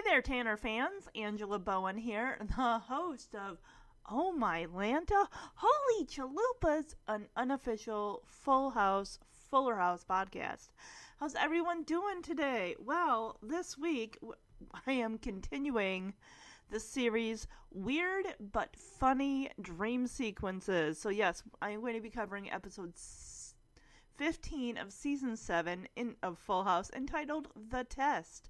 Hey 0.00 0.12
there, 0.12 0.22
Tanner 0.22 0.56
fans. 0.56 1.08
Angela 1.14 1.58
Bowen 1.58 1.98
here, 1.98 2.38
the 2.56 2.78
host 2.78 3.34
of 3.34 3.58
Oh 4.10 4.32
My 4.32 4.64
Lanta 4.64 5.26
Holy 5.56 6.06
Chalupas, 6.06 6.94
an 7.06 7.26
unofficial 7.36 8.22
Full 8.24 8.70
House, 8.70 9.18
Fuller 9.50 9.76
House 9.76 10.02
podcast. 10.08 10.68
How's 11.18 11.34
everyone 11.34 11.82
doing 11.82 12.22
today? 12.22 12.76
Well, 12.78 13.36
this 13.42 13.76
week 13.76 14.16
I 14.86 14.92
am 14.92 15.18
continuing 15.18 16.14
the 16.70 16.80
series 16.80 17.46
Weird 17.70 18.24
but 18.40 18.74
Funny 18.76 19.50
Dream 19.60 20.06
Sequences. 20.06 20.98
So, 20.98 21.10
yes, 21.10 21.42
I'm 21.60 21.82
going 21.82 21.94
to 21.96 22.00
be 22.00 22.08
covering 22.08 22.50
episode 22.50 22.94
15 24.16 24.78
of 24.78 24.94
season 24.94 25.36
7 25.36 25.88
in, 25.94 26.16
of 26.22 26.38
Full 26.38 26.64
House 26.64 26.90
entitled 26.96 27.48
The 27.54 27.84
Test. 27.84 28.49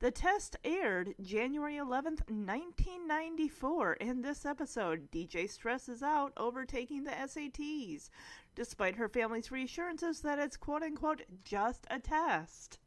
The 0.00 0.10
test 0.10 0.56
aired 0.64 1.14
January 1.20 1.74
11th, 1.74 2.30
1994. 2.30 3.92
In 3.94 4.22
this 4.22 4.46
episode, 4.46 5.10
DJ 5.10 5.48
stresses 5.48 6.02
out 6.02 6.32
over 6.38 6.64
taking 6.64 7.04
the 7.04 7.10
SATs, 7.10 8.08
despite 8.54 8.96
her 8.96 9.10
family's 9.10 9.50
reassurances 9.50 10.22
that 10.22 10.38
it's 10.38 10.56
quote 10.56 10.82
unquote 10.82 11.20
just 11.44 11.86
a 11.90 11.98
test. 11.98 12.78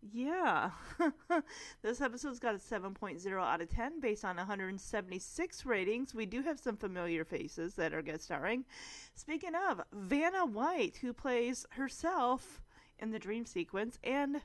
Yeah. 0.00 0.70
this 1.82 2.00
episode's 2.00 2.38
got 2.38 2.54
a 2.54 2.58
7.0 2.58 3.42
out 3.42 3.60
of 3.60 3.68
10 3.68 3.98
based 3.98 4.24
on 4.24 4.36
176 4.36 5.66
ratings. 5.66 6.14
We 6.14 6.24
do 6.24 6.42
have 6.42 6.60
some 6.60 6.76
familiar 6.76 7.24
faces 7.24 7.74
that 7.74 7.92
are 7.92 8.00
guest 8.00 8.22
starring. 8.22 8.64
Speaking 9.12 9.56
of, 9.68 9.80
Vanna 9.92 10.46
White, 10.46 10.98
who 10.98 11.12
plays 11.12 11.66
herself 11.70 12.62
in 13.00 13.10
the 13.10 13.18
dream 13.18 13.44
sequence, 13.44 13.98
and 14.04 14.40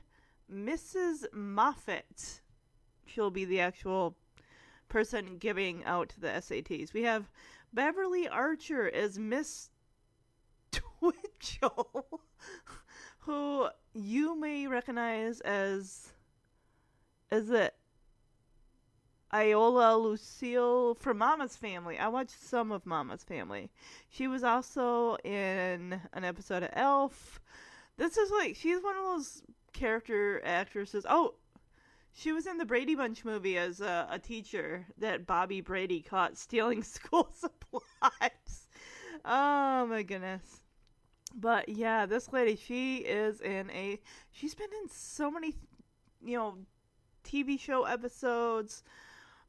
Mrs. 0.52 1.24
Moffat. 1.32 2.40
She'll 3.06 3.30
be 3.30 3.44
the 3.44 3.60
actual 3.60 4.16
person 4.88 5.38
giving 5.38 5.84
out 5.84 6.14
the 6.18 6.28
SATs. 6.28 6.92
We 6.92 7.02
have 7.02 7.30
Beverly 7.72 8.28
Archer 8.28 8.90
as 8.92 9.18
Miss 9.18 9.70
Twitchell, 10.70 12.20
who 13.20 13.68
you 13.92 14.38
may 14.38 14.66
recognize 14.66 15.40
as 15.40 16.12
is 17.30 17.50
it 17.50 17.74
Iola 19.32 19.96
Lucille 19.96 20.94
from 20.94 21.18
Mama's 21.18 21.56
Family. 21.56 21.98
I 21.98 22.06
watched 22.06 22.40
some 22.40 22.70
of 22.70 22.86
Mama's 22.86 23.24
Family. 23.24 23.72
She 24.08 24.28
was 24.28 24.44
also 24.44 25.16
in 25.24 26.00
an 26.12 26.24
episode 26.24 26.62
of 26.62 26.70
ALF. 26.74 27.40
This 27.96 28.16
is 28.16 28.30
like 28.30 28.54
she's 28.54 28.80
one 28.80 28.96
of 28.96 29.02
those 29.02 29.42
character 29.74 30.40
actresses. 30.44 31.04
Oh, 31.08 31.34
she 32.12 32.32
was 32.32 32.46
in 32.46 32.56
the 32.58 32.64
Brady 32.64 32.94
Bunch 32.94 33.24
movie 33.24 33.58
as 33.58 33.80
a, 33.80 34.06
a 34.10 34.18
teacher 34.18 34.86
that 34.98 35.26
Bobby 35.26 35.60
Brady 35.60 36.00
caught 36.00 36.38
stealing 36.38 36.82
school 36.84 37.28
supplies. 37.34 38.68
Oh 39.24 39.86
my 39.86 40.02
goodness. 40.02 40.62
But 41.34 41.68
yeah, 41.68 42.06
this 42.06 42.32
lady, 42.32 42.56
she 42.56 42.98
is 42.98 43.40
in 43.40 43.70
a. 43.70 44.00
She's 44.30 44.54
been 44.54 44.70
in 44.82 44.88
so 44.88 45.30
many, 45.30 45.54
you 46.24 46.36
know, 46.36 46.58
TV 47.24 47.58
show 47.58 47.84
episodes. 47.84 48.84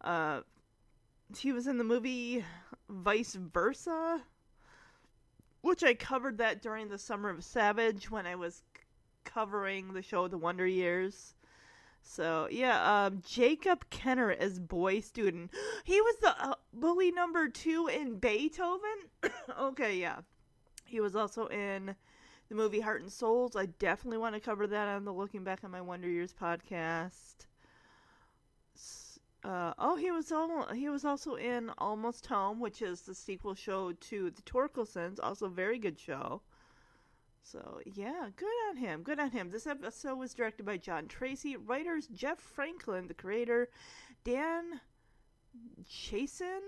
Uh, 0.02 0.42
she 1.36 1.52
was 1.52 1.68
in 1.68 1.78
the 1.78 1.84
movie 1.84 2.44
Vice 2.90 3.36
Versa, 3.36 4.22
which 5.62 5.84
I 5.84 5.94
covered 5.94 6.40
that 6.40 6.62
during 6.62 6.90
the 6.90 6.98
Summer 6.98 7.30
of 7.30 7.44
Savage 7.44 8.10
when 8.10 8.26
I 8.26 8.36
was 8.36 8.64
covering 9.26 9.94
the 9.94 10.02
show 10.02 10.28
The 10.28 10.38
Wonder 10.38 10.66
Years. 10.66 11.36
So 12.02 12.48
yeah, 12.52 13.06
um, 13.06 13.22
Jacob 13.26 13.90
Kenner 13.90 14.32
as 14.32 14.60
boy 14.60 15.00
student. 15.02 15.52
He 15.84 16.00
was 16.00 16.16
the 16.22 16.36
uh, 16.40 16.56
bully 16.74 17.12
number 17.12 17.50
two 17.50 17.88
in 17.88 18.20
Beethoven. 18.20 19.10
okay, 19.60 19.98
yeah. 19.98 20.20
He 20.86 21.02
was 21.02 21.16
also 21.16 21.48
in 21.48 21.96
the 22.50 22.56
movie 22.56 22.80
Heart 22.80 23.02
and 23.02 23.12
Souls. 23.12 23.56
I 23.56 23.66
definitely 23.66 24.20
want 24.20 24.36
to 24.36 24.40
cover 24.42 24.68
that 24.68 24.88
on 24.88 25.04
the 25.04 25.14
Looking 25.14 25.44
Back 25.44 25.64
on 25.64 25.72
My 25.72 25.82
Wonder 25.82 26.08
Years 26.08 26.34
podcast. 26.34 27.48
Uh, 29.44 29.74
oh, 29.78 29.96
he 29.96 30.10
was 30.12 30.32
al- 30.32 30.74
he 30.74 30.90
was 30.90 31.06
also 31.06 31.36
in 31.36 31.72
Almost 31.78 32.26
Home, 32.28 32.60
which 32.60 32.82
is 32.82 33.02
the 33.02 33.14
sequel 33.14 33.54
show 33.54 33.92
to 33.92 34.32
The 34.32 34.42
Torkelsons. 34.42 35.20
Also, 35.22 35.46
a 35.46 35.50
very 35.50 35.78
good 35.78 36.00
show. 36.00 36.42
So 37.46 37.80
yeah, 37.86 38.30
good 38.36 38.50
on 38.70 38.78
him. 38.78 39.04
Good 39.04 39.20
on 39.20 39.30
him. 39.30 39.52
This 39.52 39.68
episode 39.68 40.18
was 40.18 40.34
directed 40.34 40.66
by 40.66 40.78
John 40.78 41.08
Tracy. 41.08 41.56
Writers 41.56 42.08
Jeff 42.08 42.40
Franklin, 42.40 43.08
the 43.08 43.14
creator, 43.14 43.70
Dan 44.24 44.82
Chasen, 45.88 46.62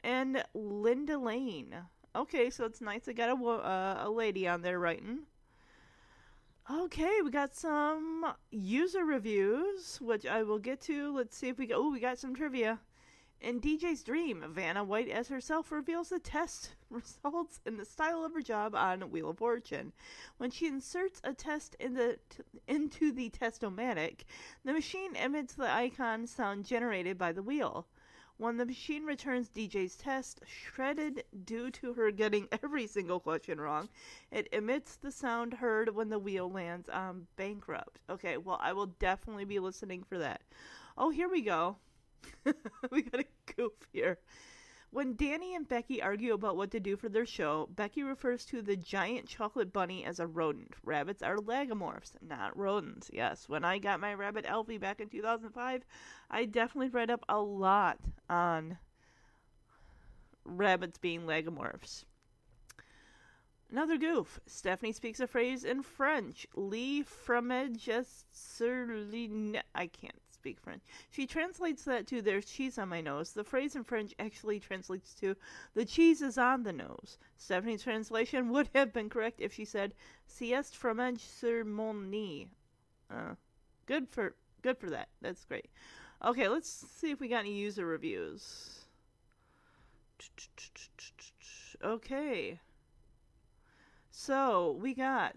and 0.00 0.42
Linda 0.54 1.18
Lane. 1.18 1.74
Okay, 2.16 2.48
so 2.48 2.64
it's 2.64 2.80
nice. 2.80 3.08
I 3.08 3.12
got 3.12 3.28
a 3.28 3.44
uh, 3.44 4.04
a 4.06 4.10
lady 4.10 4.48
on 4.48 4.62
there 4.62 4.78
writing. 4.78 5.20
Okay, 6.70 7.20
we 7.22 7.30
got 7.30 7.54
some 7.54 8.24
user 8.50 9.04
reviews, 9.04 9.98
which 10.00 10.24
I 10.24 10.44
will 10.44 10.58
get 10.58 10.80
to. 10.82 11.14
Let's 11.14 11.36
see 11.36 11.48
if 11.48 11.58
we 11.58 11.66
go. 11.66 11.74
Oh, 11.76 11.90
we 11.90 12.00
got 12.00 12.18
some 12.18 12.34
trivia. 12.34 12.80
In 13.42 13.60
DJ's 13.60 14.04
dream, 14.04 14.44
Vanna 14.50 14.84
White 14.84 15.08
as 15.08 15.26
herself 15.26 15.72
reveals 15.72 16.10
the 16.10 16.20
test 16.20 16.76
results 16.90 17.58
in 17.66 17.76
the 17.76 17.84
style 17.84 18.24
of 18.24 18.34
her 18.34 18.40
job 18.40 18.72
on 18.76 19.10
Wheel 19.10 19.30
of 19.30 19.38
Fortune. 19.38 19.92
When 20.36 20.52
she 20.52 20.68
inserts 20.68 21.20
a 21.24 21.34
test 21.34 21.74
in 21.80 21.94
the 21.94 22.20
t- 22.30 22.44
into 22.68 23.10
the 23.10 23.30
testomatic, 23.30 24.26
the 24.64 24.72
machine 24.72 25.16
emits 25.16 25.54
the 25.54 25.68
icon 25.68 26.28
sound 26.28 26.66
generated 26.66 27.18
by 27.18 27.32
the 27.32 27.42
wheel. 27.42 27.88
When 28.36 28.58
the 28.58 28.64
machine 28.64 29.04
returns 29.04 29.50
DJ's 29.50 29.96
test, 29.96 30.42
shredded 30.46 31.24
due 31.44 31.72
to 31.72 31.94
her 31.94 32.12
getting 32.12 32.46
every 32.62 32.86
single 32.86 33.18
question 33.18 33.60
wrong, 33.60 33.88
it 34.30 34.46
emits 34.52 34.94
the 34.94 35.10
sound 35.10 35.54
heard 35.54 35.96
when 35.96 36.10
the 36.10 36.18
wheel 36.20 36.48
lands 36.48 36.88
on 36.88 37.26
bankrupt. 37.34 37.98
Okay, 38.08 38.36
well, 38.36 38.58
I 38.60 38.72
will 38.72 38.86
definitely 38.86 39.46
be 39.46 39.58
listening 39.58 40.04
for 40.04 40.18
that. 40.18 40.42
Oh, 40.96 41.10
here 41.10 41.28
we 41.28 41.40
go. 41.40 41.78
we 42.90 43.02
got 43.02 43.20
a 43.20 43.52
goof 43.56 43.72
here. 43.92 44.18
When 44.90 45.16
Danny 45.16 45.54
and 45.54 45.66
Becky 45.66 46.02
argue 46.02 46.34
about 46.34 46.56
what 46.56 46.70
to 46.72 46.80
do 46.80 46.98
for 46.98 47.08
their 47.08 47.24
show, 47.24 47.66
Becky 47.74 48.02
refers 48.02 48.44
to 48.46 48.60
the 48.60 48.76
giant 48.76 49.26
chocolate 49.26 49.72
bunny 49.72 50.04
as 50.04 50.20
a 50.20 50.26
rodent. 50.26 50.74
Rabbits 50.84 51.22
are 51.22 51.36
lagomorphs, 51.36 52.12
not 52.20 52.54
rodents. 52.54 53.10
Yes, 53.10 53.48
when 53.48 53.64
I 53.64 53.78
got 53.78 54.00
my 54.00 54.12
rabbit 54.12 54.44
Elfie 54.46 54.76
back 54.76 55.00
in 55.00 55.08
2005, 55.08 55.82
I 56.30 56.44
definitely 56.44 56.90
read 56.90 57.10
up 57.10 57.24
a 57.26 57.40
lot 57.40 57.98
on 58.28 58.76
rabbits 60.44 60.98
being 60.98 61.22
lagomorphs. 61.22 62.04
Another 63.70 63.96
goof. 63.96 64.38
Stephanie 64.46 64.92
speaks 64.92 65.20
a 65.20 65.26
phrase 65.26 65.64
in 65.64 65.82
French. 65.82 66.46
Lee 66.54 67.02
fromage. 67.02 67.88
I 67.88 69.86
can't 69.86 70.21
speak 70.42 70.58
French. 70.58 70.82
She 71.12 71.24
translates 71.24 71.84
that 71.84 72.08
to 72.08 72.20
there's 72.20 72.46
cheese 72.46 72.76
on 72.76 72.88
my 72.88 73.00
nose. 73.00 73.30
The 73.30 73.44
phrase 73.44 73.76
in 73.76 73.84
French 73.84 74.12
actually 74.18 74.58
translates 74.58 75.14
to 75.20 75.36
the 75.74 75.84
cheese 75.84 76.20
is 76.20 76.36
on 76.36 76.64
the 76.64 76.72
nose. 76.72 77.16
Stephanie's 77.36 77.84
translation 77.84 78.48
would 78.48 78.68
have 78.74 78.92
been 78.92 79.08
correct 79.08 79.40
if 79.40 79.54
she 79.54 79.64
said 79.64 79.94
sieste 80.26 80.74
fromage 80.74 81.20
sur 81.20 81.62
mon 81.62 82.10
nez. 82.10 82.48
Uh, 83.08 83.36
good 83.86 84.08
for 84.08 84.34
good 84.62 84.76
for 84.78 84.90
that. 84.90 85.08
That's 85.20 85.44
great. 85.44 85.70
Okay, 86.24 86.48
let's 86.48 86.68
see 86.68 87.12
if 87.12 87.20
we 87.20 87.28
got 87.28 87.40
any 87.40 87.54
user 87.54 87.86
reviews. 87.86 88.80
Okay. 91.84 92.58
So 94.10 94.76
we 94.80 94.92
got 94.92 95.36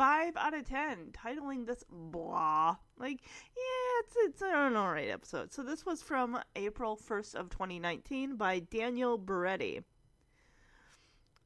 five 0.00 0.34
out 0.34 0.54
of 0.54 0.66
ten, 0.66 1.12
titling 1.12 1.66
this 1.66 1.84
blah. 1.90 2.74
Like, 2.96 3.20
yeah, 3.54 4.00
it's 4.00 4.16
it's 4.16 4.40
an 4.40 4.74
alright 4.74 5.10
episode. 5.10 5.52
So 5.52 5.62
this 5.62 5.84
was 5.84 6.00
from 6.00 6.40
April 6.56 6.96
first 6.96 7.34
of 7.34 7.50
2019 7.50 8.36
by 8.36 8.60
Daniel 8.60 9.18
Beretti. 9.18 9.82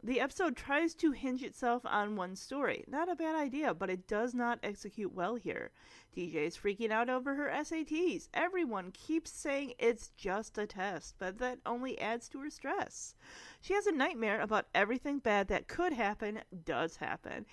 The 0.04 0.20
episode 0.20 0.54
tries 0.54 0.94
to 0.96 1.10
hinge 1.10 1.42
itself 1.42 1.82
on 1.84 2.14
one 2.14 2.36
story. 2.36 2.84
Not 2.86 3.10
a 3.10 3.16
bad 3.16 3.34
idea, 3.34 3.74
but 3.74 3.90
it 3.90 4.06
does 4.06 4.34
not 4.34 4.60
execute 4.62 5.12
well 5.12 5.34
here. 5.34 5.72
DJ 6.16 6.46
is 6.46 6.56
freaking 6.56 6.92
out 6.92 7.10
over 7.10 7.34
her 7.34 7.50
SATs. 7.50 8.28
Everyone 8.34 8.92
keeps 8.92 9.32
saying 9.32 9.72
it's 9.80 10.10
just 10.16 10.58
a 10.58 10.66
test, 10.68 11.16
but 11.18 11.38
that 11.38 11.58
only 11.66 11.98
adds 11.98 12.28
to 12.28 12.38
her 12.40 12.50
stress. 12.50 13.16
She 13.60 13.74
has 13.74 13.88
a 13.88 13.92
nightmare 13.92 14.40
about 14.40 14.66
everything 14.76 15.18
bad 15.18 15.48
that 15.48 15.66
could 15.66 15.92
happen, 15.92 16.42
does 16.64 16.96
happen. 16.96 17.46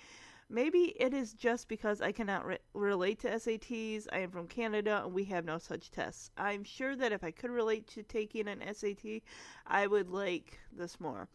Maybe 0.52 0.94
it 1.00 1.14
is 1.14 1.32
just 1.32 1.66
because 1.66 2.02
I 2.02 2.12
cannot 2.12 2.44
re- 2.44 2.58
relate 2.74 3.20
to 3.20 3.30
SATs. 3.30 4.06
I 4.12 4.18
am 4.18 4.30
from 4.30 4.46
Canada 4.46 5.00
and 5.02 5.14
we 5.14 5.24
have 5.24 5.46
no 5.46 5.56
such 5.56 5.90
tests. 5.90 6.30
I'm 6.36 6.62
sure 6.62 6.94
that 6.94 7.10
if 7.10 7.24
I 7.24 7.30
could 7.30 7.50
relate 7.50 7.86
to 7.88 8.02
taking 8.02 8.46
an 8.46 8.62
SAT, 8.74 9.22
I 9.66 9.86
would 9.86 10.10
like 10.10 10.58
this 10.70 11.00
more. 11.00 11.26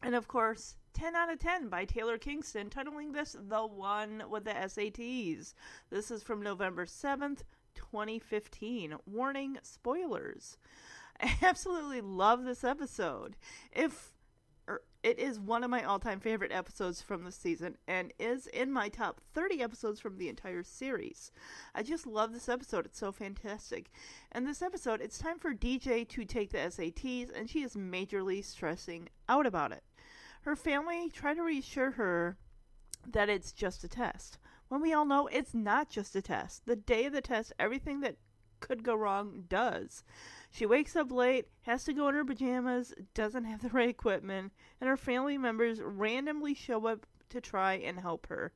And 0.00 0.14
of 0.14 0.28
course, 0.28 0.76
10 0.94 1.16
out 1.16 1.32
of 1.32 1.40
10 1.40 1.68
by 1.68 1.86
Taylor 1.86 2.18
Kingston, 2.18 2.70
titling 2.70 3.12
this 3.12 3.34
The 3.36 3.66
One 3.66 4.22
with 4.30 4.44
the 4.44 4.52
SATs. 4.52 5.52
This 5.90 6.12
is 6.12 6.22
from 6.22 6.40
November 6.40 6.86
7th, 6.86 7.40
2015. 7.74 8.94
Warning 9.06 9.58
spoilers. 9.62 10.56
I 11.20 11.36
absolutely 11.42 12.00
love 12.00 12.44
this 12.44 12.62
episode. 12.62 13.34
If 13.72 14.12
it 15.06 15.20
is 15.20 15.38
one 15.38 15.62
of 15.62 15.70
my 15.70 15.84
all-time 15.84 16.18
favorite 16.18 16.50
episodes 16.50 17.00
from 17.00 17.22
the 17.22 17.30
season 17.30 17.76
and 17.86 18.12
is 18.18 18.48
in 18.48 18.72
my 18.72 18.88
top 18.88 19.20
30 19.34 19.62
episodes 19.62 20.00
from 20.00 20.18
the 20.18 20.28
entire 20.28 20.64
series. 20.64 21.30
I 21.76 21.84
just 21.84 22.08
love 22.08 22.32
this 22.32 22.48
episode. 22.48 22.86
It's 22.86 22.98
so 22.98 23.12
fantastic. 23.12 23.92
And 24.32 24.44
this 24.44 24.62
episode, 24.62 25.00
it's 25.00 25.16
time 25.16 25.38
for 25.38 25.54
DJ 25.54 26.08
to 26.08 26.24
take 26.24 26.50
the 26.50 26.58
SATs 26.58 27.30
and 27.32 27.48
she 27.48 27.62
is 27.62 27.76
majorly 27.76 28.44
stressing 28.44 29.08
out 29.28 29.46
about 29.46 29.70
it. 29.70 29.84
Her 30.42 30.56
family 30.56 31.08
try 31.08 31.34
to 31.34 31.42
reassure 31.42 31.92
her 31.92 32.36
that 33.06 33.28
it's 33.28 33.52
just 33.52 33.84
a 33.84 33.88
test. 33.88 34.38
When 34.66 34.80
we 34.80 34.92
all 34.92 35.04
know 35.04 35.28
it's 35.28 35.54
not 35.54 35.88
just 35.88 36.16
a 36.16 36.20
test. 36.22 36.66
The 36.66 36.74
day 36.74 37.04
of 37.04 37.12
the 37.12 37.20
test, 37.20 37.52
everything 37.60 38.00
that 38.00 38.16
could 38.58 38.82
go 38.82 38.96
wrong 38.96 39.44
does. 39.48 40.02
She 40.50 40.66
wakes 40.66 40.96
up 40.96 41.10
late, 41.10 41.48
has 41.62 41.84
to 41.84 41.92
go 41.92 42.08
in 42.08 42.14
her 42.14 42.24
pajamas, 42.24 42.94
doesn't 43.14 43.44
have 43.44 43.62
the 43.62 43.68
right 43.72 43.88
equipment, 43.88 44.52
and 44.80 44.88
her 44.88 44.96
family 44.96 45.38
members 45.38 45.80
randomly 45.80 46.54
show 46.54 46.86
up 46.86 47.06
to 47.30 47.40
try 47.40 47.74
and 47.74 48.00
help 48.00 48.26
her. 48.28 48.52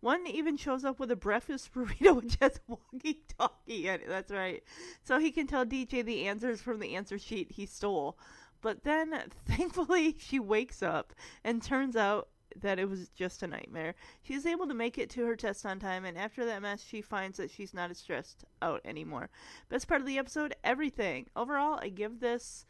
One 0.00 0.26
even 0.26 0.58
shows 0.58 0.84
up 0.84 1.00
with 1.00 1.10
a 1.10 1.16
breakfast 1.16 1.72
burrito 1.74 2.22
which 2.22 2.36
has 2.40 2.60
walkie 2.68 3.22
talkie 3.38 3.88
in 3.88 4.02
it. 4.02 4.08
That's 4.08 4.30
right. 4.30 4.62
So 5.02 5.18
he 5.18 5.30
can 5.30 5.46
tell 5.46 5.64
DJ 5.64 6.04
the 6.04 6.28
answers 6.28 6.60
from 6.60 6.78
the 6.78 6.94
answer 6.94 7.18
sheet 7.18 7.52
he 7.52 7.64
stole. 7.64 8.18
But 8.60 8.84
then, 8.84 9.30
thankfully, 9.46 10.16
she 10.18 10.38
wakes 10.38 10.82
up 10.82 11.14
and 11.42 11.62
turns 11.62 11.96
out 11.96 12.28
that 12.60 12.78
it 12.78 12.88
was 12.88 13.08
just 13.08 13.42
a 13.42 13.46
nightmare. 13.46 13.94
She 14.22 14.34
is 14.34 14.46
able 14.46 14.66
to 14.68 14.74
make 14.74 14.98
it 14.98 15.10
to 15.10 15.24
her 15.26 15.36
test 15.36 15.66
on 15.66 15.78
time, 15.78 16.04
and 16.04 16.16
after 16.16 16.44
that 16.44 16.62
mess, 16.62 16.82
she 16.82 17.00
finds 17.00 17.38
that 17.38 17.50
she's 17.50 17.74
not 17.74 17.90
as 17.90 17.98
stressed 17.98 18.44
out 18.62 18.80
anymore. 18.84 19.30
Best 19.68 19.88
part 19.88 20.00
of 20.00 20.06
the 20.06 20.18
episode 20.18 20.54
everything. 20.62 21.26
Overall, 21.36 21.78
I 21.80 21.88
give 21.88 22.20
this 22.20 22.66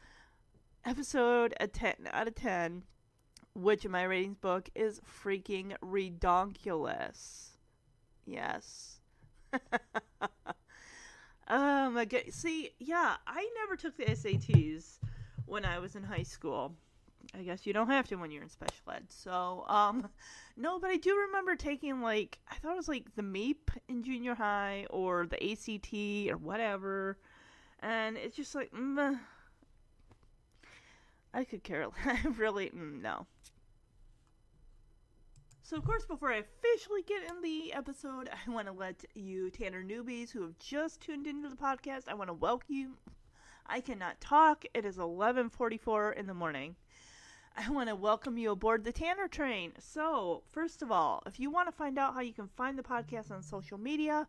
episode 0.84 1.54
a 1.60 1.66
10 1.66 2.08
out 2.12 2.28
of 2.28 2.34
10, 2.34 2.82
which 3.54 3.84
in 3.84 3.90
my 3.90 4.02
ratings 4.04 4.36
book 4.36 4.68
is 4.74 5.00
freaking 5.00 5.76
redonkulous. 5.82 7.50
Yes. 8.26 9.00
oh 11.48 11.90
my 11.90 12.04
god. 12.04 12.24
See, 12.30 12.70
yeah, 12.78 13.16
I 13.26 13.48
never 13.60 13.76
took 13.76 13.96
the 13.96 14.04
SATs 14.04 14.98
when 15.46 15.64
I 15.64 15.78
was 15.78 15.94
in 15.94 16.04
high 16.04 16.22
school. 16.22 16.74
I 17.34 17.42
guess 17.42 17.66
you 17.66 17.72
don't 17.72 17.88
have 17.88 18.08
to 18.08 18.16
when 18.16 18.30
you're 18.30 18.42
in 18.42 18.48
special 18.48 18.90
ed. 18.92 19.04
So, 19.08 19.64
um, 19.68 20.08
no, 20.56 20.78
but 20.78 20.90
I 20.90 20.96
do 20.96 21.16
remember 21.16 21.56
taking 21.56 22.00
like 22.00 22.38
I 22.50 22.56
thought 22.56 22.72
it 22.72 22.76
was 22.76 22.88
like 22.88 23.14
the 23.16 23.22
MEP 23.22 23.56
in 23.88 24.02
junior 24.02 24.34
high 24.34 24.86
or 24.90 25.26
the 25.26 25.52
ACT 25.52 26.32
or 26.32 26.36
whatever, 26.36 27.18
and 27.80 28.16
it's 28.16 28.36
just 28.36 28.54
like 28.54 28.72
mm, 28.72 29.18
I 31.32 31.44
could 31.44 31.62
care. 31.62 31.86
I 32.04 32.20
really 32.36 32.70
mm, 32.70 33.00
no. 33.00 33.26
So, 35.62 35.78
of 35.78 35.84
course, 35.84 36.04
before 36.04 36.30
I 36.30 36.36
officially 36.36 37.02
get 37.02 37.22
in 37.30 37.40
the 37.40 37.72
episode, 37.72 38.28
I 38.28 38.50
want 38.50 38.66
to 38.66 38.72
let 38.74 39.02
you 39.14 39.48
Tanner 39.50 39.82
newbies 39.82 40.30
who 40.30 40.42
have 40.42 40.58
just 40.58 41.00
tuned 41.00 41.26
into 41.26 41.48
the 41.48 41.56
podcast. 41.56 42.02
I 42.06 42.12
want 42.14 42.28
to 42.28 42.34
welcome 42.34 42.74
you 42.74 42.96
I 43.66 43.80
cannot 43.80 44.20
talk. 44.20 44.64
It 44.74 44.84
is 44.84 44.98
11:44 44.98 46.12
in 46.12 46.26
the 46.26 46.34
morning. 46.34 46.76
I 47.56 47.70
want 47.70 47.88
to 47.88 47.94
welcome 47.94 48.36
you 48.36 48.50
aboard 48.50 48.84
the 48.84 48.92
Tanner 48.92 49.28
train. 49.28 49.72
So, 49.78 50.42
first 50.50 50.82
of 50.82 50.90
all, 50.90 51.22
if 51.24 51.38
you 51.38 51.50
want 51.50 51.68
to 51.68 51.72
find 51.72 51.98
out 51.98 52.14
how 52.14 52.20
you 52.20 52.32
can 52.32 52.48
find 52.48 52.76
the 52.76 52.82
podcast 52.82 53.30
on 53.30 53.42
social 53.42 53.78
media, 53.78 54.26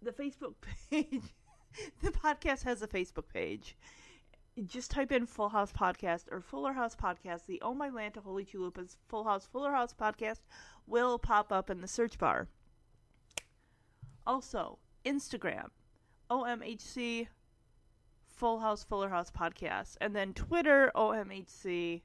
the 0.00 0.12
Facebook 0.12 0.54
page, 0.90 1.22
the 2.02 2.10
podcast 2.10 2.64
has 2.64 2.80
a 2.80 2.88
Facebook 2.88 3.28
page. 3.32 3.76
Just 4.66 4.90
type 4.90 5.12
in 5.12 5.26
Full 5.26 5.48
House 5.48 5.72
Podcast 5.72 6.24
or 6.30 6.40
Fuller 6.40 6.72
House 6.72 6.94
Podcast. 6.94 7.46
The 7.46 7.60
Oh 7.60 7.74
My 7.74 7.90
Lanta 7.90 8.18
Holy 8.18 8.44
Chalupas 8.44 8.96
Full 9.08 9.24
House 9.24 9.46
Fuller 9.46 9.72
House 9.72 9.92
Podcast 9.92 10.40
will 10.86 11.18
pop 11.18 11.52
up 11.52 11.68
in 11.68 11.80
the 11.80 11.88
search 11.88 12.18
bar. 12.18 12.48
Also, 14.26 14.78
Instagram, 15.04 15.68
OMHC 16.30 17.26
Full 18.26 18.60
House 18.60 18.84
Fuller 18.84 19.10
House 19.10 19.30
podcast, 19.30 19.96
and 20.00 20.14
then 20.16 20.32
Twitter 20.32 20.90
OMHC 20.94 22.02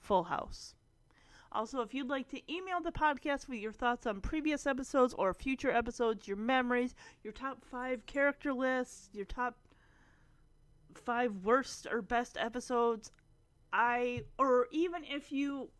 Full 0.00 0.24
House. 0.24 0.74
Also, 1.52 1.80
if 1.80 1.92
you'd 1.92 2.08
like 2.08 2.28
to 2.28 2.52
email 2.52 2.80
the 2.80 2.92
podcast 2.92 3.48
with 3.48 3.58
your 3.58 3.72
thoughts 3.72 4.06
on 4.06 4.20
previous 4.20 4.66
episodes 4.66 5.14
or 5.14 5.34
future 5.34 5.70
episodes, 5.70 6.28
your 6.28 6.36
memories, 6.36 6.94
your 7.24 7.32
top 7.32 7.64
five 7.64 8.06
character 8.06 8.52
lists, 8.52 9.08
your 9.12 9.24
top 9.24 9.56
five 10.94 11.44
worst 11.44 11.86
or 11.90 12.02
best 12.02 12.36
episodes, 12.38 13.10
I, 13.72 14.22
or 14.38 14.68
even 14.70 15.02
if 15.04 15.32
you 15.32 15.70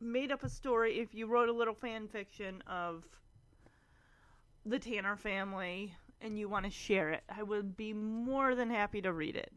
made 0.00 0.32
up 0.32 0.42
a 0.42 0.48
story, 0.48 0.98
if 0.98 1.14
you 1.14 1.26
wrote 1.26 1.48
a 1.48 1.52
little 1.52 1.74
fan 1.74 2.08
fiction 2.08 2.62
of 2.66 3.04
the 4.66 4.78
Tanner 4.78 5.16
family, 5.16 5.94
and 6.20 6.38
you 6.38 6.48
want 6.48 6.64
to 6.64 6.70
share 6.70 7.10
it, 7.10 7.22
I 7.28 7.42
would 7.42 7.76
be 7.76 7.92
more 7.92 8.54
than 8.54 8.70
happy 8.70 9.02
to 9.02 9.12
read 9.12 9.36
it. 9.36 9.52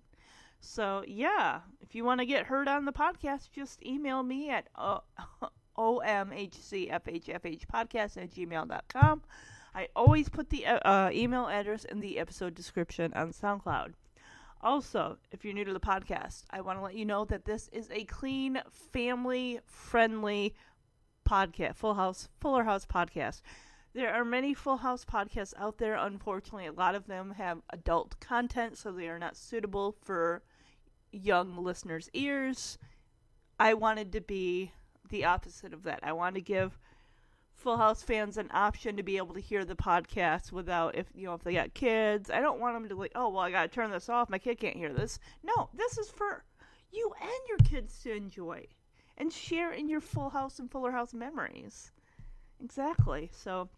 So, 0.59 1.04
yeah, 1.07 1.62
if 1.81 1.95
you 1.95 2.04
want 2.04 2.19
to 2.19 2.25
get 2.25 2.48
heard 2.48 2.68
on 2.68 2.86
the 2.86 2.92
podcast, 2.92 3.51
just 3.51 3.86
email 3.86 4.24
me 4.24 4.50
at 4.50 4.68
uh, 4.75 5.00
omhcfhfhpodcast 5.77 8.18
at 8.18 8.31
gmail.com. 8.31 9.21
I 9.75 9.88
always 9.95 10.30
put 10.30 10.50
the 10.50 10.65
uh, 10.65 10.80
uh, 10.80 11.12
email 11.13 11.48
address 11.48 11.86
in 11.86 12.00
the 12.00 12.18
episode 12.18 12.56
description 12.56 13.13
on 13.13 13.31
SoundCloud. 13.31 13.94
Also, 14.59 15.19
if 15.31 15.45
you're 15.45 15.54
new 15.54 15.66
to 15.66 15.73
the 15.73 15.80
podcast, 15.80 16.45
I 16.49 16.61
want 16.61 16.80
to 16.80 16.83
let 16.83 16.95
you 16.95 17.06
know 17.06 17.26
that 17.26 17.45
this 17.45 17.69
is 17.71 17.92
a 17.92 18.06
clean, 18.06 18.59
family 18.71 19.59
friendly 19.66 20.56
podcast, 21.30 21.76
Full 21.76 21.94
House, 21.94 22.28
Fuller 22.40 22.64
House 22.64 22.87
podcast. 22.87 23.42
There 23.94 24.14
are 24.14 24.26
many 24.26 24.54
Full 24.54 24.78
House 24.78 25.06
podcasts 25.06 25.54
out 25.57 25.78
there. 25.78 25.95
Unfortunately, 25.95 26.66
a 26.66 26.71
lot 26.71 26.95
of 26.95 27.06
them 27.06 27.35
have 27.37 27.61
adult 27.69 28.19
content, 28.19 28.78
so 28.78 28.92
they 28.92 29.07
are 29.07 29.19
not 29.19 29.37
suitable 29.37 29.95
for 30.02 30.42
young 31.11 31.57
listeners' 31.57 32.09
ears. 32.14 32.78
I 33.59 33.73
wanted 33.73 34.11
to 34.14 34.21
be 34.21 34.71
the 35.09 35.26
opposite 35.26 35.73
of 35.73 35.83
that. 35.83 35.99
I 36.04 36.14
want 36.14 36.35
to 36.35 36.42
give 36.42 36.78
Full 37.54 37.78
House 37.78 38.04
fans 38.04 38.37
an 38.37 38.49
option 38.54 38.97
to 38.97 39.04
be 39.04 39.18
able 39.18 39.33
to 39.33 39.40
hear 39.40 39.66
the 39.66 39.76
podcast 39.76 40.52
without 40.52 40.95
if 40.95 41.07
you 41.16 41.26
know 41.26 41.33
if 41.33 41.44
they 41.44 41.54
got 41.54 41.73
kids. 41.73 42.30
I 42.30 42.40
don't 42.40 42.59
want 42.59 42.76
them 42.76 42.90
to 42.90 42.95
like, 42.95 43.14
oh 43.16 43.30
well, 43.30 43.42
I 43.42 43.52
got 43.52 43.64
to 43.64 43.68
turn 43.68 43.92
this 43.92 44.09
off. 44.09 44.30
My 44.30 44.37
kid 44.37 44.59
can't 44.59 44.78
hear 44.78 44.94
this. 44.94 45.19
No, 45.44 45.69
this 45.73 45.97
is 45.97 46.09
for 46.09 46.44
you 46.92 47.11
and 47.21 47.31
your 47.49 47.57
kids 47.59 47.99
to 48.04 48.16
enjoy 48.16 48.66
and 49.18 49.33
share 49.33 49.71
in 49.71 49.90
your 49.90 50.02
Full 50.02 50.30
House 50.30 50.59
and 50.59 50.69
Fuller 50.69 50.92
House 50.92 51.14
memories. 51.14 51.92
Exactly. 52.59 53.31
So 53.33 53.69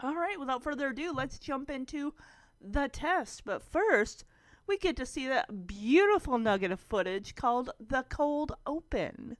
all 0.00 0.14
right, 0.14 0.38
without 0.38 0.62
further 0.62 0.88
ado, 0.88 1.12
let's 1.12 1.38
jump 1.38 1.70
into 1.70 2.14
the 2.60 2.88
test. 2.88 3.44
But 3.44 3.62
first, 3.62 4.24
we 4.66 4.78
get 4.78 4.96
to 4.96 5.06
see 5.06 5.28
that 5.28 5.66
beautiful 5.66 6.38
nugget 6.38 6.72
of 6.72 6.80
footage 6.80 7.34
called 7.34 7.70
the 7.78 8.04
cold 8.08 8.52
open. 8.66 9.36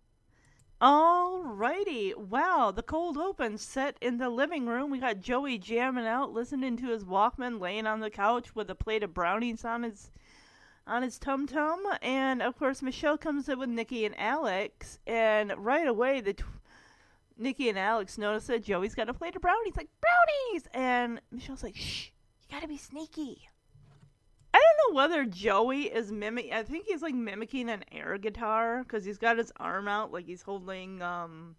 Alrighty, 0.80 2.14
wow, 2.14 2.72
the 2.74 2.82
cold 2.82 3.16
open 3.16 3.56
set 3.56 3.96
in 4.00 4.18
the 4.18 4.28
living 4.28 4.66
room. 4.66 4.90
We 4.90 4.98
got 4.98 5.20
Joey 5.20 5.56
jamming 5.56 6.06
out, 6.06 6.32
listening 6.32 6.76
to 6.78 6.88
his 6.88 7.04
Walkman, 7.04 7.60
laying 7.60 7.86
on 7.86 8.00
the 8.00 8.10
couch 8.10 8.54
with 8.54 8.68
a 8.68 8.74
plate 8.74 9.02
of 9.02 9.14
brownies 9.14 9.64
on 9.64 9.82
his 9.82 10.10
on 10.86 11.02
his 11.02 11.18
tum 11.18 11.46
tum, 11.46 11.80
and 12.02 12.42
of 12.42 12.58
course 12.58 12.82
Michelle 12.82 13.16
comes 13.16 13.48
in 13.48 13.58
with 13.58 13.70
Nikki 13.70 14.04
and 14.04 14.14
Alex, 14.18 14.98
and 15.06 15.54
right 15.56 15.86
away 15.86 16.20
the 16.20 16.34
tw- 16.34 16.44
Nikki 17.38 17.70
and 17.70 17.78
Alex 17.78 18.18
notice 18.18 18.48
that 18.48 18.62
Joey's 18.62 18.94
got 18.94 19.08
a 19.08 19.14
plate 19.14 19.34
of 19.34 19.40
brownies, 19.40 19.76
like 19.76 19.88
brownies, 20.02 20.68
and 20.74 21.22
Michelle's 21.30 21.62
like, 21.62 21.76
"Shh, 21.76 22.10
you 22.42 22.54
gotta 22.54 22.68
be 22.68 22.76
sneaky." 22.76 23.48
I 24.54 24.58
don't 24.58 24.94
know 24.94 24.96
whether 24.96 25.24
Joey 25.24 25.92
is 25.92 26.12
mimic. 26.12 26.52
I 26.52 26.62
think 26.62 26.86
he's 26.86 27.02
like 27.02 27.14
mimicking 27.14 27.68
an 27.68 27.84
air 27.90 28.16
guitar 28.18 28.84
because 28.84 29.04
he's 29.04 29.18
got 29.18 29.36
his 29.36 29.52
arm 29.56 29.88
out 29.88 30.12
like 30.12 30.26
he's 30.26 30.42
holding 30.42 31.02
um 31.02 31.56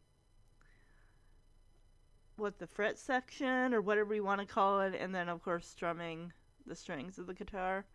what 2.37 2.57
the 2.57 2.67
fret 2.67 2.97
section 2.97 3.73
or 3.73 3.81
whatever 3.81 4.15
you 4.15 4.23
want 4.23 4.39
to 4.39 4.47
call 4.47 4.79
it, 4.79 4.95
and 4.97 5.13
then 5.13 5.27
of 5.27 5.43
course 5.43 5.67
strumming 5.67 6.31
the 6.65 6.75
strings 6.75 7.17
of 7.19 7.27
the 7.27 7.33
guitar. 7.33 7.85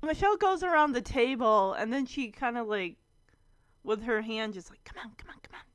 Michelle 0.00 0.36
goes 0.36 0.62
around 0.62 0.92
the 0.92 1.02
table 1.02 1.72
and 1.72 1.92
then 1.92 2.06
she 2.06 2.30
kind 2.30 2.56
of 2.56 2.68
like 2.68 2.98
with 3.82 4.04
her 4.04 4.22
hand 4.22 4.54
just 4.54 4.70
like 4.70 4.84
come 4.84 4.98
on, 5.04 5.12
come 5.16 5.30
on, 5.30 5.40
come 5.42 5.56
on 5.56 5.66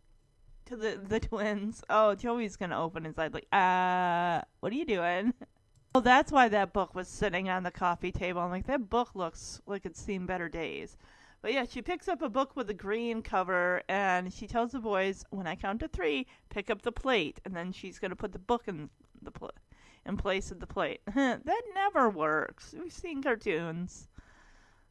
to 0.68 0.78
the 0.78 1.02
the 1.06 1.20
twins. 1.20 1.84
Oh, 1.90 2.16
Joey's 2.16 2.56
gonna 2.56 2.82
open 2.82 3.06
inside 3.06 3.34
like 3.34 3.48
uh, 3.52 4.42
what 4.62 4.72
are 4.72 4.76
you 4.76 4.86
doing? 4.86 5.34
Well, 5.94 6.02
that's 6.02 6.32
why 6.32 6.48
that 6.50 6.74
book 6.74 6.94
was 6.94 7.08
sitting 7.08 7.50
on 7.50 7.64
the 7.64 7.72
coffee 7.72 8.12
table. 8.12 8.42
I'm 8.42 8.52
like, 8.52 8.68
that 8.68 8.90
book 8.90 9.10
looks 9.16 9.62
like 9.66 9.86
it's 9.86 10.02
seen 10.02 10.26
better 10.26 10.48
days. 10.48 10.98
But 11.42 11.54
yeah, 11.54 11.66
she 11.70 11.82
picks 11.82 12.08
up 12.08 12.22
a 12.22 12.30
book 12.30 12.56
with 12.56 12.70
a 12.70 12.74
green 12.74 13.22
cover 13.22 13.82
and 13.88 14.34
she 14.34 14.48
tells 14.48 14.72
the 14.72 14.80
boys, 14.80 15.24
when 15.30 15.48
I 15.48 15.56
count 15.56 15.80
to 15.80 15.88
three, 15.88 16.28
pick 16.50 16.70
up 16.70 16.82
the 16.82 16.92
plate. 16.92 17.40
And 17.46 17.56
then 17.56 17.72
she's 17.72 18.00
going 18.00 18.12
to 18.12 18.16
put 18.16 18.32
the 18.32 18.40
book 18.40 18.64
in 18.68 18.90
the 19.22 19.32
pl- 19.32 19.52
in 20.06 20.18
place 20.18 20.52
of 20.52 20.60
the 20.60 20.68
plate. 20.68 21.02
that 21.16 21.62
never 21.74 22.10
works. 22.10 22.76
We've 22.78 22.92
seen 22.92 23.24
cartoons. 23.24 24.08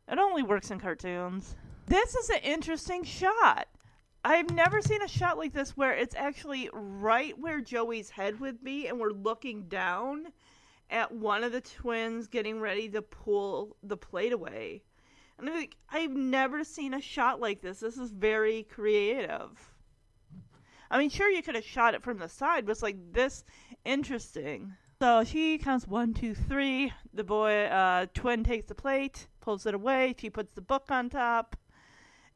It 0.09 0.19
only 0.19 0.43
works 0.43 0.71
in 0.71 0.79
cartoons. 0.79 1.57
This 1.87 2.15
is 2.15 2.31
an 2.31 2.41
interesting 2.43 3.05
shot. 3.05 3.69
I've 4.25 4.51
never 4.51 4.81
seen 4.81 5.03
a 5.03 5.09
shot 5.09 5.39
like 5.39 5.53
this 5.53 5.77
where 5.77 5.95
it's 5.95 6.17
actually 6.17 6.69
right 6.73 7.39
where 7.39 7.61
Joey's 7.61 8.11
head 8.11 8.41
would 8.41 8.63
be 8.65 8.89
and 8.89 8.99
we're 8.99 9.13
looking 9.13 9.69
down 9.69 10.33
at 10.91 11.13
one 11.13 11.45
of 11.45 11.53
the 11.53 11.61
twins 11.61 12.27
getting 12.27 12.61
ready 12.61 12.89
to 12.91 13.03
pull 13.03 13.77
the 13.83 13.97
plate 13.97 14.33
away. 14.33 14.83
And 15.39 15.49
I'm 15.49 15.55
like, 15.55 15.77
I've 15.91 16.15
never 16.15 16.65
seen 16.65 16.95
a 16.95 17.01
shot 17.01 17.41
like 17.41 17.61
this. 17.61 17.81
This 17.81 17.99
is 17.99 18.11
very 18.13 18.63
creative. 18.63 19.73
I 20.91 20.99
mean, 20.99 21.11
sure, 21.11 21.31
you 21.31 21.43
could 21.43 21.57
have 21.57 21.65
shot 21.65 21.95
it 21.95 22.03
from 22.03 22.19
the 22.19 22.29
side, 22.29 22.65
but 22.65 22.73
it's 22.73 22.83
like 22.83 23.13
this 23.13 23.45
interesting. 23.85 24.75
So 25.03 25.25
she 25.25 25.59
counts 25.59 25.87
one, 25.87 26.15
two, 26.15 26.35
three. 26.35 26.93
The 27.13 27.25
boy, 27.25 27.65
uh, 27.65 28.07
twin 28.15 28.45
takes 28.45 28.67
the 28.67 28.75
plate, 28.75 29.27
pulls 29.41 29.67
it 29.67 29.75
away. 29.75 30.15
She 30.19 30.31
puts 30.31 30.55
the 30.55 30.63
book 30.63 30.87
on 30.91 31.11
top. 31.11 31.57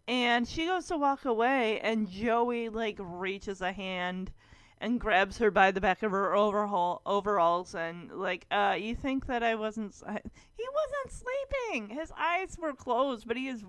And 0.09 0.47
she 0.47 0.67
goes 0.67 0.87
to 0.87 0.97
walk 0.99 1.25
away, 1.25 1.79
and 1.81 2.11
Joey, 2.11 2.69
like, 2.69 2.97
reaches 2.99 3.61
a 3.61 3.71
hand 3.71 4.33
and 4.81 4.99
grabs 4.99 5.37
her 5.39 5.51
by 5.51 5.71
the 5.71 5.81
back 5.81 6.03
of 6.03 6.11
her 6.11 6.35
overhaul 6.35 7.03
overalls 7.05 7.75
and 7.75 8.11
like 8.13 8.47
uh 8.51 8.75
you 8.79 8.95
think 8.95 9.27
that 9.27 9.43
I 9.43 9.55
wasn't 9.55 9.95
he 9.95 10.67
wasn't 10.73 11.13
sleeping! 11.13 11.91
His 11.91 12.11
eyes 12.17 12.57
were 12.59 12.73
closed 12.73 13.29
but 13.29 13.37
he 13.37 13.49
is 13.49 13.63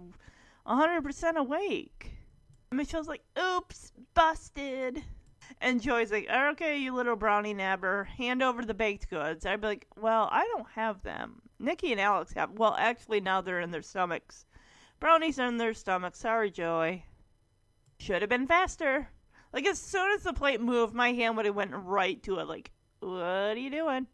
100% 0.65 1.35
awake. 1.35 2.11
Michelle's 2.71 3.09
like 3.09 3.23
oops 3.37 3.91
busted! 4.13 5.03
And 5.59 5.81
Joey's 5.81 6.13
like 6.13 6.29
okay 6.29 6.77
you 6.77 6.95
little 6.95 7.17
brownie 7.17 7.53
nabber 7.53 8.05
hand 8.05 8.41
over 8.41 8.63
the 8.63 8.73
baked 8.73 9.09
goods. 9.09 9.45
I'd 9.45 9.59
be 9.59 9.67
like 9.67 9.87
well 9.99 10.29
I 10.31 10.45
don't 10.45 10.69
have 10.75 11.03
them. 11.03 11.41
Nikki 11.59 11.91
and 11.91 11.99
Alex 11.99 12.31
have 12.33 12.51
well 12.51 12.75
actually 12.79 13.19
now 13.19 13.41
they're 13.41 13.59
in 13.59 13.71
their 13.71 13.81
stomachs. 13.81 14.45
Brownies 15.01 15.39
are 15.39 15.47
in 15.47 15.57
their 15.57 15.73
stomachs. 15.73 16.19
Sorry 16.19 16.49
Joy. 16.49 17.03
should 17.99 18.21
have 18.21 18.29
been 18.29 18.47
faster 18.47 19.09
like 19.53 19.65
as 19.65 19.79
soon 19.79 20.11
as 20.11 20.23
the 20.23 20.33
plate 20.33 20.61
moved, 20.61 20.93
my 20.93 21.13
hand 21.13 21.37
would 21.37 21.45
have 21.45 21.55
went 21.55 21.71
right 21.73 22.21
to 22.23 22.39
it. 22.39 22.47
Like, 22.47 22.71
what 22.99 23.21
are 23.21 23.55
you 23.57 23.69
doing? 23.69 24.07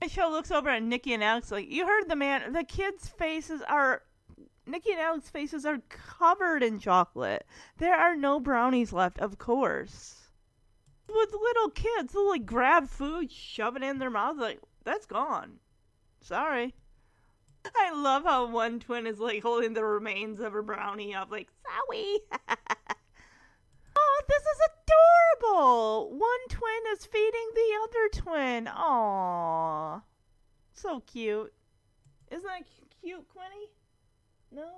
Michelle 0.00 0.30
looks 0.30 0.50
over 0.50 0.68
at 0.68 0.82
Nikki 0.82 1.14
and 1.14 1.22
Alex. 1.22 1.52
Like, 1.52 1.70
you 1.70 1.86
heard 1.86 2.08
the 2.08 2.16
man. 2.16 2.52
The 2.52 2.64
kids' 2.64 3.08
faces 3.08 3.62
are. 3.68 4.02
Nikki 4.66 4.92
and 4.92 5.00
Alex's 5.00 5.30
faces 5.30 5.66
are 5.66 5.78
covered 5.88 6.62
in 6.62 6.78
chocolate. 6.78 7.44
There 7.78 7.96
are 7.96 8.16
no 8.16 8.40
brownies 8.40 8.92
left, 8.92 9.18
of 9.18 9.38
course. 9.38 10.28
With 11.08 11.32
little 11.32 11.70
kids, 11.70 12.12
they'll 12.12 12.28
like 12.28 12.46
grab 12.46 12.88
food, 12.88 13.30
shove 13.30 13.76
it 13.76 13.82
in 13.82 13.98
their 13.98 14.10
mouth. 14.10 14.38
Like, 14.38 14.60
that's 14.84 15.06
gone. 15.06 15.58
Sorry. 16.20 16.74
I 17.76 17.92
love 17.92 18.24
how 18.24 18.46
one 18.46 18.80
twin 18.80 19.06
is 19.06 19.18
like 19.18 19.42
holding 19.42 19.74
the 19.74 19.84
remains 19.84 20.40
of 20.40 20.52
her 20.52 20.62
brownie 20.62 21.14
up, 21.14 21.30
like, 21.30 21.48
sorry. 21.64 22.20
Oh, 24.04 24.22
this 24.28 24.42
is 24.42 24.60
adorable. 25.42 26.10
One 26.10 26.48
twin 26.48 26.92
is 26.92 27.06
feeding 27.06 27.50
the 27.54 27.78
other 27.84 28.22
twin. 28.22 28.66
Aww. 28.66 30.02
So 30.72 31.00
cute. 31.06 31.52
Isn't 32.30 32.44
that 32.44 32.62
cute, 33.00 33.26
Quinny? 33.28 33.68
No? 34.50 34.68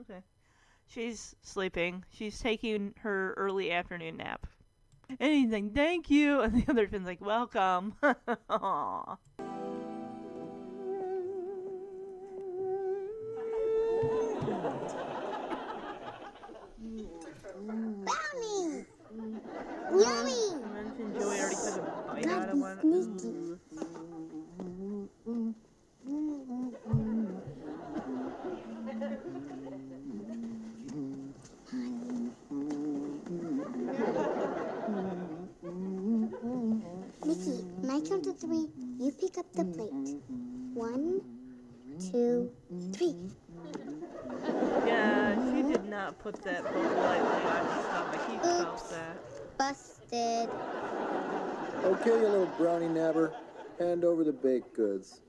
Okay. 0.00 0.20
She's 0.86 1.34
sleeping. 1.42 2.04
She's 2.10 2.38
taking 2.38 2.94
her 3.00 3.34
early 3.36 3.72
afternoon 3.72 4.18
nap. 4.18 4.46
Anything, 5.20 5.70
thank 5.70 6.10
you. 6.10 6.40
And 6.42 6.54
the 6.54 6.70
other 6.70 6.86
twin's 6.86 7.06
like, 7.06 7.20
welcome. 7.20 7.94
Aww. 8.02 9.18
Okay, 52.06 52.20
you 52.20 52.28
little 52.28 52.52
brownie 52.58 52.86
nabber. 52.86 53.32
Hand 53.78 54.04
over 54.04 54.24
the 54.24 54.32
baked 54.32 54.76
goods. 54.76 55.22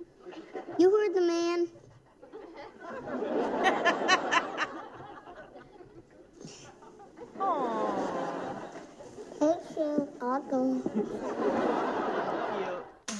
You 0.77 0.91
heard 0.91 1.15
the 1.15 1.22
man. 1.22 1.70
Aww. 7.39 8.58
Hey, 9.39 9.55
Sue, 9.74 10.10
I'll 10.20 10.41
go. 10.41 10.82
Cute. 13.08 13.17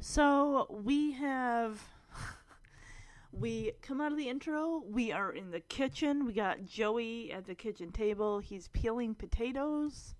So 0.00 0.68
we 0.70 1.12
have 1.12 1.82
we 3.30 3.72
come 3.82 4.00
out 4.00 4.10
of 4.10 4.16
the 4.16 4.30
intro. 4.30 4.82
We 4.86 5.12
are 5.12 5.32
in 5.32 5.50
the 5.50 5.60
kitchen. 5.60 6.24
We 6.24 6.32
got 6.32 6.64
Joey 6.64 7.30
at 7.30 7.44
the 7.44 7.54
kitchen 7.54 7.92
table. 7.92 8.38
He's 8.38 8.68
peeling 8.68 9.14
potatoes, 9.14 10.14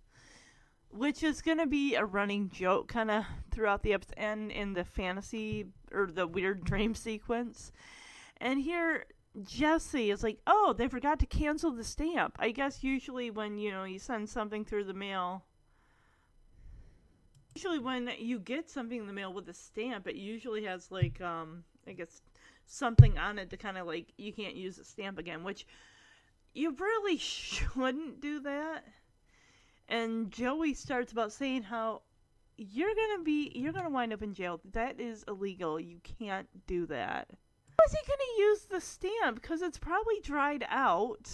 which 0.90 1.22
is 1.22 1.42
gonna 1.42 1.66
be 1.66 1.94
a 1.94 2.04
running 2.04 2.48
joke 2.50 2.88
kind 2.88 3.10
of 3.10 3.24
throughout 3.50 3.82
the 3.82 3.92
episode 3.92 4.14
and 4.16 4.50
in 4.50 4.74
the 4.74 4.84
fantasy 4.84 5.66
or 5.92 6.06
the 6.06 6.26
weird 6.26 6.64
dream 6.64 6.94
sequence. 6.94 7.72
And 8.38 8.60
here 8.60 9.06
Jesse 9.42 10.10
is 10.10 10.22
like, 10.22 10.40
"Oh, 10.46 10.72
they 10.72 10.88
forgot 10.88 11.18
to 11.20 11.26
cancel 11.26 11.70
the 11.70 11.84
stamp." 11.84 12.36
I 12.38 12.50
guess 12.50 12.82
usually 12.82 13.30
when 13.30 13.58
you 13.58 13.70
know 13.70 13.84
you 13.84 13.98
send 13.98 14.28
something 14.28 14.64
through 14.64 14.84
the 14.84 14.94
mail 14.94 15.44
usually 17.58 17.80
when 17.80 18.08
you 18.18 18.38
get 18.38 18.70
something 18.70 19.00
in 19.00 19.06
the 19.08 19.12
mail 19.12 19.32
with 19.32 19.48
a 19.48 19.54
stamp 19.54 20.06
it 20.06 20.14
usually 20.14 20.62
has 20.62 20.92
like 20.92 21.20
um 21.20 21.64
i 21.88 21.92
guess 21.92 22.22
something 22.66 23.18
on 23.18 23.36
it 23.36 23.50
to 23.50 23.56
kind 23.56 23.76
of 23.76 23.84
like 23.84 24.06
you 24.16 24.32
can't 24.32 24.54
use 24.54 24.76
the 24.76 24.84
stamp 24.84 25.18
again 25.18 25.42
which 25.42 25.66
you 26.54 26.70
really 26.78 27.16
shouldn't 27.18 28.20
do 28.20 28.38
that 28.38 28.84
and 29.88 30.30
joey 30.30 30.74
starts 30.74 31.12
about 31.12 31.32
saying 31.32 31.62
how 31.62 32.02
you're 32.58 32.94
gonna 32.94 33.22
be 33.22 33.52
you're 33.54 33.72
gonna 33.72 33.88
wind 33.88 34.12
up 34.12 34.22
in 34.22 34.34
jail. 34.34 34.60
That 34.72 35.00
is 35.00 35.24
illegal. 35.28 35.78
You 35.78 36.00
can't 36.02 36.48
do 36.66 36.86
that. 36.86 37.28
How 37.78 37.84
is 37.86 37.92
he 37.92 37.98
gonna 38.06 38.48
use 38.48 38.62
the 38.64 38.80
stamp? 38.80 39.40
Because 39.40 39.62
it's 39.62 39.78
probably 39.78 40.20
dried 40.22 40.66
out. 40.68 41.30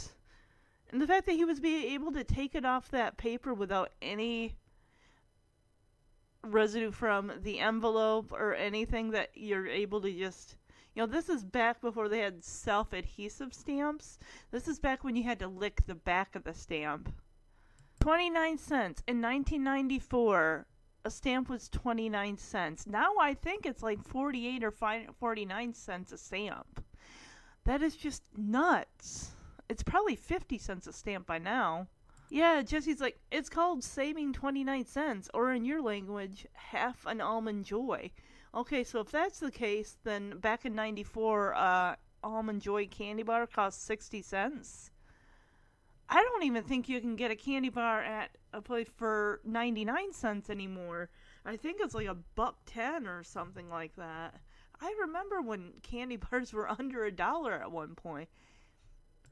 And 0.91 1.01
the 1.01 1.07
fact 1.07 1.27
that 1.27 1.33
he 1.33 1.45
was 1.45 1.61
being 1.61 1.93
able 1.93 2.13
to 2.13 2.25
take 2.25 2.55
it 2.55 2.67
off 2.67 2.91
that 2.91 3.17
paper 3.17 3.55
without 3.55 3.91
any 4.03 4.55
residue 6.43 6.91
from 6.91 7.33
the 7.41 7.59
envelope 7.59 8.31
or 8.31 8.55
anything 8.55 9.11
that 9.13 9.31
you're 9.35 9.67
able 9.67 10.03
to 10.03 10.13
just 10.13 10.57
you 10.95 11.01
know 11.01 11.07
this 11.07 11.31
is 11.31 11.43
back 11.43 11.81
before 11.81 12.11
they 12.11 12.19
had 12.19 12.45
self-adhesive 12.45 13.55
stamps. 13.55 14.19
This 14.51 14.69
is 14.69 14.79
back 14.79 15.03
when 15.03 15.17
you 15.17 15.25
had 15.25 15.39
to 15.39 15.49
lick 15.49 15.87
the 15.87 15.95
back 15.95 16.37
of 16.37 16.45
the 16.45 16.53
stamp 16.53 17.11
29 18.05 18.59
cents 18.59 19.03
in 19.09 19.23
1994 19.23 20.67
a 21.07 21.11
stamp 21.11 21.49
was 21.49 21.71
29 21.71 22.37
cents. 22.37 22.87
Now 22.87 23.15
I 23.19 23.33
think 23.33 23.65
it's 23.65 23.83
like 23.83 24.07
48 24.07 24.63
or 24.63 24.71
49 25.19 25.73
cents 25.73 26.13
a 26.13 26.19
stamp. 26.19 26.85
That 27.65 27.81
is 27.81 27.97
just 27.97 28.23
nuts. 28.37 29.31
It's 29.71 29.83
probably 29.83 30.17
50 30.17 30.59
cents 30.59 30.87
a 30.87 30.93
stamp 30.93 31.27
by 31.27 31.39
now. 31.39 31.87
Yeah, 32.29 32.61
Jesse's 32.61 33.01
like, 33.01 33.19
it's 33.31 33.49
called 33.49 33.83
saving 33.83 34.35
29 34.35 34.85
cents, 34.85 35.31
or 35.33 35.55
in 35.55 35.65
your 35.65 35.81
language, 35.81 36.47
half 36.53 37.07
an 37.07 37.23
almond 37.23 37.65
joy. 37.65 38.11
Okay, 38.55 38.85
so 38.85 39.01
if 39.01 39.11
that's 39.11 39.41
the 39.41 39.51
case, 39.51 39.97
then 40.05 40.37
back 40.41 40.67
in 40.67 40.75
94, 40.75 41.55
uh, 41.55 41.97
almond 42.23 42.61
joy 42.61 42.87
candy 42.87 43.23
bar 43.23 43.47
cost 43.47 43.87
60 43.87 44.21
cents. 44.21 44.91
I 46.09 46.23
don't 46.23 46.43
even 46.45 46.65
think 46.65 46.89
you 46.89 47.01
can 47.01 47.17
get 47.17 47.31
a 47.31 47.37
candy 47.37 47.71
bar 47.71 48.03
at 48.03 48.31
a 48.53 48.61
place 48.61 48.89
for 48.95 49.41
99 49.45 50.13
cents 50.13 50.51
anymore. 50.51 51.09
I 51.45 51.57
think 51.57 51.79
it's 51.81 51.95
like 51.95 52.07
a 52.07 52.17
buck 52.35 52.57
10 52.67 53.07
or 53.07 53.23
something 53.23 53.69
like 53.69 53.97
that. 53.97 54.35
I 54.81 54.95
remember 55.01 55.41
when 55.41 55.73
candy 55.83 56.17
bars 56.31 56.53
were 56.53 56.69
under 56.69 57.05
a 57.05 57.13
dollar 57.13 57.53
at 57.55 57.73
one 57.73 57.95
point. 57.95 58.29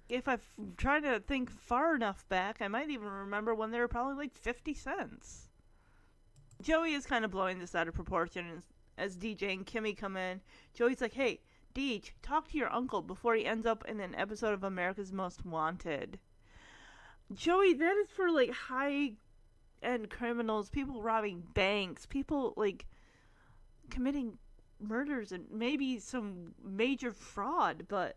If 0.09 0.29
I 0.29 0.35
f- 0.35 0.55
try 0.77 1.01
to 1.01 1.21
think 1.21 1.51
far 1.51 1.95
enough 1.95 2.29
back, 2.29 2.61
I 2.61 2.69
might 2.69 2.91
even 2.91 3.09
remember 3.09 3.55
when 3.55 3.71
they 3.71 3.79
were 3.79 3.89
probably 3.89 4.15
like 4.15 4.35
50 4.35 4.75
cents. 4.75 5.49
Joey 6.61 6.95
is 6.95 7.07
kind 7.07 7.25
of 7.25 7.31
blowing 7.31 7.59
this 7.59 7.75
out 7.75 7.89
of 7.89 7.95
proportion 7.95 8.47
as, 8.57 8.63
as 8.97 9.17
DJ 9.17 9.53
and 9.53 9.67
Kimmy 9.67 9.97
come 9.97 10.17
in. 10.17 10.41
Joey's 10.75 11.01
like, 11.01 11.15
hey, 11.15 11.41
Deej, 11.75 12.13
talk 12.23 12.49
to 12.49 12.59
your 12.59 12.73
uncle 12.73 13.03
before 13.03 13.35
he 13.35 13.47
ends 13.47 13.67
up 13.67 13.85
in 13.87 14.01
an 14.01 14.15
episode 14.15 14.53
of 14.53 14.63
America's 14.65 15.13
Most 15.13 15.45
Wanted. 15.45 16.19
Joey, 17.35 17.75
that 17.75 17.97
is 17.97 18.11
for 18.11 18.31
like 18.31 18.51
high 18.51 19.13
end 19.83 20.11
criminals, 20.11 20.71
people 20.71 21.03
robbing 21.03 21.43
banks, 21.55 22.07
people 22.07 22.55
like 22.57 22.87
committing 23.91 24.39
murders 24.81 25.33
and 25.33 25.47
maybe 25.51 25.99
some 25.99 26.55
major 26.63 27.13
fraud, 27.13 27.87
but 27.89 28.17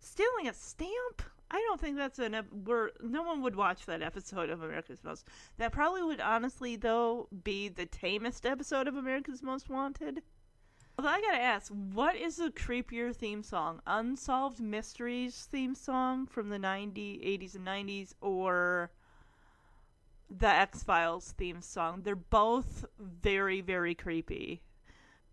stealing 0.00 0.48
a 0.48 0.54
stamp? 0.54 1.22
I 1.50 1.58
don't 1.68 1.80
think 1.80 1.96
that's 1.96 2.18
an 2.18 2.34
ep- 2.34 2.52
where 2.64 2.90
no 3.00 3.22
one 3.22 3.40
would 3.42 3.54
watch 3.54 3.86
that 3.86 4.02
episode 4.02 4.50
of 4.50 4.62
America's 4.62 5.04
Most. 5.04 5.28
That 5.58 5.70
probably 5.70 6.02
would 6.02 6.20
honestly 6.20 6.76
though 6.76 7.28
be 7.44 7.68
the 7.68 7.86
tamest 7.86 8.44
episode 8.46 8.88
of 8.88 8.96
America's 8.96 9.42
Most 9.42 9.68
Wanted. 9.68 10.22
I 11.04 11.20
gotta 11.20 11.42
ask, 11.42 11.70
what 11.70 12.16
is 12.16 12.36
the 12.36 12.50
creepier 12.50 13.14
theme 13.14 13.42
song? 13.42 13.82
Unsolved 13.86 14.60
Mysteries 14.60 15.46
theme 15.52 15.74
song 15.74 16.26
from 16.26 16.48
the 16.48 16.58
90s, 16.58 17.20
80s, 17.22 17.54
and 17.54 17.66
90s, 17.66 18.14
or 18.22 18.90
the 20.30 20.48
X 20.48 20.82
Files 20.82 21.32
theme 21.32 21.60
song? 21.60 22.00
They're 22.02 22.16
both 22.16 22.86
very, 22.98 23.60
very 23.60 23.94
creepy. 23.94 24.62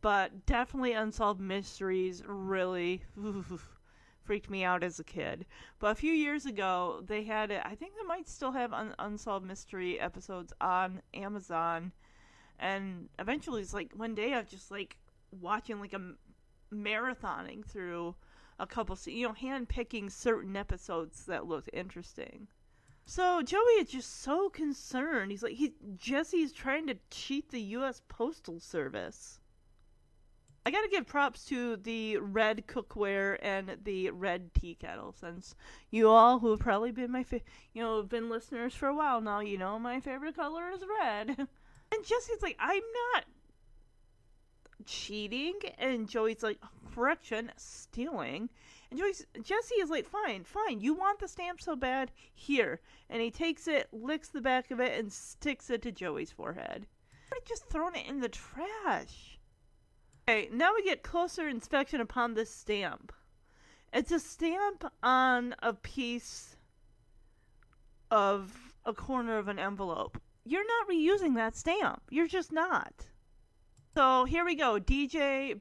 But 0.02 0.46
definitely 0.46 0.92
Unsolved 0.92 1.40
Mysteries 1.40 2.24
really 2.26 3.04
freaked 4.22 4.50
me 4.50 4.66
out 4.66 4.84
as 4.84 5.00
a 5.00 5.04
kid. 5.06 5.46
But 5.80 5.92
a 5.92 5.96
few 5.96 6.12
years 6.12 6.46
ago, 6.46 7.02
they 7.06 7.24
had 7.24 7.52
it. 7.52 7.62
I 7.64 7.76
think 7.76 7.94
they 7.96 8.06
might 8.06 8.28
still 8.28 8.52
have 8.52 8.74
un- 8.74 8.96
Unsolved 9.00 9.46
Mystery 9.46 9.98
episodes 9.98 10.52
on 10.60 11.02
Amazon. 11.14 11.94
And 12.60 13.08
eventually, 13.18 13.62
it's 13.62 13.74
like 13.74 13.94
one 13.96 14.14
day 14.14 14.34
I 14.34 14.40
was 14.40 14.50
just 14.50 14.70
like 14.70 14.98
watching 15.42 15.80
like 15.80 15.94
a 15.94 16.14
marathoning 16.74 17.66
through 17.66 18.16
a 18.60 18.68
couple, 18.68 18.96
se- 18.96 19.12
you 19.12 19.28
know, 19.28 19.34
hand 19.34 19.70
picking 19.70 20.10
certain 20.10 20.56
episodes 20.56 21.26
that 21.26 21.48
looked 21.48 21.70
interesting. 21.74 22.48
So 23.06 23.42
Joey 23.42 23.80
is 23.80 23.90
just 23.90 24.22
so 24.22 24.50
concerned. 24.50 25.32
He's 25.32 25.44
like, 25.44 25.56
he 25.56 25.74
Jesse's 25.96 26.54
trying 26.54 26.88
to 26.88 26.98
cheat 27.12 27.50
the 27.50 27.62
U.S. 27.62 28.02
Postal 28.08 28.60
Service. 28.60 29.40
I 30.66 30.72
gotta 30.72 30.88
give 30.88 31.06
props 31.06 31.44
to 31.46 31.76
the 31.76 32.18
red 32.18 32.68
cookware 32.68 33.38
and 33.42 33.78
the 33.84 34.12
red 34.12 34.54
tea 34.54 34.76
kettle, 34.76 35.12
since 35.12 35.56
you 35.92 36.08
all 36.08 36.40
who 36.40 36.52
have 36.52 36.62
probably 36.62 36.92
been 36.92 37.12
my, 37.12 37.24
fa- 37.24 37.42
you 37.74 37.84
know, 37.84 38.02
been 38.04 38.30
listeners 38.30 38.74
for 38.74 38.88
a 38.88 38.96
while 38.96 39.20
now, 39.20 39.42
you 39.42 39.58
know 39.58 39.78
my 39.78 40.00
favorite 40.00 40.38
color 40.38 40.70
is 40.70 40.86
red. 41.02 41.28
and 41.38 42.06
Jesse's 42.06 42.42
like, 42.42 42.56
I'm 42.60 42.82
not 43.14 43.26
cheating, 44.86 45.54
and 45.78 46.08
Joey's 46.08 46.44
like, 46.44 46.60
correction, 46.94 47.52
stealing. 47.58 48.50
And 48.90 49.00
Joey's, 49.00 49.26
Jesse 49.42 49.76
is 49.76 49.90
like, 49.90 50.06
fine, 50.06 50.44
fine, 50.44 50.80
you 50.80 50.94
want 50.94 51.20
the 51.20 51.28
stamp 51.28 51.62
so 51.62 51.76
bad? 51.76 52.12
Here. 52.34 52.80
And 53.10 53.22
he 53.22 53.32
takes 53.32 53.68
it, 53.68 53.88
licks 53.92 54.30
the 54.30 54.42
back 54.42 54.72
of 54.72 54.80
it, 54.80 54.98
and 55.00 55.12
sticks 55.12 55.70
it 55.70 55.82
to 55.84 55.92
Joey's 55.92 56.32
forehead. 56.32 56.86
Have 57.34 57.46
just 57.46 57.70
thrown 57.70 57.96
it 57.96 58.08
in 58.08 58.20
the 58.20 58.30
trash. 58.30 59.40
Okay, 60.30 60.50
now 60.54 60.74
we 60.76 60.84
get 60.84 61.04
closer 61.04 61.48
inspection 61.50 62.00
upon 62.00 62.34
this 62.34 62.54
stamp. 62.54 63.12
It's 63.92 64.12
a 64.12 64.20
stamp 64.20 64.86
on 65.02 65.56
a 65.62 65.74
piece 65.74 66.56
of 68.10 68.74
a 68.86 68.94
corner 68.94 69.38
of 69.38 69.48
an 69.48 69.60
envelope. 69.60 70.22
You're 70.46 70.66
not 70.66 70.90
reusing 70.90 71.36
that 71.36 71.56
stamp. 71.56 72.04
You're 72.10 72.28
just 72.28 72.52
not. 72.52 72.94
So 73.96 74.26
here 74.26 74.44
we 74.44 74.56
go. 74.56 74.80
DJ, 74.80 75.60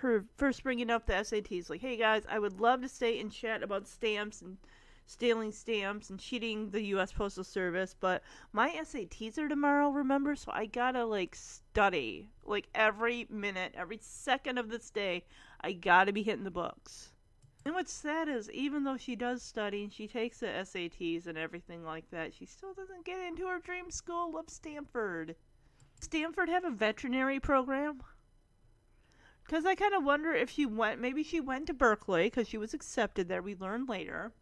her 0.00 0.26
first 0.36 0.62
bringing 0.62 0.90
up 0.90 1.06
the 1.06 1.14
SATs, 1.14 1.70
like, 1.70 1.80
hey 1.80 1.96
guys, 1.96 2.24
I 2.28 2.38
would 2.38 2.60
love 2.60 2.82
to 2.82 2.88
stay 2.90 3.18
and 3.20 3.32
chat 3.32 3.62
about 3.62 3.88
stamps 3.88 4.42
and 4.42 4.58
stealing 5.06 5.50
stamps 5.50 6.10
and 6.10 6.20
cheating 6.20 6.68
the 6.68 6.82
U.S. 6.82 7.10
Postal 7.12 7.42
Service, 7.42 7.96
but 7.98 8.22
my 8.52 8.68
SATs 8.68 9.38
are 9.38 9.48
tomorrow, 9.48 9.88
remember? 9.88 10.36
So 10.36 10.52
I 10.52 10.66
gotta, 10.66 11.06
like, 11.06 11.34
study. 11.34 12.28
Like, 12.44 12.68
every 12.74 13.26
minute, 13.30 13.72
every 13.74 13.98
second 14.02 14.58
of 14.58 14.68
this 14.68 14.90
day, 14.90 15.24
I 15.62 15.72
gotta 15.72 16.12
be 16.12 16.22
hitting 16.22 16.44
the 16.44 16.50
books. 16.50 17.12
And 17.64 17.74
what's 17.74 17.94
sad 17.94 18.28
is, 18.28 18.50
even 18.50 18.84
though 18.84 18.98
she 18.98 19.16
does 19.16 19.42
study 19.42 19.84
and 19.84 19.92
she 19.92 20.06
takes 20.06 20.40
the 20.40 20.48
SATs 20.48 21.26
and 21.26 21.38
everything 21.38 21.82
like 21.82 22.10
that, 22.10 22.34
she 22.34 22.44
still 22.44 22.74
doesn't 22.74 23.06
get 23.06 23.20
into 23.20 23.46
her 23.46 23.58
dream 23.58 23.90
school 23.90 24.36
of 24.36 24.50
Stanford. 24.50 25.34
Stanford 26.00 26.48
have 26.48 26.64
a 26.64 26.70
veterinary 26.70 27.40
program? 27.40 28.02
Because 29.44 29.66
I 29.66 29.74
kind 29.74 29.94
of 29.94 30.04
wonder 30.04 30.32
if 30.32 30.50
she 30.50 30.64
went, 30.64 31.00
maybe 31.00 31.22
she 31.22 31.40
went 31.40 31.66
to 31.66 31.74
Berkeley 31.74 32.24
because 32.24 32.48
she 32.48 32.56
was 32.56 32.72
accepted 32.72 33.28
there, 33.28 33.42
we 33.42 33.54
learned 33.54 33.88
later. 33.88 34.32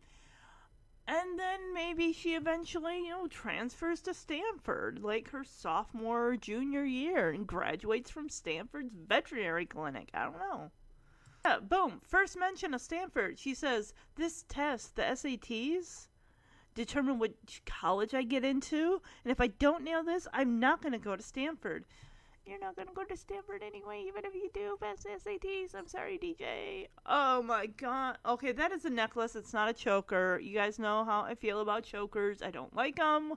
And 1.07 1.37
then 1.39 1.75
maybe 1.75 2.13
she 2.13 2.35
eventually, 2.35 2.99
you 3.05 3.11
know, 3.11 3.27
transfers 3.27 4.01
to 4.03 4.15
Stanford, 4.15 5.01
like 5.03 5.31
her 5.31 5.43
sophomore 5.43 6.29
or 6.29 6.37
junior 6.37 6.85
year, 6.85 7.31
and 7.31 7.47
graduates 7.47 8.11
from 8.11 8.29
Stanford's 8.29 8.95
veterinary 8.95 9.67
clinic. 9.67 10.11
I 10.15 10.25
don't 10.25 10.39
know. 10.39 10.71
Yeah, 11.45 11.59
boom. 11.59 12.01
First 12.05 12.39
mention 12.39 12.73
of 12.73 12.81
Stanford. 12.81 13.41
She 13.41 13.53
says, 13.53 13.95
This 14.15 14.45
test, 14.49 14.95
the 14.95 15.03
SATs, 15.03 16.07
determine 16.75 17.19
which 17.19 17.63
college 17.67 18.15
I 18.15 18.23
get 18.23 18.45
into. 18.45 19.01
And 19.25 19.33
if 19.33 19.41
I 19.41 19.49
don't 19.49 19.85
nail 19.85 20.03
this, 20.03 20.27
I'm 20.33 20.61
not 20.61 20.83
going 20.83 20.93
to 20.93 20.99
go 20.99 21.17
to 21.17 21.23
Stanford. 21.23 21.85
You're 22.45 22.59
not 22.59 22.75
going 22.75 22.89
to 22.89 22.95
go 22.95 23.05
to 23.05 23.17
Stanford 23.17 23.63
anyway, 23.63 24.05
even 24.09 24.25
if 24.25 24.35
you 24.35 24.51
do 24.53 24.77
pass 24.81 25.05
the 25.05 25.11
SATs. 25.11 25.77
I'm 25.77 25.87
sorry, 25.87 26.19
DJ. 26.19 26.89
Oh 27.07 27.43
my 27.43 27.67
god. 27.67 28.19
Okay, 28.27 28.51
that 28.53 28.73
is 28.73 28.85
a 28.85 28.91
necklace. 28.91 29.37
It's 29.37 29.53
not 29.53 29.69
a 29.69 29.73
choker. 29.73 30.41
You 30.43 30.53
guys 30.55 30.79
know 30.79 31.05
how 31.05 31.21
I 31.21 31.37
feel 31.37 31.61
about 31.61 31.85
chokers. 31.85 32.43
I 32.43 32.51
don't 32.51 32.75
like 32.75 32.97
them. 32.97 33.35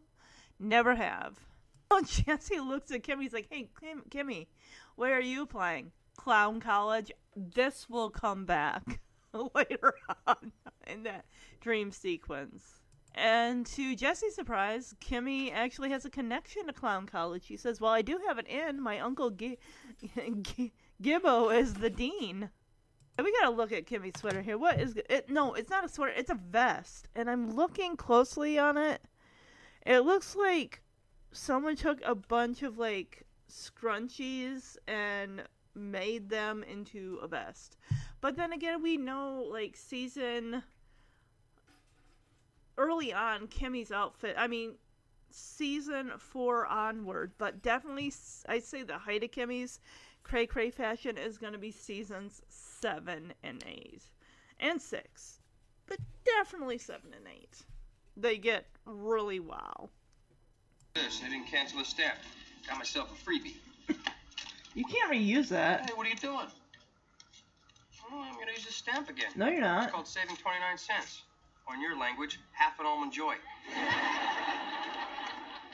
Never 0.59 0.95
have. 0.95 1.39
Oh, 1.91 2.01
Jesse 2.01 2.59
looks 2.59 2.89
at 2.89 3.03
Kimmy. 3.03 3.21
He's 3.21 3.31
like, 3.31 3.45
hey, 3.51 3.69
Kim- 3.79 4.05
Kimmy, 4.09 4.47
where 4.95 5.13
are 5.13 5.21
you 5.21 5.43
applying? 5.43 5.91
Clown 6.17 6.59
College. 6.59 7.11
This 7.35 7.87
will 7.87 8.09
come 8.09 8.45
back 8.45 9.01
later 9.53 9.93
on 10.25 10.51
in 10.87 11.03
that 11.03 11.25
dream 11.61 11.91
sequence. 11.91 12.81
And 13.15 13.65
to 13.67 13.95
Jesse's 13.95 14.35
surprise, 14.35 14.93
Kimmy 14.99 15.51
actually 15.53 15.89
has 15.91 16.03
a 16.03 16.09
connection 16.09 16.67
to 16.67 16.73
Clown 16.73 17.05
College. 17.05 17.45
She 17.45 17.55
says, 17.55 17.79
Well, 17.79 17.93
I 17.93 18.01
do 18.01 18.19
have 18.27 18.37
an 18.37 18.45
in. 18.45 18.81
My 18.81 18.99
uncle 18.99 19.29
G- 19.29 19.57
G- 20.41 20.73
Gibbo 21.01 21.57
is 21.57 21.75
the 21.75 21.89
dean. 21.89 22.49
And 23.17 23.23
we 23.23 23.31
gotta 23.39 23.55
look 23.55 23.71
at 23.71 23.85
Kimmy's 23.85 24.19
sweater 24.19 24.41
here. 24.41 24.57
What 24.57 24.81
is 24.81 24.97
it? 25.09 25.29
No, 25.29 25.53
it's 25.53 25.69
not 25.69 25.85
a 25.85 25.89
sweater. 25.89 26.13
It's 26.15 26.29
a 26.29 26.35
vest. 26.35 27.07
And 27.15 27.29
I'm 27.29 27.55
looking 27.55 27.95
closely 27.95 28.59
on 28.59 28.77
it. 28.77 29.01
It 29.85 29.99
looks 29.99 30.35
like 30.35 30.81
someone 31.31 31.77
took 31.77 32.01
a 32.03 32.15
bunch 32.15 32.63
of 32.63 32.77
like 32.77 33.25
scrunchies 33.49 34.75
and 34.87 35.43
made 35.73 36.27
them 36.27 36.63
into 36.63 37.19
a 37.21 37.27
vest. 37.29 37.77
But 38.19 38.35
then 38.35 38.51
again, 38.51 38.81
we 38.83 38.97
know 38.97 39.47
like 39.49 39.77
season 39.77 40.63
early 42.77 43.13
on 43.13 43.47
Kimmy's 43.47 43.91
outfit. 43.91 44.35
I 44.37 44.47
mean, 44.47 44.73
season 45.31 46.11
four 46.17 46.65
onward, 46.65 47.33
but 47.37 47.61
definitely 47.61 48.13
I'd 48.47 48.63
say 48.63 48.83
the 48.83 48.97
height 48.97 49.23
of 49.23 49.31
Kimmy's 49.31 49.79
cray 50.23 50.47
cray 50.47 50.71
fashion 50.71 51.17
is 51.17 51.37
going 51.37 51.53
to 51.53 51.59
be 51.59 51.71
seasons 51.71 52.41
seven 52.49 53.33
and 53.43 53.63
eight, 53.67 54.03
and 54.59 54.81
six, 54.81 55.39
but 55.87 55.99
definitely 56.23 56.77
seven 56.77 57.13
and 57.15 57.27
eight. 57.27 57.63
They 58.17 58.37
get 58.37 58.65
really 58.85 59.39
wow. 59.39 59.89
This, 60.93 61.19
they 61.19 61.29
didn't 61.29 61.47
cancel 61.47 61.81
a 61.81 61.85
stamp. 61.85 62.15
Got 62.67 62.77
myself 62.77 63.11
a 63.11 63.29
freebie. 63.29 63.55
You 64.73 64.83
can't 64.85 65.11
reuse 65.11 65.49
that. 65.49 65.89
Hey, 65.89 65.95
what 65.95 66.05
are 66.05 66.09
you 66.09 66.15
doing? 66.15 66.47
Oh, 68.11 68.21
I'm 68.21 68.33
gonna 68.33 68.51
use 68.51 68.65
this 68.65 68.75
stamp 68.75 69.09
again. 69.09 69.31
No, 69.35 69.47
you're 69.47 69.61
not. 69.61 69.83
It's 69.83 69.91
called 69.91 70.07
saving 70.07 70.35
29 70.35 70.77
cents. 70.77 71.23
Or 71.67 71.75
in 71.75 71.81
your 71.81 71.97
language, 71.97 72.39
half 72.51 72.79
an 72.79 72.85
almond 72.85 73.11
joy. 73.11 73.35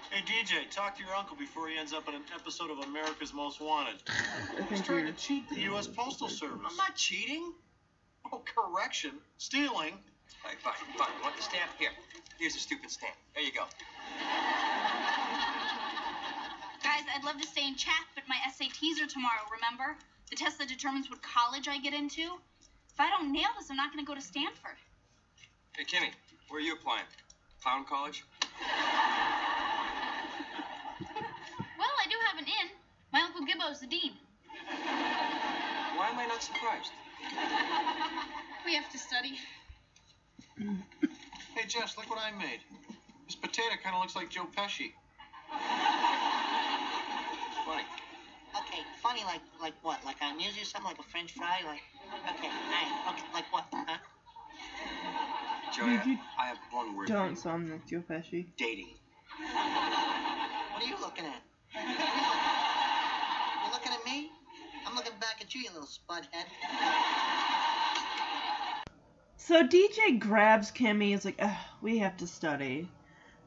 Hey 0.09 0.23
DJ, 0.23 0.69
talk 0.69 0.97
to 0.97 1.03
your 1.03 1.13
uncle 1.15 1.35
before 1.35 1.67
he 1.67 1.77
ends 1.77 1.93
up 1.93 2.07
in 2.07 2.15
an 2.15 2.23
episode 2.33 2.69
of 2.69 2.79
America's 2.79 3.33
Most 3.33 3.61
Wanted. 3.61 3.95
He's 4.69 4.81
trying 4.81 5.05
to 5.05 5.13
cheat 5.13 5.49
the 5.49 5.59
U.S. 5.71 5.87
Postal 5.87 6.27
Service. 6.27 6.59
I'm 6.69 6.75
not 6.77 6.95
cheating. 6.95 7.53
Oh, 8.31 8.41
correction. 8.43 9.11
Stealing. 9.37 9.93
All 10.43 10.49
right, 10.49 10.59
fine, 10.59 10.73
fine. 10.97 11.09
You 11.17 11.23
want 11.23 11.35
the 11.35 11.43
stamp? 11.43 11.71
Here. 11.77 11.91
Here's 12.39 12.55
a 12.55 12.59
stupid 12.59 12.89
stamp. 12.89 13.15
There 13.35 13.43
you 13.43 13.51
go. 13.51 13.63
Guys, 16.83 17.03
I'd 17.15 17.23
love 17.23 17.39
to 17.39 17.47
stay 17.47 17.67
and 17.67 17.77
chat, 17.77 18.05
but 18.15 18.23
my 18.27 18.37
SATs 18.49 19.03
are 19.03 19.07
tomorrow, 19.07 19.43
remember? 19.51 19.97
The 20.29 20.35
test 20.35 20.57
that 20.59 20.67
determines 20.67 21.09
what 21.09 21.21
college 21.21 21.67
I 21.67 21.77
get 21.79 21.93
into. 21.93 22.21
If 22.93 22.99
I 22.99 23.09
don't 23.09 23.31
nail 23.31 23.49
this, 23.59 23.69
I'm 23.69 23.77
not 23.77 23.93
going 23.93 24.03
to 24.03 24.07
go 24.07 24.15
to 24.15 24.21
Stanford. 24.21 24.77
Hey, 25.77 25.85
Kimmy, 25.85 26.11
where 26.49 26.59
are 26.59 26.61
you 26.61 26.73
applying? 26.73 27.05
Clown 27.63 27.85
College? 27.85 28.23
Well, 31.79 31.95
I 31.99 32.07
do 32.09 32.15
have 32.27 32.37
an 32.37 32.45
in. 32.45 32.69
My 33.13 33.21
Uncle 33.21 33.45
Gibbo's 33.45 33.79
the 33.79 33.87
dean. 33.87 34.11
Why 35.95 36.09
am 36.09 36.19
I 36.19 36.25
not 36.25 36.43
surprised? 36.43 36.91
We 38.63 38.75
have 38.75 38.91
to 38.91 38.97
study. 38.99 39.39
Hey 41.55 41.65
Jess, 41.67 41.97
look 41.97 42.07
what 42.11 42.19
I 42.19 42.29
made. 42.29 42.59
This 43.25 43.35
potato 43.35 43.75
kind 43.83 43.95
of 43.95 44.01
looks 44.01 44.15
like 44.15 44.29
Joe 44.29 44.45
Pesci. 44.55 44.93
Funny. 47.65 47.83
Okay, 48.55 48.83
funny 49.01 49.23
like 49.23 49.41
like 49.59 49.73
what? 49.81 50.05
Like 50.05 50.21
I 50.21 50.31
amuse 50.31 50.55
you 50.55 50.63
something 50.63 50.89
like 50.91 50.99
a 50.99 51.09
French 51.09 51.31
fry? 51.33 51.61
Like 51.65 51.81
okay, 52.37 52.49
alright, 52.49 53.15
okay, 53.17 53.25
like 53.33 53.51
what? 53.51 53.65
Huh? 53.73 53.97
Joey, 55.81 55.97
Dude, 55.97 56.05
you 56.05 56.17
I 56.37 56.45
have 56.47 56.57
one 56.71 56.95
word 56.95 57.07
Don't 57.07 57.31
you. 57.31 57.35
sound 57.35 57.71
like 57.71 57.87
Joe 57.87 58.03
Pesci. 58.07 58.45
Dating. 58.55 58.89
What 59.39 60.83
are 60.83 60.87
you 60.87 60.95
looking 61.01 61.25
at? 61.25 61.41
You 61.73 63.71
looking 63.71 63.91
at 63.91 64.05
me? 64.05 64.29
I'm 64.85 64.95
looking 64.95 65.13
back 65.19 65.37
at 65.41 65.55
you, 65.55 65.61
you 65.61 65.69
little 65.69 65.87
spudhead. 65.87 66.45
So 69.37 69.63
DJ 69.67 70.19
grabs 70.19 70.71
Kimmy. 70.71 71.15
Is 71.15 71.25
like, 71.25 71.37
Ugh, 71.39 71.57
we 71.81 71.97
have 71.97 72.15
to 72.17 72.27
study, 72.27 72.87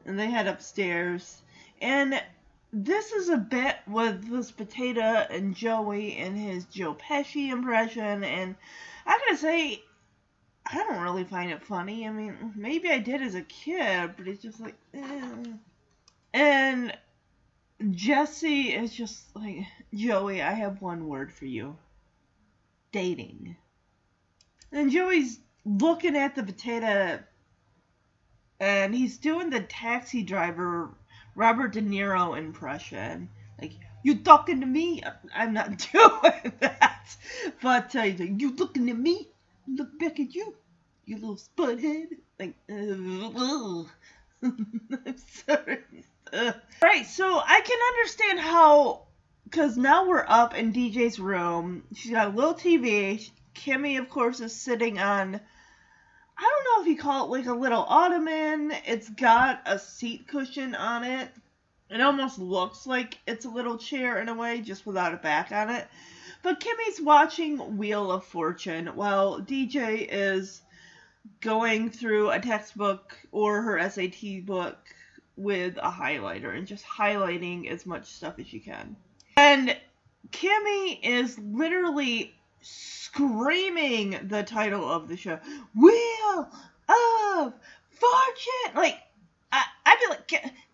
and 0.05 0.19
they 0.19 0.29
head 0.29 0.47
upstairs. 0.47 1.41
And 1.81 2.21
this 2.73 3.13
is 3.13 3.29
a 3.29 3.37
bit 3.37 3.77
with 3.87 4.29
this 4.29 4.51
potato 4.51 5.01
and 5.01 5.55
Joey 5.55 6.17
and 6.17 6.37
his 6.37 6.65
Joe 6.65 6.95
Pesci 6.95 7.49
impression. 7.49 8.25
And 8.25 8.55
I 9.05 9.17
gotta 9.25 9.37
say, 9.37 9.83
I 10.65 10.77
don't 10.77 11.01
really 11.01 11.23
find 11.23 11.51
it 11.51 11.63
funny. 11.63 12.07
I 12.07 12.11
mean, 12.11 12.53
maybe 12.55 12.89
I 12.89 12.97
did 12.97 13.21
as 13.21 13.35
a 13.35 13.41
kid, 13.41 14.15
but 14.17 14.27
it's 14.27 14.41
just 14.41 14.59
like, 14.59 14.75
eh. 14.93 15.45
and 16.33 16.97
Jesse 17.91 18.73
is 18.73 18.93
just 18.93 19.35
like, 19.35 19.67
Joey, 19.93 20.41
I 20.41 20.53
have 20.53 20.81
one 20.81 21.07
word 21.07 21.31
for 21.31 21.45
you: 21.45 21.77
dating. 22.91 23.55
And 24.71 24.91
Joey's 24.91 25.39
looking 25.65 26.15
at 26.15 26.35
the 26.35 26.43
potato 26.43 27.19
and 28.59 28.95
he's 28.95 29.17
doing 29.17 29.49
the 29.49 29.61
taxi 29.61 30.23
driver 30.23 30.89
Robert 31.35 31.73
De 31.73 31.81
Niro 31.81 32.37
impression. 32.37 33.29
Like, 33.61 33.73
you 34.03 34.15
talking 34.15 34.61
to 34.61 34.65
me? 34.65 35.03
I'm 35.35 35.53
not 35.53 35.77
doing 35.91 36.53
that. 36.59 37.15
But 37.61 37.95
uh, 37.95 38.03
you 38.03 38.55
looking 38.55 38.89
at 38.89 38.97
me? 38.97 39.29
Look 39.67 39.97
back 39.99 40.19
at 40.19 40.33
you, 40.35 40.55
you 41.05 41.15
little 41.15 41.37
spudhead. 41.37 42.07
Like, 42.39 42.55
ugh. 42.69 43.87
I'm 44.43 45.17
sorry. 45.45 45.79
Ugh. 46.33 46.55
Right, 46.81 47.05
so 47.05 47.41
I 47.43 47.61
can 47.61 47.79
understand 47.93 48.39
how, 48.39 49.03
because 49.45 49.77
now 49.77 50.07
we're 50.07 50.25
up 50.27 50.55
in 50.55 50.73
DJ's 50.73 51.19
room. 51.19 51.83
She's 51.95 52.11
got 52.11 52.27
a 52.27 52.35
little 52.35 52.53
TV. 52.53 53.29
Kimmy, 53.55 53.99
of 53.99 54.09
course, 54.09 54.39
is 54.39 54.53
sitting 54.53 54.99
on. 54.99 55.39
I 56.37 56.41
don't 56.41 56.65
know 56.65 56.81
if 56.81 56.87
you 56.87 57.01
call 57.01 57.25
it 57.25 57.37
like 57.37 57.47
a 57.47 57.53
little 57.53 57.83
ottoman. 57.87 58.73
It's 58.85 59.09
got 59.09 59.61
a 59.65 59.79
seat 59.79 60.27
cushion 60.27 60.75
on 60.75 61.03
it. 61.05 61.29
It 61.89 62.01
almost 62.01 62.39
looks 62.39 62.85
like 62.85 63.19
it's 63.25 63.45
a 63.45 63.49
little 63.49 63.77
chair 63.77 64.19
in 64.19 64.27
a 64.27 64.33
way, 64.33 64.59
just 64.61 64.85
without 64.85 65.13
a 65.13 65.17
back 65.17 65.51
on 65.51 65.69
it. 65.69 65.87
But 66.45 66.59
Kimmy's 66.59 67.01
watching 67.01 67.75
Wheel 67.75 68.11
of 68.11 68.23
Fortune 68.23 68.85
while 68.93 69.41
DJ 69.41 70.07
is 70.07 70.61
going 71.41 71.89
through 71.89 72.29
a 72.29 72.39
textbook 72.39 73.17
or 73.31 73.63
her 73.63 73.89
SAT 73.89 74.45
book 74.45 74.77
with 75.35 75.75
a 75.77 75.89
highlighter 75.89 76.55
and 76.55 76.67
just 76.67 76.85
highlighting 76.85 77.67
as 77.67 77.87
much 77.87 78.11
stuff 78.11 78.37
as 78.37 78.45
she 78.45 78.59
can. 78.59 78.95
And 79.37 79.75
Kimmy 80.29 80.99
is 81.01 81.39
literally 81.39 82.35
screaming 82.61 84.19
the 84.27 84.43
title 84.43 84.87
of 84.87 85.07
the 85.07 85.17
show 85.17 85.39
Wheel 85.73 86.51
of 86.87 87.53
Fortune! 87.89 88.75
Like, 88.75 88.99
I, 89.51 89.63
I'd 89.83 89.97
be 89.99 90.09
like, 90.09 90.27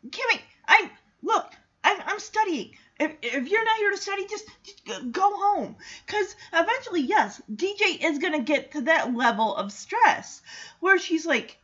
Kimmy, 0.09 0.41
I'm, 0.67 0.89
look, 1.23 1.45
I'm, 1.81 1.97
I'm 2.05 2.19
studying. 2.19 2.73
If, 3.01 3.15
if 3.23 3.47
you're 3.47 3.65
not 3.65 3.77
here 3.77 3.89
to 3.89 3.97
study, 3.97 4.27
just, 4.27 4.45
just 4.63 5.11
go- 5.11 5.35
home. 5.35 5.75
Because 6.05 6.35
eventually, 6.53 7.01
yes, 7.01 7.41
DJ 7.51 8.03
is 8.03 8.19
going 8.19 8.33
to 8.33 8.43
get 8.43 8.73
to 8.73 8.81
that 8.81 9.15
level 9.15 9.55
of 9.55 9.71
stress 9.71 10.41
where 10.81 10.99
she's 10.99 11.25
like, 11.25 11.57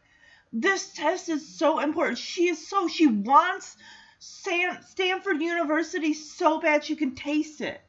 this 0.51 0.93
test 0.93 1.29
is 1.29 1.47
so 1.47 1.79
important. 1.79 2.17
She 2.17 2.47
is 2.47 2.67
so, 2.67 2.87
she 2.87 3.05
wants 3.05 3.77
Stan- 4.17 4.81
Stanford 4.81 5.39
University 5.39 6.15
so 6.15 6.59
bad 6.59 6.83
she 6.83 6.95
can 6.95 7.13
taste 7.13 7.61
it. 7.61 7.79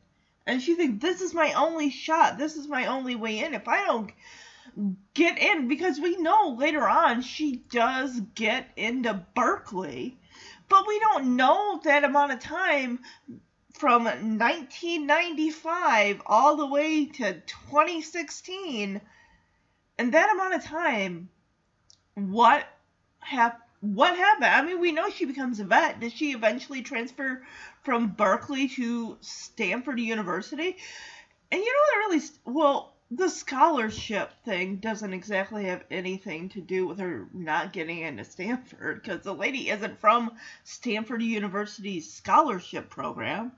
And 0.47 0.61
she 0.61 0.75
thinks, 0.75 1.01
this 1.01 1.23
is 1.23 1.33
my 1.33 1.53
only 1.55 1.91
shot. 1.91 2.37
This 2.37 2.57
is 2.57 2.69
my 2.69 2.87
only 2.87 3.17
way 3.17 3.39
in. 3.39 3.55
If 3.55 3.67
I 3.67 3.87
don't 3.87 4.11
get 5.15 5.39
in, 5.39 5.69
because 5.69 5.99
we 5.99 6.17
know 6.19 6.57
later 6.59 6.87
on 6.87 7.23
she 7.23 7.63
does 7.71 8.21
get 8.35 8.67
into 8.77 9.25
Berkeley, 9.35 10.19
but 10.69 10.87
we 10.87 10.99
don't 10.99 11.37
know 11.37 11.81
that 11.85 12.05
amount 12.05 12.33
of 12.33 12.41
time 12.41 12.99
from 13.73 14.05
1995 14.05 16.21
all 16.27 16.57
the 16.57 16.67
way 16.67 17.07
to 17.07 17.41
2016. 17.41 19.01
And 19.99 20.15
that 20.15 20.33
amount 20.33 20.55
of 20.55 20.65
time, 20.65 21.29
what 22.15 22.67
happened? 23.21 23.63
What 23.81 24.17
happened? 24.17 24.47
I 24.47 24.63
mean, 24.63 24.81
we 24.81 24.91
know 24.91 25.09
she 25.09 25.25
becomes 25.25 25.61
a 25.61 25.65
vet. 25.65 26.01
Did 26.01 26.13
she 26.13 26.33
eventually 26.33 26.83
transfer 26.83 27.45
from 27.85 28.09
Berkeley 28.09 28.69
to 28.71 29.17
Stanford 29.21 30.01
University? 30.01 30.77
And 31.53 31.63
you 31.63 31.73
know 31.73 31.85
that 31.93 31.99
really, 32.09 32.21
well, 32.45 32.98
the 33.11 33.29
scholarship 33.29 34.31
thing 34.45 34.77
doesn't 34.77 35.15
exactly 35.15 35.65
have 35.65 35.83
anything 35.91 36.51
to 36.51 36.61
do 36.61 36.87
with 36.87 36.99
her 36.99 37.27
not 37.33 37.73
getting 37.73 38.01
into 38.01 38.25
Stanford 38.25 39.03
because 39.03 39.23
the 39.23 39.35
lady 39.35 39.71
isn't 39.71 39.99
from 39.99 40.37
Stanford 40.65 41.23
University's 41.23 42.13
scholarship 42.13 42.91
program. 42.91 43.53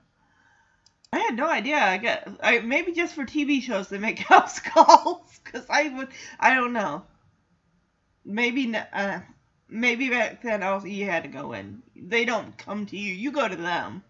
I 1.11 1.19
had 1.19 1.35
no 1.35 1.49
idea. 1.49 1.77
I 1.77 1.97
get 1.97 2.29
I 2.41 2.59
maybe 2.59 2.93
just 2.93 3.13
for 3.13 3.25
TV 3.25 3.61
shows 3.61 3.89
they 3.89 3.97
make 3.97 4.19
house 4.19 4.59
calls 4.59 5.39
because 5.43 5.65
I 5.69 5.89
would 5.89 6.07
I 6.39 6.53
don't 6.53 6.71
know. 6.71 7.03
Maybe 8.23 8.73
uh, 8.73 9.19
maybe 9.67 10.09
back 10.09 10.41
then 10.43 10.63
also 10.63 10.87
you 10.87 11.05
had 11.05 11.23
to 11.23 11.29
go 11.29 11.51
in. 11.51 11.83
They 11.97 12.23
don't 12.23 12.57
come 12.57 12.85
to 12.85 12.97
you. 12.97 13.13
You 13.13 13.31
go 13.31 13.49
to 13.49 13.55
them. 13.57 14.03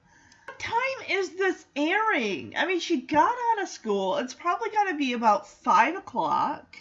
Time 0.62 1.10
is 1.10 1.32
this 1.32 1.66
airing? 1.76 2.54
I 2.56 2.68
mean, 2.68 2.80
she 2.80 3.02
got 3.02 3.34
out 3.34 3.64
of 3.64 3.68
school. 3.68 4.18
It's 4.18 4.36
probably 4.36 4.70
got 4.70 4.90
to 4.90 4.96
be 4.96 5.14
about 5.14 5.48
five 5.48 5.96
o'clock. 5.96 6.78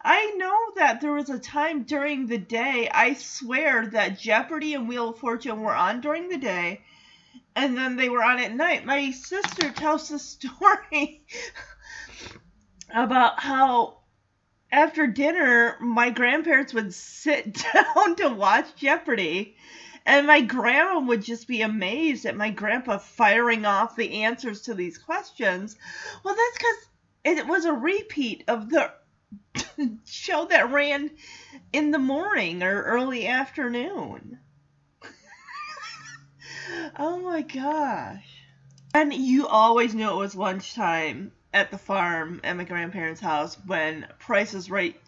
I 0.00 0.32
know 0.38 0.72
that 0.76 1.02
there 1.02 1.12
was 1.12 1.28
a 1.28 1.38
time 1.38 1.82
during 1.82 2.26
the 2.26 2.38
day. 2.38 2.88
I 2.90 3.12
swear 3.12 3.88
that 3.88 4.18
Jeopardy 4.18 4.72
and 4.72 4.88
Wheel 4.88 5.10
of 5.10 5.18
Fortune 5.18 5.60
were 5.60 5.74
on 5.74 6.00
during 6.00 6.30
the 6.30 6.38
day, 6.38 6.80
and 7.54 7.76
then 7.76 7.96
they 7.96 8.08
were 8.08 8.24
on 8.24 8.38
at 8.38 8.54
night. 8.54 8.86
My 8.86 9.10
sister 9.10 9.70
tells 9.70 10.08
the 10.08 10.18
story 10.18 11.22
about 12.94 13.38
how 13.38 13.98
after 14.72 15.06
dinner 15.06 15.76
my 15.82 16.08
grandparents 16.08 16.72
would 16.72 16.94
sit 16.94 17.62
down 17.74 18.16
to 18.16 18.30
watch 18.30 18.74
Jeopardy. 18.76 19.56
And 20.06 20.26
my 20.26 20.40
grandma 20.40 21.00
would 21.00 21.22
just 21.22 21.46
be 21.46 21.62
amazed 21.62 22.26
at 22.26 22.36
my 22.36 22.50
grandpa 22.50 22.98
firing 22.98 23.66
off 23.66 23.96
the 23.96 24.22
answers 24.22 24.62
to 24.62 24.74
these 24.74 24.98
questions. 24.98 25.76
Well, 26.24 26.34
that's 26.34 26.58
because 26.58 27.38
it 27.38 27.46
was 27.46 27.64
a 27.64 27.72
repeat 27.72 28.44
of 28.48 28.70
the 28.70 28.92
show 30.04 30.46
that 30.46 30.70
ran 30.72 31.10
in 31.72 31.90
the 31.90 31.98
morning 31.98 32.62
or 32.62 32.82
early 32.82 33.26
afternoon. 33.26 34.38
Oh 36.96 37.18
my 37.18 37.42
gosh. 37.42 38.44
And 38.94 39.12
you 39.12 39.46
always 39.46 39.94
knew 39.94 40.08
it 40.08 40.16
was 40.16 40.36
lunchtime 40.36 41.32
at 41.52 41.70
the 41.70 41.78
farm 41.78 42.40
at 42.44 42.56
my 42.56 42.64
grandparents' 42.64 43.20
house 43.20 43.56
when 43.66 44.06
Price 44.18 44.54
is 44.54 44.70
Right 44.70 45.00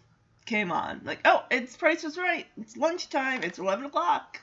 came 0.45 0.71
on. 0.71 1.01
Like, 1.03 1.19
oh, 1.25 1.43
it's 1.49 1.75
Price 1.77 2.03
is 2.03 2.17
Right. 2.17 2.47
It's 2.57 2.75
lunchtime. 2.75 3.43
It's 3.43 3.59
11 3.59 3.85
o'clock. 3.85 4.41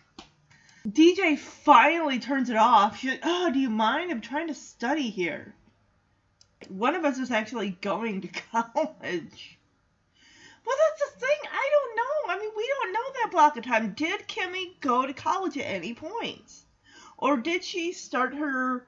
DJ 0.88 1.38
finally 1.38 2.18
turns 2.18 2.48
it 2.48 2.56
off. 2.56 2.98
She's 2.98 3.10
like, 3.10 3.20
oh, 3.22 3.50
do 3.52 3.58
you 3.58 3.68
mind? 3.68 4.10
I'm 4.10 4.20
trying 4.20 4.48
to 4.48 4.54
study 4.54 5.10
here. 5.10 5.54
One 6.68 6.94
of 6.94 7.04
us 7.04 7.18
is 7.18 7.30
actually 7.30 7.70
going 7.80 8.22
to 8.22 8.28
college. 8.52 9.58
Well, 10.64 10.76
that's 10.88 11.12
the 11.12 11.20
thing. 11.20 11.38
I 11.52 11.70
don't 11.72 11.96
know. 11.96 12.34
I 12.34 12.38
mean, 12.38 12.50
we 12.56 12.66
don't 12.66 12.92
know 12.92 13.12
that 13.14 13.30
block 13.30 13.56
of 13.56 13.64
time. 13.64 13.92
Did 13.92 14.26
Kimmy 14.28 14.80
go 14.80 15.06
to 15.06 15.12
college 15.12 15.58
at 15.58 15.66
any 15.66 15.94
point? 15.94 16.50
Or 17.18 17.36
did 17.36 17.62
she 17.64 17.92
start 17.92 18.34
her 18.34 18.86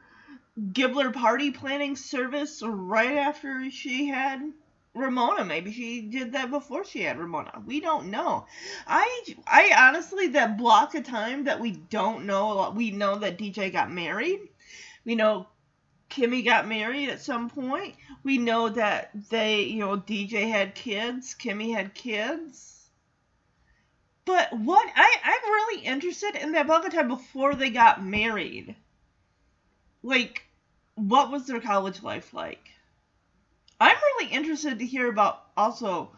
Gibbler 0.72 1.12
party 1.12 1.50
planning 1.50 1.96
service 1.96 2.62
right 2.62 3.16
after 3.16 3.70
she 3.70 4.06
had 4.06 4.52
Ramona? 4.94 5.44
Maybe 5.44 5.72
she 5.72 6.02
did 6.02 6.32
that 6.32 6.50
before 6.50 6.84
she 6.84 7.02
had 7.02 7.18
Ramona. 7.18 7.62
We 7.64 7.80
don't 7.80 8.10
know. 8.10 8.46
I 8.86 9.24
I 9.46 9.72
honestly 9.88 10.28
that 10.28 10.58
block 10.58 10.94
of 10.94 11.04
time 11.04 11.44
that 11.44 11.60
we 11.60 11.70
don't 11.72 12.26
know. 12.26 12.72
We 12.76 12.90
know 12.90 13.16
that 13.16 13.38
DJ 13.38 13.72
got 13.72 13.90
married. 13.90 14.40
We 15.04 15.14
know 15.14 15.46
Kimmy 16.10 16.44
got 16.44 16.68
married 16.68 17.08
at 17.08 17.22
some 17.22 17.48
point. 17.48 17.96
We 18.22 18.36
know 18.36 18.68
that 18.68 19.10
they, 19.30 19.62
you 19.62 19.80
know, 19.80 19.96
DJ 19.96 20.50
had 20.50 20.74
kids, 20.74 21.34
Kimmy 21.34 21.72
had 21.74 21.94
kids. 21.94 22.90
But 24.26 24.52
what 24.52 24.86
I 24.94 25.16
I'm 25.24 25.50
really 25.50 25.84
interested 25.84 26.36
in 26.36 26.52
that 26.52 26.66
block 26.66 26.86
of 26.86 26.92
time 26.92 27.08
before 27.08 27.54
they 27.54 27.70
got 27.70 28.04
married. 28.04 28.76
Like, 30.02 30.42
what 30.96 31.30
was 31.30 31.46
their 31.46 31.60
college 31.60 32.02
life 32.02 32.34
like? 32.34 32.68
I'm 33.82 33.96
really 33.96 34.32
interested 34.32 34.78
to 34.78 34.86
hear 34.86 35.08
about 35.08 35.42
also, 35.56 36.12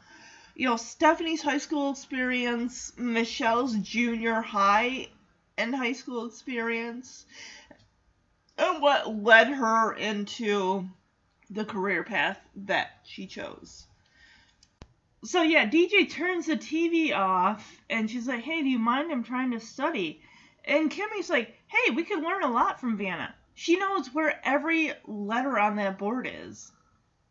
you 0.54 0.68
know, 0.68 0.76
Stephanie's 0.76 1.40
high 1.40 1.56
school 1.56 1.92
experience, 1.92 2.92
Michelle's 2.98 3.74
junior 3.76 4.42
high 4.42 5.08
and 5.56 5.74
high 5.74 5.94
school 5.94 6.26
experience, 6.26 7.24
and 8.58 8.82
what 8.82 9.08
led 9.16 9.48
her 9.48 9.94
into 9.94 10.86
the 11.48 11.64
career 11.64 12.04
path 12.04 12.38
that 12.54 13.00
she 13.04 13.26
chose. 13.26 13.86
So 15.24 15.40
yeah, 15.40 15.66
DJ 15.66 16.10
turns 16.10 16.44
the 16.44 16.58
TV 16.58 17.16
off 17.16 17.80
and 17.88 18.10
she's 18.10 18.28
like, 18.28 18.44
"Hey, 18.44 18.60
do 18.60 18.68
you 18.68 18.78
mind? 18.78 19.10
I'm 19.10 19.24
trying 19.24 19.52
to 19.52 19.60
study." 19.60 20.20
And 20.66 20.90
Kimmy's 20.90 21.30
like, 21.30 21.56
"Hey, 21.68 21.92
we 21.92 22.04
could 22.04 22.22
learn 22.22 22.42
a 22.42 22.52
lot 22.52 22.78
from 22.78 22.98
Vanna. 22.98 23.34
She 23.54 23.76
knows 23.78 24.12
where 24.12 24.38
every 24.44 24.92
letter 25.06 25.58
on 25.58 25.76
that 25.76 25.96
board 25.96 26.30
is." 26.30 26.70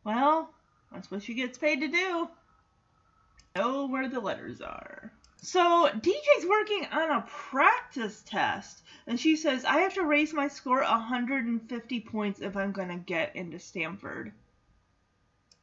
Well, 0.03 0.49
that's 0.91 1.09
what 1.09 1.23
she 1.23 1.33
gets 1.33 1.57
paid 1.57 1.81
to 1.81 1.87
do. 1.87 2.29
Know 3.55 3.87
where 3.87 4.09
the 4.09 4.19
letters 4.19 4.61
are. 4.61 5.11
So 5.43 5.89
DJ's 5.89 6.45
working 6.47 6.87
on 6.91 7.11
a 7.11 7.27
practice 7.27 8.23
test, 8.25 8.81
and 9.05 9.19
she 9.19 9.35
says, 9.35 9.65
I 9.65 9.79
have 9.79 9.95
to 9.95 10.03
raise 10.03 10.33
my 10.33 10.47
score 10.47 10.81
150 10.81 11.99
points 11.99 12.39
if 12.39 12.55
I'm 12.55 12.71
going 12.71 12.87
to 12.87 12.95
get 12.95 13.35
into 13.35 13.59
Stanford. 13.59 14.31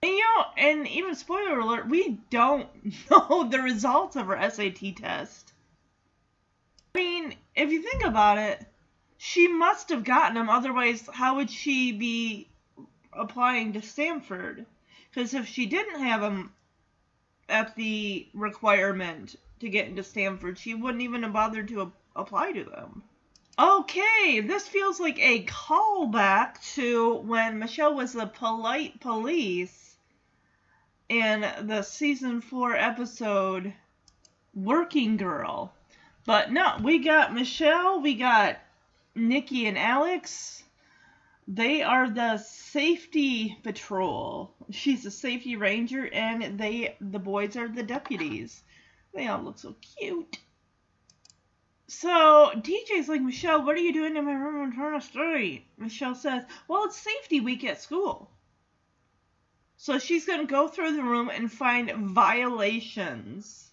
And, 0.02 0.12
you 0.12 0.18
know, 0.18 0.44
and 0.58 0.86
even 0.86 1.14
spoiler 1.14 1.58
alert, 1.58 1.88
we 1.88 2.18
don't 2.30 2.68
know 3.10 3.48
the 3.50 3.60
results 3.60 4.16
of 4.16 4.26
her 4.26 4.50
SAT 4.50 4.96
test. 4.96 5.52
I 6.94 6.98
mean, 6.98 7.34
if 7.54 7.70
you 7.70 7.80
think 7.82 8.04
about 8.04 8.36
it, 8.36 8.62
she 9.16 9.48
must 9.48 9.88
have 9.88 10.04
gotten 10.04 10.34
them, 10.34 10.50
otherwise, 10.50 11.08
how 11.10 11.36
would 11.36 11.50
she 11.50 11.92
be 11.92 12.49
applying 13.12 13.72
to 13.72 13.82
Stanford? 13.82 14.66
Because 15.10 15.34
if 15.34 15.46
she 15.46 15.66
didn't 15.66 16.02
have 16.02 16.20
them 16.20 16.52
at 17.48 17.74
the 17.74 18.28
requirement 18.32 19.36
to 19.60 19.68
get 19.68 19.88
into 19.88 20.02
Stanford, 20.02 20.58
she 20.58 20.74
wouldn't 20.74 21.02
even 21.02 21.22
have 21.22 21.32
bothered 21.32 21.68
to 21.68 21.82
a- 21.82 21.92
apply 22.16 22.52
to 22.52 22.64
them. 22.64 23.02
Okay, 23.58 24.40
this 24.40 24.66
feels 24.66 25.00
like 25.00 25.18
a 25.18 25.44
callback 25.44 26.62
to 26.74 27.16
when 27.16 27.58
Michelle 27.58 27.94
was 27.94 28.12
the 28.12 28.26
polite 28.26 29.00
police 29.00 29.96
in 31.08 31.40
the 31.62 31.82
season 31.82 32.40
4 32.40 32.76
episode 32.76 33.74
Working 34.54 35.16
Girl. 35.16 35.74
But 36.24 36.52
no, 36.52 36.78
we 36.82 37.00
got 37.00 37.34
Michelle, 37.34 38.00
we 38.00 38.14
got 38.14 38.58
Nikki 39.14 39.66
and 39.66 39.76
Alex. 39.76 40.62
They 41.52 41.82
are 41.82 42.08
the 42.08 42.38
safety 42.38 43.58
patrol. 43.64 44.54
She's 44.70 45.04
a 45.04 45.10
safety 45.10 45.56
ranger 45.56 46.06
and 46.06 46.60
they 46.60 46.96
the 47.00 47.18
boys 47.18 47.56
are 47.56 47.66
the 47.66 47.82
deputies. 47.82 48.62
They 49.12 49.26
all 49.26 49.42
look 49.42 49.58
so 49.58 49.74
cute. 49.98 50.38
So 51.88 52.52
DJ's 52.54 53.08
like, 53.08 53.20
Michelle, 53.20 53.64
what 53.64 53.74
are 53.74 53.80
you 53.80 53.92
doing 53.92 54.16
in 54.16 54.24
my 54.26 54.32
room? 54.32 54.72
Trying 54.72 55.00
to 55.00 55.04
study. 55.04 55.66
Michelle 55.76 56.14
says, 56.14 56.44
Well, 56.68 56.84
it's 56.84 56.96
safety 56.96 57.40
week 57.40 57.64
at 57.64 57.82
school. 57.82 58.30
So 59.76 59.98
she's 59.98 60.26
going 60.26 60.46
to 60.46 60.46
go 60.46 60.68
through 60.68 60.94
the 60.94 61.02
room 61.02 61.30
and 61.30 61.50
find 61.50 61.90
violations 62.14 63.69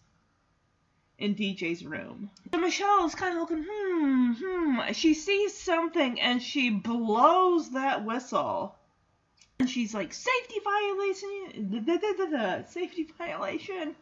in 1.17 1.35
DJ's 1.35 1.83
room. 1.83 2.29
So 2.51 2.59
Michelle's 2.59 3.15
kind 3.15 3.33
of 3.33 3.41
looking, 3.41 3.65
hmm, 3.67 4.33
hmm. 4.33 4.91
She 4.93 5.13
sees 5.13 5.53
something 5.55 6.19
and 6.21 6.41
she 6.41 6.69
blows 6.69 7.71
that 7.71 8.05
whistle. 8.05 8.75
And 9.59 9.69
she's 9.69 9.93
like, 9.93 10.13
safety 10.13 10.59
violation, 10.63 11.83
da, 11.85 11.97
da, 11.97 12.25
da, 12.25 12.67
safety 12.67 13.07
violation. 13.17 13.95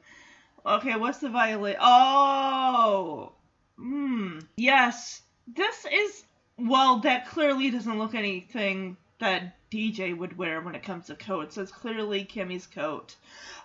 Okay, 0.66 0.96
what's 0.96 1.20
the 1.20 1.30
violation? 1.30 1.80
Oh, 1.82 3.32
hmm. 3.78 4.40
Yes, 4.58 5.22
this 5.48 5.86
is. 5.92 6.24
Well, 6.58 7.00
that 7.00 7.28
clearly 7.28 7.70
doesn't 7.70 7.98
look 7.98 8.16
anything 8.16 8.98
that 9.20 9.58
DJ 9.72 10.18
would 10.18 10.38
wear 10.38 10.62
when 10.62 10.76
it 10.76 10.84
comes 10.84 11.08
to 11.08 11.16
coats. 11.16 11.58
It's 11.58 11.72
clearly 11.72 12.26
Kimmy's 12.26 12.68
coat. 12.68 13.16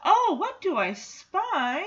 Oh, 0.04 0.36
what 0.38 0.60
do 0.60 0.76
I 0.76 0.92
spy? 0.92 1.84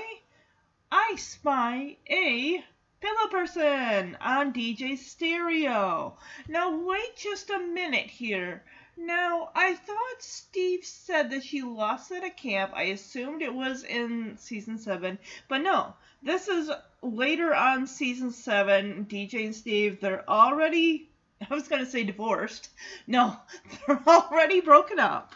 I 0.96 1.16
spy 1.16 1.96
a 2.08 2.64
pillow 3.00 3.28
person 3.28 4.16
on 4.20 4.52
DJ's 4.52 5.04
stereo. 5.04 6.16
Now, 6.46 6.86
wait 6.86 7.16
just 7.16 7.50
a 7.50 7.58
minute 7.58 8.06
here. 8.06 8.62
Now, 8.96 9.50
I 9.56 9.74
thought 9.74 10.20
Steve 10.22 10.84
said 10.84 11.30
that 11.30 11.42
she 11.42 11.62
lost 11.62 12.12
at 12.12 12.22
a 12.22 12.30
camp. 12.30 12.74
I 12.76 12.84
assumed 12.84 13.42
it 13.42 13.52
was 13.52 13.82
in 13.82 14.36
season 14.38 14.78
7. 14.78 15.18
But 15.48 15.62
no, 15.62 15.94
this 16.22 16.46
is 16.46 16.70
later 17.02 17.52
on 17.52 17.88
season 17.88 18.30
7. 18.30 19.06
DJ 19.06 19.46
and 19.46 19.54
Steve, 19.56 20.00
they're 20.00 20.30
already, 20.30 21.10
I 21.50 21.52
was 21.52 21.66
going 21.66 21.84
to 21.84 21.90
say 21.90 22.04
divorced. 22.04 22.68
No, 23.08 23.36
they're 23.88 24.00
already 24.06 24.60
broken 24.60 25.00
up. 25.00 25.34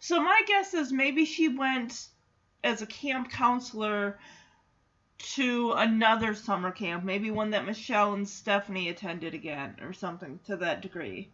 So 0.00 0.22
my 0.22 0.40
guess 0.46 0.72
is 0.72 0.90
maybe 0.90 1.26
she 1.26 1.48
went 1.48 2.08
as 2.64 2.82
a 2.82 2.86
camp 2.86 3.30
counselor 3.30 4.18
to 5.18 5.72
another 5.72 6.34
summer 6.34 6.72
camp, 6.72 7.04
maybe 7.04 7.30
one 7.30 7.50
that 7.50 7.64
Michelle 7.64 8.14
and 8.14 8.28
Stephanie 8.28 8.88
attended 8.88 9.34
again, 9.34 9.76
or 9.80 9.92
something 9.92 10.40
to 10.46 10.56
that 10.56 10.82
degree 10.82 11.30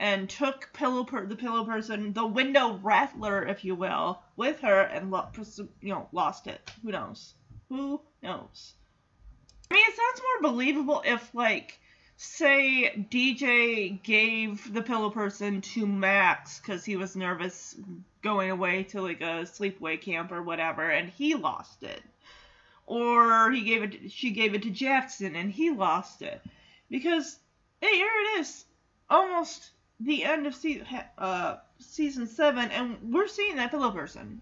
and 0.00 0.28
took 0.28 0.72
pillow 0.72 1.04
per- 1.04 1.26
the 1.26 1.36
pillow 1.36 1.64
person, 1.64 2.12
the 2.12 2.26
window 2.26 2.78
rattler, 2.82 3.46
if 3.46 3.64
you 3.64 3.74
will, 3.74 4.20
with 4.36 4.60
her 4.60 4.80
and 4.80 5.10
lo- 5.10 5.30
you 5.80 5.88
know 5.90 6.08
lost 6.12 6.46
it. 6.46 6.70
Who 6.82 6.90
knows? 6.90 7.34
Who 7.68 8.00
knows? 8.22 8.74
I 9.70 9.74
mean, 9.74 9.84
it 9.86 9.96
sounds 9.96 10.22
more 10.22 10.52
believable 10.52 11.02
if 11.04 11.34
like 11.34 11.78
say 12.16 13.06
DJ 13.10 14.02
gave 14.02 14.72
the 14.72 14.82
pillow 14.82 15.10
person 15.10 15.60
to 15.60 15.86
Max 15.86 16.60
because 16.60 16.84
he 16.84 16.96
was 16.96 17.16
nervous 17.16 17.76
going 18.22 18.50
away 18.50 18.84
to 18.84 19.02
like 19.02 19.20
a 19.20 19.44
sleepaway 19.44 20.00
camp 20.00 20.32
or 20.32 20.42
whatever, 20.42 20.88
and 20.88 21.08
he 21.08 21.34
lost 21.34 21.82
it. 21.82 22.02
Or 22.86 23.50
he 23.50 23.62
gave 23.62 23.82
it, 23.82 24.12
she 24.12 24.30
gave 24.30 24.54
it 24.54 24.62
to 24.62 24.70
Jackson 24.70 25.34
and 25.34 25.50
he 25.50 25.70
lost 25.70 26.22
it, 26.22 26.40
because 26.90 27.38
hey, 27.80 27.96
here 27.96 28.06
it 28.06 28.40
is, 28.40 28.64
almost 29.08 29.70
the 30.00 30.24
end 30.24 30.46
of 30.46 30.54
season 30.54 30.86
uh, 31.18 31.56
season 31.78 32.26
seven, 32.26 32.70
and 32.70 33.12
we're 33.12 33.28
seeing 33.28 33.56
that 33.56 33.70
pillow 33.70 33.90
person. 33.90 34.40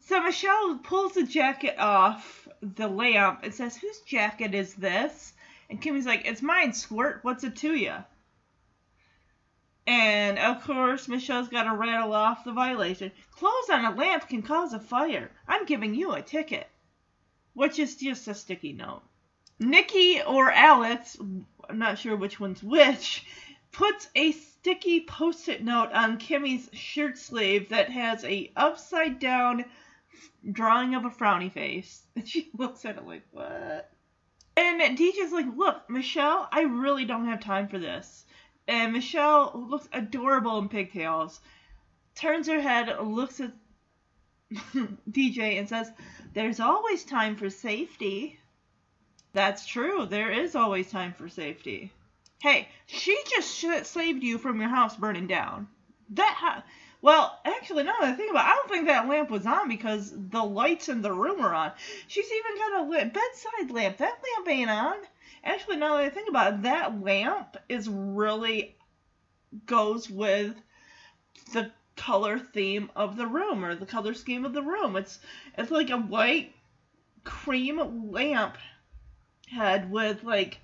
So 0.00 0.22
Michelle 0.22 0.78
pulls 0.78 1.14
the 1.14 1.22
jacket 1.22 1.78
off 1.78 2.48
the 2.60 2.88
lamp 2.88 3.40
and 3.42 3.54
says, 3.54 3.76
"Whose 3.76 4.00
jacket 4.00 4.54
is 4.54 4.74
this?" 4.74 5.33
And 5.70 5.80
Kimmy's 5.80 6.06
like, 6.06 6.26
"It's 6.26 6.42
mine, 6.42 6.72
Squirt. 6.72 7.20
What's 7.22 7.44
it 7.44 7.56
to 7.56 7.74
you?" 7.74 7.94
And 9.86 10.38
of 10.38 10.64
course, 10.64 11.08
Michelle's 11.08 11.48
got 11.48 11.64
to 11.64 11.74
rattle 11.74 12.14
off 12.14 12.44
the 12.44 12.52
violation. 12.52 13.12
Clothes 13.32 13.70
on 13.70 13.84
a 13.84 13.94
lamp 13.94 14.28
can 14.28 14.42
cause 14.42 14.72
a 14.72 14.80
fire. 14.80 15.30
I'm 15.46 15.66
giving 15.66 15.94
you 15.94 16.12
a 16.12 16.22
ticket. 16.22 16.68
Which 17.52 17.78
is 17.78 17.96
just 17.96 18.26
a 18.26 18.34
sticky 18.34 18.72
note. 18.72 19.02
Nikki 19.58 20.22
or 20.22 20.50
Alex, 20.50 21.16
I'm 21.20 21.78
not 21.78 21.98
sure 21.98 22.16
which 22.16 22.40
one's 22.40 22.62
which, 22.62 23.24
puts 23.70 24.08
a 24.14 24.32
sticky 24.32 25.04
post-it 25.04 25.62
note 25.62 25.92
on 25.92 26.16
Kimmy's 26.16 26.68
shirt 26.72 27.18
sleeve 27.18 27.68
that 27.68 27.90
has 27.90 28.24
a 28.24 28.50
upside 28.56 29.18
down 29.18 29.64
drawing 30.50 30.94
of 30.94 31.04
a 31.04 31.10
frowny 31.10 31.52
face. 31.52 32.02
And 32.16 32.28
she 32.28 32.50
looks 32.56 32.84
at 32.84 32.96
it 32.96 33.06
like, 33.06 33.26
what? 33.32 33.93
And 34.56 34.98
DJ's 34.98 35.32
like, 35.32 35.46
look, 35.56 35.88
Michelle, 35.90 36.48
I 36.52 36.62
really 36.62 37.04
don't 37.04 37.26
have 37.26 37.40
time 37.40 37.68
for 37.68 37.78
this. 37.78 38.24
And 38.68 38.92
Michelle 38.92 39.50
who 39.50 39.68
looks 39.68 39.88
adorable 39.92 40.58
in 40.58 40.68
pigtails. 40.68 41.40
Turns 42.14 42.46
her 42.46 42.60
head, 42.60 42.96
looks 43.00 43.40
at 43.40 43.52
DJ 45.10 45.58
and 45.58 45.68
says, 45.68 45.90
There's 46.32 46.60
always 46.60 47.04
time 47.04 47.36
for 47.36 47.50
safety. 47.50 48.38
That's 49.32 49.66
true. 49.66 50.06
There 50.06 50.30
is 50.30 50.54
always 50.54 50.90
time 50.90 51.12
for 51.12 51.28
safety. 51.28 51.90
Hey, 52.40 52.68
she 52.86 53.18
just 53.28 53.90
saved 53.90 54.22
you 54.22 54.38
from 54.38 54.60
your 54.60 54.68
house 54.68 54.96
burning 54.96 55.26
down. 55.26 55.66
That 56.10 56.34
ha- 56.38 56.64
well, 57.04 57.38
actually, 57.44 57.82
that 57.82 57.94
I 58.00 58.12
think 58.12 58.30
about 58.30 58.46
it, 58.46 58.48
I 58.48 58.54
don't 58.54 58.70
think 58.70 58.86
that 58.86 59.06
lamp 59.06 59.30
was 59.30 59.44
on 59.44 59.68
because 59.68 60.10
the 60.16 60.42
lights 60.42 60.88
in 60.88 61.02
the 61.02 61.12
room 61.12 61.44
are 61.44 61.52
on. 61.52 61.72
She's 62.06 62.30
even 62.32 62.56
got 62.56 63.02
a 63.02 63.04
bedside 63.04 63.70
lamp. 63.70 63.98
That 63.98 64.22
lamp 64.22 64.48
ain't 64.48 64.70
on. 64.70 64.96
Actually, 65.44 65.76
now 65.76 65.98
that 65.98 66.04
I 66.04 66.08
think 66.08 66.30
about 66.30 66.54
it, 66.54 66.62
that 66.62 67.02
lamp 67.02 67.58
is 67.68 67.90
really 67.90 68.74
goes 69.66 70.08
with 70.08 70.54
the 71.52 71.70
color 71.94 72.38
theme 72.38 72.90
of 72.96 73.18
the 73.18 73.26
room 73.26 73.66
or 73.66 73.74
the 73.74 73.84
color 73.84 74.14
scheme 74.14 74.46
of 74.46 74.54
the 74.54 74.62
room. 74.62 74.96
It's 74.96 75.18
it's 75.58 75.70
like 75.70 75.90
a 75.90 75.98
white 75.98 76.54
cream 77.22 78.10
lamp 78.10 78.56
head 79.50 79.90
with 79.90 80.24
like 80.24 80.58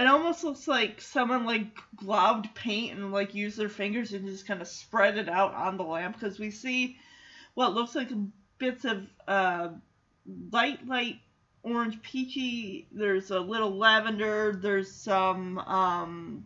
it 0.00 0.06
almost 0.06 0.42
looks 0.44 0.66
like 0.66 1.00
someone 1.00 1.44
like 1.44 1.66
gloved 1.96 2.54
paint 2.54 2.96
and 2.96 3.12
like 3.12 3.34
used 3.34 3.58
their 3.58 3.68
fingers 3.68 4.12
and 4.12 4.26
just 4.26 4.46
kind 4.46 4.62
of 4.62 4.68
spread 4.68 5.18
it 5.18 5.28
out 5.28 5.54
on 5.54 5.76
the 5.76 5.82
lamp 5.82 6.18
because 6.18 6.38
we 6.38 6.50
see 6.50 6.96
what 7.54 7.74
looks 7.74 7.94
like 7.94 8.08
bits 8.58 8.84
of 8.86 9.06
uh, 9.28 9.68
light 10.50 10.86
light 10.86 11.16
orange 11.62 12.00
peachy 12.00 12.86
there's 12.92 13.30
a 13.30 13.38
little 13.38 13.76
lavender 13.76 14.58
there's 14.62 14.90
some 14.90 15.58
um, 15.58 16.44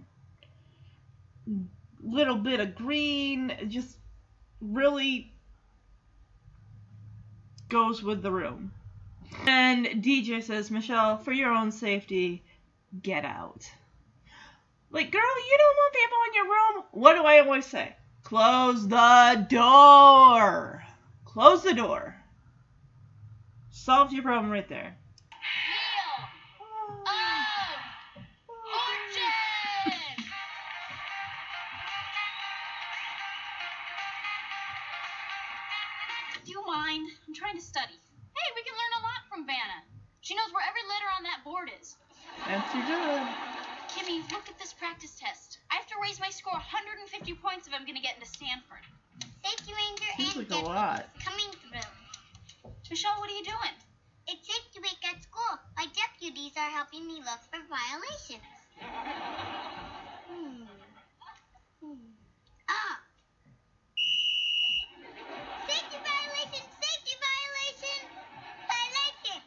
little 2.02 2.36
bit 2.36 2.58
of 2.58 2.74
green 2.74 3.52
just 3.68 3.96
really 4.60 5.32
goes 7.68 8.02
with 8.02 8.22
the 8.22 8.30
room. 8.30 8.72
And 9.46 9.86
dj 9.86 10.42
says 10.42 10.70
michelle 10.70 11.18
for 11.18 11.32
your 11.32 11.52
own 11.52 11.70
safety 11.70 12.42
get 13.02 13.24
out 13.24 13.70
like 14.90 15.10
girl 15.10 15.20
you 15.20 15.58
don't 15.58 15.76
want 15.76 15.94
people 15.94 16.18
in 16.26 16.34
your 16.34 16.44
room 16.44 16.84
what 16.92 17.14
do 17.14 17.24
i 17.24 17.40
always 17.40 17.66
say 17.66 17.94
close 18.22 18.86
the 18.88 19.46
door 19.48 20.82
close 21.24 21.62
the 21.62 21.74
door 21.74 22.14
solves 23.84 24.14
your 24.14 24.22
problem 24.22 24.50
right 24.50 24.68
there! 24.68 24.96
Do 36.44 36.50
you 36.50 36.64
mind? 36.66 37.08
I'm 37.26 37.34
trying 37.34 37.56
to 37.56 37.60
study. 37.60 37.92
Hey, 37.92 38.48
we 38.54 38.62
can 38.64 38.72
learn 38.72 38.94
a 39.00 39.02
lot 39.04 39.22
from 39.28 39.46
Vanna. 39.46 39.84
She 40.20 40.34
knows 40.34 40.52
where 40.52 40.64
every 40.68 40.80
letter 40.88 41.08
on 41.16 41.24
that 41.24 41.44
board 41.44 41.70
is. 41.80 41.96
Answer 42.48 42.82
good. 42.86 43.26
Kimmy, 43.88 44.20
look 44.32 44.48
at 44.48 44.58
this 44.58 44.72
practice 44.74 45.16
test. 45.18 45.58
I 45.70 45.76
have 45.76 45.86
to 45.86 45.94
raise 46.02 46.20
my 46.20 46.30
score 46.30 46.52
150 46.52 47.34
points 47.34 47.66
if 47.66 47.72
I'm 47.74 47.84
going 47.86 47.96
to 47.96 48.02
get 48.02 48.16
into 48.16 48.26
Stanford. 48.28 48.84
Safety 49.44 49.72
Ranger 49.72 50.10
Seems 50.18 50.36
and 50.36 50.50
like 50.50 50.62
a 50.62 50.66
lot. 50.66 51.06
coming 51.24 51.50
through. 51.62 52.70
Michelle, 52.90 53.16
what 53.18 53.30
are 53.30 53.34
you 53.34 53.44
doing? 53.44 53.74
It's 54.26 54.46
safety 54.46 54.80
week 54.80 54.98
at 55.08 55.22
school. 55.22 55.58
My 55.76 55.86
deputies 55.92 56.52
are 56.56 56.70
helping 56.70 57.06
me 57.06 57.16
look 57.16 57.40
for 57.50 57.60
violations. 57.68 58.42
Hmm. 60.24 60.64
Hmm. 61.80 62.00
Ah. 62.68 62.98
Safety 65.68 65.98
violation! 66.00 66.64
Safety 66.80 67.14
violation! 67.22 68.00
Violation! 68.66 69.40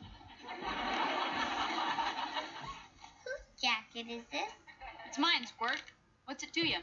Whose 3.25 3.43
jacket 3.97 4.12
is 4.12 4.23
this? 4.31 4.51
It's 5.07 5.17
mine, 5.17 5.45
Squirt. 5.47 5.81
What's 6.25 6.43
it 6.43 6.53
to 6.53 6.60
you? 6.60 6.77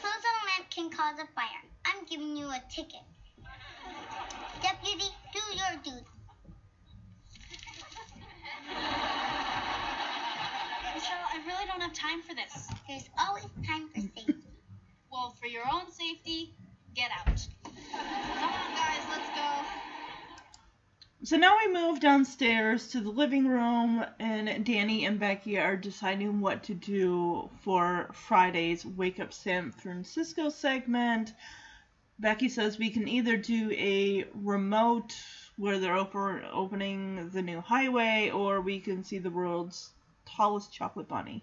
Closing 0.00 0.34
a 0.36 0.44
lamp 0.46 0.70
can 0.70 0.90
cause 0.90 1.18
a 1.18 1.26
fire. 1.34 1.64
I'm 1.86 2.04
giving 2.04 2.36
you 2.36 2.46
a 2.48 2.62
ticket. 2.68 3.00
Deputy, 4.60 5.08
do 5.32 5.40
your 5.54 5.82
duty. 5.82 6.06
Michelle, 10.94 11.26
I 11.32 11.40
really 11.46 11.66
don't 11.66 11.80
have 11.80 11.94
time 11.94 12.20
for 12.20 12.34
this. 12.34 12.68
There's 12.86 13.08
always 13.18 13.46
time 13.66 13.88
for 13.88 14.00
safety. 14.00 14.34
Well, 15.10 15.34
for 15.40 15.46
your 15.46 15.64
own 15.72 15.90
safety, 15.90 16.54
get 16.94 17.10
out. 17.18 17.46
Come 17.64 18.52
on, 18.52 18.74
guys, 18.74 19.00
let's 19.08 19.28
go. 19.30 19.85
So 21.26 21.36
now 21.36 21.56
we 21.58 21.72
move 21.72 21.98
downstairs 21.98 22.86
to 22.92 23.00
the 23.00 23.10
living 23.10 23.48
room, 23.48 24.06
and 24.20 24.64
Danny 24.64 25.04
and 25.06 25.18
Becky 25.18 25.58
are 25.58 25.76
deciding 25.76 26.38
what 26.38 26.62
to 26.62 26.74
do 26.74 27.50
for 27.62 28.10
Friday's 28.12 28.86
Wake 28.86 29.18
Up 29.18 29.32
San 29.32 29.72
Francisco 29.72 30.50
segment. 30.50 31.32
Becky 32.20 32.48
says 32.48 32.78
we 32.78 32.90
can 32.90 33.08
either 33.08 33.36
do 33.36 33.72
a 33.72 34.26
remote 34.34 35.16
where 35.56 35.80
they're 35.80 35.96
open, 35.96 36.44
opening 36.52 37.30
the 37.30 37.42
new 37.42 37.60
highway, 37.60 38.30
or 38.30 38.60
we 38.60 38.78
can 38.78 39.02
see 39.02 39.18
the 39.18 39.28
world's 39.28 39.90
tallest 40.26 40.72
chocolate 40.72 41.08
bunny. 41.08 41.42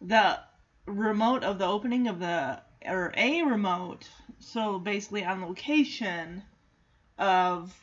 The 0.00 0.38
remote 0.86 1.42
of 1.42 1.58
the 1.58 1.66
opening 1.66 2.06
of 2.06 2.20
the, 2.20 2.62
or 2.86 3.12
a 3.16 3.42
remote, 3.42 4.08
so 4.38 4.78
basically 4.78 5.24
on 5.24 5.40
location 5.40 6.44
of 7.18 7.81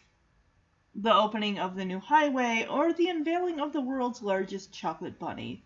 the 0.95 1.13
opening 1.13 1.59
of 1.59 1.75
the 1.75 1.85
new 1.85 1.99
highway 1.99 2.65
or 2.69 2.93
the 2.93 3.09
unveiling 3.09 3.59
of 3.59 3.73
the 3.73 3.81
world's 3.81 4.21
largest 4.21 4.71
chocolate 4.71 5.19
bunny. 5.19 5.63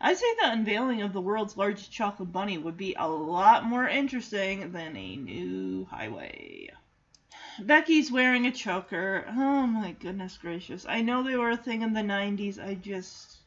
I'd 0.00 0.16
say 0.16 0.34
the 0.34 0.52
unveiling 0.52 1.02
of 1.02 1.12
the 1.12 1.20
world's 1.20 1.56
largest 1.56 1.90
chocolate 1.90 2.32
bunny 2.32 2.58
would 2.58 2.76
be 2.76 2.94
a 2.94 3.08
lot 3.08 3.64
more 3.64 3.88
interesting 3.88 4.72
than 4.72 4.96
a 4.96 5.16
new 5.16 5.86
highway. 5.86 6.70
Becky's 7.60 8.12
wearing 8.12 8.46
a 8.46 8.52
choker. 8.52 9.24
Oh 9.28 9.66
my 9.66 9.92
goodness 9.92 10.38
gracious. 10.38 10.86
I 10.88 11.00
know 11.00 11.22
they 11.22 11.36
were 11.36 11.50
a 11.50 11.56
thing 11.56 11.82
in 11.82 11.92
the 11.92 12.02
90s. 12.02 12.64
I 12.64 12.74
just 12.74 13.38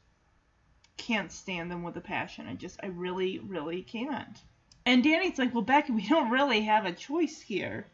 can't 0.98 1.32
stand 1.32 1.72
them 1.72 1.84
with 1.84 1.96
a 1.96 2.02
passion. 2.02 2.48
I 2.48 2.56
just, 2.56 2.80
I 2.84 2.88
really, 2.88 3.40
really 3.40 3.82
can't. 3.84 4.38
And 4.86 5.04
Danny's 5.04 5.40
like, 5.40 5.54
well, 5.54 5.64
Becky, 5.64 5.94
we 5.94 6.08
don't 6.08 6.30
really 6.30 6.62
have 6.64 6.86
a 6.86 6.92
choice 6.92 7.40
here. 7.40 7.86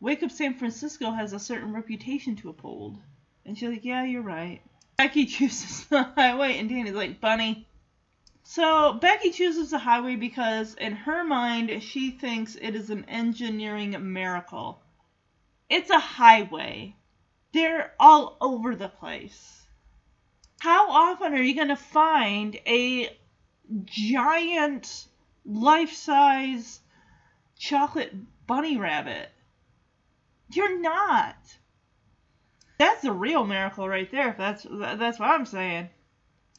Wake 0.00 0.22
Up 0.22 0.30
San 0.30 0.54
Francisco 0.54 1.10
has 1.10 1.34
a 1.34 1.38
certain 1.38 1.74
reputation 1.74 2.34
to 2.36 2.48
uphold. 2.48 2.98
And 3.44 3.56
she's 3.56 3.68
like, 3.68 3.84
yeah, 3.84 4.02
you're 4.04 4.22
right. 4.22 4.62
Becky 4.96 5.26
chooses 5.26 5.84
the 5.90 6.02
highway, 6.02 6.58
and 6.58 6.70
Danny's 6.70 6.94
like, 6.94 7.20
Bunny. 7.20 7.66
So 8.42 8.94
Becky 8.94 9.30
chooses 9.30 9.70
the 9.70 9.78
highway 9.78 10.16
because, 10.16 10.74
in 10.74 10.92
her 10.92 11.22
mind, 11.22 11.82
she 11.82 12.10
thinks 12.10 12.56
it 12.56 12.74
is 12.74 12.88
an 12.88 13.04
engineering 13.06 14.12
miracle. 14.12 14.80
It's 15.68 15.90
a 15.90 15.98
highway. 15.98 16.96
They're 17.52 17.92
all 18.00 18.38
over 18.40 18.74
the 18.74 18.88
place. 18.88 19.66
How 20.60 20.90
often 20.90 21.34
are 21.34 21.42
you 21.42 21.54
going 21.54 21.68
to 21.68 21.76
find 21.76 22.58
a 22.66 23.16
giant, 23.84 25.06
life 25.44 25.92
size 25.92 26.80
chocolate 27.58 28.14
bunny 28.46 28.78
rabbit? 28.78 29.30
You're 30.52 30.80
not. 30.80 31.36
That's 32.78 33.02
the 33.02 33.12
real 33.12 33.46
miracle 33.46 33.88
right 33.88 34.10
there. 34.10 34.30
If 34.30 34.36
that's 34.38 34.66
that's 34.70 35.18
what 35.18 35.30
I'm 35.30 35.46
saying. 35.46 35.90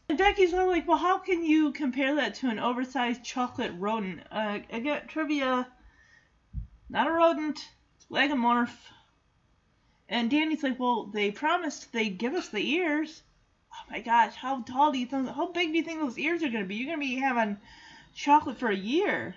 And 0.07 0.17
Becky's 0.17 0.53
all 0.53 0.67
like, 0.67 0.87
well, 0.87 0.97
how 0.97 1.17
can 1.17 1.43
you 1.43 1.71
compare 1.71 2.15
that 2.15 2.35
to 2.35 2.49
an 2.49 2.59
oversized 2.59 3.23
chocolate 3.23 3.71
rodent? 3.77 4.21
Uh, 4.31 4.59
get 4.59 5.07
trivia. 5.07 5.67
Not 6.89 7.07
a 7.07 7.11
rodent. 7.11 7.67
It's 7.95 8.05
lagomorph. 8.11 8.75
And 10.07 10.29
Danny's 10.29 10.63
like, 10.63 10.79
well, 10.79 11.05
they 11.05 11.31
promised 11.31 11.91
they'd 11.91 12.17
give 12.17 12.33
us 12.33 12.49
the 12.49 12.59
ears. 12.59 13.23
Oh 13.73 13.89
my 13.89 14.01
gosh, 14.01 14.35
how 14.35 14.61
tall 14.61 14.91
do 14.91 14.99
you 14.99 15.05
think? 15.05 15.29
How 15.29 15.51
big 15.51 15.71
do 15.71 15.77
you 15.77 15.83
think 15.83 16.01
those 16.01 16.17
ears 16.17 16.43
are 16.43 16.49
gonna 16.49 16.65
be? 16.65 16.75
You're 16.75 16.93
gonna 16.93 16.99
be 16.99 17.15
having 17.15 17.57
chocolate 18.13 18.57
for 18.57 18.69
a 18.69 18.75
year. 18.75 19.35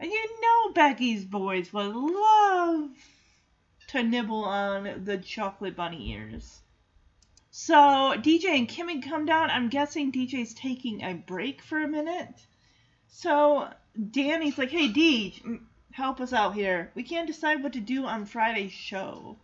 And 0.00 0.10
you 0.10 0.40
know 0.40 0.72
Becky's 0.72 1.24
boys 1.24 1.72
would 1.72 1.94
love 1.94 2.90
to 3.94 4.02
nibble 4.02 4.44
on 4.44 5.04
the 5.04 5.16
chocolate 5.18 5.76
bunny 5.76 6.10
ears. 6.10 6.60
So 7.52 7.74
DJ 8.16 8.58
and 8.58 8.68
Kimmy 8.68 9.00
come 9.00 9.24
down. 9.24 9.50
I'm 9.50 9.68
guessing 9.68 10.10
DJ's 10.10 10.52
taking 10.52 11.04
a 11.04 11.14
break 11.14 11.62
for 11.62 11.78
a 11.78 11.86
minute. 11.86 12.44
So 13.06 13.72
Danny's 14.10 14.58
like, 14.58 14.70
"Hey, 14.70 14.88
DJ, 14.88 15.60
help 15.92 16.20
us 16.20 16.32
out 16.32 16.56
here. 16.56 16.90
We 16.96 17.04
can't 17.04 17.28
decide 17.28 17.62
what 17.62 17.74
to 17.74 17.80
do 17.80 18.04
on 18.04 18.26
Friday's 18.26 18.72
show." 18.72 19.38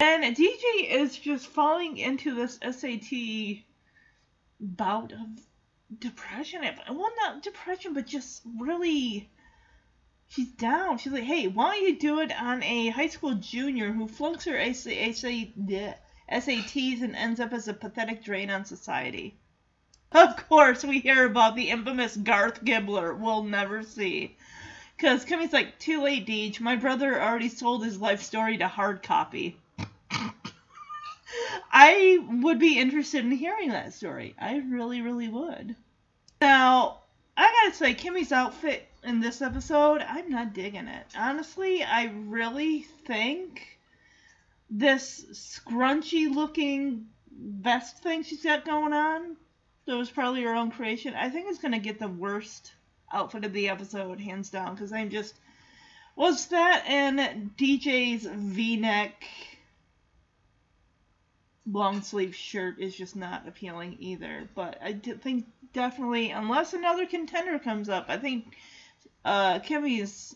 And 0.00 0.34
DJ 0.34 0.88
is 0.88 1.18
just 1.18 1.46
falling 1.46 1.98
into 1.98 2.34
this 2.34 2.58
SAT 2.62 3.66
bout 4.58 5.12
of 5.12 5.46
depression. 5.98 6.62
Well, 6.88 7.12
not 7.18 7.42
depression, 7.42 7.92
but 7.92 8.06
just 8.06 8.40
really. 8.58 9.28
She's 10.28 10.48
down. 10.48 10.98
She's 10.98 11.12
like, 11.12 11.24
hey, 11.24 11.46
why 11.46 11.76
don't 11.76 11.82
you 11.84 11.98
do 11.98 12.20
it 12.20 12.32
on 12.40 12.62
a 12.62 12.88
high 12.88 13.06
school 13.06 13.34
junior 13.34 13.92
who 13.92 14.08
flunks 14.08 14.44
her 14.44 14.58
SA, 14.74 14.90
SA, 15.12 15.46
SATs 16.30 17.02
and 17.02 17.14
ends 17.14 17.40
up 17.40 17.52
as 17.52 17.68
a 17.68 17.74
pathetic 17.74 18.24
drain 18.24 18.50
on 18.50 18.64
society? 18.64 19.38
Of 20.12 20.36
course, 20.48 20.84
we 20.84 21.00
hear 21.00 21.24
about 21.26 21.56
the 21.56 21.70
infamous 21.70 22.16
Garth 22.16 22.64
Gibbler 22.64 23.14
we'll 23.14 23.42
never 23.42 23.82
see. 23.82 24.36
Because 24.96 25.24
Kimmy's 25.24 25.52
like, 25.52 25.78
too 25.78 26.02
late, 26.02 26.26
Deej. 26.26 26.58
My 26.60 26.76
brother 26.76 27.22
already 27.22 27.48
sold 27.48 27.84
his 27.84 28.00
life 28.00 28.22
story 28.22 28.56
to 28.58 28.66
hard 28.66 29.02
copy. 29.02 29.58
I 31.70 32.18
would 32.40 32.58
be 32.58 32.78
interested 32.78 33.24
in 33.24 33.30
hearing 33.30 33.68
that 33.70 33.92
story. 33.92 34.34
I 34.40 34.56
really, 34.56 35.02
really 35.02 35.28
would. 35.28 35.76
Now, 36.40 37.00
I 37.36 37.52
gotta 37.62 37.76
say, 37.76 37.94
Kimmy's 37.94 38.32
outfit 38.32 38.88
in 39.06 39.20
this 39.20 39.40
episode, 39.40 40.02
I'm 40.02 40.28
not 40.28 40.52
digging 40.52 40.88
it. 40.88 41.06
Honestly, 41.16 41.82
I 41.82 42.12
really 42.26 42.82
think 43.06 43.78
this 44.68 45.24
scrunchy 45.32 46.32
looking 46.34 47.06
vest 47.30 48.02
thing 48.02 48.22
she's 48.22 48.42
got 48.42 48.64
going 48.64 48.92
on, 48.92 49.36
that 49.86 49.96
was 49.96 50.10
probably 50.10 50.42
her 50.42 50.54
own 50.54 50.72
creation, 50.72 51.14
I 51.14 51.30
think 51.30 51.48
is 51.48 51.58
gonna 51.58 51.78
get 51.78 52.00
the 52.00 52.08
worst 52.08 52.72
outfit 53.12 53.44
of 53.44 53.52
the 53.52 53.68
episode, 53.68 54.20
hands 54.20 54.50
down, 54.50 54.74
because 54.74 54.92
I'm 54.92 55.10
just. 55.10 55.34
Was 56.16 56.46
that 56.46 56.84
and 56.86 57.52
DJ's 57.58 58.26
v 58.26 58.76
neck 58.76 59.28
long 61.70 62.00
sleeve 62.00 62.34
shirt 62.34 62.78
is 62.78 62.96
just 62.96 63.16
not 63.16 63.46
appealing 63.46 63.96
either. 64.00 64.48
But 64.54 64.78
I 64.82 64.94
think 64.94 65.46
definitely, 65.72 66.30
unless 66.30 66.72
another 66.72 67.06
contender 67.06 67.58
comes 67.58 67.88
up, 67.88 68.06
I 68.08 68.16
think 68.16 68.56
uh, 69.26 69.58
Kimmy's 69.58 70.34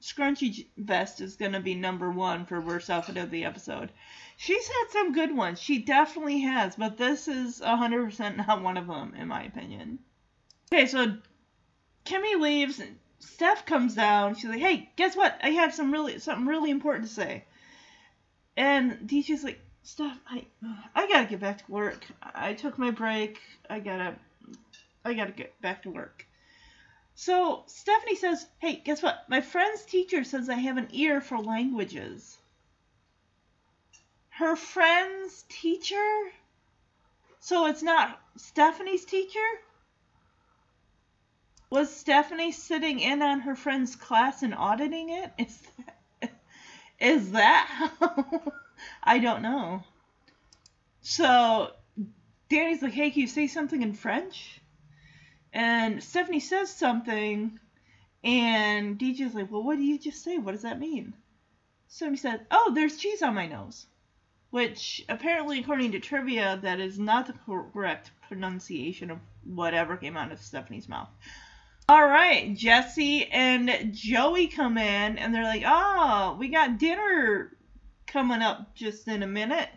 scrunchy 0.00 0.66
vest 0.78 1.20
is 1.20 1.36
going 1.36 1.52
to 1.52 1.60
be 1.60 1.74
number 1.74 2.10
one 2.10 2.46
for 2.46 2.60
worst 2.60 2.88
outfit 2.88 3.18
of 3.18 3.30
the 3.30 3.44
episode. 3.44 3.92
She's 4.36 4.66
had 4.66 4.84
some 4.90 5.12
good 5.12 5.36
ones. 5.36 5.60
She 5.60 5.78
definitely 5.78 6.40
has, 6.40 6.74
but 6.74 6.96
this 6.96 7.28
is 7.28 7.60
100% 7.60 8.36
not 8.38 8.62
one 8.62 8.78
of 8.78 8.86
them, 8.86 9.14
in 9.14 9.28
my 9.28 9.44
opinion. 9.44 9.98
Okay, 10.72 10.86
so 10.86 11.14
Kimmy 12.06 12.40
leaves. 12.40 12.80
and 12.80 12.98
Steph 13.18 13.66
comes 13.66 13.94
down. 13.94 14.34
She's 14.34 14.48
like, 14.48 14.60
"Hey, 14.60 14.90
guess 14.96 15.14
what? 15.14 15.38
I 15.42 15.50
have 15.50 15.74
some 15.74 15.92
really 15.92 16.18
something 16.18 16.46
really 16.46 16.70
important 16.70 17.06
to 17.08 17.12
say." 17.12 17.44
And 18.56 19.06
DJ's 19.06 19.44
like, 19.44 19.60
Steph, 19.82 20.18
I 20.26 20.46
I 20.94 21.06
gotta 21.08 21.26
get 21.26 21.40
back 21.40 21.64
to 21.64 21.72
work. 21.72 22.06
I 22.22 22.54
took 22.54 22.78
my 22.78 22.90
break. 22.90 23.38
I 23.68 23.80
gotta 23.80 24.16
I 25.04 25.12
gotta 25.12 25.32
get 25.32 25.60
back 25.60 25.82
to 25.82 25.90
work. 25.90 26.26
So 27.20 27.64
Stephanie 27.66 28.16
says, 28.16 28.46
Hey, 28.60 28.76
guess 28.76 29.02
what? 29.02 29.28
My 29.28 29.42
friend's 29.42 29.84
teacher 29.84 30.24
says 30.24 30.48
I 30.48 30.54
have 30.54 30.78
an 30.78 30.88
ear 30.92 31.20
for 31.20 31.36
languages. 31.36 32.38
Her 34.30 34.56
friend's 34.56 35.44
teacher? 35.50 36.30
So 37.40 37.66
it's 37.66 37.82
not 37.82 38.18
Stephanie's 38.38 39.04
teacher? 39.04 39.46
Was 41.68 41.94
Stephanie 41.94 42.52
sitting 42.52 43.00
in 43.00 43.20
on 43.20 43.40
her 43.40 43.54
friend's 43.54 43.96
class 43.96 44.42
and 44.42 44.54
auditing 44.54 45.10
it? 45.10 45.30
Is 45.38 45.62
that, 45.76 46.32
is 46.98 47.32
that 47.32 47.66
how? 47.68 48.52
I 49.02 49.18
don't 49.18 49.42
know. 49.42 49.84
So 51.02 51.72
Danny's 52.48 52.80
like, 52.80 52.94
hey, 52.94 53.10
can 53.10 53.20
you 53.20 53.26
say 53.26 53.46
something 53.46 53.82
in 53.82 53.92
French? 53.92 54.59
And 55.52 56.02
Stephanie 56.02 56.40
says 56.40 56.70
something, 56.70 57.58
and 58.22 58.98
DJ's 58.98 59.34
like, 59.34 59.50
well, 59.50 59.62
what 59.62 59.76
did 59.76 59.84
you 59.84 59.98
just 59.98 60.22
say? 60.22 60.38
What 60.38 60.52
does 60.52 60.62
that 60.62 60.78
mean? 60.78 61.14
Stephanie 61.88 62.18
said, 62.18 62.46
oh, 62.50 62.72
there's 62.74 62.96
cheese 62.96 63.22
on 63.22 63.34
my 63.34 63.46
nose. 63.46 63.86
Which, 64.50 65.04
apparently, 65.08 65.60
according 65.60 65.92
to 65.92 66.00
trivia, 66.00 66.58
that 66.62 66.80
is 66.80 66.98
not 66.98 67.26
the 67.26 67.34
correct 67.72 68.10
pronunciation 68.28 69.10
of 69.10 69.18
whatever 69.44 69.96
came 69.96 70.16
out 70.16 70.32
of 70.32 70.40
Stephanie's 70.40 70.88
mouth. 70.88 71.08
All 71.88 72.06
right, 72.06 72.54
Jesse 72.56 73.26
and 73.26 73.92
Joey 73.92 74.46
come 74.46 74.78
in, 74.78 75.18
and 75.18 75.34
they're 75.34 75.42
like, 75.42 75.64
oh, 75.66 76.36
we 76.38 76.48
got 76.48 76.78
dinner 76.78 77.56
coming 78.06 78.42
up 78.42 78.74
just 78.74 79.08
in 79.08 79.22
a 79.22 79.26
minute. 79.26 79.68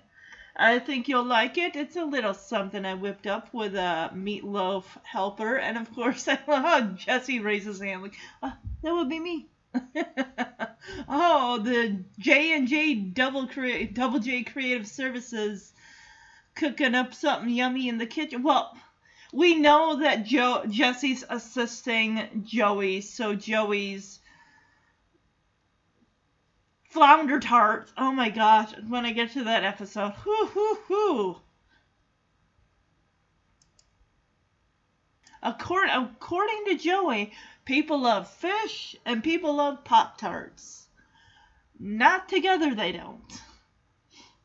I 0.55 0.77
think 0.79 1.07
you'll 1.07 1.25
like 1.25 1.57
it. 1.57 1.75
It's 1.75 1.95
a 1.95 2.05
little 2.05 2.33
something 2.33 2.85
I 2.85 2.93
whipped 2.93 3.25
up 3.25 3.53
with 3.53 3.75
a 3.75 4.11
meatloaf 4.13 4.85
helper, 5.03 5.57
and 5.57 5.77
of 5.77 5.93
course, 5.95 6.27
I 6.27 6.39
love 6.47 6.63
how 6.63 6.81
Jesse 6.81 7.39
raises 7.39 7.79
his 7.79 7.81
hand 7.81 8.03
like, 8.03 8.15
oh, 8.43 8.53
"That 8.83 8.93
would 8.93 9.09
be 9.09 9.19
me." 9.19 9.47
oh, 11.09 11.57
the 11.57 12.03
J 12.19 12.55
and 12.55 12.67
J 12.67 12.93
double 12.93 13.47
crea- 13.47 13.85
double 13.85 14.19
J 14.19 14.43
Creative 14.43 14.87
Services 14.87 15.73
cooking 16.55 16.93
up 16.93 17.15
something 17.15 17.49
yummy 17.49 17.89
in 17.89 17.97
the 17.97 18.05
kitchen. 18.05 18.43
Well, 18.43 18.77
we 19.31 19.55
know 19.55 19.95
that 20.01 20.25
Jesse's 20.25 21.25
assisting 21.27 22.43
Joey, 22.45 23.01
so 23.01 23.33
Joey's 23.33 24.19
flounder 26.93 27.39
tarts. 27.39 27.91
Oh 27.97 28.11
my 28.11 28.29
gosh, 28.29 28.71
when 28.87 29.05
I 29.05 29.11
get 29.11 29.31
to 29.31 29.45
that 29.45 29.63
episode. 29.63 30.13
Whoo 30.25 30.45
hoo 30.45 30.77
hoo. 30.87 31.37
According, 35.41 35.93
according 35.93 36.65
to 36.67 36.77
Joey, 36.77 37.33
people 37.65 37.99
love 37.99 38.29
fish 38.29 38.95
and 39.05 39.23
people 39.23 39.55
love 39.55 39.83
Pop 39.83 40.17
Tarts. 40.17 40.87
Not 41.79 42.29
together, 42.29 42.73
they 42.73 42.93
don't. 42.93 43.41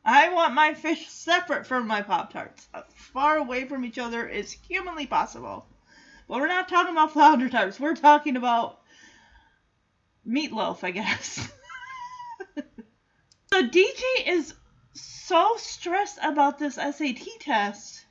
I 0.03 0.29
want 0.29 0.55
my 0.55 0.73
fish 0.73 1.07
separate 1.07 1.67
from 1.67 1.87
my 1.87 2.01
Pop 2.01 2.33
Tarts, 2.33 2.67
uh, 2.73 2.81
far 3.13 3.37
away 3.37 3.65
from 3.65 3.85
each 3.85 3.99
other 3.99 4.27
as 4.27 4.51
humanly 4.51 5.05
possible. 5.05 5.67
But 6.27 6.39
we're 6.39 6.47
not 6.47 6.67
talking 6.67 6.93
about 6.93 7.13
flounder 7.13 7.49
tarts. 7.49 7.79
We're 7.79 7.95
talking 7.95 8.35
about 8.35 8.81
meatloaf, 10.27 10.83
I 10.83 10.91
guess. 10.91 11.51
So 13.51 13.63
DJ 13.63 14.03
is 14.27 14.53
so 14.93 15.55
stressed 15.57 16.19
about 16.21 16.59
this 16.59 16.75
SAT 16.75 17.27
test 17.39 18.05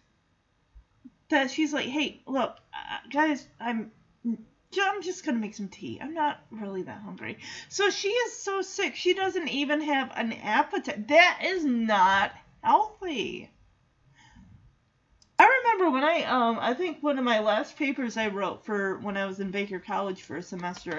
that 1.28 1.50
she's 1.50 1.72
like, 1.72 1.86
"Hey, 1.86 2.22
look, 2.26 2.56
uh, 2.74 2.98
guys, 3.08 3.46
I'm 3.60 3.92
I'm 4.26 5.02
just 5.02 5.24
gonna 5.24 5.38
make 5.38 5.54
some 5.54 5.68
tea. 5.68 6.00
I'm 6.00 6.12
not 6.12 6.40
really 6.50 6.82
that 6.82 7.02
hungry." 7.02 7.38
So 7.68 7.88
she 7.88 8.08
is 8.08 8.36
so 8.36 8.62
sick. 8.62 8.96
She 8.96 9.14
doesn't 9.14 9.48
even 9.48 9.80
have 9.82 10.10
an 10.16 10.32
appetite. 10.32 11.06
That 11.06 11.40
is 11.44 11.64
not 11.64 12.32
healthy. 12.64 13.48
I 15.38 15.62
remember 15.62 15.90
when 15.90 16.02
I 16.02 16.24
um 16.24 16.58
I 16.60 16.74
think 16.74 17.00
one 17.00 17.16
of 17.16 17.24
my 17.24 17.38
last 17.38 17.76
papers 17.76 18.16
I 18.16 18.26
wrote 18.26 18.64
for 18.64 18.98
when 18.98 19.16
I 19.16 19.26
was 19.26 19.38
in 19.38 19.52
Baker 19.52 19.78
College 19.78 20.22
for 20.22 20.36
a 20.38 20.42
semester. 20.42 20.98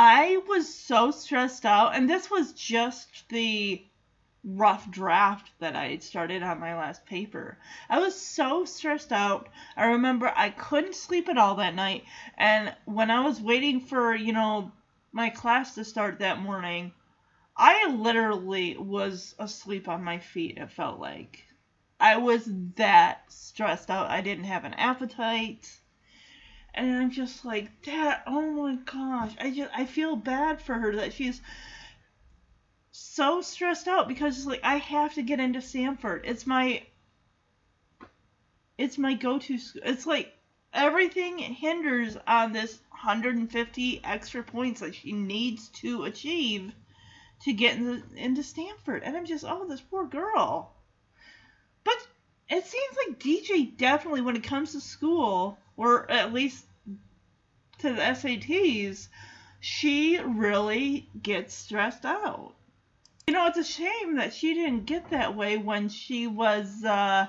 I 0.00 0.40
was 0.46 0.72
so 0.72 1.10
stressed 1.10 1.66
out, 1.66 1.96
and 1.96 2.08
this 2.08 2.30
was 2.30 2.52
just 2.52 3.28
the 3.30 3.84
rough 4.44 4.88
draft 4.92 5.50
that 5.58 5.74
I 5.74 5.98
started 5.98 6.40
on 6.40 6.60
my 6.60 6.76
last 6.78 7.04
paper. 7.04 7.58
I 7.90 7.98
was 7.98 8.14
so 8.14 8.64
stressed 8.64 9.10
out. 9.10 9.48
I 9.76 9.86
remember 9.86 10.32
I 10.36 10.50
couldn't 10.50 10.94
sleep 10.94 11.28
at 11.28 11.36
all 11.36 11.56
that 11.56 11.74
night, 11.74 12.04
and 12.36 12.76
when 12.84 13.10
I 13.10 13.24
was 13.26 13.40
waiting 13.40 13.80
for, 13.80 14.14
you 14.14 14.32
know, 14.32 14.70
my 15.10 15.30
class 15.30 15.74
to 15.74 15.84
start 15.84 16.20
that 16.20 16.40
morning, 16.40 16.92
I 17.56 17.88
literally 17.88 18.76
was 18.76 19.34
asleep 19.40 19.88
on 19.88 20.04
my 20.04 20.20
feet, 20.20 20.58
it 20.58 20.70
felt 20.70 21.00
like. 21.00 21.44
I 21.98 22.18
was 22.18 22.48
that 22.76 23.24
stressed 23.32 23.90
out. 23.90 24.10
I 24.10 24.20
didn't 24.20 24.44
have 24.44 24.64
an 24.64 24.74
appetite 24.74 25.68
and 26.78 26.96
I'm 26.96 27.10
just 27.10 27.44
like, 27.44 27.70
that. 27.82 28.22
oh 28.26 28.40
my 28.40 28.76
gosh, 28.76 29.34
I 29.40 29.50
just 29.50 29.70
I 29.74 29.84
feel 29.84 30.16
bad 30.16 30.62
for 30.62 30.74
her 30.74 30.96
that 30.96 31.12
she's 31.12 31.40
so 32.92 33.40
stressed 33.40 33.88
out 33.88 34.08
because 34.08 34.38
it's 34.38 34.46
like 34.46 34.60
I 34.62 34.76
have 34.76 35.14
to 35.14 35.22
get 35.22 35.40
into 35.40 35.60
Stanford. 35.60 36.22
It's 36.24 36.46
my 36.46 36.84
it's 38.78 38.96
my 38.96 39.14
go-to 39.14 39.58
school. 39.58 39.82
It's 39.84 40.06
like 40.06 40.32
everything 40.72 41.38
hinders 41.38 42.16
on 42.26 42.52
this 42.52 42.78
150 42.90 44.00
extra 44.04 44.42
points 44.44 44.80
that 44.80 44.94
she 44.94 45.12
needs 45.12 45.68
to 45.68 46.04
achieve 46.04 46.72
to 47.42 47.52
get 47.52 47.76
into, 47.76 48.02
into 48.16 48.42
Stanford. 48.42 49.02
And 49.02 49.16
I'm 49.16 49.26
just, 49.26 49.44
oh, 49.46 49.66
this 49.66 49.80
poor 49.80 50.06
girl. 50.06 50.72
But 51.82 52.06
it 52.48 52.64
seems 52.64 52.96
like 53.06 53.18
DJ 53.18 53.76
definitely, 53.76 54.20
when 54.20 54.36
it 54.36 54.42
comes 54.42 54.72
to 54.72 54.80
school, 54.80 55.58
or 55.76 56.10
at 56.10 56.32
least 56.32 56.64
to 57.78 57.92
the 57.92 58.00
SATs, 58.00 59.08
she 59.60 60.18
really 60.18 61.08
gets 61.22 61.54
stressed 61.54 62.04
out. 62.04 62.54
You 63.26 63.34
know, 63.34 63.46
it's 63.46 63.58
a 63.58 63.64
shame 63.64 64.16
that 64.16 64.32
she 64.32 64.54
didn't 64.54 64.86
get 64.86 65.10
that 65.10 65.36
way 65.36 65.58
when 65.58 65.88
she 65.88 66.26
was 66.26 66.84
uh, 66.84 67.26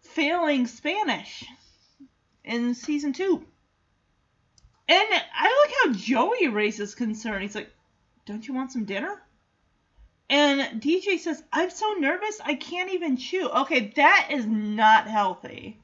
failing 0.00 0.66
Spanish 0.66 1.44
in 2.44 2.74
season 2.74 3.12
two. 3.12 3.44
And 4.88 5.08
I 5.10 5.66
like 5.66 5.94
how 5.94 6.00
Joey 6.00 6.48
raises 6.48 6.94
concern. 6.94 7.42
He's 7.42 7.54
like, 7.54 7.72
Don't 8.26 8.46
you 8.46 8.54
want 8.54 8.72
some 8.72 8.84
dinner? 8.84 9.22
And 10.28 10.80
DJ 10.80 11.18
says, 11.18 11.42
I'm 11.52 11.70
so 11.70 11.92
nervous 11.98 12.40
I 12.44 12.54
can't 12.54 12.92
even 12.92 13.16
chew. 13.16 13.48
Okay, 13.48 13.92
that 13.96 14.28
is 14.30 14.46
not 14.46 15.06
healthy. 15.06 15.78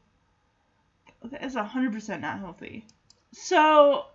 That 1.22 1.44
is 1.44 1.54
100% 1.54 2.20
not 2.20 2.38
healthy. 2.38 2.86
So 3.32 4.06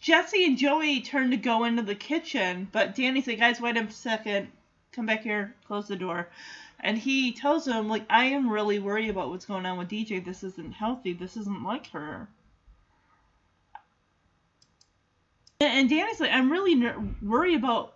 Jesse 0.00 0.44
and 0.44 0.58
Joey 0.58 1.00
turn 1.00 1.30
to 1.30 1.36
go 1.36 1.64
into 1.64 1.82
the 1.82 1.94
kitchen, 1.94 2.68
but 2.70 2.94
Danny's 2.94 3.26
like, 3.26 3.38
guys, 3.38 3.60
wait 3.60 3.76
a 3.76 3.90
second. 3.90 4.48
Come 4.92 5.06
back 5.06 5.22
here. 5.22 5.54
Close 5.66 5.88
the 5.88 5.96
door. 5.96 6.28
And 6.80 6.96
he 6.96 7.32
tells 7.32 7.64
them, 7.64 7.88
like, 7.88 8.04
I 8.08 8.26
am 8.26 8.48
really 8.48 8.78
worried 8.78 9.10
about 9.10 9.30
what's 9.30 9.46
going 9.46 9.66
on 9.66 9.78
with 9.78 9.88
DJ. 9.88 10.24
This 10.24 10.44
isn't 10.44 10.72
healthy. 10.72 11.12
This 11.12 11.36
isn't 11.36 11.64
like 11.64 11.88
her. 11.90 12.28
And 15.60 15.90
Danny's 15.90 16.20
like, 16.20 16.32
I'm 16.32 16.52
really 16.52 16.76
ner- 16.76 17.16
worried 17.20 17.56
about 17.56 17.94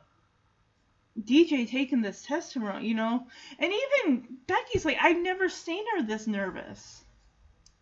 DJ 1.20 1.68
taking 1.68 2.02
this 2.02 2.24
test 2.24 2.52
tomorrow, 2.52 2.78
you 2.78 2.94
know? 2.94 3.24
And 3.60 3.72
even 3.72 4.38
Becky's 4.48 4.84
like, 4.84 4.98
I've 5.00 5.18
never 5.18 5.48
seen 5.48 5.84
her 5.94 6.02
this 6.02 6.26
nervous. 6.26 7.01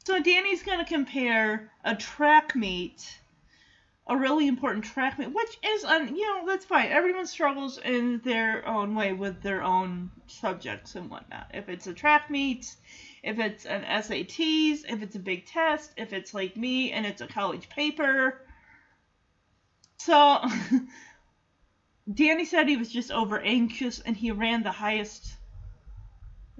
So 0.05 0.19
Danny's 0.23 0.63
going 0.63 0.79
to 0.79 0.85
compare 0.85 1.71
a 1.85 1.95
track 1.95 2.57
meet, 2.57 3.21
a 4.07 4.17
really 4.17 4.47
important 4.47 4.85
track 4.85 5.19
meet, 5.19 5.33
which 5.33 5.59
is, 5.63 5.85
un, 5.85 6.17
you 6.17 6.27
know, 6.27 6.47
that's 6.47 6.65
fine. 6.65 6.91
Everyone 6.91 7.27
struggles 7.27 7.77
in 7.77 8.21
their 8.25 8.67
own 8.67 8.95
way 8.95 9.13
with 9.13 9.43
their 9.43 9.63
own 9.63 10.11
subjects 10.27 10.95
and 10.95 11.11
whatnot. 11.11 11.49
If 11.53 11.69
it's 11.69 11.87
a 11.87 11.93
track 11.93 12.31
meet, 12.31 12.75
if 13.23 13.39
it's 13.39 13.67
an 13.67 13.83
SATs, 13.85 14.85
if 14.89 15.03
it's 15.03 15.17
a 15.17 15.21
big 15.21 15.45
test, 15.45 15.93
if 15.99 16.15
it's 16.15 16.33
like 16.33 16.57
me 16.57 16.93
and 16.93 17.05
it's 17.05 17.21
a 17.21 17.27
college 17.27 17.69
paper. 17.69 18.41
So 19.99 20.41
Danny 22.13 22.47
said 22.47 22.69
he 22.69 22.79
was 22.79 22.91
just 22.91 23.11
over 23.11 23.39
anxious 23.39 24.01
and 24.01 24.17
he 24.17 24.31
ran 24.31 24.63
the 24.63 24.73
highest 24.73 25.37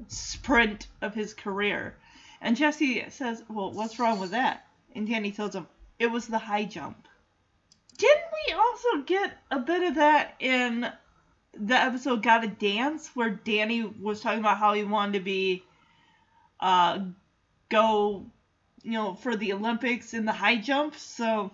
sprint 0.09 0.89
of 1.01 1.15
his 1.15 1.33
career. 1.33 1.97
And 2.41 2.57
Jesse 2.57 3.05
says, 3.11 3.43
Well, 3.49 3.73
what's 3.73 3.99
wrong 3.99 4.19
with 4.19 4.31
that? 4.31 4.67
And 4.95 5.07
Danny 5.07 5.33
tells 5.33 5.55
him, 5.55 5.67
It 5.99 6.09
was 6.09 6.27
the 6.27 6.39
high 6.39 6.65
jump. 6.65 7.07
Didn't 7.97 8.25
we 8.47 8.55
also 8.55 9.03
get 9.03 9.37
a 9.51 9.59
bit 9.59 9.83
of 9.83 9.95
that 9.97 10.35
in 10.39 10.91
the 11.53 11.75
episode 11.75 12.23
Gotta 12.23 12.49
Dance, 12.49 13.11
where 13.15 13.31
Danny 13.31 13.83
was 13.83 14.21
talking 14.21 14.41
about 14.41 14.59
how 14.59 14.73
he 14.73 14.85
wanted 14.85 15.15
to 15.15 15.21
be, 15.21 15.65
uh, 16.61 17.01
go, 17.69 18.27
you 18.83 18.93
know, 18.93 19.15
for 19.15 19.37
the 19.37 19.53
Olympics 19.53 20.15
in 20.15 20.25
the 20.25 20.33
high 20.33 20.57
jump? 20.57 20.97
So 20.97 21.51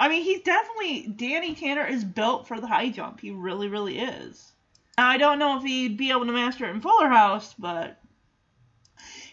I 0.00 0.08
mean, 0.08 0.22
he's 0.22 0.40
definitely 0.40 1.08
Danny 1.08 1.54
Tanner 1.54 1.86
is 1.86 2.04
built 2.04 2.48
for 2.48 2.58
the 2.58 2.66
high 2.66 2.88
jump. 2.88 3.20
He 3.20 3.32
really, 3.32 3.68
really 3.68 3.98
is. 3.98 4.50
Now, 4.96 5.10
I 5.10 5.18
don't 5.18 5.38
know 5.38 5.58
if 5.58 5.62
he'd 5.62 5.98
be 5.98 6.10
able 6.10 6.24
to 6.24 6.32
master 6.32 6.64
it 6.64 6.70
in 6.70 6.80
Fuller 6.80 7.08
House, 7.08 7.54
but 7.58 8.00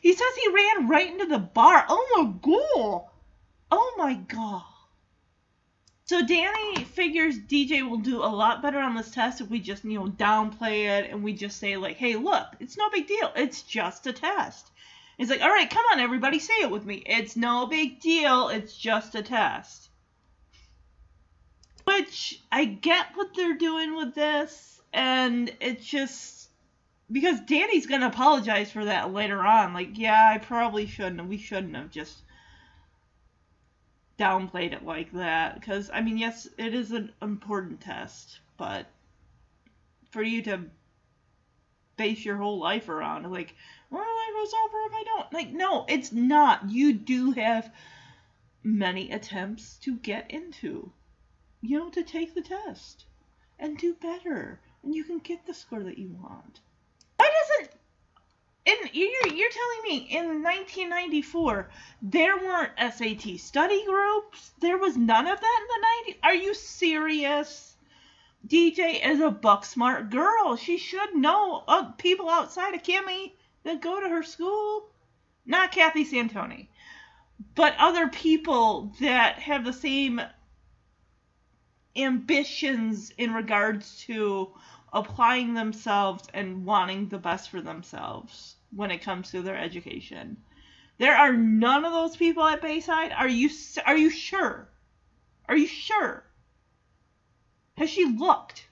he 0.07 0.13
says 0.13 0.35
he 0.37 0.49
ran 0.53 0.87
right 0.87 1.11
into 1.11 1.25
the 1.25 1.37
bar. 1.37 1.85
Oh 1.89 2.07
my 2.15 2.31
god! 2.41 3.09
Oh 3.69 3.93
my 3.97 4.13
god! 4.13 4.63
So 6.05 6.25
Danny 6.25 6.85
figures 6.85 7.37
DJ 7.37 7.85
will 7.85 7.97
do 7.97 8.23
a 8.23 8.31
lot 8.31 8.61
better 8.61 8.79
on 8.79 8.95
this 8.95 9.11
test 9.11 9.41
if 9.41 9.49
we 9.49 9.59
just, 9.59 9.83
you 9.83 9.99
know, 9.99 10.07
downplay 10.07 10.85
it 10.85 11.11
and 11.11 11.25
we 11.25 11.33
just 11.33 11.59
say 11.59 11.75
like, 11.75 11.97
"Hey, 11.97 12.15
look, 12.15 12.47
it's 12.61 12.77
no 12.77 12.89
big 12.89 13.05
deal. 13.05 13.33
It's 13.35 13.63
just 13.63 14.07
a 14.07 14.13
test." 14.13 14.71
He's 15.17 15.29
like, 15.29 15.41
"All 15.41 15.49
right, 15.49 15.69
come 15.69 15.83
on, 15.91 15.99
everybody, 15.99 16.39
say 16.39 16.53
it 16.61 16.71
with 16.71 16.85
me. 16.85 17.03
It's 17.05 17.35
no 17.35 17.65
big 17.65 17.99
deal. 17.99 18.47
It's 18.47 18.77
just 18.77 19.13
a 19.13 19.21
test." 19.21 19.89
Which 21.83 22.41
I 22.49 22.63
get 22.63 23.07
what 23.15 23.35
they're 23.35 23.57
doing 23.57 23.97
with 23.97 24.15
this, 24.15 24.79
and 24.93 25.53
it's 25.59 25.85
just 25.85 26.36
because 27.11 27.39
Danny's 27.41 27.87
gonna 27.87 28.07
apologize 28.07 28.71
for 28.71 28.85
that 28.85 29.13
later 29.13 29.39
on. 29.45 29.73
Like, 29.73 29.97
yeah, 29.97 30.31
I 30.33 30.37
probably 30.37 30.87
shouldn't. 30.87 31.27
We 31.27 31.37
shouldn't 31.37 31.75
have 31.75 31.91
just 31.91 32.23
downplayed 34.19 34.73
it 34.73 34.85
like 34.85 35.11
that. 35.13 35.59
Because 35.59 35.89
I 35.93 36.01
mean, 36.01 36.17
yes, 36.17 36.47
it 36.57 36.73
is 36.73 36.91
an 36.91 37.13
important 37.21 37.81
test, 37.81 38.39
but 38.57 38.87
for 40.11 40.23
you 40.23 40.41
to 40.43 40.61
base 41.97 42.23
your 42.23 42.37
whole 42.37 42.59
life 42.59 42.89
around, 42.89 43.29
like, 43.31 43.55
well, 43.89 44.01
life 44.01 44.33
goes 44.35 44.53
over 44.65 44.77
if 44.87 44.93
I 44.93 45.03
don't. 45.03 45.33
Like, 45.33 45.49
no, 45.51 45.85
it's 45.87 46.11
not. 46.11 46.69
You 46.69 46.93
do 46.93 47.31
have 47.31 47.73
many 48.63 49.11
attempts 49.11 49.77
to 49.77 49.95
get 49.95 50.29
into 50.29 50.91
you 51.61 51.79
know, 51.79 51.89
to 51.89 52.03
take 52.03 52.35
the 52.35 52.41
test 52.41 53.05
and 53.57 53.77
do 53.77 53.95
better, 53.95 54.59
and 54.83 54.93
you 54.93 55.03
can 55.03 55.19
get 55.19 55.45
the 55.45 55.53
score 55.53 55.83
that 55.83 55.97
you 55.97 56.09
want. 56.09 56.59
Why 57.17 57.29
doesn't 57.29 57.77
and 58.67 58.89
you're, 58.93 59.33
you're 59.33 59.49
telling 59.49 59.83
me 59.83 59.97
in 60.09 60.43
1994 60.43 61.69
there 62.01 62.37
weren't 62.37 62.73
SAT 62.77 63.39
study 63.39 63.85
groups? 63.85 64.51
There 64.59 64.77
was 64.77 64.97
none 64.97 65.25
of 65.25 65.39
that 65.39 65.59
in 65.61 65.67
the 65.67 66.13
90s? 66.13 66.17
Are 66.23 66.35
you 66.35 66.53
serious? 66.53 67.77
DJ 68.45 69.05
is 69.05 69.21
a 69.21 69.31
buck 69.31 69.63
smart 69.63 70.09
girl. 70.09 70.57
She 70.57 70.77
should 70.77 71.15
know 71.15 71.63
uh, 71.67 71.91
people 71.91 72.29
outside 72.29 72.75
of 72.75 72.83
Kimmy 72.83 73.31
that 73.63 73.81
go 73.81 74.01
to 74.01 74.09
her 74.09 74.23
school. 74.23 74.89
Not 75.45 75.71
Kathy 75.71 76.03
Santoni, 76.03 76.67
but 77.55 77.73
other 77.79 78.09
people 78.09 78.93
that 78.99 79.39
have 79.39 79.63
the 79.63 79.71
same 79.71 80.21
ambitions 81.95 83.11
in 83.17 83.33
regards 83.33 83.99
to 84.01 84.51
applying 84.93 85.53
themselves 85.53 86.27
and 86.33 86.65
wanting 86.65 87.09
the 87.09 87.17
best 87.17 87.49
for 87.49 87.61
themselves 87.61 88.55
when 88.71 88.91
it 88.91 89.01
comes 89.01 89.31
to 89.31 89.41
their 89.41 89.57
education. 89.57 90.37
There 90.97 91.15
are 91.15 91.33
none 91.33 91.85
of 91.85 91.91
those 91.91 92.15
people 92.15 92.43
at 92.43 92.61
Bayside. 92.61 93.11
Are 93.11 93.27
you 93.27 93.49
are 93.85 93.97
you 93.97 94.09
sure? 94.09 94.67
Are 95.47 95.55
you 95.55 95.67
sure? 95.67 96.23
Has 97.77 97.89
she 97.89 98.05
looked? 98.05 98.67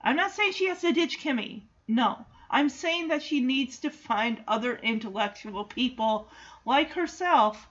I'm 0.00 0.16
not 0.16 0.30
saying 0.30 0.52
she 0.52 0.68
has 0.68 0.80
to 0.82 0.92
ditch 0.92 1.18
Kimmy. 1.18 1.62
No. 1.88 2.24
I'm 2.50 2.68
saying 2.68 3.08
that 3.08 3.22
she 3.22 3.40
needs 3.40 3.80
to 3.80 3.90
find 3.90 4.42
other 4.46 4.76
intellectual 4.76 5.64
people 5.64 6.30
like 6.64 6.92
herself 6.92 7.68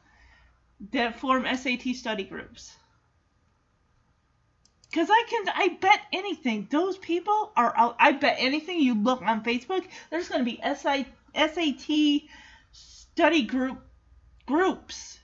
that 0.92 1.20
form 1.20 1.46
SAT 1.46 1.96
study 1.96 2.24
groups. 2.24 2.76
Because 4.90 5.10
I 5.12 5.24
can, 5.30 5.46
I 5.54 5.78
bet 5.82 6.00
anything. 6.14 6.68
Those 6.72 6.98
people 6.98 7.52
are 7.56 7.74
out. 7.78 7.98
I 8.00 8.14
bet 8.14 8.38
anything 8.40 8.80
you 8.80 8.96
look 8.96 9.22
on 9.22 9.44
Facebook, 9.44 9.84
there's 10.10 10.30
going 10.30 10.40
to 10.40 10.46
be 10.46 10.62
SI, 10.64 11.06
SAT 11.36 12.30
study 12.72 13.42
group 13.44 13.80
groups. 14.46 15.20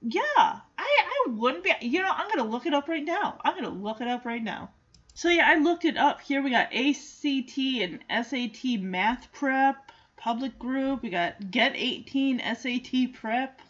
Yeah, 0.00 0.20
I, 0.36 0.60
I 0.78 1.30
wouldn't 1.30 1.64
be. 1.64 1.72
You 1.80 2.02
know, 2.02 2.10
I'm 2.10 2.28
going 2.28 2.44
to 2.44 2.50
look 2.50 2.66
it 2.66 2.74
up 2.74 2.88
right 2.88 3.04
now. 3.04 3.38
I'm 3.44 3.52
going 3.52 3.64
to 3.64 3.70
look 3.70 4.00
it 4.00 4.08
up 4.08 4.24
right 4.24 4.42
now. 4.42 4.70
So 5.14 5.28
yeah, 5.28 5.48
I 5.48 5.56
looked 5.56 5.84
it 5.84 5.96
up. 5.96 6.20
Here 6.20 6.42
we 6.42 6.50
got 6.50 6.72
ACT 6.72 7.58
and 7.58 7.98
SAT 8.08 8.80
math 8.80 9.32
prep, 9.32 9.90
public 10.16 10.58
group. 10.58 11.02
We 11.02 11.10
got 11.10 11.50
Get 11.50 11.72
18 11.74 12.40
SAT 12.40 13.14
prep. 13.14 13.60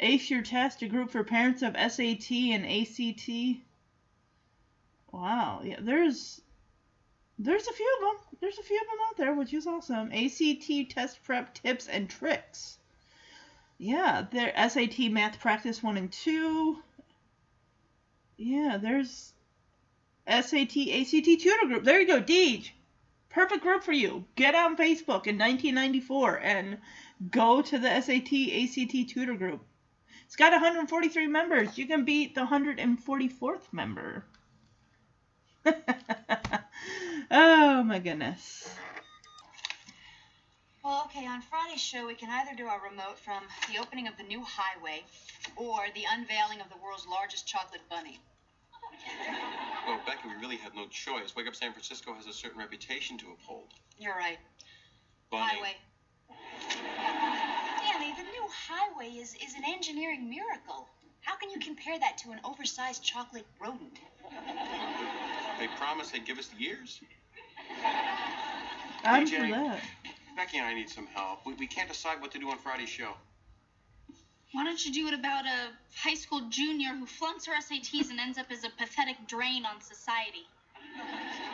Ace 0.00 0.28
Your 0.28 0.42
Test, 0.42 0.82
a 0.82 0.88
group 0.88 1.10
for 1.10 1.24
parents 1.24 1.62
of 1.62 1.74
SAT 1.74 2.30
and 2.30 2.66
ACT. 2.66 3.62
Wow, 5.14 5.60
yeah, 5.62 5.78
there's 5.80 6.40
there's 7.38 7.68
a 7.68 7.72
few 7.72 7.94
of 7.94 8.00
them. 8.00 8.38
There's 8.40 8.58
a 8.58 8.64
few 8.64 8.80
of 8.80 8.86
them 8.86 8.98
out 9.08 9.16
there, 9.16 9.32
which 9.32 9.54
is 9.54 9.64
awesome. 9.64 10.10
ACT 10.12 10.90
test 10.90 11.22
prep 11.22 11.54
tips 11.54 11.86
and 11.86 12.10
tricks. 12.10 12.78
Yeah, 13.78 14.26
there 14.32 14.52
SAT 14.68 15.12
math 15.12 15.38
practice 15.38 15.84
one 15.84 15.96
and 15.96 16.10
two. 16.10 16.82
Yeah, 18.36 18.76
there's 18.76 19.32
SAT 20.26 20.76
ACT 20.76 21.40
tutor 21.40 21.66
group. 21.68 21.84
There 21.84 22.00
you 22.00 22.08
go, 22.08 22.20
Deej. 22.20 22.70
Perfect 23.28 23.62
group 23.62 23.84
for 23.84 23.92
you. 23.92 24.24
Get 24.34 24.56
on 24.56 24.76
Facebook 24.76 25.28
in 25.28 25.38
1994 25.38 26.40
and 26.40 26.78
go 27.30 27.62
to 27.62 27.78
the 27.78 28.00
SAT 28.00 28.32
ACT 28.32 29.10
tutor 29.10 29.34
group. 29.34 29.64
It's 30.26 30.34
got 30.34 30.50
143 30.50 31.28
members. 31.28 31.78
You 31.78 31.86
can 31.86 32.04
beat 32.04 32.34
the 32.34 32.46
144th 32.46 33.72
member. 33.72 34.24
oh 37.30 37.82
my 37.82 37.98
goodness. 37.98 38.68
Well, 40.84 41.04
okay, 41.06 41.26
on 41.26 41.40
Friday's 41.40 41.80
show, 41.80 42.06
we 42.06 42.14
can 42.14 42.28
either 42.30 42.54
do 42.54 42.66
our 42.66 42.80
remote 42.82 43.18
from 43.18 43.42
the 43.72 43.80
opening 43.80 44.06
of 44.06 44.18
the 44.18 44.22
new 44.24 44.42
highway 44.42 45.02
or 45.56 45.86
the 45.94 46.04
unveiling 46.12 46.60
of 46.60 46.68
the 46.68 46.76
world's 46.84 47.06
largest 47.06 47.46
chocolate 47.46 47.80
bunny. 47.88 48.20
Well, 49.86 50.00
Becky, 50.06 50.28
we 50.28 50.40
really 50.40 50.56
have 50.56 50.74
no 50.74 50.86
choice. 50.86 51.36
Wake 51.36 51.46
Up 51.46 51.54
San 51.54 51.72
Francisco 51.72 52.14
has 52.14 52.26
a 52.26 52.32
certain 52.32 52.58
reputation 52.58 53.18
to 53.18 53.26
uphold. 53.32 53.68
You're 53.98 54.16
right. 54.16 54.38
Bunny. 55.30 55.44
Highway. 55.44 55.76
Danny, 57.92 58.14
the 58.16 58.22
new 58.22 58.48
highway 58.48 59.08
is, 59.20 59.34
is 59.34 59.54
an 59.56 59.62
engineering 59.66 60.30
miracle. 60.30 60.88
How 61.20 61.36
can 61.36 61.50
you 61.50 61.58
compare 61.58 61.98
that 61.98 62.16
to 62.18 62.30
an 62.30 62.40
oversized 62.44 63.02
chocolate 63.02 63.46
rodent? 63.60 63.98
They 65.58 65.68
promised 65.78 66.12
they'd 66.12 66.24
give 66.24 66.38
us 66.38 66.48
the 66.48 66.62
years. 66.62 67.00
I'm 69.04 69.26
DJ. 69.26 69.40
for 69.40 69.48
that. 69.50 69.80
Becky 70.36 70.58
and 70.58 70.66
I 70.66 70.74
need 70.74 70.88
some 70.88 71.06
help. 71.06 71.46
We, 71.46 71.54
we 71.54 71.66
can't 71.66 71.88
decide 71.88 72.20
what 72.20 72.32
to 72.32 72.38
do 72.38 72.50
on 72.50 72.58
Friday's 72.58 72.88
show. 72.88 73.12
Why 74.52 74.64
don't 74.64 74.84
you 74.84 74.92
do 74.92 75.08
it 75.08 75.14
about 75.14 75.44
a 75.46 75.70
high 75.96 76.14
school 76.14 76.42
junior 76.48 76.94
who 76.94 77.06
flunks 77.06 77.46
her 77.46 77.52
SATs 77.54 78.10
and 78.10 78.20
ends 78.20 78.38
up 78.38 78.46
as 78.50 78.64
a 78.64 78.70
pathetic 78.70 79.16
drain 79.26 79.64
on 79.66 79.80
society? 79.80 80.46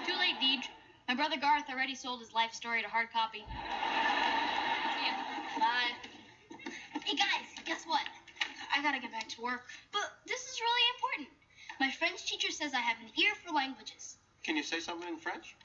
Too 0.06 0.12
late, 0.18 0.36
Deej. 0.40 0.64
My 1.08 1.14
brother 1.14 1.36
Garth 1.36 1.64
already 1.70 1.94
sold 1.94 2.20
his 2.20 2.32
life 2.34 2.52
story 2.52 2.82
to 2.82 2.88
hard 2.88 3.08
copy. 3.12 3.42
Yeah. 3.48 5.16
Bye. 5.58 5.92
Hey 7.04 7.16
guys, 7.16 7.48
guess 7.64 7.84
what? 7.86 8.02
I 8.76 8.82
gotta 8.82 9.00
get 9.00 9.10
back 9.10 9.28
to 9.30 9.42
work. 9.42 9.62
But 9.92 10.12
this 10.26 10.40
is 10.40 10.60
really 10.60 10.84
important. 10.94 11.39
My 11.80 11.90
French 11.90 12.26
teacher 12.26 12.52
says 12.52 12.74
I 12.74 12.80
have 12.80 12.98
an 13.00 13.10
ear 13.18 13.32
for 13.42 13.54
languages. 13.54 14.18
Can 14.44 14.54
you 14.54 14.62
say 14.62 14.80
something 14.80 15.08
in 15.08 15.16
French? 15.16 15.56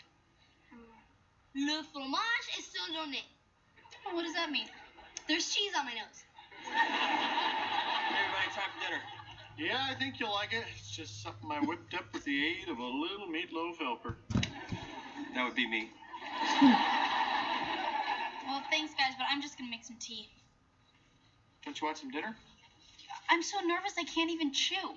Le 1.54 1.84
fromage 1.92 2.48
est 2.58 2.72
sur 2.72 2.94
le 2.94 3.12
nez. 3.12 3.24
What 4.14 4.24
does 4.24 4.34
that 4.34 4.50
mean? 4.50 4.68
There's 5.28 5.54
cheese 5.54 5.74
on 5.78 5.86
my 5.86 5.92
nose. 5.92 6.24
Everybody, 6.66 8.50
time 8.56 8.72
for 8.72 8.88
dinner. 8.88 9.02
Yeah, 9.58 9.88
I 9.90 9.96
think 9.96 10.20
you'll 10.20 10.34
like 10.34 10.54
it. 10.54 10.64
It's 10.78 10.90
just 10.90 11.22
something 11.22 11.52
I 11.52 11.60
whipped 11.60 11.94
up 11.94 12.06
with 12.14 12.24
the 12.24 12.46
aid 12.48 12.70
of 12.70 12.78
a 12.78 12.84
little 12.84 13.28
meatloaf 13.28 13.78
helper. 13.78 14.16
That 15.34 15.44
would 15.44 15.56
be 15.56 15.68
me. 15.68 15.90
Well, 18.48 18.64
thanks, 18.72 18.94
guys, 18.94 19.16
but 19.18 19.28
I'm 19.30 19.42
just 19.42 19.58
gonna 19.58 19.70
make 19.70 19.84
some 19.84 19.98
tea. 20.00 20.30
Don't 21.66 21.80
you 21.80 21.88
want 21.88 21.98
some 21.98 22.12
dinner? 22.12 22.38
I'm 23.30 23.44
so 23.44 23.60
nervous 23.66 23.94
I 24.00 24.04
can't 24.06 24.32
even 24.32 24.54
chew. 24.54 24.96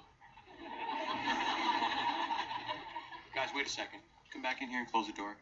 Guys, 3.35 3.49
wait 3.55 3.67
a 3.67 3.71
second. 3.71 4.01
Come 4.33 4.43
back 4.43 4.63
in 4.63 4.69
here 4.69 4.81
and 4.81 4.91
close 4.91 5.07
the 5.07 5.13
door. 5.13 5.37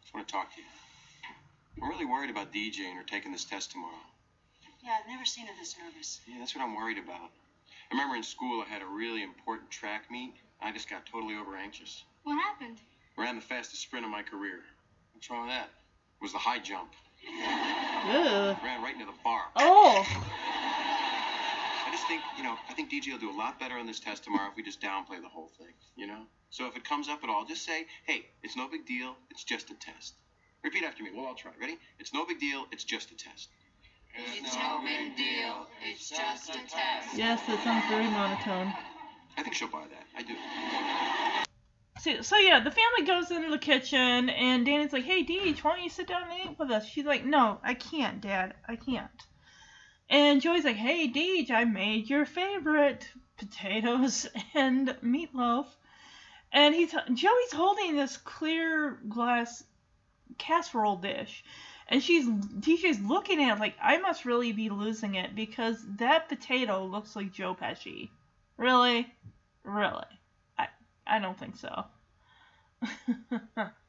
Just 0.00 0.14
want 0.14 0.26
to 0.26 0.32
talk 0.32 0.54
to 0.54 0.60
you. 0.60 0.66
I'm 1.82 1.88
really 1.88 2.04
worried 2.04 2.30
about 2.30 2.52
DJ 2.52 2.80
and 2.88 2.96
her 2.98 3.04
taking 3.04 3.32
this 3.32 3.44
test 3.44 3.70
tomorrow. 3.70 3.92
Yeah, 4.82 4.96
I've 5.00 5.08
never 5.08 5.24
seen 5.24 5.46
her 5.46 5.52
this 5.58 5.76
nervous. 5.82 6.20
Yeah, 6.26 6.36
that's 6.38 6.54
what 6.54 6.64
I'm 6.64 6.74
worried 6.74 6.98
about. 6.98 7.30
I 7.90 7.94
remember 7.94 8.16
in 8.16 8.22
school 8.22 8.62
I 8.66 8.68
had 8.68 8.82
a 8.82 8.86
really 8.86 9.22
important 9.22 9.70
track 9.70 10.10
meet. 10.10 10.34
I 10.60 10.72
just 10.72 10.88
got 10.88 11.06
totally 11.06 11.34
over 11.36 11.56
anxious. 11.56 12.02
What 12.24 12.34
happened? 12.34 12.78
Ran 13.16 13.36
the 13.36 13.42
fastest 13.42 13.82
sprint 13.82 14.04
of 14.04 14.10
my 14.10 14.22
career. 14.22 14.60
What's 15.12 15.30
wrong 15.30 15.46
with 15.46 15.50
that? 15.50 15.68
It 16.20 16.22
was 16.22 16.32
the 16.32 16.38
high 16.38 16.58
jump. 16.58 16.90
Ugh. 17.28 18.56
Ran 18.64 18.82
right 18.82 18.94
into 18.94 19.06
the 19.06 19.12
bar. 19.22 19.42
Oh. 19.56 20.06
I 22.12 22.16
think, 22.16 22.36
you 22.36 22.44
know, 22.44 22.56
I 22.68 22.74
think 22.74 22.90
DJ 22.90 23.12
will 23.12 23.18
do 23.18 23.30
a 23.30 23.38
lot 23.38 23.58
better 23.58 23.78
on 23.78 23.86
this 23.86 23.98
test 23.98 24.22
tomorrow 24.22 24.50
if 24.50 24.54
we 24.54 24.62
just 24.62 24.82
downplay 24.82 25.22
the 25.22 25.30
whole 25.30 25.50
thing, 25.56 25.72
you 25.96 26.06
know? 26.06 26.24
So 26.50 26.66
if 26.66 26.76
it 26.76 26.84
comes 26.84 27.08
up 27.08 27.24
at 27.24 27.30
all, 27.30 27.46
just 27.46 27.64
say, 27.64 27.86
hey, 28.04 28.26
it's 28.42 28.54
no 28.54 28.68
big 28.68 28.84
deal, 28.84 29.16
it's 29.30 29.44
just 29.44 29.70
a 29.70 29.74
test. 29.74 30.12
Repeat 30.62 30.84
after 30.84 31.02
me. 31.02 31.08
We'll 31.14 31.24
all 31.24 31.34
try. 31.34 31.52
Ready? 31.58 31.78
It's 31.98 32.12
no 32.12 32.26
big 32.26 32.38
deal, 32.38 32.66
it's 32.70 32.84
just 32.84 33.12
a 33.12 33.16
test. 33.16 33.48
It's 34.14 34.54
no 34.54 34.82
big 34.84 35.16
deal. 35.16 35.66
It's 35.82 36.10
just 36.10 36.50
a 36.50 36.58
test. 36.68 37.16
Yes, 37.16 37.40
that 37.46 37.64
sounds 37.64 37.86
very 37.88 38.04
monotone. 38.04 38.74
I 39.38 39.42
think 39.42 39.54
she'll 39.54 39.68
buy 39.68 39.86
that. 39.88 40.04
I 40.14 40.22
do. 40.22 40.34
So, 41.98 42.20
so 42.20 42.36
yeah, 42.36 42.60
the 42.60 42.70
family 42.70 43.06
goes 43.06 43.30
into 43.30 43.48
the 43.48 43.56
kitchen, 43.56 44.28
and 44.28 44.66
Danny's 44.66 44.92
like, 44.92 45.04
"Hey, 45.04 45.24
Deej, 45.24 45.60
why 45.60 45.76
don't 45.76 45.84
you 45.84 45.88
sit 45.88 46.08
down 46.08 46.24
and 46.24 46.50
eat 46.50 46.58
with 46.58 46.70
us?" 46.70 46.84
She's 46.84 47.06
like, 47.06 47.24
"No, 47.24 47.58
I 47.64 47.72
can't, 47.72 48.20
Dad. 48.20 48.52
I 48.68 48.76
can't." 48.76 49.08
And 50.12 50.42
Joey's 50.42 50.64
like, 50.64 50.76
"Hey, 50.76 51.08
Deej, 51.08 51.50
I 51.50 51.64
made 51.64 52.08
your 52.10 52.26
favorite 52.26 53.10
potatoes 53.38 54.28
and 54.54 54.88
meatloaf." 55.02 55.66
And 56.52 56.74
he's 56.74 56.92
Joey's 56.92 57.52
holding 57.52 57.96
this 57.96 58.18
clear 58.18 59.00
glass 59.08 59.64
casserole 60.38 60.96
dish, 60.96 61.42
and 61.88 62.02
she's 62.02 62.26
DJ's 62.28 63.00
looking 63.00 63.42
at 63.42 63.56
it 63.56 63.60
like, 63.60 63.76
"I 63.82 63.96
must 63.98 64.26
really 64.26 64.52
be 64.52 64.68
losing 64.68 65.14
it 65.14 65.34
because 65.34 65.82
that 65.96 66.28
potato 66.28 66.84
looks 66.84 67.16
like 67.16 67.32
Joe 67.32 67.54
Pesci." 67.54 68.10
Really, 68.58 69.10
really. 69.64 70.04
I 70.58 70.68
I 71.06 71.20
don't 71.20 71.38
think 71.38 71.56
so. 71.56 71.86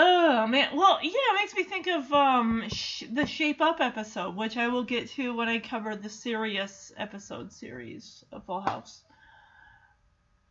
oh 0.00 0.46
man, 0.46 0.76
well 0.76 0.98
yeah, 1.02 1.10
it 1.12 1.34
makes 1.34 1.54
me 1.54 1.64
think 1.64 1.88
of 1.88 2.12
um 2.12 2.64
sh- 2.68 3.04
the 3.10 3.26
Shape 3.26 3.60
Up 3.60 3.80
episode, 3.80 4.36
which 4.36 4.56
I 4.56 4.68
will 4.68 4.84
get 4.84 5.10
to 5.10 5.34
when 5.34 5.48
I 5.48 5.58
cover 5.58 5.96
the 5.96 6.08
serious 6.08 6.92
episode 6.96 7.52
series 7.52 8.24
of 8.30 8.44
Full 8.44 8.60
House. 8.60 9.02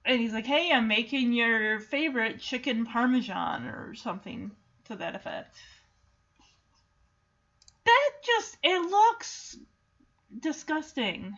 And 0.06 0.20
he's 0.20 0.34
like, 0.34 0.45
"Hey, 0.45 0.72
I'm 0.72 0.88
making 0.88 1.34
your 1.34 1.80
favorite 1.80 2.39
chicken 2.39 2.86
parmesan 2.86 3.66
or 3.68 3.95
something 3.95 4.52
to 4.86 4.95
that 4.98 5.16
effect." 5.16 5.56
That 7.86 8.12
just 8.26 8.58
it 8.64 8.82
looks 8.82 9.58
disgusting 10.38 11.38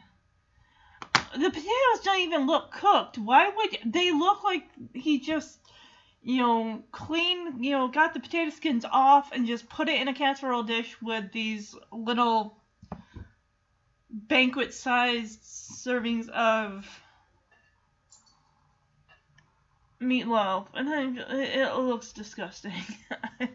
the 1.34 1.50
potatoes 1.50 2.04
don't 2.04 2.22
even 2.22 2.48
look 2.48 2.72
cooked. 2.72 3.18
Why 3.18 3.50
would 3.50 3.78
they 3.86 4.12
look 4.12 4.44
like 4.44 4.64
he 4.94 5.20
just, 5.20 5.60
you 6.22 6.38
know, 6.38 6.84
clean, 6.92 7.64
you 7.64 7.72
know, 7.72 7.88
got 7.88 8.14
the 8.14 8.20
potato 8.20 8.50
skins 8.50 8.86
off 8.86 9.32
and 9.32 9.48
just 9.48 9.70
put 9.70 9.90
it 9.90 10.02
in 10.02 10.08
a 10.08 10.14
casserole 10.14 10.64
dish 10.64 10.96
with 11.02 11.32
these 11.32 11.76
little 11.92 12.58
banquet 14.10 14.74
sized 14.74 15.42
servings 15.42 16.28
of 16.30 16.88
meatloaf, 20.02 20.68
and 20.74 20.88
then 20.88 21.24
it, 21.30 21.76
looks 21.76 22.12
disgusting. 22.14 22.74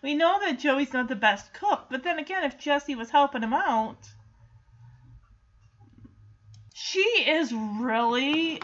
We 0.00 0.14
know 0.14 0.38
that 0.38 0.60
Joey's 0.60 0.92
not 0.92 1.08
the 1.08 1.16
best 1.16 1.52
cook, 1.52 1.86
but 1.90 2.04
then 2.04 2.20
again, 2.20 2.44
if 2.44 2.56
Jesse 2.56 2.94
was 2.94 3.10
helping 3.10 3.42
him 3.42 3.52
out 3.52 3.98
she 6.90 7.00
is 7.00 7.52
really 7.52 8.60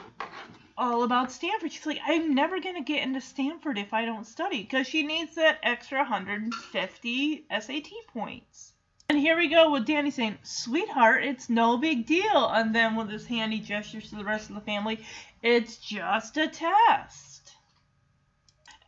all 0.79 1.03
about 1.03 1.33
Stanford. 1.33 1.73
She's 1.73 1.87
like, 1.87 2.01
I'm 2.07 2.35
never 2.35 2.61
going 2.61 2.75
to 2.75 2.83
get 2.83 3.03
into 3.03 3.21
Stanford 3.21 3.79
if 3.79 3.95
I 3.95 4.05
don't 4.05 4.27
study 4.27 4.63
because 4.63 4.87
she 4.87 5.03
needs 5.03 5.35
that 5.37 5.59
extra 5.63 5.99
150 5.99 7.47
SAT 7.61 7.89
points. 8.13 8.73
And 9.09 9.19
here 9.19 9.37
we 9.37 9.49
go 9.49 9.71
with 9.71 9.87
Danny 9.87 10.11
saying, 10.11 10.39
Sweetheart, 10.43 11.25
it's 11.25 11.49
no 11.49 11.77
big 11.77 12.07
deal. 12.07 12.49
And 12.49 12.75
then 12.75 12.97
with 12.97 13.09
his 13.09 13.27
handy 13.27 13.61
gestures 13.61 14.11
to 14.11 14.17
the 14.17 14.25
rest 14.25 14.49
of 14.49 14.57
the 14.57 14.61
family, 14.61 15.05
It's 15.43 15.77
just 15.77 16.37
a 16.37 16.49
test. 16.49 17.53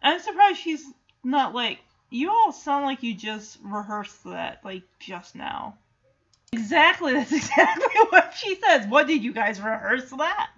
I'm 0.02 0.20
surprised 0.20 0.58
she's 0.58 0.84
not 1.22 1.54
like, 1.54 1.78
You 2.10 2.30
all 2.30 2.52
sound 2.52 2.84
like 2.84 3.02
you 3.02 3.14
just 3.14 3.58
rehearsed 3.62 4.24
that, 4.24 4.64
like, 4.64 4.82
just 4.98 5.36
now. 5.36 5.78
Exactly, 6.52 7.12
that's 7.12 7.32
exactly 7.44 7.94
what 8.10 8.34
she 8.34 8.56
says. 8.56 8.86
What 8.88 9.06
did 9.06 9.22
you 9.22 9.32
guys 9.32 9.60
rehearse 9.60 10.10
that? 10.10 10.50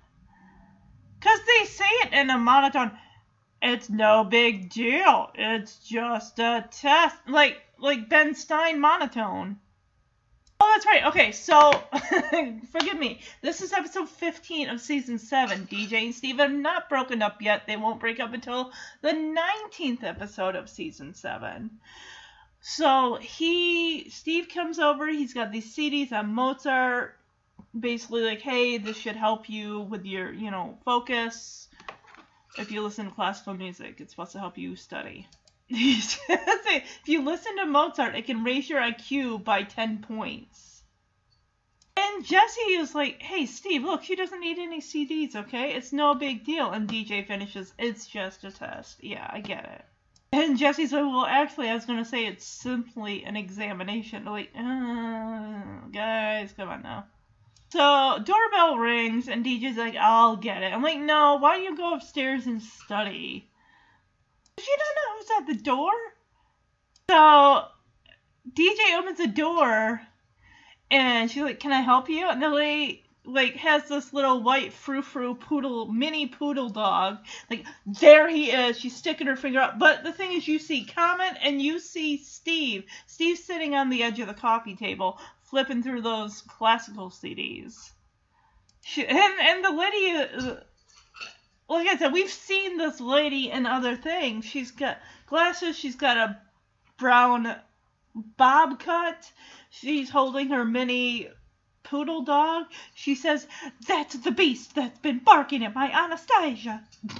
Because 1.20 1.40
they 1.46 1.66
say 1.66 1.84
it 2.04 2.12
in 2.14 2.30
a 2.30 2.38
monotone. 2.38 2.92
It's 3.60 3.90
no 3.90 4.24
big 4.24 4.70
deal. 4.70 5.30
It's 5.34 5.78
just 5.78 6.38
a 6.38 6.66
test. 6.70 7.16
Like 7.28 7.60
like 7.78 8.08
Ben 8.08 8.34
Stein 8.34 8.80
monotone. 8.80 9.58
Oh, 10.62 10.72
that's 10.74 10.86
right. 10.86 11.04
Okay, 11.06 11.32
so 11.32 11.72
forgive 12.70 12.98
me. 12.98 13.20
This 13.42 13.60
is 13.62 13.72
episode 13.72 14.08
15 14.08 14.68
of 14.68 14.80
season 14.80 15.18
7. 15.18 15.66
DJ 15.66 16.04
and 16.04 16.14
Steve 16.14 16.38
have 16.38 16.52
not 16.52 16.90
broken 16.90 17.22
up 17.22 17.40
yet. 17.40 17.66
They 17.66 17.76
won't 17.76 18.00
break 18.00 18.20
up 18.20 18.34
until 18.34 18.72
the 19.00 19.12
19th 19.12 20.04
episode 20.04 20.56
of 20.56 20.68
season 20.68 21.14
7. 21.14 21.70
So 22.62 23.16
he 23.16 24.10
Steve 24.10 24.48
comes 24.48 24.78
over, 24.78 25.06
he's 25.08 25.32
got 25.32 25.50
these 25.50 25.74
CDs 25.74 26.12
on 26.12 26.34
Mozart, 26.34 27.16
basically 27.78 28.22
like, 28.22 28.40
hey, 28.40 28.78
this 28.78 28.96
should 28.96 29.16
help 29.16 29.48
you 29.48 29.80
with 29.80 30.04
your, 30.04 30.32
you 30.32 30.50
know, 30.50 30.78
focus. 30.84 31.68
If 32.58 32.72
you 32.72 32.82
listen 32.82 33.06
to 33.06 33.14
classical 33.14 33.54
music, 33.54 34.00
it's 34.00 34.12
supposed 34.12 34.32
to 34.32 34.40
help 34.40 34.58
you 34.58 34.76
study. 34.76 35.28
if 35.68 37.00
you 37.06 37.24
listen 37.24 37.56
to 37.56 37.66
Mozart, 37.66 38.16
it 38.16 38.26
can 38.26 38.42
raise 38.42 38.68
your 38.68 38.80
IQ 38.80 39.44
by 39.44 39.62
10 39.62 39.98
points. 39.98 40.82
And 41.96 42.24
Jesse 42.24 42.60
is 42.72 42.94
like, 42.94 43.22
hey, 43.22 43.46
Steve, 43.46 43.84
look, 43.84 44.02
she 44.02 44.16
doesn't 44.16 44.40
need 44.40 44.58
any 44.58 44.80
CDs, 44.80 45.36
okay? 45.36 45.74
It's 45.74 45.92
no 45.92 46.14
big 46.14 46.44
deal. 46.44 46.70
And 46.70 46.88
DJ 46.88 47.26
finishes, 47.26 47.72
it's 47.78 48.06
just 48.06 48.42
a 48.42 48.50
test. 48.50 49.02
Yeah, 49.02 49.28
I 49.30 49.40
get 49.40 49.64
it. 49.64 49.84
And 50.32 50.58
Jesse's 50.58 50.92
like, 50.92 51.02
well, 51.02 51.26
actually, 51.26 51.68
I 51.68 51.74
was 51.74 51.86
gonna 51.86 52.04
say 52.04 52.26
it's 52.26 52.46
simply 52.46 53.24
an 53.24 53.36
examination. 53.36 54.24
Like, 54.24 54.50
uh, 54.56 55.88
guys, 55.92 56.52
come 56.56 56.68
on 56.68 56.82
now. 56.82 57.06
So 57.70 58.18
doorbell 58.24 58.78
rings 58.78 59.28
and 59.28 59.44
DJ's 59.44 59.76
like, 59.76 59.94
I'll 59.96 60.36
get 60.36 60.62
it. 60.62 60.72
I'm 60.72 60.82
like, 60.82 60.98
no, 60.98 61.36
why 61.36 61.56
don't 61.56 61.64
you 61.64 61.76
go 61.76 61.94
upstairs 61.94 62.46
and 62.46 62.60
study? 62.60 63.48
She 64.58 64.66
don't 64.66 64.96
know 64.96 65.16
who's 65.16 65.30
at 65.40 65.46
the 65.46 65.62
door. 65.62 65.92
So 67.10 67.64
DJ 68.52 68.98
opens 68.98 69.18
the 69.18 69.28
door 69.28 70.00
and 70.90 71.30
she's 71.30 71.42
like, 71.42 71.60
Can 71.60 71.72
I 71.72 71.80
help 71.80 72.08
you? 72.08 72.28
And 72.28 72.42
the 72.42 72.48
lady 72.48 73.04
like 73.24 73.54
has 73.56 73.86
this 73.88 74.12
little 74.12 74.42
white 74.42 74.72
frou 74.72 75.02
frou 75.02 75.34
poodle 75.34 75.86
mini 75.86 76.26
poodle 76.26 76.70
dog. 76.70 77.18
Like 77.48 77.64
there 77.86 78.28
he 78.28 78.50
is. 78.50 78.78
She's 78.78 78.96
sticking 78.96 79.26
her 79.26 79.36
finger 79.36 79.60
up. 79.60 79.78
But 79.78 80.04
the 80.04 80.12
thing 80.12 80.32
is 80.32 80.48
you 80.48 80.58
see 80.58 80.84
Comet 80.84 81.36
and 81.42 81.62
you 81.62 81.78
see 81.78 82.16
Steve. 82.16 82.84
Steve's 83.06 83.44
sitting 83.44 83.74
on 83.74 83.90
the 83.90 84.02
edge 84.02 84.18
of 84.20 84.26
the 84.26 84.34
coffee 84.34 84.74
table 84.74 85.20
flipping 85.50 85.82
through 85.82 86.02
those 86.02 86.42
classical 86.42 87.10
CDs. 87.10 87.90
She, 88.82 89.06
and 89.06 89.18
and 89.40 89.64
the 89.64 89.70
lady 89.70 90.48
uh, 90.48 90.54
like 91.68 91.86
I 91.86 91.96
said, 91.96 92.12
we've 92.12 92.30
seen 92.30 92.78
this 92.78 93.00
lady 93.00 93.50
in 93.50 93.64
other 93.64 93.96
things. 93.96 94.44
She's 94.44 94.72
got 94.72 94.98
glasses, 95.26 95.76
she's 95.76 95.96
got 95.96 96.16
a 96.16 96.38
brown 96.98 97.56
bob 98.14 98.80
cut. 98.80 99.30
She's 99.70 100.10
holding 100.10 100.48
her 100.48 100.64
mini 100.64 101.28
poodle 101.84 102.22
dog. 102.22 102.66
She 102.94 103.14
says, 103.14 103.46
That's 103.86 104.16
the 104.16 104.32
beast 104.32 104.74
that's 104.74 104.98
been 104.98 105.18
barking 105.18 105.64
at 105.64 105.74
my 105.74 105.90
Anastasia. 105.90 106.82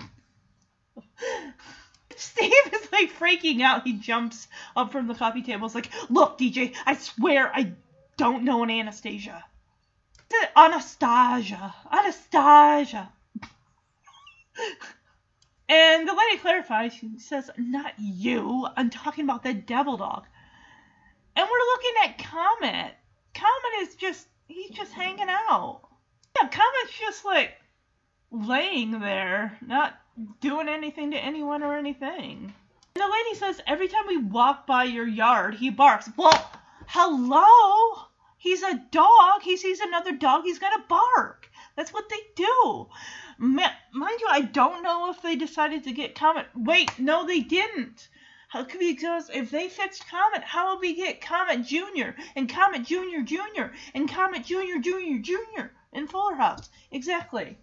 Steve 2.17 2.53
is 2.73 2.93
like 2.93 3.13
freaking 3.13 3.63
out. 3.63 3.87
He 3.87 3.95
jumps 3.95 4.49
up 4.77 4.91
from 4.93 5.07
the 5.07 5.15
coffee 5.15 5.43
table. 5.43 5.67
It's 5.67 5.75
like, 5.75 5.91
Look, 6.11 6.39
DJ, 6.39 6.75
I 6.85 6.97
swear 6.97 7.51
I 7.55 7.73
don't 8.21 8.45
know 8.45 8.63
an 8.63 8.69
Anastasia. 8.71 9.43
Anastasia. 10.55 11.75
Anastasia. 11.91 13.11
And 15.71 16.07
the 16.07 16.13
lady 16.13 16.37
clarifies, 16.37 16.93
she 16.93 17.19
says, 17.19 17.51
Not 17.57 17.95
you. 17.99 18.69
I'm 18.77 18.91
talking 18.91 19.25
about 19.25 19.43
the 19.43 19.55
devil 19.55 19.97
dog. 19.97 20.27
And 21.35 21.49
we're 21.51 21.73
looking 21.73 21.95
at 22.05 22.19
Comet. 22.19 22.95
Comet 23.33 23.89
is 23.89 23.95
just, 23.95 24.27
he's 24.49 24.71
just 24.71 24.93
hanging 24.93 25.31
out. 25.31 25.81
Yeah, 26.37 26.49
Comet's 26.49 26.99
just 26.99 27.25
like 27.25 27.53
laying 28.31 29.01
there, 29.01 29.57
not 29.67 29.99
doing 30.43 30.69
anything 30.69 31.13
to 31.13 31.17
anyone 31.17 31.63
or 31.63 31.75
anything. 31.75 32.53
And 32.95 33.03
the 33.03 33.11
lady 33.11 33.39
says, 33.39 33.63
Every 33.67 33.89
time 33.89 34.07
we 34.09 34.19
walk 34.19 34.67
by 34.67 34.85
your 34.85 35.09
yard, 35.09 35.55
he 35.55 35.71
barks. 35.71 36.11
Well, 36.19 36.51
hello? 36.87 38.10
He's 38.43 38.63
a 38.63 38.83
dog. 38.91 39.43
He 39.43 39.59
sees 39.59 39.81
another 39.81 40.13
dog, 40.13 40.45
he's 40.45 40.59
going 40.59 40.73
to 40.73 40.89
bark. 40.89 41.51
That's 41.77 41.93
what 41.93 42.09
they 42.09 42.23
do. 42.35 42.89
Mind 43.37 43.71
you, 43.93 44.27
I 44.31 44.41
don't 44.41 44.83
know 44.83 45.11
if 45.11 45.21
they 45.21 45.37
decided 45.37 45.85
to 45.85 45.93
get 45.93 46.15
Comet. 46.15 46.47
Wait, 46.55 46.99
no, 46.99 47.27
they 47.27 47.41
didn't. 47.41 48.09
How 48.49 48.65
could 48.65 48.81
we 48.81 48.95
because 48.95 49.29
if 49.29 49.51
they 49.51 49.69
fixed 49.69 50.09
Comet, 50.09 50.43
how 50.43 50.73
would 50.73 50.81
we 50.81 50.95
get 50.95 51.21
Comet 51.21 51.67
Junior 51.67 52.17
and 52.35 52.49
Comet 52.49 52.85
Junior 52.85 53.21
Junior 53.21 53.75
and 53.95 54.11
Comet 54.11 54.47
Junior 54.47 54.79
Junior 54.79 55.19
Junior 55.19 55.73
in 55.93 56.07
Fuller 56.07 56.37
House? 56.37 56.71
Exactly. 56.91 57.59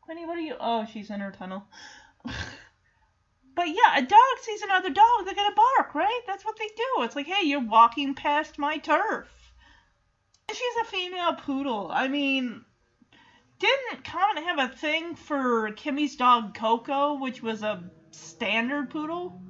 Quinny, 0.00 0.26
what 0.26 0.38
are 0.38 0.40
you? 0.40 0.56
Oh, 0.58 0.86
she's 0.92 1.08
in 1.08 1.20
her 1.20 1.30
tunnel. 1.30 1.62
but 2.24 3.68
yeah, 3.68 3.96
a 3.96 4.02
dog 4.02 4.38
sees 4.40 4.62
another 4.62 4.90
dog, 4.90 5.24
they're 5.24 5.36
gonna 5.36 5.54
bark, 5.54 5.94
right? 5.94 6.22
That's 6.26 6.44
what 6.44 6.58
they 6.58 6.66
do. 6.66 7.04
It's 7.04 7.14
like, 7.14 7.26
hey, 7.26 7.46
you're 7.46 7.60
walking 7.64 8.14
past 8.14 8.58
my 8.58 8.78
turf. 8.78 9.41
She's 10.50 10.76
a 10.82 10.84
female 10.84 11.34
poodle. 11.34 11.90
I 11.92 12.08
mean, 12.08 12.64
didn't 13.58 14.04
Comet 14.04 14.44
have 14.44 14.58
a 14.58 14.74
thing 14.74 15.14
for 15.14 15.70
Kimmy's 15.72 16.16
dog 16.16 16.54
Coco, 16.54 17.14
which 17.14 17.42
was 17.42 17.62
a 17.62 17.82
standard 18.10 18.90
poodle? 18.90 19.40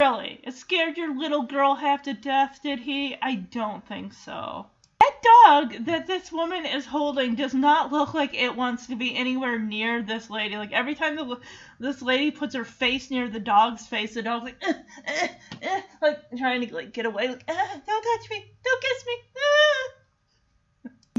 Really? 0.00 0.40
It 0.42 0.54
scared 0.54 0.96
your 0.96 1.16
little 1.16 1.42
girl 1.42 1.74
half 1.74 2.02
to 2.02 2.14
death, 2.14 2.60
did 2.62 2.78
he? 2.78 3.16
I 3.20 3.36
don't 3.36 3.86
think 3.86 4.12
so. 4.12 4.66
That 5.00 5.22
dog 5.22 5.86
that 5.86 6.06
this 6.06 6.30
woman 6.30 6.66
is 6.66 6.84
holding 6.84 7.34
does 7.34 7.54
not 7.54 7.92
look 7.92 8.14
like 8.14 8.34
it 8.34 8.56
wants 8.56 8.88
to 8.88 8.96
be 8.96 9.16
anywhere 9.16 9.58
near 9.58 10.02
this 10.02 10.28
lady. 10.30 10.56
Like 10.56 10.72
every 10.72 10.94
time 10.94 11.16
the, 11.16 11.40
this 11.78 12.02
lady 12.02 12.30
puts 12.30 12.54
her 12.54 12.64
face 12.64 13.10
near 13.10 13.28
the 13.28 13.40
dog's 13.40 13.86
face, 13.86 14.14
the 14.14 14.22
dog's 14.22 14.44
like, 14.44 14.62
uh, 14.66 14.72
uh, 15.06 15.28
uh, 15.62 15.80
like 16.02 16.18
trying 16.36 16.66
to 16.66 16.74
like 16.74 16.92
get 16.92 17.06
away. 17.06 17.28
Like, 17.28 17.46
don't 17.46 17.86
touch 17.86 18.30
me, 18.30 18.52
don't 18.64 18.82
kiss 18.82 19.04
me. 19.06 19.14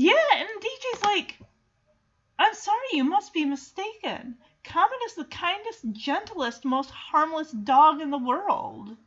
Yeah, 0.02 0.14
and 0.34 0.48
DJ's 0.62 1.04
like, 1.04 1.38
I'm 2.40 2.54
sorry, 2.54 2.78
you 2.94 3.04
must 3.04 3.34
be 3.34 3.44
mistaken. 3.44 4.38
Comet 4.64 4.98
is 5.08 5.16
the 5.16 5.26
kindest, 5.26 5.92
gentlest, 5.92 6.64
most 6.64 6.90
harmless 6.90 7.52
dog 7.52 8.00
in 8.00 8.10
the 8.10 8.18
world. 8.18 8.88
And 8.88 8.98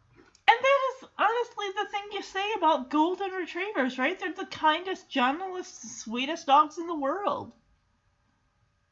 that 0.46 0.80
is 0.90 1.08
honestly 1.18 1.66
the 1.74 1.88
thing 1.90 2.02
you 2.12 2.20
say 2.20 2.46
about 2.58 2.90
golden 2.90 3.30
retrievers, 3.30 3.98
right? 3.98 4.20
They're 4.20 4.34
the 4.34 4.44
kindest, 4.44 5.08
gentlest, 5.08 6.00
sweetest 6.00 6.46
dogs 6.46 6.76
in 6.76 6.86
the 6.86 6.94
world. 6.94 7.52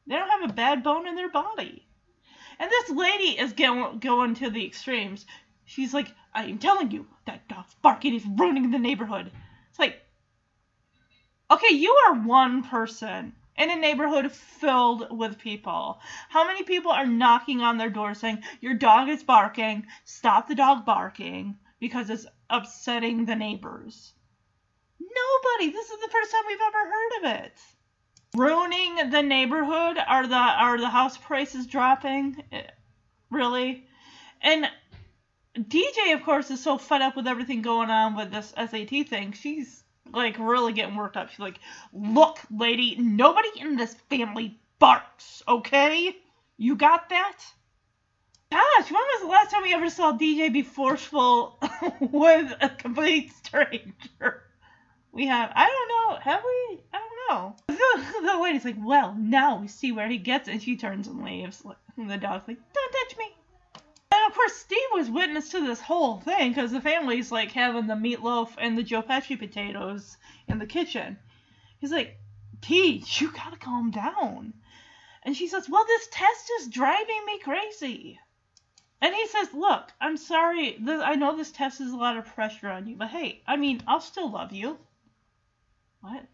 They 0.07 0.15
don't 0.15 0.41
have 0.41 0.49
a 0.49 0.53
bad 0.53 0.81
bone 0.81 1.07
in 1.07 1.13
their 1.13 1.29
body. 1.29 1.85
And 2.57 2.71
this 2.71 2.89
lady 2.89 3.37
is 3.37 3.53
go- 3.53 3.93
going 3.93 4.33
to 4.37 4.49
the 4.49 4.65
extremes. 4.65 5.27
She's 5.65 5.93
like, 5.93 6.11
I 6.33 6.45
am 6.45 6.57
telling 6.57 6.89
you, 6.89 7.05
that 7.27 7.47
dog's 7.47 7.75
barking 7.75 8.15
is 8.15 8.25
ruining 8.25 8.71
the 8.71 8.79
neighborhood. 8.79 9.31
It's 9.69 9.77
like, 9.77 10.00
okay, 11.51 11.75
you 11.75 11.91
are 12.07 12.21
one 12.21 12.63
person 12.63 13.33
in 13.57 13.69
a 13.69 13.75
neighborhood 13.75 14.31
filled 14.31 15.07
with 15.15 15.37
people. 15.37 15.99
How 16.29 16.47
many 16.47 16.63
people 16.63 16.91
are 16.91 17.05
knocking 17.05 17.61
on 17.61 17.77
their 17.77 17.89
door 17.89 18.13
saying, 18.13 18.43
Your 18.61 18.73
dog 18.73 19.09
is 19.09 19.23
barking, 19.23 19.85
stop 20.05 20.47
the 20.47 20.55
dog 20.55 20.85
barking 20.85 21.57
because 21.79 22.09
it's 22.09 22.25
upsetting 22.49 23.25
the 23.25 23.35
neighbors? 23.35 24.13
Nobody. 24.99 25.71
This 25.71 25.89
is 25.89 25.99
the 25.99 26.09
first 26.11 26.31
time 26.31 26.43
we've 26.47 26.57
ever 26.67 26.89
heard 26.89 27.11
of 27.19 27.45
it. 27.45 27.57
Ruining 28.35 29.09
the 29.09 29.21
neighborhood? 29.21 29.97
Are 30.07 30.25
the 30.25 30.35
are 30.35 30.77
the 30.79 30.89
house 30.89 31.17
prices 31.17 31.67
dropping? 31.67 32.43
Eh, 32.51 32.63
Really? 33.29 33.85
And 34.41 34.69
DJ, 35.57 36.13
of 36.13 36.23
course, 36.23 36.51
is 36.51 36.63
so 36.63 36.77
fed 36.77 37.01
up 37.01 37.15
with 37.15 37.27
everything 37.27 37.61
going 37.61 37.89
on 37.89 38.15
with 38.15 38.31
this 38.31 38.53
SAT 38.55 39.07
thing. 39.07 39.33
She's 39.33 39.80
like 40.13 40.37
really 40.39 40.73
getting 40.73 40.95
worked 40.95 41.17
up. 41.17 41.29
She's 41.29 41.39
like, 41.39 41.59
"Look, 41.93 42.39
lady, 42.49 42.95
nobody 42.95 43.49
in 43.59 43.75
this 43.75 43.93
family 44.09 44.59
barks, 44.79 45.43
okay? 45.47 46.15
You 46.57 46.75
got 46.75 47.09
that?" 47.09 47.37
Gosh, 48.51 48.91
when 48.91 49.01
was 49.01 49.21
the 49.21 49.27
last 49.27 49.51
time 49.51 49.63
we 49.63 49.73
ever 49.73 49.89
saw 49.89 50.11
DJ 50.11 50.51
be 50.51 50.61
forceful 50.61 51.57
with 52.01 52.53
a 52.59 52.67
complete 52.67 53.31
stranger? 53.31 54.43
We 55.13 55.27
have. 55.27 55.51
I 55.55 55.65
don't 55.67 55.87
know. 55.89 56.19
Have 56.21 56.43
we? 56.43 56.81
I 56.93 56.99
don't 56.99 57.29
know. 57.29 57.55
The, 57.67 58.27
the 58.27 58.39
lady's 58.41 58.65
like, 58.65 58.77
"Well, 58.77 59.15
now 59.17 59.59
we 59.59 59.67
see 59.67 59.91
where 59.91 60.07
he 60.07 60.17
gets," 60.17 60.47
it. 60.47 60.51
and 60.51 60.61
she 60.61 60.75
turns 60.75 61.07
and 61.07 61.23
leaves. 61.23 61.63
The 61.97 62.17
dog's 62.17 62.47
like, 62.47 62.57
"Don't 62.73 62.91
touch 62.91 63.17
me." 63.17 63.31
Of 64.31 64.35
course, 64.35 64.55
Steve 64.55 64.79
was 64.93 65.09
witness 65.09 65.49
to 65.49 65.59
this 65.59 65.81
whole 65.81 66.21
thing 66.21 66.51
because 66.51 66.71
the 66.71 66.79
family's 66.79 67.33
like 67.33 67.51
having 67.51 67.87
the 67.87 67.95
meatloaf 67.95 68.55
and 68.57 68.77
the 68.77 68.81
Joe 68.81 69.03
Pesci 69.03 69.37
potatoes 69.37 70.15
in 70.47 70.57
the 70.57 70.65
kitchen. 70.65 71.19
He's 71.79 71.91
like, 71.91 72.17
Deej, 72.61 73.19
you 73.19 73.29
gotta 73.29 73.57
calm 73.57 73.91
down. 73.91 74.53
And 75.23 75.35
she 75.35 75.49
says, 75.49 75.67
Well, 75.67 75.83
this 75.85 76.07
test 76.13 76.49
is 76.61 76.69
driving 76.69 77.25
me 77.25 77.39
crazy. 77.39 78.21
And 79.01 79.13
he 79.13 79.27
says, 79.27 79.53
Look, 79.53 79.91
I'm 79.99 80.15
sorry. 80.15 80.77
I 80.87 81.15
know 81.15 81.35
this 81.35 81.51
test 81.51 81.81
is 81.81 81.91
a 81.91 81.97
lot 81.97 82.15
of 82.15 82.25
pressure 82.25 82.69
on 82.69 82.87
you, 82.87 82.95
but 82.95 83.09
hey, 83.09 83.41
I 83.45 83.57
mean, 83.57 83.83
I'll 83.85 83.99
still 83.99 84.31
love 84.31 84.53
you. 84.53 84.77
What? 85.99 86.25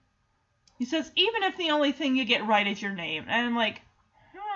He 0.78 0.86
says, 0.86 1.12
Even 1.16 1.42
if 1.42 1.58
the 1.58 1.72
only 1.72 1.94
thing 1.94 2.16
you 2.16 2.26
get 2.26 2.46
right 2.46 2.68
is 2.68 2.80
your 2.80 2.94
name. 2.94 3.26
And 3.28 3.48
I'm 3.48 3.56
like, 3.56 3.82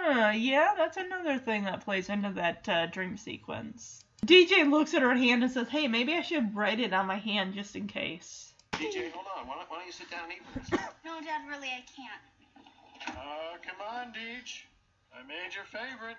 Huh, 0.03 0.31
yeah, 0.35 0.69
that's 0.75 0.97
another 0.97 1.37
thing 1.37 1.65
that 1.65 1.85
plays 1.85 2.09
into 2.09 2.31
that 2.31 2.67
uh, 2.67 2.87
dream 2.87 3.17
sequence. 3.17 4.03
DJ 4.25 4.67
looks 4.69 4.93
at 4.95 5.01
her 5.03 5.13
hand 5.13 5.43
and 5.43 5.51
says, 5.51 5.67
Hey, 5.69 5.87
maybe 5.87 6.13
I 6.13 6.21
should 6.21 6.55
write 6.55 6.79
it 6.79 6.91
on 6.93 7.05
my 7.05 7.17
hand 7.17 7.53
just 7.53 7.75
in 7.75 7.87
case. 7.87 8.53
DJ, 8.73 9.11
hold 9.11 9.25
on. 9.37 9.47
Why 9.47 9.55
don't, 9.55 9.69
why 9.69 9.77
don't 9.77 9.85
you 9.85 9.91
sit 9.91 10.09
down 10.09 10.23
and 10.23 10.33
eat 10.33 10.41
with 10.55 10.73
us? 10.73 10.79
No, 11.05 11.19
Dad, 11.21 11.41
really, 11.47 11.67
I 11.67 11.83
can't. 11.95 13.15
Oh, 13.17 13.55
come 13.65 13.77
on, 13.87 14.07
Deej. 14.13 14.61
I 15.13 15.21
made 15.27 15.53
your 15.53 15.65
favorite. 15.65 16.17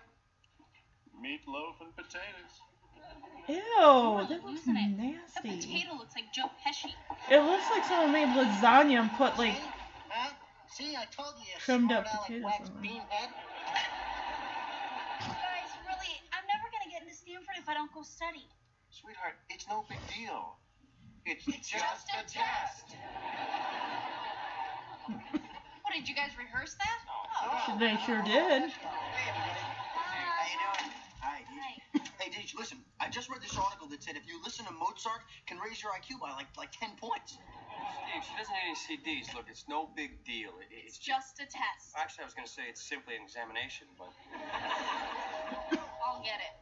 Meatloaf 1.19 1.81
and 1.81 1.95
potatoes. 1.97 2.55
Ew, 3.49 3.59
I'm 3.83 4.29
that 4.29 4.45
looks 4.45 4.67
losing 4.67 4.77
it. 4.77 4.97
That 5.35 5.45
nasty. 5.45 5.59
potato 5.59 5.95
looks 5.99 6.15
like 6.15 6.33
Joe 6.33 6.51
Pesci. 6.63 6.95
It 7.31 7.41
looks 7.43 7.65
like 7.71 7.85
someone 7.85 8.13
made 8.13 8.29
lasagna 8.29 9.01
and 9.03 9.11
put 9.13 9.37
like 9.39 9.55
Huh? 10.09 10.31
See, 10.71 10.95
I 10.97 11.05
told 11.11 11.35
you, 11.39 11.51
you 11.53 11.59
Trimmed 11.61 11.93
up 11.93 12.07
smart 12.09 12.27
potatoes 12.27 12.45
wax 12.45 12.69
on 12.71 12.75
there. 12.83 12.93
beanhead. 12.93 13.31
Guys, 15.21 15.71
really, 15.85 16.15
I'm 16.33 16.45
never 16.49 16.67
gonna 16.73 16.89
get 16.91 17.03
into 17.03 17.15
Stanford 17.15 17.52
if 17.63 17.69
I 17.69 17.75
don't 17.75 17.95
go 17.95 18.03
study. 18.03 18.43
Sweetheart, 18.91 19.39
it's 19.49 19.71
no 19.71 19.87
big 19.89 20.03
deal. 20.11 20.59
It's, 21.25 21.47
just 21.47 22.11
a 22.11 22.27
test. 22.27 22.99
What, 25.83 25.99
did 25.99 26.09
you 26.09 26.15
guys 26.15 26.31
rehearse 26.39 26.75
that? 26.81 26.99
Oh, 27.45 27.77
they 27.79 27.99
sure 28.07 28.23
did. 28.25 28.73
How 28.73 30.47
you 30.49 30.57
doing? 30.57 30.89
Hi, 31.21 31.45
Deej. 31.45 32.01
Hey, 32.19 32.31
Deej, 32.31 32.57
listen. 32.57 32.79
I 32.99 33.11
just 33.11 33.29
read 33.29 33.43
this 33.43 33.59
article 33.59 33.89
that 33.89 34.03
said 34.03 34.17
if 34.17 34.27
you 34.27 34.41
listen 34.43 34.65
to 34.65 34.73
Mozart, 34.73 35.21
can 35.47 35.59
raise 35.59 35.83
your 35.83 35.93
IQ 35.93 36.19
by 36.23 36.33
like 36.33 36.47
like 36.57 36.73
ten 36.73 36.97
points. 36.97 37.37
Steve, 37.37 38.25
she 38.25 38.33
doesn't 38.39 38.55
need 38.57 38.73
any 38.73 38.79
CDs. 39.21 39.35
Look, 39.35 39.51
it's 39.51 39.67
no 39.69 39.91
big 39.95 40.25
deal. 40.25 40.57
It, 40.65 40.73
It's 40.73 40.97
just 40.97 41.39
a 41.43 41.47
test. 41.47 41.93
Actually, 41.99 42.25
I 42.25 42.27
was 42.27 42.35
going 42.35 42.47
to 42.47 42.53
say 42.55 42.63
it's 42.71 42.81
simply 42.81 43.15
an 43.17 43.23
examination, 43.23 43.87
but. 43.99 44.09
I'll 46.07 46.23
get 46.25 46.41
it. 46.41 46.55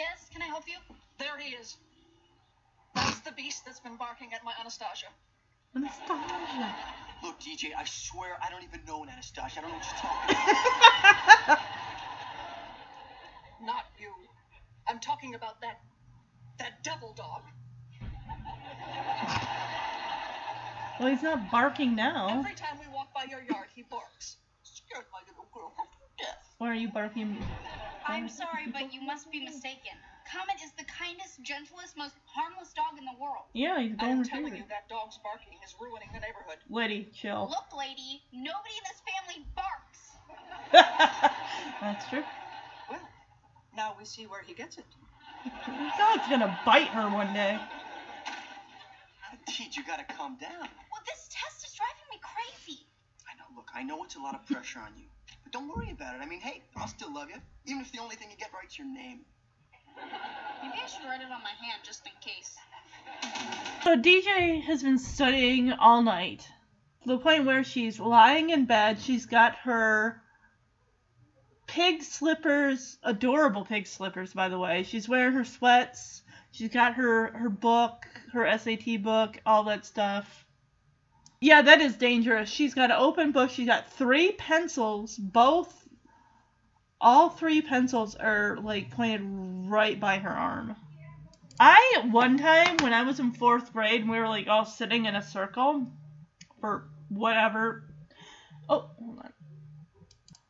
Yes, 0.00 0.30
can 0.32 0.39
I 0.39 0.39
help 0.50 0.64
you? 0.66 0.78
There 1.18 1.38
he 1.38 1.54
is. 1.54 1.76
That's 2.94 3.20
the 3.20 3.30
beast 3.32 3.62
that's 3.64 3.78
been 3.78 3.96
barking 3.96 4.34
at 4.34 4.42
my 4.44 4.52
Anastasia. 4.60 5.06
Anastasia. 5.76 6.74
Look, 7.22 7.38
DJ, 7.40 7.70
I 7.78 7.84
swear 7.84 8.34
I 8.42 8.50
don't 8.50 8.64
even 8.64 8.80
know 8.86 9.04
an 9.04 9.10
Anastasia. 9.10 9.58
I 9.58 9.62
don't 9.62 9.70
know 9.70 9.76
what 9.76 9.86
you're 9.86 10.02
talking 10.02 10.36
about. 11.46 11.58
Not 13.62 13.84
you. 14.00 14.10
I'm 14.88 14.98
talking 14.98 15.34
about 15.36 15.60
that 15.60 15.78
that 16.58 16.82
devil 16.82 17.14
dog. 17.16 17.42
Well, 20.98 21.08
he's 21.08 21.22
not 21.22 21.50
barking 21.50 21.94
now. 21.94 22.28
Every 22.28 22.54
time 22.54 22.76
we 22.80 22.86
walk 22.92 23.14
by 23.14 23.24
your 23.30 23.40
yard, 23.40 23.68
he 23.74 23.82
barks. 23.88 24.36
Scared 24.62 25.04
my 25.12 25.20
little 25.28 25.48
girl 25.54 25.72
to 25.78 26.24
death. 26.24 26.44
Why 26.58 26.68
are 26.68 26.74
you 26.74 26.88
barking? 26.88 27.38
I'm 28.06 28.28
sorry, 28.28 28.66
but 28.72 28.92
you 28.92 29.00
must 29.02 29.30
be 29.30 29.44
mistaken. 29.44 29.96
Comet 30.30 30.62
is 30.62 30.70
the 30.78 30.84
kindest, 30.86 31.42
gentlest, 31.42 31.96
most 31.96 32.14
harmless 32.24 32.70
dog 32.72 32.94
in 32.94 33.04
the 33.04 33.18
world. 33.18 33.50
Yeah, 33.52 33.82
he's 33.82 33.98
I'm 33.98 34.22
telling 34.22 34.54
you, 34.54 34.62
that 34.70 34.86
dog's 34.88 35.18
barking 35.26 35.58
is 35.66 35.74
ruining 35.82 36.06
the 36.14 36.22
neighborhood. 36.22 36.62
Lady, 36.70 37.10
chill. 37.10 37.50
Look, 37.50 37.74
lady, 37.74 38.22
nobody 38.30 38.74
in 38.78 38.84
this 38.86 39.02
family 39.02 39.42
barks. 39.58 40.02
That's 41.82 42.06
true. 42.08 42.22
Well, 42.88 43.02
now 43.74 43.96
we 43.98 44.04
see 44.04 44.26
where 44.26 44.42
he 44.46 44.54
gets 44.54 44.78
it. 44.78 44.86
Dog's 45.98 46.28
gonna 46.30 46.56
bite 46.64 46.94
her 46.94 47.10
one 47.10 47.32
day. 47.34 47.58
Deej, 49.48 49.74
you 49.74 49.82
gotta 49.84 50.04
calm 50.14 50.36
down. 50.40 50.68
Well, 50.92 51.02
this 51.06 51.26
test 51.32 51.66
is 51.66 51.74
driving 51.74 52.06
me 52.12 52.20
crazy. 52.22 52.86
I 53.26 53.34
know. 53.34 53.50
Look, 53.56 53.70
I 53.74 53.82
know 53.82 54.04
it's 54.04 54.14
a 54.14 54.20
lot 54.20 54.36
of 54.36 54.46
pressure 54.46 54.78
on 54.78 54.92
you, 54.96 55.06
but 55.42 55.52
don't 55.52 55.66
worry 55.66 55.90
about 55.90 56.14
it. 56.14 56.20
I 56.22 56.26
mean, 56.26 56.40
hey, 56.40 56.62
I'll 56.76 56.86
still 56.86 57.12
love 57.12 57.30
you, 57.30 57.40
even 57.66 57.82
if 57.82 57.90
the 57.90 57.98
only 57.98 58.14
thing 58.14 58.30
you 58.30 58.36
get 58.36 58.52
right's 58.54 58.78
your 58.78 58.86
name. 58.86 59.20
Maybe 60.62 60.74
I 60.82 60.86
should 60.86 61.04
write 61.06 61.20
it 61.20 61.30
on 61.30 61.42
my 61.42 61.54
hand 61.60 61.80
just 61.82 62.06
in 62.06 62.12
case. 62.20 62.56
So 63.84 63.96
DJ 63.96 64.62
has 64.62 64.82
been 64.82 64.98
studying 64.98 65.72
all 65.72 66.02
night. 66.02 66.46
To 67.02 67.08
the 67.08 67.18
point 67.18 67.46
where 67.46 67.64
she's 67.64 67.98
lying 67.98 68.50
in 68.50 68.66
bed, 68.66 69.00
she's 69.00 69.26
got 69.26 69.56
her 69.56 70.22
pig 71.66 72.02
slippers, 72.02 72.98
adorable 73.02 73.64
pig 73.64 73.86
slippers 73.86 74.34
by 74.34 74.48
the 74.48 74.58
way. 74.58 74.82
She's 74.82 75.08
wearing 75.08 75.32
her 75.34 75.44
sweats. 75.44 76.22
She's 76.52 76.68
got 76.68 76.94
her 76.94 77.32
her 77.32 77.48
book, 77.48 78.06
her 78.32 78.58
SAT 78.58 79.02
book, 79.02 79.40
all 79.46 79.64
that 79.64 79.86
stuff. 79.86 80.44
Yeah, 81.40 81.62
that 81.62 81.80
is 81.80 81.96
dangerous. 81.96 82.50
She's 82.50 82.74
got 82.74 82.90
an 82.90 82.98
open 82.98 83.32
book. 83.32 83.50
She's 83.50 83.66
got 83.66 83.90
three 83.90 84.32
pencils, 84.32 85.16
both 85.16 85.88
all 87.00 87.30
three 87.30 87.62
pencils 87.62 88.14
are 88.14 88.58
like 88.62 88.90
pointed 88.90 89.22
right 89.70 89.98
by 89.98 90.18
her 90.18 90.30
arm. 90.30 90.76
I 91.58 92.08
one 92.10 92.38
time 92.38 92.78
when 92.78 92.92
I 92.92 93.02
was 93.02 93.20
in 93.20 93.32
fourth 93.32 93.72
grade 93.72 94.02
and 94.02 94.10
we 94.10 94.18
were 94.18 94.28
like 94.28 94.48
all 94.48 94.64
sitting 94.64 95.06
in 95.06 95.14
a 95.14 95.22
circle 95.22 95.86
for 96.60 96.88
whatever. 97.08 97.84
Oh, 98.68 98.90
hold 98.98 99.18
on. 99.18 99.32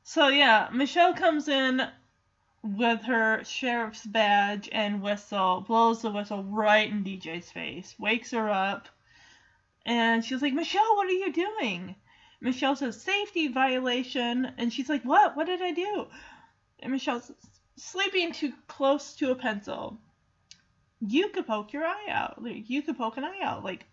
So 0.03 0.29
yeah, 0.29 0.69
Michelle 0.73 1.15
comes 1.15 1.49
in 1.49 1.83
with 2.63 3.03
her 3.03 3.43
sheriff's 3.45 4.05
badge 4.05 4.69
and 4.73 5.03
whistle, 5.03 5.65
blows 5.67 6.03
the 6.03 6.11
whistle 6.11 6.45
right 6.45 6.91
in 6.91 7.05
DJ's 7.05 7.51
face, 7.51 7.95
wakes 7.99 8.33
her 8.33 8.51
up, 8.51 8.89
and 9.87 10.25
she's 10.25 10.43
like, 10.43 10.53
Michelle, 10.53 10.97
what 10.97 11.09
are 11.09 11.13
you 11.13 11.33
doing? 11.33 11.97
Michelle 12.41 12.77
says, 12.77 13.01
safety 13.01 13.49
violation, 13.49 14.53
and 14.59 14.73
she's 14.73 14.89
like, 14.89 15.03
what? 15.05 15.37
What 15.37 15.47
did 15.47 15.63
I 15.63 15.73
do? 15.73 16.07
And 16.81 16.93
Michelle's 16.93 17.31
sleeping 17.77 18.33
too 18.33 18.53
close 18.67 19.15
to 19.17 19.31
a 19.31 19.35
pencil 19.35 19.99
you 21.01 21.29
could 21.29 21.47
poke 21.47 21.73
your 21.73 21.85
eye 21.85 22.09
out. 22.11 22.43
Like, 22.43 22.69
you 22.69 22.83
could 22.83 22.99
poke 22.99 23.17
an 23.17 23.25
eye 23.25 23.41
out. 23.43 23.65
Like, 23.65 23.87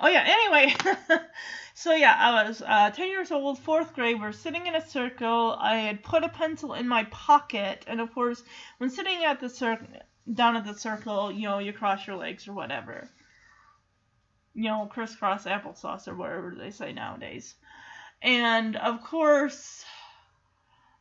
oh 0.00 0.08
yeah. 0.08 0.24
Anyway, 0.26 0.74
so 1.74 1.94
yeah, 1.94 2.14
I 2.18 2.48
was 2.48 2.62
uh, 2.66 2.90
10 2.90 3.08
years 3.08 3.30
old, 3.30 3.58
fourth 3.58 3.94
grade. 3.94 4.20
We're 4.20 4.32
sitting 4.32 4.66
in 4.66 4.74
a 4.74 4.86
circle. 4.86 5.56
I 5.58 5.76
had 5.76 6.02
put 6.02 6.24
a 6.24 6.28
pencil 6.28 6.74
in 6.74 6.88
my 6.88 7.04
pocket, 7.04 7.84
and 7.86 8.00
of 8.00 8.12
course, 8.14 8.42
when 8.78 8.90
sitting 8.90 9.24
at 9.24 9.40
the 9.40 9.50
circle, 9.50 9.86
down 10.32 10.56
at 10.56 10.64
the 10.64 10.74
circle, 10.74 11.30
you 11.30 11.42
know, 11.42 11.58
you 11.58 11.72
cross 11.72 12.06
your 12.06 12.16
legs 12.16 12.48
or 12.48 12.52
whatever. 12.52 13.08
You 14.54 14.64
know, 14.64 14.86
crisscross 14.90 15.44
applesauce 15.44 16.08
or 16.08 16.16
whatever 16.16 16.54
they 16.58 16.70
say 16.70 16.92
nowadays. 16.92 17.54
And 18.20 18.74
of 18.76 19.04
course, 19.04 19.84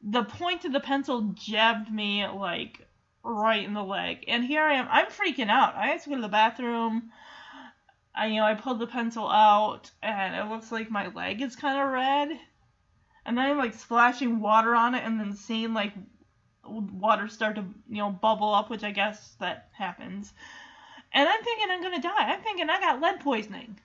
the 0.02 0.24
point 0.24 0.66
of 0.66 0.74
the 0.74 0.80
pencil 0.80 1.34
jabbed 1.34 1.92
me 1.92 2.26
like 2.28 2.88
right 3.24 3.66
in 3.66 3.74
the 3.74 3.84
leg. 3.84 4.24
And 4.28 4.44
here 4.44 4.64
I 4.64 4.76
am. 4.76 4.88
I'm 4.90 5.08
freaking 5.08 5.50
out. 5.50 5.76
I 5.76 5.88
had 5.88 6.02
to 6.04 6.10
go 6.10 6.16
to 6.16 6.22
the 6.22 6.28
bathroom. 6.28 7.12
I, 8.16 8.28
you 8.28 8.38
know, 8.38 8.46
I 8.46 8.56
pulled 8.56 8.80
the 8.80 8.88
pencil 8.88 9.30
out, 9.30 9.92
and 10.02 10.36
it 10.36 10.52
looks 10.52 10.72
like 10.72 10.90
my 10.90 11.08
leg 11.08 11.42
is 11.42 11.56
kind 11.56 11.80
of 11.80 11.94
red. 11.94 12.40
And 13.26 13.38
then 13.38 13.46
I'm 13.46 13.58
like 13.58 13.76
splashing 13.76 14.40
water 14.40 14.74
on 14.76 14.96
it, 14.96 15.04
and 15.04 15.20
then 15.20 15.36
seeing 15.36 15.74
like 15.74 15.94
water 16.66 17.28
start 17.28 17.56
to, 17.56 17.66
you 17.90 17.98
know, 17.98 18.10
bubble 18.10 18.54
up, 18.54 18.70
which 18.70 18.84
I 18.84 18.92
guess 18.92 19.36
that 19.40 19.70
happens. 19.74 20.34
And 21.14 21.28
I'm 21.28 21.44
thinking 21.44 21.68
I'm 21.70 21.82
gonna 21.82 22.02
die. 22.02 22.32
I'm 22.32 22.42
thinking 22.42 22.70
I 22.70 22.80
got 22.80 23.02
lead 23.02 23.20
poisoning. 23.20 23.80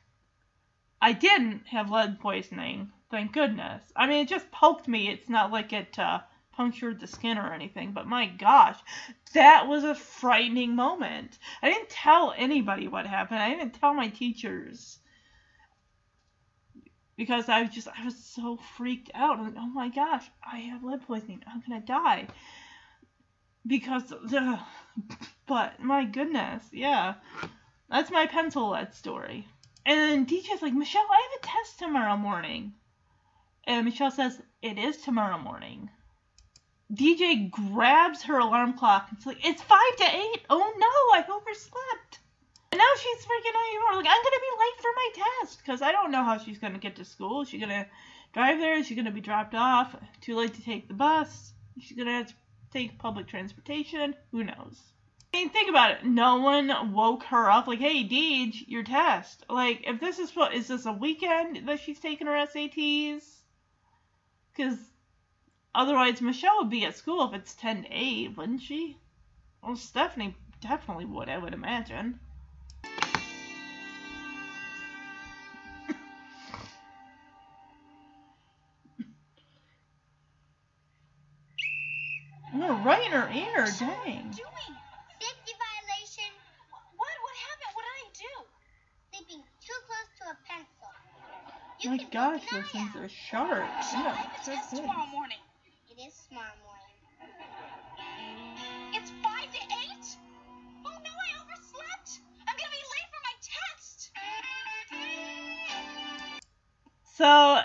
I 1.00 1.12
didn't 1.12 1.66
have 1.66 1.90
lead 1.90 2.20
poisoning, 2.20 2.92
thank 3.12 3.32
goodness. 3.32 3.84
I 3.94 4.08
mean, 4.08 4.22
it 4.22 4.28
just 4.28 4.50
poked 4.50 4.88
me. 4.88 5.08
It's 5.08 5.28
not 5.28 5.52
like 5.52 5.72
it 5.72 5.96
uh, 5.98 6.20
punctured 6.52 6.98
the 6.98 7.06
skin 7.06 7.38
or 7.38 7.52
anything, 7.52 7.92
but 7.92 8.06
my 8.06 8.26
gosh, 8.26 8.78
that 9.34 9.68
was 9.68 9.84
a 9.84 9.94
frightening 9.94 10.74
moment. 10.74 11.38
I 11.62 11.70
didn't 11.70 11.90
tell 11.90 12.34
anybody 12.36 12.88
what 12.88 13.06
happened. 13.06 13.40
I 13.40 13.50
didn't 13.50 13.74
tell 13.74 13.92
my 13.92 14.08
teachers 14.08 14.98
because 17.16 17.48
I 17.48 17.62
was 17.62 17.70
just 17.70 17.86
I 17.86 18.04
was 18.04 18.16
so 18.16 18.56
freaked 18.76 19.10
out. 19.14 19.38
Oh 19.38 19.66
my 19.66 19.90
gosh, 19.90 20.24
I 20.42 20.60
have 20.60 20.82
lead 20.82 21.06
poisoning. 21.06 21.42
I'm 21.46 21.62
gonna 21.68 21.84
die 21.84 22.26
because. 23.66 24.12
Ugh. 24.12 24.58
But 25.46 25.80
my 25.80 26.04
goodness, 26.04 26.62
yeah, 26.72 27.14
that's 27.90 28.10
my 28.10 28.26
pencil 28.26 28.70
lead 28.70 28.94
story. 28.94 29.46
And 29.84 30.26
DJ's 30.26 30.62
like, 30.62 30.72
Michelle, 30.72 31.02
I 31.10 31.28
have 31.30 31.42
a 31.42 31.46
test 31.46 31.78
tomorrow 31.78 32.16
morning. 32.16 32.72
And 33.64 33.84
Michelle 33.84 34.10
says, 34.10 34.40
it 34.60 34.78
is 34.78 34.96
tomorrow 34.98 35.38
morning. 35.38 35.88
DJ 36.92 37.50
grabs 37.50 38.22
her 38.24 38.38
alarm 38.38 38.76
clock 38.76 39.06
and 39.08 39.16
it's 39.16 39.26
like, 39.26 39.44
it's 39.46 39.62
five 39.62 39.96
to 39.98 40.04
eight. 40.04 40.42
Oh 40.50 40.58
no, 40.58 41.18
I 41.18 41.24
overslept. 41.24 42.18
And 42.70 42.78
now 42.78 42.84
she's 42.96 43.24
freaking 43.24 43.54
out 43.54 43.68
even 43.70 43.82
more. 43.82 43.96
Like, 43.96 44.06
I'm 44.10 44.22
gonna 44.22 44.36
be 44.40 44.58
late 44.60 44.80
for 44.80 44.90
my 44.96 45.08
test 45.42 45.58
because 45.58 45.82
I 45.82 45.92
don't 45.92 46.10
know 46.10 46.24
how 46.24 46.38
she's 46.38 46.58
gonna 46.58 46.78
get 46.78 46.96
to 46.96 47.04
school. 47.04 47.42
Is 47.42 47.48
she 47.48 47.58
gonna 47.58 47.86
drive 48.32 48.58
there? 48.58 48.74
Is 48.78 48.86
she 48.86 48.94
gonna 48.94 49.10
be 49.10 49.20
dropped 49.20 49.54
off? 49.54 49.96
Too 50.20 50.36
late 50.36 50.54
to 50.54 50.62
take 50.62 50.88
the 50.88 50.94
bus? 50.94 51.52
She's 51.78 51.96
gonna 51.96 52.12
have 52.12 52.28
to 52.28 52.34
take 52.72 52.98
public 52.98 53.26
transportation? 53.28 54.14
Who 54.32 54.44
knows? 54.44 54.80
I 55.32 55.38
mean, 55.38 55.50
think 55.50 55.70
about 55.70 55.92
it. 55.92 56.04
No 56.04 56.36
one 56.40 56.92
woke 56.92 57.22
her 57.24 57.50
up 57.50 57.66
like, 57.66 57.78
"Hey, 57.78 58.04
Deej, 58.06 58.68
your 58.68 58.82
test." 58.82 59.44
Like, 59.48 59.84
if 59.86 59.98
this 59.98 60.18
is 60.18 60.36
what 60.36 60.52
is 60.52 60.68
this 60.68 60.84
a 60.84 60.92
weekend 60.92 61.68
that 61.68 61.80
she's 61.80 62.00
taking 62.00 62.26
her 62.26 62.36
SATs? 62.36 63.41
Because 64.54 64.78
otherwise, 65.74 66.20
Michelle 66.20 66.58
would 66.58 66.70
be 66.70 66.84
at 66.84 66.96
school 66.96 67.24
if 67.24 67.32
it's 67.34 67.54
ten 67.54 67.84
to 67.84 67.88
eight, 67.90 68.36
wouldn't 68.36 68.60
she? 68.62 68.98
Well, 69.62 69.76
Stephanie 69.76 70.36
definitely 70.60 71.06
would, 71.06 71.28
I 71.28 71.38
would 71.38 71.54
imagine. 71.54 72.18
No, 82.54 82.76
right 82.84 83.06
in 83.06 83.12
her 83.12 83.30
ear, 83.32 83.64
dang. 83.78 84.28
Doing? 84.28 84.76
Safety 85.18 85.54
violation. 85.56 86.28
What? 86.96 87.08
What 87.24 87.34
happened? 87.48 87.72
What 87.72 87.84
did 87.88 87.96
I 87.96 88.04
do? 88.12 88.32
Sleeping 89.08 89.40
too 89.64 89.78
close 89.88 90.08
to 90.20 90.24
a 90.28 90.36
pencil. 90.46 90.92
Oh 91.84 91.88
my 91.88 91.96
gosh, 92.12 92.42
those 92.52 92.66
things 92.66 92.94
are 92.94 93.08
sharp. 93.08 93.64
Yeah, 93.92 94.16
so 94.44 94.52
test 94.52 94.70
good. 94.70 94.82
tomorrow 94.82 95.06
morning. 95.10 95.38
It 95.90 96.00
is 96.00 96.14
tomorrow 96.28 96.54
morning. 96.62 96.94
It's 98.92 99.10
five 99.20 99.50
to 99.50 99.58
eight? 99.58 100.16
Oh 100.86 100.90
no, 100.90 101.10
I 101.10 101.28
overslept. 101.42 102.20
I'm 102.46 102.56
gonna 102.56 102.70
be 102.70 102.76
late 102.94 103.08
for 103.10 103.20
my 103.24 103.34
test. 103.42 104.12
So 107.16 107.60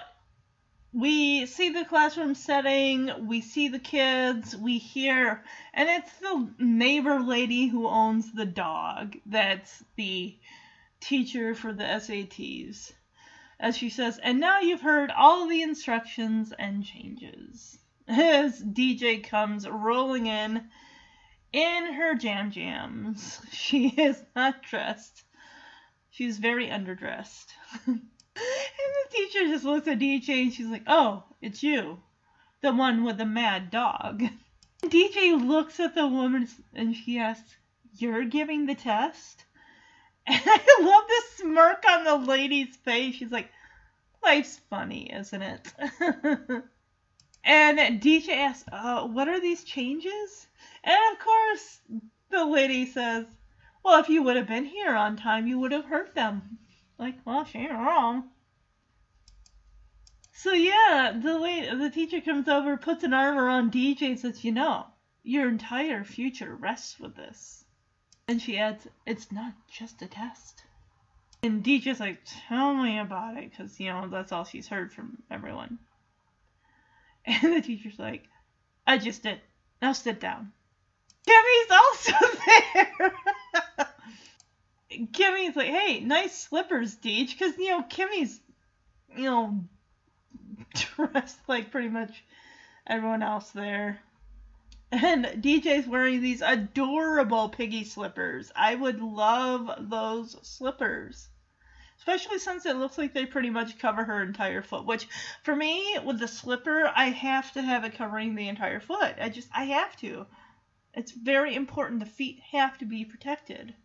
we 0.93 1.45
see 1.45 1.69
the 1.69 1.85
classroom 1.85 2.33
setting, 2.33 3.27
we 3.27 3.41
see 3.41 3.67
the 3.67 3.77
kids, 3.77 4.57
we 4.57 4.79
hear, 4.79 5.43
and 5.75 5.89
it's 5.89 6.13
the 6.17 6.49
neighbor 6.57 7.19
lady 7.19 7.67
who 7.67 7.87
owns 7.87 8.33
the 8.33 8.45
dog 8.45 9.15
that's 9.27 9.83
the 9.95 10.35
teacher 11.01 11.53
for 11.53 11.71
the 11.71 11.83
SATs. 11.83 12.93
As 13.59 13.75
she 13.75 13.89
says, 13.89 14.19
and 14.19 14.39
now 14.39 14.59
you've 14.59 14.81
heard 14.81 15.09
all 15.09 15.47
the 15.47 15.63
instructions 15.63 16.53
and 16.59 16.85
changes. 16.85 17.79
As 18.07 18.63
DJ 18.63 19.23
comes 19.23 19.67
rolling 19.67 20.27
in 20.27 20.69
in 21.51 21.93
her 21.93 22.13
jam 22.13 22.51
jams. 22.51 23.41
She 23.51 23.89
is 23.89 24.23
not 24.35 24.61
dressed. 24.61 25.23
She's 26.11 26.37
very 26.37 26.67
underdressed. 26.67 27.47
and 27.87 28.01
the 28.35 29.09
teacher 29.09 29.47
just 29.47 29.65
looks 29.65 29.87
at 29.87 29.97
DJ 29.97 30.43
and 30.43 30.53
she's 30.53 30.67
like, 30.67 30.83
Oh, 30.85 31.23
it's 31.41 31.63
you. 31.63 32.03
The 32.61 32.73
one 32.73 33.03
with 33.03 33.17
the 33.17 33.25
mad 33.25 33.71
dog. 33.71 34.23
DJ 34.83 35.33
looks 35.35 35.79
at 35.79 35.95
the 35.95 36.05
woman 36.05 36.47
and 36.75 36.95
she 36.95 37.17
asks, 37.17 37.55
You're 37.93 38.25
giving 38.25 38.67
the 38.67 38.75
test? 38.75 39.45
And 40.27 40.41
I 40.45 40.79
love 40.81 41.03
the 41.07 41.21
smirk 41.37 41.83
on 41.89 42.03
the 42.03 42.15
lady's 42.15 42.75
face. 42.75 43.15
She's 43.15 43.31
like, 43.31 43.49
Life's 44.21 44.59
funny, 44.69 45.11
isn't 45.13 45.41
it? 45.41 45.73
and 47.43 47.79
DJ 48.01 48.29
asks, 48.29 48.67
uh, 48.71 49.07
What 49.07 49.29
are 49.29 49.39
these 49.39 49.63
changes? 49.63 50.47
And 50.83 50.99
of 51.13 51.19
course, 51.19 51.79
the 52.29 52.45
lady 52.45 52.85
says, 52.85 53.25
Well, 53.83 53.99
if 53.99 54.09
you 54.09 54.21
would 54.23 54.35
have 54.35 54.47
been 54.47 54.65
here 54.65 54.95
on 54.95 55.15
time, 55.15 55.47
you 55.47 55.59
would 55.59 55.71
have 55.71 55.85
heard 55.85 56.13
them. 56.13 56.57
Like, 56.99 57.15
well, 57.25 57.45
she 57.45 57.59
ain't 57.59 57.71
wrong. 57.71 58.29
So 60.33 60.51
yeah, 60.51 61.17
the 61.19 61.39
lady, 61.39 61.75
the 61.75 61.89
teacher 61.89 62.21
comes 62.21 62.47
over, 62.47 62.77
puts 62.77 63.03
an 63.03 63.13
arm 63.13 63.37
around 63.37 63.71
DJ, 63.71 64.03
and 64.03 64.19
says, 64.19 64.43
"You 64.43 64.51
know, 64.51 64.87
your 65.23 65.47
entire 65.49 66.03
future 66.03 66.55
rests 66.55 66.99
with 66.99 67.15
this." 67.15 67.65
And 68.27 68.41
she 68.41 68.57
adds, 68.57 68.87
"It's 69.05 69.31
not 69.31 69.53
just 69.69 70.01
a 70.01 70.07
test." 70.07 70.63
And 71.41 71.63
DJ's 71.63 71.99
like, 71.99 72.19
"Tell 72.25 72.73
me 72.73 72.97
about 72.99 73.37
it," 73.37 73.49
because 73.49 73.79
you 73.79 73.87
know 73.89 74.07
that's 74.07 74.31
all 74.31 74.43
she's 74.43 74.67
heard 74.67 74.91
from 74.91 75.21
everyone. 75.31 75.79
And 77.25 77.53
the 77.53 77.61
teacher's 77.61 77.99
like, 77.99 78.23
"I 78.85 78.97
just 78.97 79.23
did. 79.23 79.41
Now 79.81 79.93
sit 79.93 80.19
down." 80.19 80.51
Kimmy's 81.25 81.71
also 81.71 82.13
there. 82.45 83.13
Kimmy's 85.13 85.55
like, 85.55 85.67
"Hey, 85.67 85.99
nice 85.99 86.37
slippers, 86.37 86.95
Deej," 86.95 87.31
because 87.31 87.57
you 87.57 87.69
know 87.69 87.83
Kimmy's, 87.83 88.39
you 89.15 89.23
know, 89.25 89.63
dressed 90.73 91.39
like 91.47 91.71
pretty 91.71 91.89
much 91.89 92.23
everyone 92.85 93.23
else 93.23 93.51
there. 93.51 93.99
And 94.91 95.25
DJ's 95.25 95.87
wearing 95.87 96.21
these 96.21 96.41
adorable 96.41 97.49
piggy 97.49 97.83
slippers. 97.83 98.51
I 98.55 98.75
would 98.75 99.01
love 99.01 99.89
those 99.89 100.37
slippers. 100.47 101.27
Especially 101.97 102.39
since 102.39 102.65
it 102.65 102.77
looks 102.77 102.97
like 102.97 103.13
they 103.13 103.25
pretty 103.25 103.49
much 103.49 103.79
cover 103.79 104.03
her 104.05 104.23
entire 104.23 104.61
foot. 104.61 104.85
Which, 104.85 105.07
for 105.43 105.55
me, 105.55 105.97
with 106.05 106.19
the 106.19 106.27
slipper, 106.27 106.91
I 106.95 107.09
have 107.09 107.51
to 107.53 107.61
have 107.61 107.83
it 107.83 107.95
covering 107.95 108.35
the 108.35 108.47
entire 108.47 108.79
foot. 108.79 109.15
I 109.19 109.29
just, 109.29 109.49
I 109.53 109.65
have 109.65 109.95
to. 109.97 110.25
It's 110.93 111.11
very 111.11 111.53
important. 111.53 111.99
The 111.99 112.05
feet 112.05 112.39
have 112.51 112.77
to 112.77 112.85
be 112.85 113.03
protected. 113.03 113.75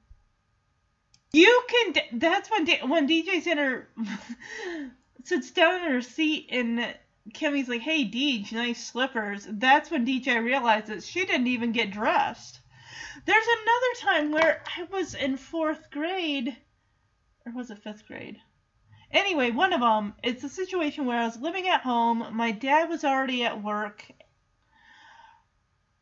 You 1.33 1.63
can. 1.69 2.21
That's 2.21 2.51
when 2.51 2.67
when 2.89 3.09
DJ's 3.09 3.47
in 3.47 3.59
her 3.59 3.89
sits 5.25 5.51
down 5.51 5.87
in 5.87 5.93
her 5.93 6.03
seat 6.03 6.49
and 6.51 6.95
Kimmy's 7.33 7.69
like, 7.69 7.83
"Hey, 7.83 8.05
Deej, 8.05 8.53
nice 8.53 8.85
slippers." 8.85 9.47
That's 9.49 9.91
when 9.91 10.05
DJ 10.05 10.43
realizes 10.43 11.07
she 11.07 11.25
didn't 11.25 11.47
even 11.47 11.73
get 11.73 11.91
dressed. 11.91 12.61
There's 13.25 13.47
another 13.47 13.95
time 14.01 14.33
where 14.33 14.63
I 14.77 14.83
was 14.85 15.15
in 15.15 15.37
fourth 15.37 15.91
grade, 15.91 16.57
or 17.47 17.53
was 17.53 17.71
it 17.71 17.79
fifth 17.79 18.07
grade? 18.07 18.41
Anyway, 19.13 19.51
one 19.51 19.73
of 19.73 19.81
them. 19.81 20.15
It's 20.23 20.43
a 20.43 20.49
situation 20.49 21.07
where 21.07 21.21
I 21.21 21.25
was 21.25 21.41
living 21.41 21.69
at 21.69 21.83
home. 21.83 22.27
My 22.33 22.51
dad 22.51 22.89
was 22.89 23.05
already 23.05 23.45
at 23.45 23.63
work. 23.63 24.11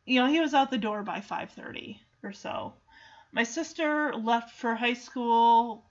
You 0.05 0.21
know, 0.21 0.27
he 0.27 0.39
was 0.39 0.53
out 0.53 0.71
the 0.71 0.77
door 0.77 1.03
by 1.03 1.21
5:30 1.21 2.01
or 2.23 2.33
so. 2.33 2.73
My 3.31 3.43
sister 3.43 4.13
left 4.15 4.51
for 4.51 4.75
high 4.75 4.93
school 4.93 5.90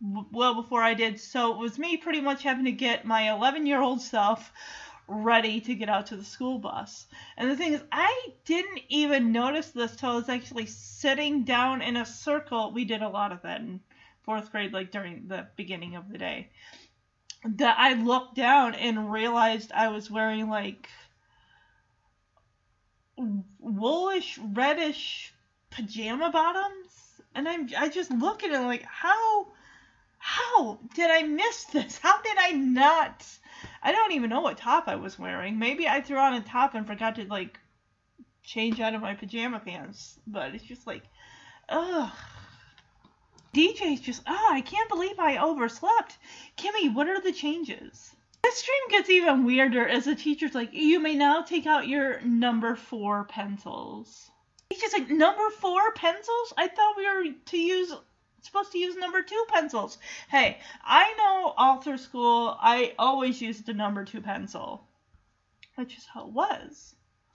well 0.00 0.54
before 0.54 0.82
I 0.82 0.94
did, 0.94 1.20
so 1.20 1.52
it 1.52 1.58
was 1.58 1.78
me 1.78 1.96
pretty 1.96 2.20
much 2.20 2.42
having 2.42 2.64
to 2.64 2.72
get 2.72 3.04
my 3.04 3.30
11 3.32 3.66
year 3.66 3.80
old 3.80 4.00
self 4.00 4.52
ready 5.10 5.60
to 5.60 5.74
get 5.74 5.88
out 5.88 6.06
to 6.06 6.16
the 6.16 6.24
school 6.24 6.58
bus. 6.58 7.06
And 7.36 7.50
the 7.50 7.56
thing 7.56 7.72
is, 7.72 7.82
I 7.90 8.28
didn't 8.44 8.80
even 8.88 9.32
notice 9.32 9.70
this 9.70 9.96
till 9.96 10.10
I 10.10 10.14
was 10.14 10.28
actually 10.28 10.66
sitting 10.66 11.44
down 11.44 11.82
in 11.82 11.96
a 11.96 12.06
circle. 12.06 12.72
We 12.72 12.84
did 12.84 13.02
a 13.02 13.08
lot 13.08 13.32
of 13.32 13.42
that 13.42 13.60
in 13.60 13.80
fourth 14.22 14.52
grade, 14.52 14.72
like 14.72 14.92
during 14.92 15.26
the 15.26 15.48
beginning 15.56 15.96
of 15.96 16.08
the 16.08 16.18
day. 16.18 16.50
That 17.44 17.76
I 17.78 17.94
looked 17.94 18.36
down 18.36 18.74
and 18.74 19.10
realized 19.10 19.72
I 19.72 19.88
was 19.88 20.10
wearing 20.10 20.48
like 20.48 20.88
woolish, 23.58 24.38
reddish 24.38 25.32
pajama 25.70 26.30
bottoms. 26.30 27.20
And 27.34 27.48
I'm 27.48 27.68
I 27.76 27.88
just 27.88 28.10
look 28.10 28.44
at 28.44 28.50
it 28.50 28.60
like 28.60 28.84
how 28.84 29.48
how 30.20 30.78
did 30.94 31.10
I 31.10 31.22
miss 31.22 31.64
this? 31.64 31.98
How 31.98 32.20
did 32.20 32.36
I 32.38 32.52
not? 32.52 33.26
I 33.82 33.90
don't 33.90 34.12
even 34.12 34.30
know 34.30 34.42
what 34.42 34.58
top 34.58 34.86
I 34.86 34.96
was 34.96 35.18
wearing. 35.18 35.58
Maybe 35.58 35.88
I 35.88 36.02
threw 36.02 36.18
on 36.18 36.34
a 36.34 36.42
top 36.42 36.74
and 36.74 36.86
forgot 36.86 37.16
to 37.16 37.24
like 37.24 37.58
change 38.42 38.80
out 38.80 38.94
of 38.94 39.00
my 39.00 39.14
pajama 39.14 39.60
pants. 39.60 40.20
But 40.26 40.54
it's 40.54 40.64
just 40.64 40.86
like, 40.86 41.02
ugh. 41.70 42.12
DJ's 43.54 44.00
just, 44.00 44.22
oh, 44.26 44.48
I 44.52 44.60
can't 44.60 44.88
believe 44.90 45.18
I 45.18 45.38
overslept. 45.38 46.18
Kimmy, 46.56 46.94
what 46.94 47.08
are 47.08 47.20
the 47.20 47.32
changes? 47.32 48.14
This 48.42 48.58
stream 48.58 48.88
gets 48.90 49.10
even 49.10 49.44
weirder 49.44 49.88
as 49.88 50.04
the 50.04 50.14
teacher's 50.14 50.54
like, 50.54 50.72
you 50.72 51.00
may 51.00 51.14
now 51.14 51.42
take 51.42 51.66
out 51.66 51.88
your 51.88 52.20
number 52.20 52.76
four 52.76 53.24
pencils. 53.24 54.30
He's 54.68 54.80
just 54.80 54.96
like, 54.96 55.10
number 55.10 55.50
four 55.50 55.92
pencils? 55.92 56.52
I 56.56 56.68
thought 56.68 56.96
we 56.96 57.06
were 57.06 57.34
to 57.46 57.58
use 57.58 57.92
supposed 58.46 58.72
to 58.72 58.78
use 58.78 58.96
number 58.96 59.22
two 59.22 59.44
pencils. 59.48 59.98
Hey, 60.28 60.58
I 60.84 61.14
know 61.18 61.54
all 61.56 61.80
through 61.80 61.98
school 61.98 62.56
I 62.60 62.94
always 62.98 63.40
used 63.40 63.66
the 63.66 63.74
number 63.74 64.04
two 64.04 64.20
pencil. 64.20 64.86
Which 65.76 65.96
is 65.96 66.06
how 66.06 66.26
it 66.26 66.32
was. 66.32 66.94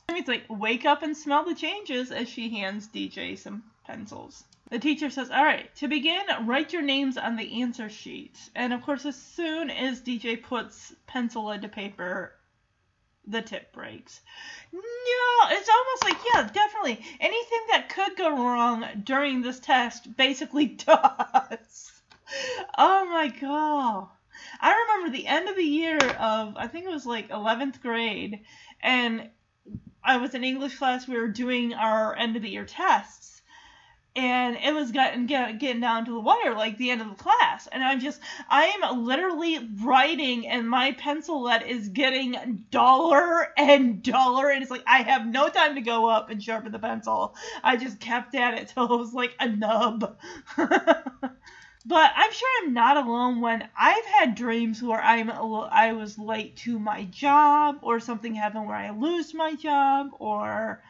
It's 0.10 0.28
like, 0.28 0.46
wake 0.50 0.86
up 0.86 1.02
and 1.02 1.18
smell 1.18 1.44
the 1.44 1.56
changes 1.56 2.12
as 2.12 2.30
she 2.30 2.50
hands 2.50 2.88
DJ 2.88 3.38
some 3.38 3.64
pencils. 3.86 4.44
The 4.70 4.80
teacher 4.80 5.10
says, 5.10 5.32
All 5.32 5.44
right, 5.44 5.74
to 5.78 5.88
begin, 5.88 6.24
write 6.46 6.74
your 6.74 6.84
names 6.84 7.18
on 7.18 7.36
the 7.36 7.62
answer 7.62 7.90
sheet. 7.90 8.38
And 8.56 8.74
of 8.74 8.84
course, 8.84 9.06
as 9.06 9.16
soon 9.16 9.70
as 9.70 10.02
DJ 10.02 10.42
puts 10.42 10.94
pencil 11.08 11.52
into 11.52 11.70
paper, 11.70 12.35
the 13.28 13.42
tip 13.42 13.74
breaks. 13.74 14.22
No, 14.72 14.82
it's 15.50 15.70
almost 15.70 16.04
like, 16.04 16.18
yeah, 16.34 16.50
definitely. 16.52 17.04
Anything 17.20 17.60
that 17.72 17.90
could 17.90 18.16
go 18.18 18.30
wrong 18.32 18.86
during 19.04 19.42
this 19.42 19.60
test 19.60 20.16
basically 20.16 20.66
does. 20.86 21.92
Oh 22.78 23.06
my 23.12 23.28
god. 23.28 24.08
I 24.60 24.74
remember 24.74 25.16
the 25.16 25.28
end 25.28 25.50
of 25.50 25.56
the 25.56 25.64
year 25.64 25.98
of, 25.98 26.56
I 26.58 26.68
think 26.68 26.86
it 26.86 26.92
was 26.92 27.06
like 27.06 27.30
11th 27.30 27.82
grade, 27.82 28.42
and 28.82 29.30
I 30.04 30.18
was 30.18 30.36
in 30.36 30.44
English 30.44 30.78
class, 30.78 31.08
we 31.08 31.18
were 31.18 31.28
doing 31.28 31.74
our 31.74 32.16
end 32.16 32.36
of 32.36 32.42
the 32.42 32.50
year 32.50 32.66
tests 32.66 33.35
and 34.16 34.58
it 34.64 34.74
was 34.74 34.92
getting 34.92 35.26
getting 35.26 35.82
down 35.82 36.06
to 36.06 36.12
the 36.12 36.20
wire 36.20 36.54
like 36.54 36.78
the 36.78 36.90
end 36.90 37.02
of 37.02 37.10
the 37.10 37.24
class. 37.24 37.68
And 37.72 37.84
i'm 37.84 38.00
just 38.00 38.20
i'm 38.50 39.04
literally 39.06 39.70
writing 39.84 40.48
and 40.48 40.70
my 40.70 40.94
pencil 40.94 41.42
lead 41.44 41.64
is 41.64 41.90
getting 41.90 42.66
duller 42.72 43.50
and 43.58 44.02
duller 44.02 44.50
and 44.50 44.62
it's 44.62 44.72
like 44.72 44.84
i 44.88 45.02
have 45.02 45.26
no 45.28 45.50
time 45.50 45.76
to 45.76 45.82
go 45.82 46.10
up 46.10 46.30
and 46.30 46.42
sharpen 46.42 46.72
the 46.72 46.80
pencil. 46.80 47.36
I 47.64 47.78
just 47.78 48.00
kept 48.00 48.36
at 48.36 48.58
it 48.58 48.70
till 48.70 48.86
it 48.86 48.98
was 48.98 49.14
like 49.14 49.36
a 49.40 49.50
nub. 49.50 50.18
But 51.88 52.12
i'm 52.16 52.32
sure 52.32 52.50
i'm 52.64 52.74
not 52.74 52.98
alone 52.98 53.42
when 53.42 53.70
i've 53.78 54.06
had 54.06 54.34
dreams 54.34 54.82
where 54.82 55.00
i'm 55.00 55.30
i 55.30 55.94
was 55.94 56.18
late 56.18 56.56
to 56.58 56.80
my 56.80 57.04
job 57.04 57.78
or 57.84 58.00
something 58.00 58.34
happened 58.34 58.66
where 58.66 58.76
i 58.76 58.90
lose 58.90 59.36
my 59.36 59.54
job 59.54 60.10
or 60.18 60.82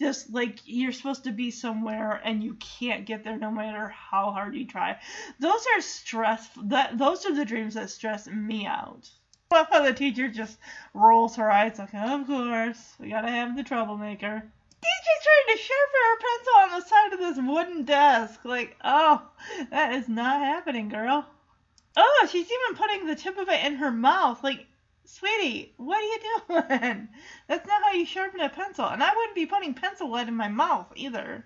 just 0.00 0.32
like 0.32 0.58
you're 0.64 0.92
supposed 0.92 1.24
to 1.24 1.30
be 1.30 1.50
somewhere 1.50 2.20
and 2.24 2.42
you 2.42 2.54
can't 2.54 3.04
get 3.04 3.22
there 3.22 3.36
no 3.36 3.50
matter 3.50 3.88
how 3.88 4.30
hard 4.32 4.54
you 4.54 4.66
try. 4.66 4.98
Those 5.38 5.64
are 5.76 5.82
stressful. 5.82 6.64
That 6.64 6.96
those 6.98 7.26
are 7.26 7.34
the 7.34 7.44
dreams 7.44 7.74
that 7.74 7.90
stress 7.90 8.26
me 8.26 8.66
out. 8.66 9.08
How 9.50 9.64
the 9.84 9.92
teacher 9.92 10.28
just 10.28 10.58
rolls 10.94 11.36
her 11.36 11.50
eyes 11.50 11.78
like, 11.78 11.92
of 11.94 12.26
course, 12.26 12.94
we 12.98 13.10
gotta 13.10 13.28
have 13.28 13.56
the 13.56 13.62
troublemaker. 13.62 14.42
Teacher's 14.82 15.22
trying 15.22 15.56
to 15.56 15.62
sharpen 15.62 16.00
her 16.06 16.18
pencil 16.18 16.54
on 16.56 16.80
the 16.80 16.86
side 16.86 17.12
of 17.12 17.18
this 17.18 17.46
wooden 17.46 17.84
desk. 17.84 18.40
Like, 18.44 18.76
oh, 18.82 19.22
that 19.70 19.92
is 19.92 20.08
not 20.08 20.40
happening, 20.40 20.88
girl. 20.88 21.26
Oh, 21.96 22.28
she's 22.30 22.50
even 22.50 22.76
putting 22.76 23.06
the 23.06 23.16
tip 23.16 23.36
of 23.36 23.48
it 23.48 23.64
in 23.64 23.74
her 23.74 23.90
mouth. 23.90 24.42
Like, 24.42 24.66
sweetie, 25.10 25.72
what 25.76 25.98
are 25.98 26.02
you 26.02 26.18
doing? 26.48 27.08
That's 27.48 27.66
not 27.66 27.82
how 27.82 27.92
you 27.92 28.06
sharpen 28.06 28.40
a 28.40 28.48
pencil. 28.48 28.86
And 28.86 29.02
I 29.02 29.14
wouldn't 29.14 29.34
be 29.34 29.46
putting 29.46 29.74
pencil 29.74 30.10
lead 30.10 30.28
in 30.28 30.36
my 30.36 30.48
mouth 30.48 30.92
either. 30.96 31.44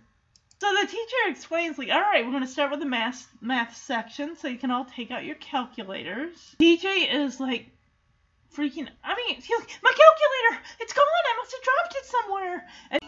So 0.61 0.73
the 0.73 0.87
teacher 0.87 1.17
explains, 1.29 1.79
like, 1.79 1.91
all 1.91 2.01
right, 2.01 2.25
we're 2.25 2.31
going 2.31 2.45
to 2.45 2.49
start 2.49 2.71
with 2.71 2.81
the 2.81 2.87
math 2.87 3.27
math 3.41 3.77
section, 3.77 4.37
so 4.37 4.49
you 4.49 4.57
can 4.57 4.71
all 4.71 4.85
take 4.85 5.11
out 5.11 5.25
your 5.25 5.35
calculators. 5.37 6.57
DJ 6.59 7.13
is 7.13 7.41
like 7.41 7.69
freaking. 8.55 8.89
I 9.03 9.17
mean, 9.17 9.37
he's 9.37 9.51
like, 9.51 9.79
my 9.83 9.93
calculator, 9.93 10.65
it's 10.81 10.93
gone. 10.93 11.05
I 11.05 11.37
must 11.39 11.53
have 11.53 11.63
dropped 11.63 11.95
it 11.97 12.05
somewhere. 12.07 12.67
And 12.91 13.01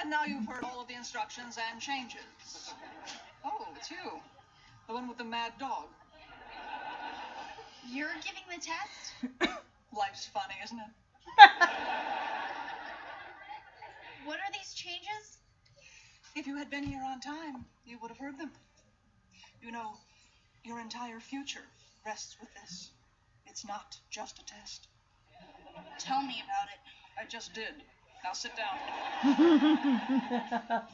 And 0.00 0.10
now 0.10 0.24
you've 0.24 0.46
heard 0.46 0.64
all 0.64 0.80
of 0.80 0.88
the 0.88 0.94
instructions 0.94 1.58
and 1.70 1.80
changes. 1.80 2.74
Oh, 3.44 3.68
it's 3.76 3.90
you. 3.90 4.20
The 4.88 4.94
one 4.94 5.08
with 5.08 5.18
the 5.18 5.24
mad 5.24 5.52
dog. 5.58 5.86
You're 7.90 8.08
giving 8.24 8.42
the 8.48 8.60
test? 8.60 9.58
Life's 9.96 10.26
funny, 10.26 10.54
isn't 10.64 10.78
it? 10.78 10.90
What 14.24 14.38
are 14.38 14.52
these 14.52 14.72
changes? 14.72 15.38
If 16.36 16.46
you 16.46 16.56
had 16.56 16.70
been 16.70 16.84
here 16.84 17.02
on 17.04 17.18
time, 17.20 17.64
you 17.84 17.98
would 18.00 18.08
have 18.08 18.18
heard 18.18 18.38
them. 18.38 18.52
You 19.60 19.72
know, 19.72 19.94
your 20.64 20.78
entire 20.78 21.18
future 21.18 21.66
rests 22.06 22.36
with 22.40 22.48
this. 22.54 22.90
It's 23.46 23.66
not 23.66 23.98
just 24.10 24.38
a 24.38 24.44
test. 24.44 24.86
Tell 25.98 26.22
me 26.22 26.40
about 26.44 26.68
it. 26.72 26.78
I 27.20 27.26
just 27.28 27.52
did. 27.52 27.74
Now 28.24 28.32
sit 28.32 28.52
down. 28.56 28.78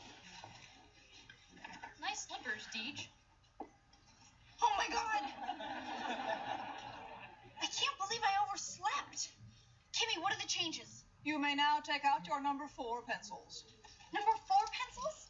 Nice 2.00 2.26
slippers, 2.28 2.66
Deej. 2.74 3.06
Oh 4.62 4.72
my 4.78 4.86
god! 4.88 5.22
I 7.62 7.66
can't 7.66 7.96
believe 7.98 8.20
I 8.22 8.34
overslept. 8.46 9.28
Kimmy, 9.92 10.20
what 10.22 10.32
are 10.32 10.40
the 10.40 10.46
changes? 10.48 11.04
You 11.24 11.38
may 11.38 11.54
now 11.54 11.80
take 11.82 12.04
out 12.04 12.26
your 12.26 12.40
number 12.40 12.66
four 12.76 13.02
pencils. 13.02 13.64
Number 14.14 14.30
four 14.46 14.64
pencils? 14.72 15.28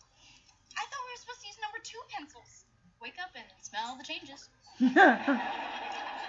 I 0.77 0.85
thought 0.87 1.03
we 1.07 1.13
were 1.13 1.21
supposed 1.21 1.41
to 1.43 1.47
use 1.49 1.59
number 1.61 1.79
two 1.83 2.01
pencils. 2.11 2.65
Wake 3.01 3.17
up 3.23 3.31
and 3.35 3.45
smell 3.63 3.97
the 3.97 4.05
changes. 4.05 4.49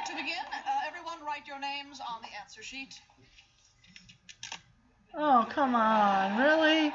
To 0.06 0.16
begin, 0.16 0.34
uh, 0.52 0.88
everyone 0.88 1.20
write 1.24 1.46
your 1.46 1.60
names 1.60 2.00
on 2.00 2.22
the 2.24 2.30
answer 2.42 2.64
sheet. 2.64 3.00
oh, 5.14 5.46
come 5.52 5.76
on, 5.76 6.40
really? 6.42 6.92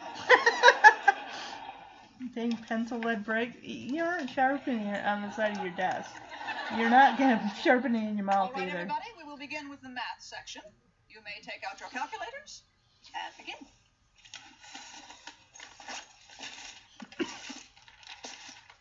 Dang 2.34 2.56
pencil 2.66 2.98
lead 2.98 3.24
break. 3.24 3.52
You 3.62 4.02
aren't 4.02 4.30
sharpening 4.30 4.86
it 4.86 5.04
on 5.06 5.22
the 5.22 5.30
side 5.30 5.56
of 5.56 5.62
your 5.62 5.72
desk. 5.74 6.10
You're 6.76 6.90
not 6.90 7.18
gonna 7.18 7.52
sharpen 7.62 7.94
it 7.94 8.08
in 8.08 8.16
your 8.16 8.24
mouth 8.26 8.50
All 8.50 8.52
right, 8.52 8.68
either. 8.68 8.78
everybody, 8.78 9.06
we 9.18 9.24
will 9.24 9.36
begin 9.36 9.68
with 9.68 9.80
the 9.80 9.88
math 9.88 10.20
section. 10.20 10.62
You 11.08 11.18
may 11.24 11.40
take 11.42 11.62
out 11.70 11.80
your 11.80 11.88
calculators 11.88 12.62
and 13.14 13.34
begin. 13.36 13.56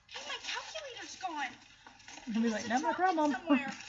Hey, 0.07 0.21
my 0.27 0.37
calculator's 0.45 1.15
gone. 1.17 1.53
I'll 2.35 2.41
be 2.43 2.49
like, 2.49 2.69
not 2.69 2.83
my 2.83 2.93
problem. 2.93 3.31
somewhere. 3.33 3.71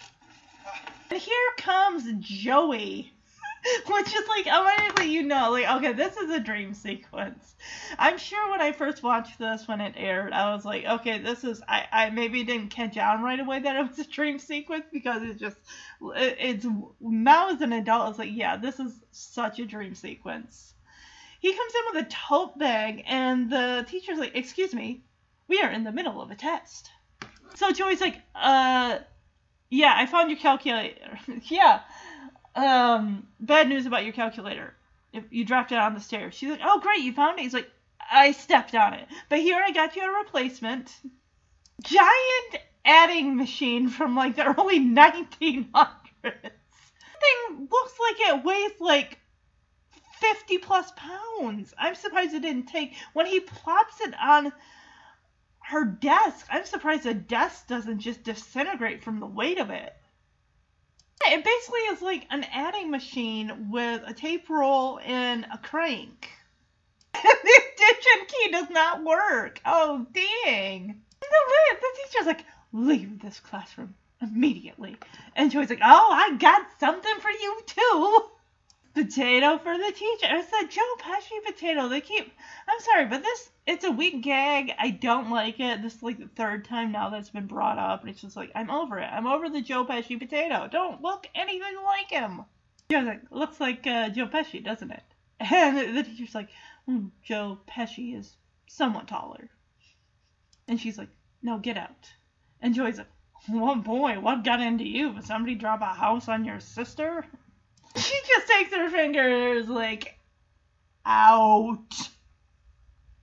And 1.11 1.21
here 1.21 1.35
comes 1.57 2.05
Joey. 2.21 3.13
Which 3.87 4.07
is 4.15 4.29
like 4.29 4.47
I 4.47 4.61
wanted 4.61 4.97
to 4.97 5.03
let 5.03 5.09
you 5.11 5.25
know, 5.25 5.51
like, 5.51 5.69
okay, 5.69 5.93
this 5.93 6.17
is 6.17 6.31
a 6.31 6.39
dream 6.41 6.73
sequence. 6.73 7.57
I'm 7.99 8.19
sure 8.19 8.51
when 8.51 8.61
I 8.61 8.73
first 8.73 9.03
watched 9.03 9.39
this 9.39 9.67
when 9.67 9.81
it 9.81 9.95
aired, 9.97 10.33
I 10.33 10.55
was 10.55 10.65
like, 10.65 10.85
okay, 10.85 11.19
this 11.19 11.45
is 11.45 11.63
I, 11.69 11.87
I 11.91 12.11
maybe 12.11 12.45
didn't 12.45 12.69
catch 12.69 12.97
on 12.97 13.23
right 13.23 13.41
away 13.41 13.61
that 13.61 13.77
it 13.77 13.89
was 13.89 13.99
a 13.99 14.09
dream 14.09 14.39
sequence 14.39 14.85
because 14.93 15.23
it 15.23 15.39
just 15.39 15.57
it, 16.17 16.37
it's 16.39 16.67
now 17.01 17.51
as 17.51 17.61
an 17.61 17.73
adult, 17.73 18.11
it's 18.11 18.19
like, 18.19 18.31
yeah, 18.33 18.57
this 18.57 18.79
is 18.81 18.93
such 19.13 19.59
a 19.59 19.67
dream 19.67 19.95
sequence. 19.95 20.75
He 21.41 21.53
comes 21.55 21.73
in 21.75 21.95
with 21.95 22.07
a 22.07 22.11
tote 22.11 22.59
bag 22.59 23.03
and 23.07 23.51
the 23.51 23.87
teacher's 23.89 24.19
like, 24.19 24.37
excuse 24.37 24.75
me, 24.75 25.03
we 25.49 25.61
are 25.61 25.71
in 25.71 25.85
the 25.85 25.93
middle 25.93 26.21
of 26.21 26.31
a 26.31 26.37
test. 26.37 26.91
So 27.55 27.73
Joey's 27.73 28.01
like, 28.01 28.21
uh 28.35 28.99
yeah, 29.71 29.95
I 29.97 30.07
found 30.07 30.31
your 30.31 30.39
calculator. 30.39 31.19
yeah. 31.45 31.81
Um, 32.57 33.29
bad 33.39 33.69
news 33.69 33.87
about 33.87 34.05
your 34.05 34.13
calculator. 34.13 34.75
If 35.13 35.25
you 35.31 35.45
dropped 35.45 35.73
it 35.73 35.79
on 35.79 35.95
the 35.95 36.01
stairs. 36.01 36.35
She's 36.35 36.51
like, 36.51 36.61
oh, 36.63 36.81
great, 36.81 37.01
you 37.01 37.13
found 37.13 37.39
it. 37.39 37.43
He's 37.43 37.55
like, 37.55 37.71
I 38.11 38.33
stepped 38.33 38.75
on 38.75 38.95
it. 38.95 39.09
But 39.29 39.41
here 39.41 39.61
I 39.63 39.71
got 39.73 39.97
you 39.97 40.03
a 40.03 40.19
replacement. 40.19 40.95
Giant 41.83 42.63
adding 42.85 43.37
machine 43.37 43.89
from 43.89 44.17
like 44.17 44.37
the 44.37 44.45
early 44.45 44.81
1900s. 44.81 45.67
Thing 46.23 47.69
looks 47.71 47.95
like 47.99 48.17
it 48.19 48.45
weighs 48.45 48.81
like 48.81 49.19
50 50.21 50.59
plus 50.59 50.93
pounds. 50.97 51.75
I'm 51.79 51.95
surprised 51.95 52.35
it 52.35 52.43
didn't 52.43 52.67
take. 52.67 52.95
When 53.13 53.27
he 53.27 53.41
plops 53.41 54.01
it 54.01 54.15
on 54.21 54.53
her 55.61 55.85
desk, 55.85 56.47
I'm 56.51 56.65
surprised 56.65 57.05
the 57.05 57.15
desk 57.15 57.67
doesn't 57.69 58.01
just 58.01 58.25
disintegrate 58.25 59.03
from 59.03 59.21
the 59.21 59.27
weight 59.27 59.59
of 59.59 59.71
it. 59.71 59.95
It 61.27 61.45
basically 61.45 61.81
is 61.81 62.03
like 62.03 62.27
an 62.31 62.45
adding 62.45 62.91
machine 62.91 63.71
with 63.71 64.03
a 64.07 64.15
tape 64.15 64.49
roll 64.49 64.99
and 65.05 65.47
a 65.53 65.59
crank. 65.59 66.29
the 67.23 67.61
addition 67.75 68.27
key 68.27 68.51
does 68.53 68.71
not 68.71 69.05
work. 69.05 69.61
Oh, 69.65 70.07
dang. 70.13 71.03
The, 71.21 71.27
the 71.81 72.03
teacher's 72.03 72.27
like, 72.27 72.45
leave 72.73 73.21
this 73.21 73.41
classroom 73.41 73.95
immediately. 74.21 74.97
And 75.35 75.51
Joey's 75.51 75.71
like, 75.71 75.81
oh, 75.83 76.11
I 76.13 76.37
got 76.37 76.67
something 76.79 77.15
for 77.21 77.31
you 77.31 77.61
too. 77.67 78.21
Potato 78.93 79.59
for 79.59 79.77
the 79.79 79.93
teacher. 79.93 80.27
It's 80.31 80.53
a 80.53 80.67
Joe 80.67 80.95
Pesci 80.99 81.45
potato. 81.47 81.89
They 81.89 82.01
keep. 82.01 82.33
I'm 82.69 82.81
sorry, 82.81 83.07
but 83.07 83.23
this 83.23 83.51
it's 83.67 83.85
a 83.85 83.91
weak 83.91 84.21
gag. 84.23 84.73
I 84.79 84.91
don't 84.91 85.31
like 85.31 85.61
it. 85.61 85.81
This 85.81 85.95
is 85.95 86.03
like 86.03 86.19
the 86.19 86.27
third 86.27 86.65
time 86.65 86.91
now 86.91 87.09
that's 87.09 87.31
been 87.31 87.47
brought 87.47 87.79
up, 87.79 88.01
and 88.01 88.11
it's 88.11 88.21
just 88.21 88.37
like 88.37 88.51
I'm 88.55 88.69
over 88.69 88.99
it. 88.99 89.09
I'm 89.11 89.29
over 89.29 89.49
the 89.49 89.61
Joe 89.61 89.85
Pesci 89.85 90.19
potato. 90.19 90.69
Don't 90.71 91.01
look 91.03 91.29
anything 91.37 91.77
like 91.85 92.11
him. 92.11 92.45
Joe's 92.91 93.07
like, 93.07 93.23
looks 93.31 93.61
like 93.61 93.87
uh, 93.87 94.09
Joe 94.09 94.27
Pesci, 94.27 94.63
doesn't 94.65 94.91
it? 94.91 95.03
And 95.41 95.97
the 95.97 96.03
teacher's 96.03 96.35
like, 96.35 96.49
"Hmm, 96.51 96.70
Hmm, 96.87 97.07
Joe 97.23 97.59
Pesci 97.69 98.17
is 98.19 98.37
somewhat 98.69 99.09
taller. 99.09 99.49
And 100.69 100.81
she's 100.81 100.99
like, 100.99 101.09
no, 101.43 101.59
get 101.59 101.77
out. 101.77 102.11
And 102.61 102.75
Joey's 102.75 102.99
like, 102.99 103.11
oh 103.51 103.77
boy, 103.77 104.21
what 104.21 104.45
got 104.45 104.61
into 104.61 104.85
you? 104.85 105.13
Did 105.15 105.25
somebody 105.25 105.55
drop 105.55 105.81
a 105.81 105.87
house 105.87 106.29
on 106.29 106.45
your 106.45 106.61
sister? 106.61 107.25
She 107.97 108.15
just 108.29 108.47
takes 108.47 108.73
her 108.73 108.89
fingers 108.89 109.69
like 109.69 110.17
out. 111.05 111.91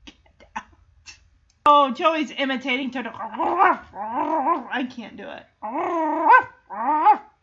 Get 0.06 0.16
out. 0.58 0.64
Oh, 1.66 1.92
Joey's 1.92 2.32
imitating 2.38 2.92
Toto. 2.92 3.12
I 3.14 4.86
can't 4.94 5.16
do 5.16 5.30
it. 5.30 5.46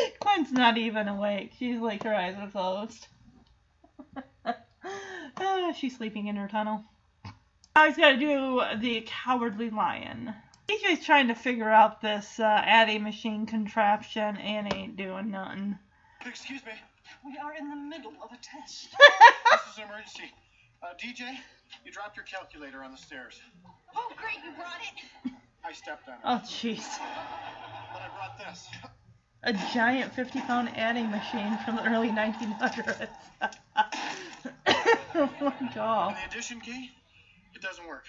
Quinn's 0.20 0.52
not 0.52 0.78
even 0.78 1.08
awake. 1.08 1.52
She's 1.58 1.80
like 1.80 2.02
her 2.04 2.14
eyes 2.14 2.36
are 2.38 2.50
closed. 2.50 3.06
Ah, 5.34 5.72
she's 5.72 5.96
sleeping 5.96 6.26
in 6.26 6.36
her 6.36 6.48
tunnel. 6.48 6.84
Now 7.74 7.86
he's 7.86 7.96
got 7.96 8.10
to 8.10 8.16
do 8.18 8.62
the 8.80 9.06
cowardly 9.06 9.70
lion. 9.70 10.34
DJ's 10.68 11.04
trying 11.04 11.28
to 11.28 11.34
figure 11.34 11.70
out 11.70 12.00
this 12.00 12.38
uh, 12.38 12.62
adding 12.64 13.02
machine 13.02 13.46
contraption 13.46 14.36
and 14.36 14.72
ain't 14.74 14.96
doing 14.96 15.30
nothing. 15.30 15.78
Excuse 16.26 16.64
me. 16.66 16.72
We 17.24 17.38
are 17.38 17.54
in 17.54 17.70
the 17.70 17.76
middle 17.76 18.12
of 18.22 18.30
a 18.32 18.38
test. 18.42 18.88
This 19.52 19.72
is 19.72 19.78
an 19.78 19.84
emergency. 19.84 20.32
Uh, 20.82 20.94
DJ, 21.00 21.36
you 21.84 21.92
dropped 21.92 22.16
your 22.16 22.24
calculator 22.24 22.82
on 22.82 22.90
the 22.90 22.98
stairs. 22.98 23.40
Oh, 23.94 24.10
great, 24.16 24.36
you 24.44 24.52
brought 24.52 24.80
it. 24.82 25.32
I 25.64 25.72
stepped 25.72 26.08
on 26.08 26.14
it. 26.14 26.20
Oh, 26.24 26.40
jeez. 26.44 26.84
But 27.92 28.02
I 28.02 28.08
brought 28.16 28.38
this. 28.38 28.68
A 29.44 29.52
giant 29.74 30.14
50 30.14 30.40
pound 30.42 30.68
adding 30.76 31.10
machine 31.10 31.58
from 31.64 31.76
the 31.76 31.84
early 31.84 32.08
1900s. 32.10 33.08
oh 35.14 35.30
my 35.40 35.52
And 35.60 35.74
god. 35.74 36.14
the 36.16 36.30
addition 36.30 36.60
key, 36.60 36.90
it 37.54 37.60
doesn't 37.60 37.86
work. 37.88 38.04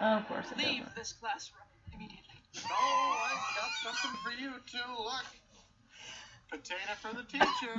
of 0.00 0.28
course 0.28 0.46
it 0.52 0.58
Leave 0.58 0.80
doesn't. 0.80 0.94
this 0.96 1.12
classroom 1.14 1.62
immediately. 1.94 2.22
No, 2.68 2.76
I've 2.76 3.56
got 3.56 3.70
something 3.94 4.20
for 4.22 4.30
you 4.32 4.52
too. 4.66 5.02
Look. 5.02 5.24
Potato 6.50 6.94
for 7.00 7.14
the 7.14 7.22
teacher. 7.24 7.74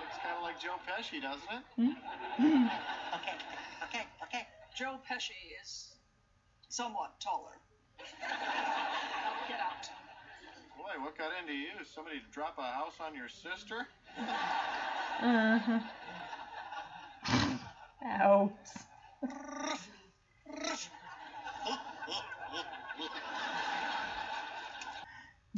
Looks 0.00 0.16
kind 0.22 0.36
of 0.36 0.42
like 0.42 0.58
Joe 0.60 0.76
Pesci, 0.88 1.20
doesn't 1.20 1.50
it? 1.50 1.62
Hmm. 1.76 2.66
Okay, 3.14 3.36
okay, 3.84 4.04
okay. 4.22 4.46
Joe 4.74 4.96
Pesci 5.10 5.32
is 5.62 5.88
somewhat 6.68 7.18
taller. 7.20 7.56
Get 9.48 9.60
out. 9.60 9.88
Boy, 10.86 11.02
what 11.02 11.18
got 11.18 11.30
into 11.40 11.52
you? 11.52 11.66
Somebody 11.94 12.22
drop 12.30 12.58
a 12.58 12.62
house 12.62 12.94
on 13.00 13.12
your 13.16 13.28
sister? 13.28 13.88
Uh-huh. 15.20 15.80
Ouch. 18.04 18.52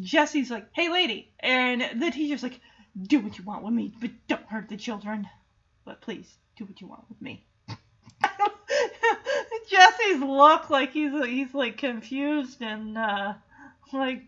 Jesse's 0.01 0.51
like, 0.51 0.69
hey 0.73 0.89
lady. 0.89 1.31
And 1.41 2.01
the 2.01 2.11
teacher's 2.11 2.43
like, 2.43 2.61
do 3.03 3.21
what 3.21 3.37
you 3.37 3.45
want 3.45 3.65
with 3.65 3.75
me, 3.75 3.93
but 4.01 4.11
don't 4.29 4.47
hurt 4.47 4.71
the 4.71 4.79
children. 4.79 5.29
But 5.85 6.01
please, 6.01 6.39
do 6.57 6.65
what 6.65 6.81
you 6.81 6.87
want 6.87 7.05
with 7.11 7.21
me. 7.21 7.45
Jesse's 9.69 10.21
look 10.23 10.71
like 10.71 10.93
he's 10.93 11.13
he's 11.27 11.53
like 11.53 11.77
confused 11.77 12.63
and 12.63 12.97
uh 12.97 13.35
like 13.93 14.23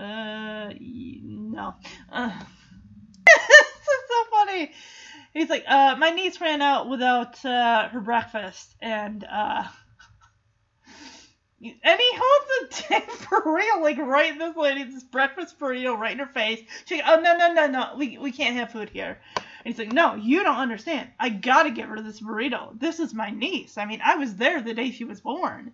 uh 0.00 0.72
no. 0.78 1.74
Uh, 2.10 2.32
it's 3.26 4.08
so 4.08 4.30
funny. 4.30 4.72
He's 5.34 5.50
like, 5.50 5.64
uh, 5.68 5.96
my 5.98 6.10
niece 6.10 6.40
ran 6.40 6.62
out 6.62 6.88
without 6.88 7.44
uh, 7.44 7.88
her 7.88 8.00
breakfast, 8.00 8.74
and 8.80 9.24
uh, 9.24 9.64
and 11.62 12.00
he 12.00 12.10
holds 12.18 12.50
a 12.62 12.82
tin 12.82 13.02
real, 13.44 13.82
like 13.82 13.98
right 13.98 14.32
in 14.32 14.38
this 14.38 14.56
lady's 14.56 15.04
breakfast 15.04 15.58
burrito 15.58 15.96
right 15.96 16.12
in 16.12 16.18
her 16.18 16.26
face. 16.26 16.60
She's 16.86 17.00
like, 17.00 17.08
oh 17.08 17.20
no 17.20 17.36
no 17.36 17.52
no 17.52 17.66
no, 17.66 17.94
we 17.96 18.18
we 18.18 18.32
can't 18.32 18.56
have 18.56 18.72
food 18.72 18.88
here. 18.88 19.20
And 19.36 19.74
he's 19.74 19.78
like, 19.78 19.92
no, 19.92 20.14
you 20.14 20.42
don't 20.42 20.56
understand. 20.56 21.10
I 21.18 21.28
gotta 21.28 21.70
get 21.70 21.88
rid 21.88 21.98
of 21.98 22.06
this 22.06 22.20
burrito. 22.20 22.78
This 22.78 22.98
is 22.98 23.12
my 23.12 23.30
niece. 23.30 23.76
I 23.76 23.84
mean, 23.84 24.00
I 24.02 24.16
was 24.16 24.36
there 24.36 24.62
the 24.62 24.74
day 24.74 24.90
she 24.90 25.04
was 25.04 25.20
born. 25.20 25.72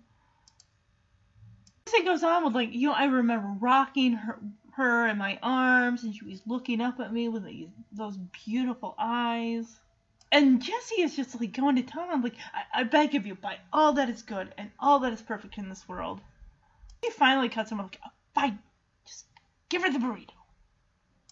He 1.94 2.02
goes 2.04 2.22
on 2.22 2.44
with 2.44 2.54
like, 2.54 2.72
you 2.72 2.88
know, 2.88 2.94
I 2.94 3.04
remember 3.04 3.56
rocking 3.60 4.12
her 4.14 4.38
her 4.76 5.06
in 5.08 5.16
my 5.16 5.38
arms, 5.42 6.04
and 6.04 6.14
she 6.14 6.24
was 6.24 6.42
looking 6.46 6.82
up 6.82 7.00
at 7.00 7.12
me 7.12 7.28
with 7.30 7.44
these, 7.44 7.68
those 7.92 8.18
beautiful 8.44 8.94
eyes. 8.98 9.80
And 10.30 10.60
Jesse 10.60 11.00
is 11.00 11.16
just 11.16 11.40
like 11.40 11.56
going 11.56 11.76
to 11.76 11.82
town. 11.82 12.22
like, 12.22 12.34
I, 12.52 12.80
I 12.80 12.84
beg 12.84 13.14
of 13.14 13.26
you, 13.26 13.36
by 13.36 13.56
all 13.72 13.94
that 13.94 14.10
is 14.10 14.22
good 14.22 14.52
and 14.58 14.70
all 14.78 14.98
that 15.00 15.14
is 15.14 15.22
perfect 15.22 15.56
in 15.56 15.70
this 15.70 15.88
world. 15.88 16.20
He 17.02 17.10
finally 17.10 17.48
cuts 17.48 17.72
him 17.72 17.80
off. 17.80 17.86
Like, 17.86 18.00
oh, 18.04 18.10
fine, 18.34 18.58
just 19.06 19.24
give 19.70 19.82
her 19.82 19.90
the 19.90 19.98
burrito. 19.98 20.34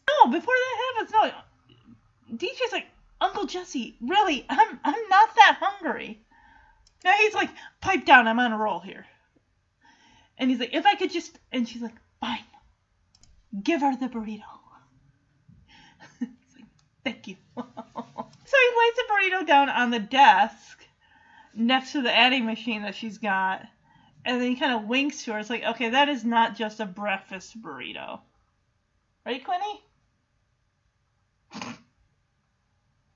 No, 0.09 0.31
before 0.31 0.55
that 0.55 0.95
happens, 0.97 1.13
no. 1.13 2.37
DJ's 2.37 2.73
like, 2.73 2.87
Uncle 3.21 3.47
Jesse, 3.47 3.97
really, 4.01 4.47
I'm 4.49 4.81
I'm 4.85 5.09
not 5.09 5.35
that 5.37 5.59
hungry. 5.61 6.21
Now 7.05 7.13
he's 7.19 7.35
like, 7.35 7.51
pipe 7.83 8.07
down, 8.07 8.27
I'm 8.27 8.39
on 8.39 8.53
a 8.53 8.59
roll 8.59 8.81
here. 8.81 9.05
And 10.39 10.51
he's 10.51 10.59
like, 10.59 10.75
if 10.75 10.85
I 10.85 10.95
could 10.97 11.13
just, 11.13 11.39
and 11.53 11.69
she's 11.69 11.83
like, 11.83 11.95
fine, 12.21 12.45
give 13.63 13.81
her 13.81 13.97
the 13.97 14.09
burrito. 14.09 14.43
Like, 16.21 16.31
Thank 17.05 17.29
you. 17.29 17.37
so 17.57 17.63
he 17.63 18.79
lays 18.79 18.95
the 18.97 19.05
burrito 19.11 19.47
down 19.47 19.69
on 19.69 19.91
the 19.91 19.99
desk 19.99 20.85
next 21.55 21.93
to 21.93 22.03
the 22.03 22.15
adding 22.15 22.45
machine 22.47 22.83
that 22.83 22.95
she's 22.95 23.19
got. 23.19 23.63
And 24.25 24.41
then 24.41 24.49
he 24.49 24.57
kind 24.57 24.73
of 24.73 24.89
winks 24.89 25.25
to 25.25 25.33
her. 25.33 25.39
It's 25.39 25.51
like, 25.51 25.65
okay, 25.65 25.91
that 25.91 26.09
is 26.09 26.25
not 26.25 26.57
just 26.57 26.81
a 26.81 26.87
breakfast 26.87 27.61
burrito. 27.61 28.21
Right, 29.27 29.45
Quinny? 29.45 29.83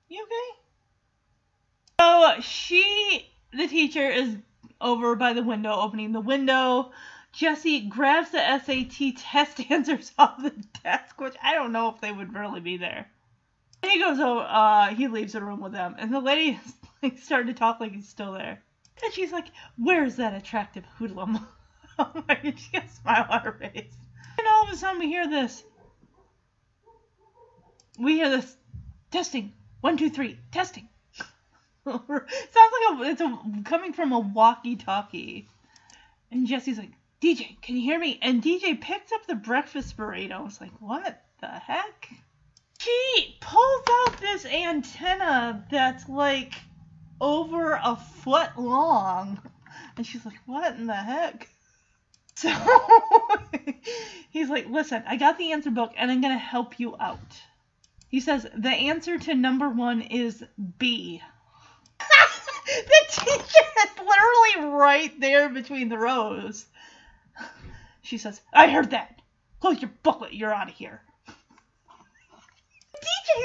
You 0.07 0.23
okay? 0.23 0.59
So 1.99 2.41
she, 2.41 3.29
the 3.53 3.67
teacher, 3.67 4.07
is 4.09 4.37
over 4.81 5.15
by 5.15 5.33
the 5.33 5.43
window, 5.43 5.73
opening 5.73 6.11
the 6.11 6.21
window. 6.21 6.91
Jesse 7.31 7.81
grabs 7.81 8.31
the 8.31 8.59
SAT 8.59 9.17
test 9.17 9.59
answers 9.69 10.11
off 10.17 10.41
the 10.41 10.53
desk, 10.83 11.19
which 11.19 11.35
I 11.41 11.53
don't 11.53 11.71
know 11.71 11.89
if 11.89 12.01
they 12.01 12.11
would 12.11 12.33
really 12.33 12.59
be 12.59 12.77
there. 12.77 13.09
And 13.81 13.91
he 13.91 13.99
goes, 13.99 14.19
oh, 14.19 14.39
uh, 14.39 14.87
he 14.87 15.07
leaves 15.07 15.33
the 15.33 15.41
room 15.41 15.61
with 15.61 15.71
them, 15.71 15.95
and 15.97 16.13
the 16.13 16.19
lady 16.19 16.59
is 16.65 16.73
like 17.03 17.17
starting 17.19 17.53
to 17.53 17.57
talk 17.57 17.79
like 17.79 17.93
he's 17.93 18.09
still 18.09 18.33
there. 18.33 18.61
And 19.01 19.13
she's 19.13 19.31
like, 19.31 19.47
"Where's 19.77 20.17
that 20.17 20.33
attractive 20.33 20.83
hoodlum?" 20.97 21.47
oh 21.99 22.23
my 22.27 22.35
god, 22.35 22.59
she 22.59 22.71
got 22.71 22.85
a 22.85 22.89
smile 22.89 23.27
on 23.29 23.39
her 23.41 23.53
face. 23.53 23.95
And 24.37 24.47
all 24.47 24.63
of 24.63 24.73
a 24.73 24.75
sudden, 24.75 24.99
we 24.99 25.07
hear 25.07 25.27
this. 25.29 25.63
We 27.97 28.15
hear 28.15 28.29
this 28.29 28.57
testing. 29.11 29.53
One, 29.81 29.95
two, 29.95 30.09
three, 30.09 30.39
testing. 30.51 30.89
Sounds 32.07 32.07
like 32.09 32.99
a, 32.99 33.03
it's 33.03 33.21
a, 33.21 33.39
coming 33.63 33.93
from 33.93 34.11
a 34.11 34.19
walkie-talkie. 34.19 35.47
And 36.31 36.47
Jesse's 36.47 36.77
like, 36.77 36.91
DJ, 37.21 37.59
can 37.61 37.75
you 37.75 37.81
hear 37.81 37.99
me? 37.99 38.19
And 38.21 38.41
DJ 38.41 38.79
picks 38.79 39.11
up 39.11 39.25
the 39.27 39.35
breakfast 39.35 39.97
burrito. 39.97 40.31
I 40.31 40.41
was 40.41 40.61
like, 40.61 40.71
what 40.79 41.21
the 41.41 41.47
heck? 41.47 42.09
She 42.79 43.37
pulls 43.41 43.83
out 43.89 44.21
this 44.21 44.45
antenna 44.45 45.65
that's 45.69 46.07
like 46.07 46.53
over 47.19 47.73
a 47.73 47.95
foot 47.95 48.57
long. 48.57 49.41
And 49.97 50.05
she's 50.05 50.25
like, 50.25 50.39
what 50.45 50.75
in 50.75 50.87
the 50.87 50.93
heck? 50.93 51.47
So 52.35 52.49
he's 54.29 54.49
like, 54.49 54.69
listen, 54.69 55.03
I 55.05 55.17
got 55.17 55.37
the 55.37 55.51
answer 55.51 55.71
book 55.71 55.91
and 55.97 56.09
I'm 56.09 56.21
going 56.21 56.33
to 56.33 56.39
help 56.39 56.79
you 56.79 56.95
out. 56.97 57.37
He 58.07 58.21
says, 58.21 58.47
the 58.55 58.69
answer 58.69 59.19
to 59.19 59.35
number 59.35 59.67
one 59.67 60.01
is 60.01 60.41
B. 60.77 61.21
is 63.27 63.97
literally 63.97 64.71
right 64.71 65.19
there 65.19 65.49
between 65.49 65.89
the 65.89 65.97
rows. 65.97 66.65
She 68.01 68.17
says, 68.17 68.39
I 68.53 68.69
heard 68.69 68.91
that. 68.91 69.21
Close 69.59 69.81
your 69.81 69.91
booklet. 70.03 70.33
You're 70.33 70.53
out 70.53 70.69
of 70.69 70.75
here. 70.75 71.01
DJ 71.27 71.33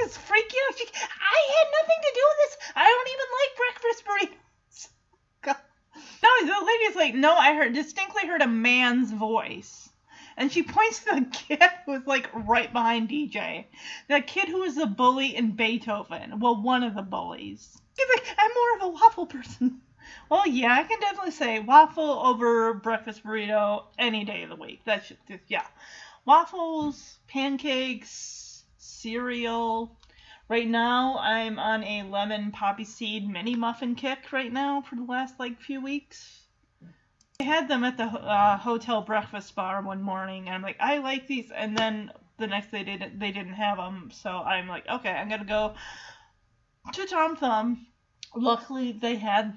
is 0.07 0.17
freaking 0.17 0.63
out. 0.69 0.79
She, 0.79 0.87
I 0.95 1.41
had 1.57 1.67
nothing 1.81 2.01
to 2.03 2.13
do 2.15 2.25
with 2.29 2.39
this. 2.39 2.57
I 2.77 2.85
don't 2.85 3.09
even 3.13 3.29
like 3.41 3.57
breakfast 3.57 4.05
burritos. 4.07 4.41
No, 6.25 6.31
the 6.47 6.67
lady's 6.67 6.97
like, 6.97 7.15
no, 7.15 7.35
I 7.35 7.55
heard 7.55 7.75
distinctly 7.75 8.27
heard 8.27 8.41
a 8.41 8.47
man's 8.47 9.13
voice. 9.13 9.91
And 10.37 10.51
she 10.51 10.63
points 10.63 11.05
to 11.05 11.17
the 11.17 11.27
kid 11.27 11.63
who 11.85 11.93
was 11.93 12.07
like 12.07 12.31
right 12.35 12.73
behind 12.73 13.11
DJ. 13.11 13.67
The 14.09 14.23
kid 14.23 14.49
who 14.49 14.61
was 14.61 14.75
the 14.75 14.87
bully 14.87 15.37
in 15.37 15.53
Beethoven. 15.53 16.41
Well, 16.41 16.63
one 16.63 16.83
of 16.83 16.95
the 16.95 17.03
bullies. 17.03 17.79
He's 17.97 18.07
like, 18.15 18.27
I'm 18.39 18.51
more 18.55 18.77
of 18.77 18.83
a 18.83 18.95
waffle 18.95 19.27
person. 19.27 19.81
Well, 20.29 20.47
yeah, 20.47 20.75
I 20.75 20.83
can 20.85 21.01
definitely 21.01 21.31
say 21.31 21.61
waffle 21.61 22.05
over 22.05 22.75
breakfast 22.75 23.25
burrito 23.25 23.85
any 23.99 24.25
day 24.25 24.43
of 24.43 24.51
the 24.51 24.57
week. 24.57 24.81
That's 24.85 25.09
just, 25.09 25.21
yeah. 25.49 25.67
Waffles, 26.27 27.19
pancakes, 27.29 28.65
cereal. 28.79 29.97
Right 30.49 30.69
now, 30.69 31.19
I'm 31.19 31.59
on 31.59 31.85
a 31.85 32.03
lemon 32.03 32.51
poppy 32.51 32.85
seed 32.85 33.29
mini 33.29 33.55
muffin 33.55 33.95
kick 33.95 34.33
right 34.33 34.53
now 34.53 34.83
for 34.83 34.97
the 34.97 35.05
last 35.05 35.39
like 35.41 35.61
few 35.61 35.83
weeks. 35.83 36.43
I 37.41 37.45
had 37.45 37.69
them 37.69 37.83
at 37.85 37.97
the 37.97 38.05
uh, 38.05 38.59
hotel 38.59 39.03
breakfast 39.03 39.55
bar 39.55 39.83
one 39.83 40.03
morning, 40.03 40.47
and 40.47 40.55
I'm 40.55 40.63
like, 40.63 40.77
I 40.81 40.99
like 40.99 41.27
these, 41.27 41.51
and 41.51 41.77
then 41.77 42.13
the 42.39 42.47
next 42.47 42.71
day 42.71 42.85
they 42.85 42.97
didn't, 42.97 43.19
they 43.19 43.33
didn't 43.33 43.55
have 43.55 43.77
them, 43.79 44.11
so 44.13 44.31
I'm 44.31 44.69
like, 44.69 44.87
okay, 44.89 45.11
I'm 45.11 45.29
gonna 45.29 45.45
go 45.45 45.75
to 46.93 47.07
Tom 47.07 47.37
Thumb. 47.37 47.87
Luckily, 48.35 48.93
they 48.93 49.17
had 49.17 49.57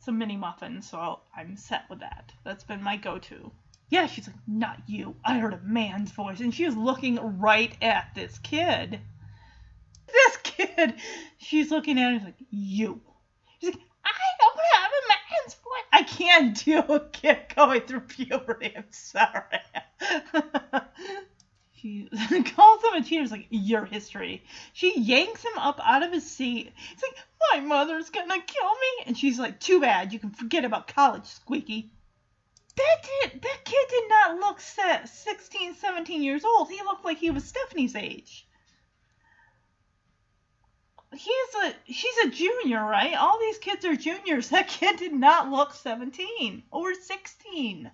some 0.00 0.18
mini 0.18 0.36
muffins, 0.36 0.88
so 0.88 1.20
I'm 1.36 1.56
set 1.56 1.84
with 1.90 2.00
that. 2.00 2.32
That's 2.44 2.64
been 2.64 2.82
my 2.82 2.96
go-to. 2.96 3.50
Yeah, 3.90 4.06
she's 4.06 4.26
like, 4.26 4.36
not 4.46 4.78
you. 4.86 5.16
I 5.24 5.38
heard 5.38 5.52
a 5.52 5.60
man's 5.64 6.12
voice, 6.12 6.40
and 6.40 6.54
she 6.54 6.64
was 6.64 6.76
looking 6.76 7.38
right 7.40 7.76
at 7.82 8.14
this 8.14 8.38
kid. 8.38 9.00
This 10.06 10.36
kid, 10.42 10.94
she's 11.38 11.70
looking 11.70 11.98
at 11.98 12.14
him, 12.14 12.24
like, 12.24 12.34
you. 12.50 13.00
She's 13.60 13.74
like, 13.74 13.82
I 14.04 14.10
don't 14.38 14.58
have 14.74 14.90
a 14.90 15.08
man's 15.08 15.54
voice. 15.54 15.84
I 15.92 16.02
can't 16.02 16.64
deal 16.64 16.84
with 16.88 17.12
kid 17.12 17.38
going 17.54 17.82
through 17.82 18.00
puberty. 18.00 18.72
I'm 18.76 18.84
sorry. 18.90 19.60
she 21.80 22.08
calls 22.56 22.84
him 22.84 22.94
a 22.94 23.02
cheater. 23.02 23.22
She's 23.22 23.30
like, 23.30 23.46
your 23.50 23.84
history. 23.84 24.42
She 24.72 24.98
yanks 25.00 25.42
him 25.42 25.58
up 25.58 25.80
out 25.82 26.02
of 26.02 26.12
his 26.12 26.30
seat. 26.30 26.72
He's 26.76 27.02
like, 27.02 27.16
my 27.52 27.60
mother's 27.60 28.10
gonna 28.10 28.40
kill 28.40 28.70
me. 28.70 29.04
And 29.06 29.16
she's 29.16 29.38
like, 29.38 29.60
too 29.60 29.80
bad. 29.80 30.12
You 30.12 30.18
can 30.18 30.30
forget 30.30 30.64
about 30.64 30.88
college, 30.88 31.26
Squeaky. 31.26 31.90
That 32.76 33.02
did, 33.02 33.42
that 33.42 33.64
kid 33.64 33.86
did 33.88 34.08
not 34.08 34.38
look 34.38 34.60
set 34.60 35.08
16, 35.08 35.74
17 35.74 36.22
years 36.22 36.44
old. 36.44 36.70
He 36.70 36.82
looked 36.82 37.04
like 37.04 37.18
he 37.18 37.30
was 37.30 37.44
Stephanie's 37.44 37.96
age. 37.96 38.46
He's 41.12 41.54
a 41.64 41.74
she's 41.92 42.16
a 42.24 42.30
junior, 42.30 42.84
right? 42.84 43.14
All 43.14 43.38
these 43.40 43.58
kids 43.58 43.84
are 43.84 43.96
juniors. 43.96 44.48
That 44.50 44.68
kid 44.68 44.96
did 44.96 45.12
not 45.12 45.50
look 45.50 45.74
17 45.74 46.62
or 46.70 46.94
16. 46.94 47.90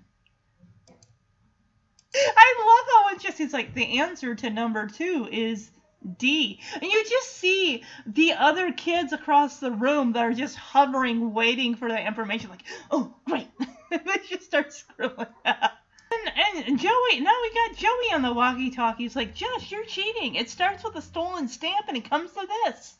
I 2.36 2.54
love 2.58 3.04
how 3.04 3.14
it's 3.14 3.24
just, 3.24 3.40
it's 3.40 3.52
like 3.52 3.74
the 3.74 3.98
answer 3.98 4.34
to 4.34 4.50
number 4.50 4.86
two 4.86 5.28
is 5.30 5.70
D. 6.18 6.60
And 6.74 6.84
you 6.84 7.04
just 7.08 7.36
see 7.36 7.82
the 8.06 8.32
other 8.34 8.72
kids 8.72 9.12
across 9.12 9.58
the 9.58 9.70
room 9.70 10.12
that 10.12 10.24
are 10.24 10.32
just 10.32 10.56
hovering, 10.56 11.32
waiting 11.32 11.74
for 11.74 11.88
the 11.88 12.00
information, 12.00 12.50
like, 12.50 12.64
oh, 12.90 13.14
great. 13.26 13.48
they 13.90 14.20
just 14.28 14.44
start 14.44 14.72
scribbling. 14.72 15.26
And, 15.44 16.66
and 16.66 16.78
Joey, 16.78 17.20
now 17.20 17.34
we 17.42 17.54
got 17.54 17.76
Joey 17.76 18.12
on 18.14 18.22
the 18.22 18.32
walkie 18.32 18.70
talkie. 18.70 19.04
He's 19.04 19.16
like, 19.16 19.34
Josh, 19.34 19.70
you're 19.70 19.84
cheating. 19.84 20.34
It 20.34 20.50
starts 20.50 20.84
with 20.84 20.96
a 20.96 21.02
stolen 21.02 21.48
stamp 21.48 21.86
and 21.88 21.96
it 21.96 22.08
comes 22.08 22.32
to 22.32 22.46
this. 22.64 22.94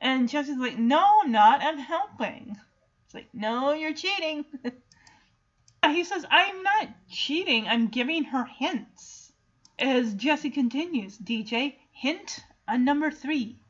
And 0.00 0.28
Josh 0.28 0.48
is 0.48 0.58
like, 0.58 0.78
no, 0.78 1.04
I'm 1.22 1.32
not. 1.32 1.62
I'm 1.62 1.78
helping. 1.78 2.56
It's 3.04 3.14
like, 3.14 3.28
no, 3.32 3.72
you're 3.72 3.94
cheating. 3.94 4.44
he 5.86 6.04
says, 6.04 6.24
I'm 6.30 6.62
not 6.62 6.88
cheating. 7.08 7.66
I'm 7.66 7.88
giving 7.88 8.24
her 8.24 8.44
hints. 8.44 9.32
As 9.78 10.14
Jesse 10.14 10.50
continues, 10.50 11.16
DJ, 11.18 11.76
hint 11.92 12.40
on 12.66 12.84
number 12.84 13.10
three, 13.10 13.60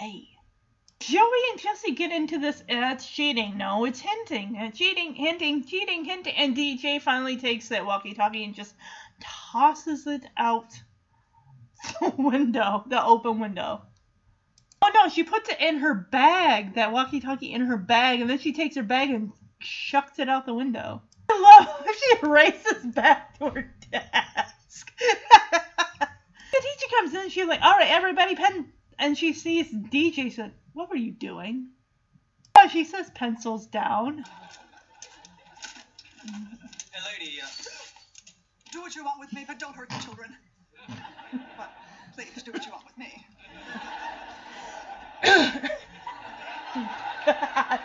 A. 0.00 0.28
Joey 1.00 1.42
and 1.52 1.60
Jesse 1.60 1.92
get 1.92 2.10
into 2.10 2.38
this. 2.38 2.62
That's 2.68 3.08
cheating. 3.08 3.56
No, 3.56 3.84
it's 3.84 4.00
hinting. 4.00 4.56
Uh, 4.56 4.70
cheating, 4.70 5.14
hinting, 5.14 5.64
cheating, 5.64 6.04
hinting. 6.04 6.34
And 6.36 6.56
DJ 6.56 7.00
finally 7.00 7.36
takes 7.36 7.68
that 7.68 7.86
walkie-talkie 7.86 8.42
and 8.42 8.54
just 8.54 8.74
tosses 9.20 10.06
it 10.06 10.24
out 10.36 10.72
the 12.00 12.12
window, 12.18 12.82
the 12.86 13.04
open 13.04 13.38
window. 13.38 13.82
Oh 14.82 14.90
no, 14.94 15.08
she 15.08 15.22
puts 15.22 15.48
it 15.48 15.60
in 15.60 15.78
her 15.78 15.94
bag, 15.94 16.74
that 16.74 16.92
walkie-talkie 16.92 17.52
in 17.52 17.62
her 17.62 17.76
bag, 17.76 18.20
and 18.20 18.30
then 18.30 18.38
she 18.38 18.52
takes 18.52 18.76
her 18.76 18.82
bag 18.82 19.10
and 19.10 19.32
chucks 19.60 20.18
it 20.18 20.28
out 20.28 20.46
the 20.46 20.54
window. 20.54 21.02
I 21.30 21.40
love 21.58 21.66
how 21.86 21.92
she 21.92 22.26
races 22.26 22.84
back 22.94 23.38
to 23.38 23.50
her 23.50 23.74
desk. 23.90 24.92
the 24.98 26.60
teacher 26.60 26.86
comes 26.98 27.14
in 27.14 27.28
she's 27.30 27.46
like, 27.46 27.62
all 27.62 27.72
right, 27.76 27.90
everybody, 27.90 28.34
pen. 28.34 28.72
And 28.98 29.16
she 29.16 29.32
sees 29.32 29.72
DJ, 29.72 30.32
said, 30.32 30.52
what 30.72 30.90
were 30.90 30.96
you 30.96 31.12
doing? 31.12 31.68
Oh, 32.56 32.68
she 32.68 32.84
says 32.84 33.10
pencils 33.14 33.66
down. 33.66 34.24
Hey, 36.24 37.00
lady, 37.12 37.40
uh, 37.40 37.46
Do 38.72 38.80
what 38.80 38.96
you 38.96 39.04
want 39.04 39.20
with 39.20 39.32
me, 39.32 39.44
but 39.46 39.58
don't 39.58 39.74
hurt 39.76 39.88
the 39.90 39.98
children. 39.98 40.34
But 41.56 41.70
please 42.14 42.42
do 42.42 42.52
what 42.52 42.64
you 42.66 42.72
want 42.72 42.84
with 42.86 42.98
me. 42.98 43.24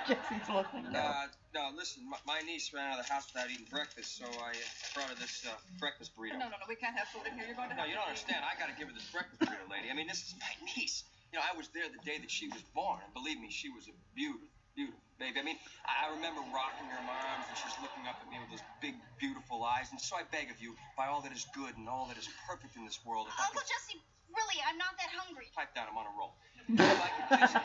Jesse's 0.07 0.49
looking 0.49 0.91
now. 0.91 0.99
uh, 0.99 1.27
no, 1.53 1.69
listen, 1.77 2.01
my, 2.09 2.17
my 2.25 2.39
niece 2.41 2.73
ran 2.73 2.93
out 2.93 2.99
of 2.99 3.05
the 3.05 3.11
house 3.13 3.29
without 3.29 3.49
eating 3.49 3.69
breakfast, 3.69 4.17
so 4.17 4.25
I 4.25 4.57
uh, 4.57 4.93
brought 4.97 5.09
her 5.13 5.17
this 5.21 5.45
uh, 5.45 5.53
breakfast 5.77 6.17
burrito. 6.17 6.41
No, 6.41 6.49
no, 6.49 6.57
no, 6.57 6.65
we 6.67 6.75
can't 6.75 6.97
have 6.97 7.07
food 7.13 7.29
in 7.29 7.37
here. 7.37 7.45
You're 7.45 7.57
going 7.57 7.69
to 7.69 7.77
No, 7.77 7.85
you 7.85 7.93
don't 7.93 8.09
understand. 8.09 8.41
I 8.41 8.57
gotta 8.57 8.73
give 8.73 8.89
her 8.89 8.95
this 8.95 9.05
breakfast 9.13 9.37
burrito, 9.41 9.69
lady. 9.69 9.89
I 9.89 9.95
mean, 9.95 10.09
this 10.09 10.25
is 10.25 10.33
my 10.41 10.49
niece. 10.73 11.05
You 11.29 11.37
know, 11.41 11.45
I 11.45 11.53
was 11.57 11.69
there 11.73 11.85
the 11.89 12.01
day 12.05 12.17
that 12.21 12.29
she 12.29 12.49
was 12.49 12.61
born, 12.77 13.01
and 13.01 13.09
believe 13.13 13.37
me, 13.41 13.49
she 13.49 13.69
was 13.69 13.89
a 13.89 13.95
beautiful, 14.13 14.45
beautiful 14.77 15.01
baby. 15.17 15.37
I 15.41 15.45
mean, 15.45 15.57
I 15.85 16.13
remember 16.13 16.41
rocking 16.53 16.85
her 16.89 16.97
in 16.97 17.05
my 17.09 17.17
arms, 17.33 17.45
and 17.49 17.57
she's 17.57 17.73
looking 17.81 18.05
up 18.05 18.21
at 18.21 18.27
me 18.29 18.37
with 18.41 18.53
those 18.53 18.65
big, 18.81 18.93
beautiful 19.17 19.65
eyes. 19.65 19.89
And 19.89 19.97
so 20.01 20.13
I 20.17 20.25
beg 20.29 20.53
of 20.53 20.61
you, 20.61 20.77
by 20.97 21.09
all 21.09 21.21
that 21.25 21.33
is 21.33 21.45
good 21.57 21.73
and 21.77 21.89
all 21.89 22.05
that 22.09 22.17
is 22.21 22.29
perfect 22.45 22.77
in 22.77 22.85
this 22.85 23.01
world, 23.05 23.29
if 23.29 23.37
I 23.37 23.49
Uncle 23.49 23.61
could 23.61 23.69
Jesse, 23.69 23.97
really, 24.29 24.57
I'm 24.61 24.77
not 24.77 24.93
that 25.01 25.09
hungry. 25.13 25.49
pipe 25.57 25.73
down, 25.73 25.89
I'm 25.89 25.97
on 25.97 26.05
a 26.09 26.13
roll. 26.17 26.33
If 26.69 27.01
I 27.01 27.09
could 27.17 27.39
just 27.39 27.57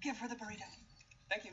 Give 0.00 0.16
her 0.16 0.28
the 0.28 0.36
burrito. 0.36 0.64
Thank 1.28 1.44
you. 1.44 1.52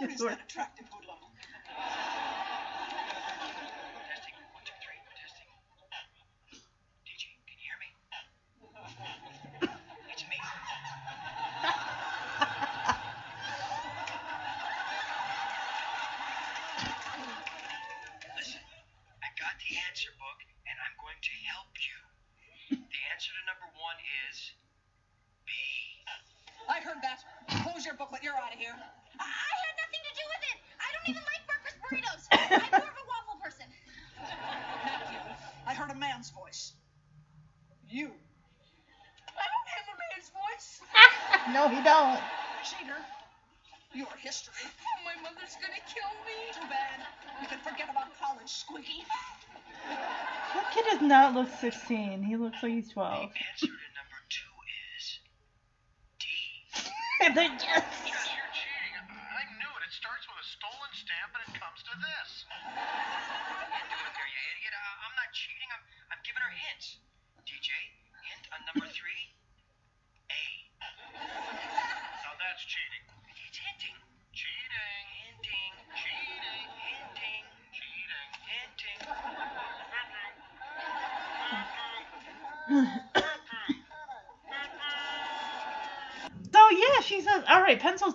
Is 0.00 0.20
that 0.20 0.40
attractive 0.44 0.86
hoodlum? 0.92 1.23
16. 51.64 52.22
He 52.24 52.36
looks 52.36 52.62
like 52.62 52.72
he's 52.72 52.90
12. 52.90 53.30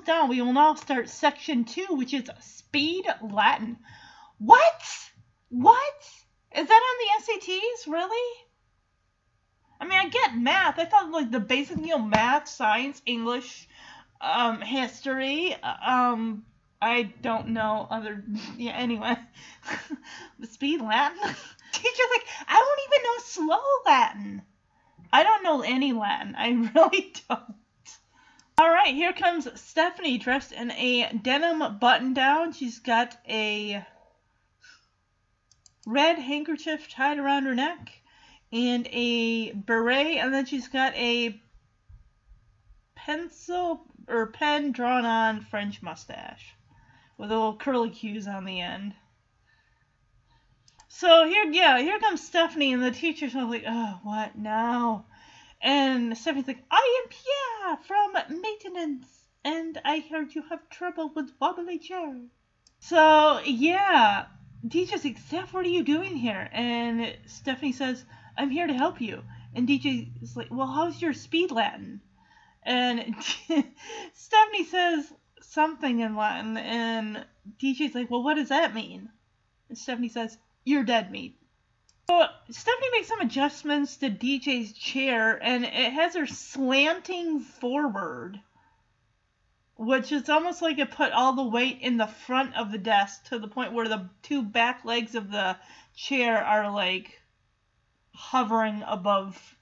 Pencils. 0.10 0.30
We 0.30 0.42
will 0.42 0.54
now 0.54 0.76
start 0.76 1.10
section 1.10 1.66
two, 1.66 1.88
which 1.92 2.14
is 2.14 2.30
speed 2.40 3.06
Latin." 3.22 3.78
What? 4.40 4.82
What? 5.50 6.10
Is 6.56 6.68
that 6.68 6.82
on 6.82 6.98
the 7.00 7.24
SATs? 7.26 7.92
Really? 7.92 8.38
I 9.82 9.86
mean, 9.86 10.00
I 10.00 10.10
get 10.10 10.36
math. 10.36 10.80
I 10.80 10.86
thought 10.86 11.12
like 11.12 11.32
the 11.32 11.40
basic, 11.40 11.78
you 11.78 11.88
know, 11.88 12.00
math, 12.00 12.48
science, 12.48 13.02
English, 13.06 13.68
um, 14.22 14.62
history. 14.62 15.56
Um, 15.62 16.46
I 16.82 17.04
don't 17.22 17.50
know 17.50 17.88
other. 17.90 18.24
Yeah. 18.58 18.74
Anyway, 18.74 19.16
speed 20.50 20.82
Latin. 20.82 21.18
Teacher's 21.72 22.10
like, 22.16 22.26
I 22.48 22.56
don't 22.56 22.82
even 22.88 23.04
know 23.04 23.20
slow 23.24 23.64
Latin. 23.86 24.42
I 25.14 25.24
don't 25.24 25.44
know 25.44 25.62
any 25.62 25.94
Latin. 25.94 26.36
I 26.36 26.50
really 26.76 27.14
don't. 27.30 27.56
All 28.60 28.70
right, 28.70 28.94
here 28.94 29.14
comes 29.14 29.48
Stephanie 29.58 30.18
dressed 30.18 30.52
in 30.52 30.70
a 30.72 31.14
denim 31.14 31.78
button 31.80 32.14
down. 32.14 32.52
She's 32.52 32.80
got 32.80 33.16
a 33.26 33.86
red 35.88 36.20
handkerchief 36.20 36.90
tied 36.90 37.20
around 37.20 37.46
her 37.46 37.56
neck 37.56 38.02
and 38.52 38.86
a 38.92 39.54
beret, 39.54 40.18
and 40.18 40.34
then 40.34 40.46
she's 40.46 40.68
got 40.68 40.94
a 40.96 41.42
pencil 42.96 43.86
or 44.10 44.28
pen 44.28 44.74
drawn 44.74 45.06
on 45.06 45.40
French 45.40 45.82
mustache 45.82 46.54
with 47.18 47.30
little 47.30 47.56
curly 47.56 47.92
cues 47.92 48.28
on 48.28 48.44
the 48.44 48.60
end. 48.60 48.94
So 50.90 51.26
here, 51.26 51.46
yeah, 51.46 51.80
here 51.80 52.00
comes 52.02 52.28
Stephanie, 52.28 52.74
and 52.74 52.84
the 52.84 52.92
teacher's 52.92 53.38
all 53.38 53.50
like, 53.50 53.64
"Oh, 53.66 54.02
what 54.04 54.38
now?" 54.38 55.06
Um, 55.62 55.70
and 55.70 56.18
Stephanie's 56.18 56.48
like, 56.48 56.64
"I 56.72 57.02
am 57.04 57.10
Pierre 57.10 57.78
from 57.78 58.42
maintenance, 58.42 59.28
and 59.44 59.78
I 59.84 60.00
heard 60.10 60.34
you 60.34 60.44
have 60.44 60.70
trouble 60.70 61.12
with 61.16 61.32
wobbly 61.40 61.80
chair." 61.80 62.16
So 62.80 63.42
yeah, 63.44 64.26
DJ's 64.66 65.04
like, 65.04 65.18
"Steph, 65.18 65.54
what 65.54 65.66
are 65.66 65.70
you 65.70 65.84
doing 65.84 66.16
here?" 66.16 66.48
And 66.52 67.18
Stephanie 67.26 67.74
says, 67.74 68.06
"I'm 68.38 68.50
here 68.50 68.68
to 68.68 68.74
help 68.74 69.02
you." 69.02 69.24
And 69.54 69.68
DJ 69.68 70.08
is 70.22 70.36
like, 70.36 70.50
"Well, 70.50 70.68
how's 70.68 71.02
your 71.02 71.14
speed 71.14 71.52
Latin?" 71.52 72.02
And 72.64 73.16
Stephanie 74.14 74.64
says 74.64 75.12
something 75.42 76.00
in 76.00 76.16
Latin, 76.16 76.58
and 76.58 77.26
DJ's 77.58 77.96
like, 77.96 78.10
"Well, 78.10 78.24
what 78.24 78.36
does 78.36 78.50
that 78.50 78.74
mean?" 78.74 79.10
And 79.68 79.78
Stephanie 79.78 80.10
says, 80.10 80.38
"You're 80.64 80.84
dead 80.84 81.12
meat." 81.12 81.39
So 82.10 82.26
Stephanie 82.50 82.90
makes 82.92 83.08
some 83.08 83.22
adjustments 83.22 83.98
to 83.98 84.10
DJ's 84.10 84.74
chair, 84.74 85.38
and 85.44 85.64
it 85.64 85.94
has 85.94 86.16
her 86.16 86.26
slanting 86.26 87.40
forward, 87.40 88.40
which 89.76 90.12
is 90.12 90.28
almost 90.28 90.64
like 90.64 90.80
it 90.80 90.90
put 90.90 91.12
all 91.12 91.34
the 91.34 91.44
weight 91.44 91.82
in 91.82 91.98
the 91.98 92.08
front 92.08 92.56
of 92.56 92.72
the 92.72 92.80
desk 92.80 93.26
to 93.26 93.38
the 93.38 93.48
point 93.48 93.74
where 93.74 93.88
the 93.88 94.10
two 94.24 94.42
back 94.42 94.84
legs 94.86 95.14
of 95.14 95.30
the 95.30 95.56
chair 95.96 96.44
are 96.44 96.72
like 96.72 97.22
hovering 98.16 98.84
above 98.88 99.56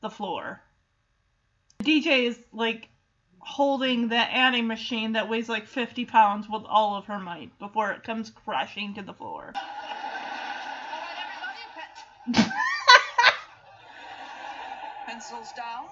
the 0.00 0.08
floor. 0.08 0.62
DJ 1.82 2.22
is 2.22 2.42
like 2.54 2.88
holding 3.38 4.08
the 4.08 4.16
adding 4.16 4.66
machine 4.66 5.12
that 5.12 5.28
weighs 5.28 5.50
like 5.50 5.66
50 5.66 6.06
pounds 6.06 6.48
with 6.48 6.62
all 6.64 6.96
of 6.96 7.04
her 7.04 7.18
might 7.18 7.58
before 7.58 7.92
it 7.92 8.02
comes 8.02 8.30
crashing 8.30 8.94
to 8.94 9.02
the 9.02 9.12
floor. 9.12 9.52
Pencils 15.06 15.52
down. 15.56 15.86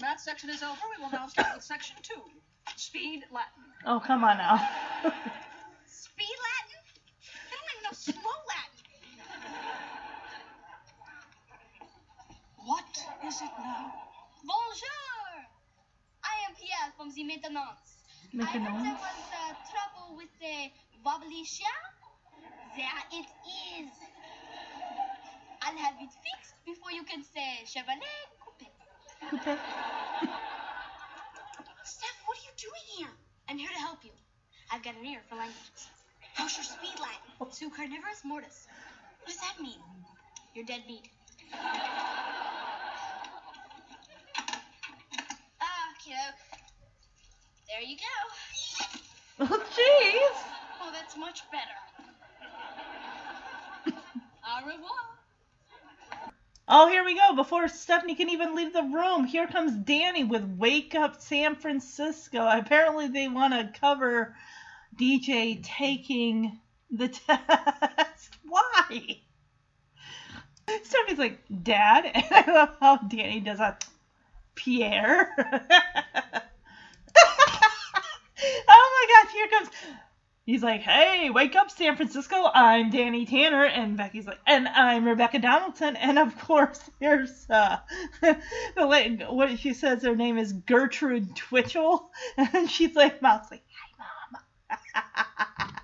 Math 0.00 0.20
section 0.20 0.50
is 0.50 0.62
over. 0.62 0.80
We 0.96 1.02
will 1.02 1.10
now 1.12 1.26
start 1.28 1.54
with 1.54 1.62
section 1.64 1.96
two. 2.02 2.20
Speed 2.76 3.22
Latin. 3.30 3.62
Oh, 3.86 4.00
come 4.04 4.24
on 4.24 4.36
now. 4.38 4.56
Speed 5.86 6.36
Latin? 6.42 6.82
I 7.22 7.54
don't 7.54 7.70
even 7.70 7.82
know 7.84 7.92
slow 7.92 8.36
Latin. 8.50 8.86
What 12.64 13.06
is 13.28 13.40
it 13.42 13.50
now? 13.58 13.92
Bonjour! 14.42 15.46
I 16.24 16.34
am 16.48 16.54
Pierre 16.56 16.92
from 16.96 17.12
the 17.14 17.24
maintenance. 17.24 18.02
I 18.34 18.36
heard 18.44 18.54
there 18.54 18.60
Maintenance? 18.72 19.00
was 19.00 19.32
uh, 19.34 19.54
trouble 19.70 20.16
with 20.16 20.30
the 20.40 20.70
wobbly 21.04 21.44
chair. 21.44 21.80
There 22.76 23.02
it 23.12 23.26
is. 23.78 23.90
I'll 25.64 25.78
have 25.78 25.94
it 26.00 26.10
fixed 26.26 26.54
before 26.66 26.90
you 26.90 27.04
can 27.04 27.22
say 27.22 27.62
Chevrolet 27.64 28.02
Coupe. 28.42 28.66
Coupe. 29.30 29.58
Steph, 31.84 32.18
what 32.26 32.36
are 32.36 32.42
you 32.42 32.54
doing 32.58 32.86
here? 32.98 33.12
I'm 33.48 33.58
here 33.58 33.70
to 33.70 33.78
help 33.78 34.04
you. 34.04 34.10
I've 34.72 34.82
got 34.82 34.96
an 34.96 35.06
ear 35.06 35.20
for 35.28 35.36
languages. 35.36 35.86
How's 36.34 36.56
your 36.56 36.64
speed 36.64 36.98
Latin? 36.98 37.52
Su 37.52 37.70
carnivorous 37.70 38.24
mortis. 38.24 38.66
What 39.20 39.28
does 39.28 39.36
that 39.36 39.60
mean? 39.62 39.78
You're 40.54 40.64
dead 40.64 40.82
meat. 40.88 41.08
Ah, 45.60 45.94
kiddo. 46.02 46.34
There 47.68 47.82
you 47.82 47.96
go. 47.96 48.14
Oh, 49.40 49.62
jeez. 49.76 50.36
Oh, 50.80 50.90
that's 50.92 51.16
much 51.16 51.42
better. 51.52 51.78
Au 54.44 54.66
revoir. 54.66 55.21
Oh, 56.68 56.88
here 56.88 57.04
we 57.04 57.16
go. 57.16 57.34
Before 57.34 57.66
Stephanie 57.68 58.14
can 58.14 58.30
even 58.30 58.54
leave 58.54 58.72
the 58.72 58.82
room, 58.82 59.24
here 59.24 59.48
comes 59.48 59.72
Danny 59.72 60.22
with 60.22 60.44
Wake 60.44 60.94
Up 60.94 61.20
San 61.20 61.56
Francisco. 61.56 62.46
Apparently, 62.46 63.08
they 63.08 63.26
want 63.26 63.52
to 63.52 63.78
cover 63.80 64.36
DJ 64.96 65.62
taking 65.62 66.60
the 66.90 67.08
test. 67.26 68.36
Why? 68.44 69.20
Stephanie's 70.84 71.18
like, 71.18 71.40
Dad? 71.62 72.04
And 72.14 72.24
I 72.30 72.52
love 72.52 72.76
how 72.80 72.96
Danny 72.98 73.40
does 73.40 73.58
a 73.58 73.76
Pierre. 74.54 75.34
oh 75.38 75.50
my 78.68 79.06
gosh, 79.08 79.32
here 79.32 79.48
comes. 79.48 79.68
He's 80.44 80.62
like, 80.62 80.80
hey, 80.80 81.30
wake 81.30 81.54
up, 81.54 81.70
San 81.70 81.94
Francisco. 81.94 82.34
I'm 82.52 82.90
Danny 82.90 83.26
Tanner. 83.26 83.64
And 83.64 83.96
Becky's 83.96 84.26
like, 84.26 84.40
and 84.44 84.66
I'm 84.66 85.04
Rebecca 85.04 85.38
Donaldson. 85.38 85.94
And 85.94 86.18
of 86.18 86.36
course, 86.36 86.90
there's 87.00 87.46
uh, 87.48 87.76
the 88.20 88.86
lady, 88.86 89.22
what 89.24 89.56
she 89.60 89.72
says 89.72 90.02
her 90.02 90.16
name 90.16 90.38
is 90.38 90.52
Gertrude 90.52 91.36
Twitchell. 91.36 92.10
And 92.36 92.68
she's 92.68 92.96
like, 92.96 93.22
Mom's 93.22 93.52
like, 93.52 93.62
hi, 93.70 94.78
Mom. 94.98 95.74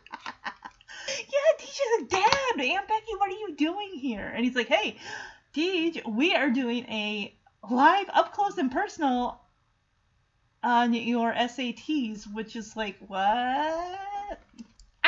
yeah, 1.09 1.61
DJ's 1.61 2.01
like, 2.01 2.09
Dad, 2.09 2.61
Aunt 2.61 2.89
Becky, 2.89 3.15
what 3.17 3.31
are 3.31 3.39
you 3.39 3.55
doing 3.57 3.93
here? 3.95 4.27
And 4.27 4.45
he's 4.45 4.57
like, 4.57 4.69
hey, 4.69 4.97
DJ, 5.55 6.05
we 6.13 6.35
are 6.35 6.51
doing 6.51 6.85
a 6.87 7.33
live, 7.71 8.07
up 8.13 8.33
close 8.33 8.59
and 8.59 8.73
personal 8.73 9.41
on 10.65 10.95
your 10.95 11.33
SATs, 11.33 12.25
which 12.35 12.57
is 12.57 12.75
like, 12.75 12.97
what? 13.07 14.08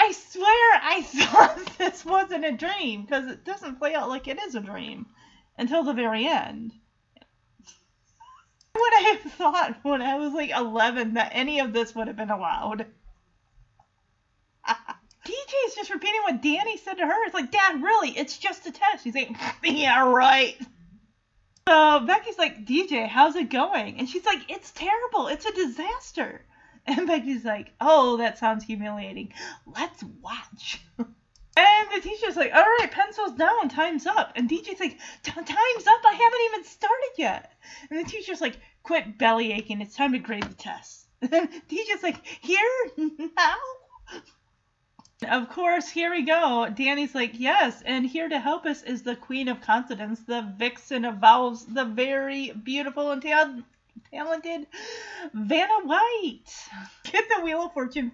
I 0.01 0.12
swear 0.12 0.81
I 0.82 1.02
thought 1.06 1.77
this 1.77 2.06
wasn't 2.06 2.47
a 2.47 2.52
dream 2.52 3.02
because 3.02 3.27
it 3.27 3.44
doesn't 3.44 3.78
play 3.78 3.94
out 3.94 4.09
like 4.09 4.28
it 4.28 4.40
is 4.40 4.55
a 4.55 4.60
dream 4.60 5.05
until 5.59 5.82
the 5.82 5.93
very 5.93 6.27
end. 6.27 6.72
Would 8.74 8.94
I 8.94 9.18
have 9.22 9.32
thought 9.32 9.77
when 9.82 10.01
I 10.01 10.16
was 10.16 10.32
like 10.32 10.51
11 10.51 11.14
that 11.14 11.32
any 11.35 11.60
of 11.60 11.74
this 11.74 11.94
would 11.94 12.06
have 12.06 12.16
been 12.16 12.31
allowed? 12.31 12.86
DJ 14.66 15.52
is 15.66 15.74
just 15.74 15.90
repeating 15.90 16.22
what 16.22 16.40
Danny 16.40 16.78
said 16.78 16.94
to 16.94 17.06
her. 17.06 17.24
It's 17.27 17.35
like, 17.35 17.51
Dad, 17.51 17.82
really? 17.82 18.16
It's 18.16 18.39
just 18.39 18.66
a 18.66 18.72
test. 18.72 19.05
She's 19.05 19.14
like, 19.14 19.36
Yeah, 19.62 20.10
right. 20.10 20.56
So 21.68 22.01
Becky's 22.06 22.39
like, 22.39 22.64
DJ, 22.64 23.06
how's 23.06 23.36
it 23.36 23.51
going? 23.51 23.98
And 23.98 24.09
she's 24.09 24.24
like, 24.24 24.51
It's 24.51 24.70
terrible. 24.70 25.27
It's 25.27 25.44
a 25.44 25.52
disaster. 25.52 26.47
And 26.86 27.07
Becky's 27.07 27.44
like, 27.44 27.73
Oh, 27.81 28.16
that 28.16 28.39
sounds 28.39 28.65
humiliating. 28.65 29.32
Let's 29.66 30.02
watch. 30.23 30.82
And 31.57 31.89
the 31.93 32.01
teacher's 32.01 32.36
like, 32.36 32.55
All 32.55 32.62
right, 32.62 32.90
pencils 32.90 33.32
down, 33.32 33.69
time's 33.69 34.07
up. 34.07 34.32
And 34.36 34.48
DJ's 34.48 34.81
like, 34.81 34.98
Time's 35.23 35.47
up. 35.86 36.01
I 36.07 36.12
haven't 36.12 36.40
even 36.47 36.65
started 36.65 37.11
yet. 37.19 37.52
And 37.90 37.98
the 37.98 38.09
teacher's 38.11 38.40
like, 38.40 38.59
Quit 38.82 39.19
belly 39.19 39.52
aching. 39.52 39.81
It's 39.81 39.97
time 39.97 40.12
to 40.12 40.19
grade 40.19 40.44
the 40.44 40.55
test. 40.55 41.07
And 41.23 41.51
DJ's 41.69 42.02
like, 42.02 42.24
Here? 42.40 42.59
Now? 42.97 43.57
Of 45.28 45.51
course, 45.51 45.90
here 45.90 46.11
we 46.11 46.23
go. 46.23 46.66
Danny's 46.74 47.15
like, 47.15 47.32
yes, 47.39 47.82
and 47.82 48.07
here 48.07 48.27
to 48.27 48.40
help 48.40 48.65
us 48.65 48.82
is 48.82 49.02
the 49.02 49.15
queen 49.15 49.48
of 49.48 49.61
consonants, 49.61 50.23
the 50.23 50.40
vixen 50.57 51.05
of 51.05 51.16
vowels, 51.16 51.66
the 51.66 51.85
very 51.85 52.52
beautiful 52.52 53.11
and 53.11 53.20
tal- 53.20 53.62
talented 54.12 54.66
Vanna 55.32 55.85
White. 55.85 56.69
Get 57.05 57.24
the 57.28 57.45
Wheel 57.45 57.66
of 57.66 57.73
Fortune 57.73 58.12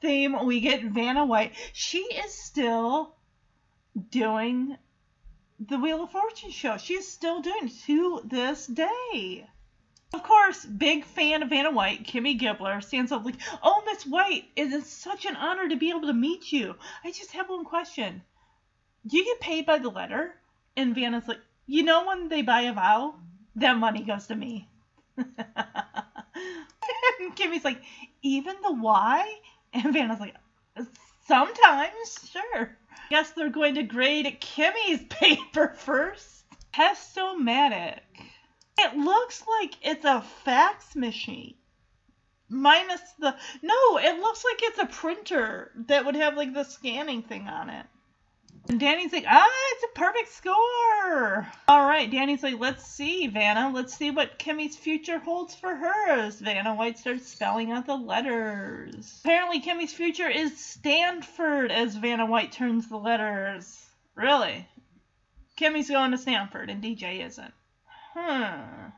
theme, 0.00 0.44
we 0.44 0.60
get 0.60 0.84
Vanna 0.84 1.24
White. 1.24 1.52
She 1.72 1.98
is 1.98 2.32
still 2.34 3.16
doing 4.10 4.76
the 5.58 5.78
Wheel 5.78 6.04
of 6.04 6.10
Fortune 6.10 6.50
show. 6.50 6.76
She 6.76 6.94
is 6.94 7.10
still 7.10 7.40
doing 7.40 7.68
it 7.68 7.72
to 7.86 8.20
this 8.24 8.66
day. 8.66 9.46
Of 10.12 10.22
course, 10.22 10.64
big 10.64 11.04
fan 11.04 11.42
of 11.42 11.48
Vanna 11.48 11.70
White, 11.70 12.04
Kimmy 12.04 12.38
Gibbler, 12.38 12.82
stands 12.82 13.10
up 13.10 13.24
like, 13.24 13.40
Oh, 13.62 13.82
Miss 13.86 14.04
White, 14.06 14.44
it 14.54 14.72
is 14.72 14.86
such 14.86 15.24
an 15.24 15.36
honor 15.36 15.68
to 15.68 15.76
be 15.76 15.90
able 15.90 16.02
to 16.02 16.12
meet 16.12 16.52
you. 16.52 16.76
I 17.02 17.10
just 17.10 17.32
have 17.32 17.48
one 17.48 17.64
question. 17.64 18.22
Do 19.06 19.16
you 19.16 19.24
get 19.24 19.40
paid 19.40 19.66
by 19.66 19.78
the 19.78 19.88
letter? 19.88 20.34
And 20.76 20.94
Vanna's 20.94 21.26
like, 21.26 21.40
You 21.66 21.82
know 21.82 22.06
when 22.06 22.28
they 22.28 22.42
buy 22.42 22.62
a 22.62 22.72
vow? 22.72 23.14
That 23.56 23.78
money 23.78 24.02
goes 24.02 24.26
to 24.26 24.36
me. 24.36 24.68
Kimmy's 27.36 27.64
like, 27.64 27.82
Even 28.22 28.56
the 28.62 28.72
why? 28.72 29.40
And 29.72 29.92
Vanna's 29.92 30.20
like, 30.20 30.34
Sometimes, 31.26 32.30
sure. 32.30 32.76
Guess 33.10 33.32
they're 33.32 33.50
going 33.50 33.74
to 33.76 33.82
grade 33.82 34.38
Kimmy's 34.40 35.02
paper 35.08 35.74
first. 35.76 36.44
Testomatic. 36.74 38.00
It 38.78 38.96
looks 38.96 39.44
like 39.46 39.74
it's 39.82 40.04
a 40.04 40.22
fax 40.44 40.96
machine. 40.96 41.54
Minus 42.48 43.00
the. 43.18 43.36
No, 43.62 43.98
it 43.98 44.18
looks 44.20 44.44
like 44.44 44.60
it's 44.62 44.78
a 44.78 44.86
printer 44.86 45.72
that 45.88 46.04
would 46.04 46.16
have 46.16 46.36
like 46.36 46.52
the 46.52 46.64
scanning 46.64 47.22
thing 47.22 47.48
on 47.48 47.70
it. 47.70 47.86
And 48.66 48.80
Danny's 48.80 49.12
like, 49.12 49.26
ah, 49.28 49.50
it's 49.72 49.84
a 49.84 49.98
perfect 49.98 50.32
score. 50.32 51.46
All 51.68 51.86
right, 51.86 52.10
Danny's 52.10 52.42
like, 52.42 52.58
let's 52.58 52.86
see, 52.86 53.26
Vanna. 53.26 53.70
Let's 53.74 53.94
see 53.94 54.10
what 54.10 54.38
Kimmy's 54.38 54.76
future 54.76 55.18
holds 55.18 55.54
for 55.54 55.74
her. 55.74 56.30
Vanna 56.30 56.74
White 56.74 56.98
starts 56.98 57.28
spelling 57.28 57.72
out 57.72 57.86
the 57.86 57.96
letters. 57.96 59.20
Apparently, 59.22 59.60
Kimmy's 59.60 59.92
future 59.92 60.28
is 60.28 60.58
Stanford 60.58 61.70
as 61.70 61.96
Vanna 61.96 62.24
White 62.24 62.52
turns 62.52 62.88
the 62.88 62.96
letters. 62.96 63.84
Really? 64.14 64.66
Kimmy's 65.58 65.90
going 65.90 66.12
to 66.12 66.18
Stanford 66.18 66.70
and 66.70 66.82
DJ 66.82 67.24
isn't. 67.26 67.52
Hmm. 68.14 68.88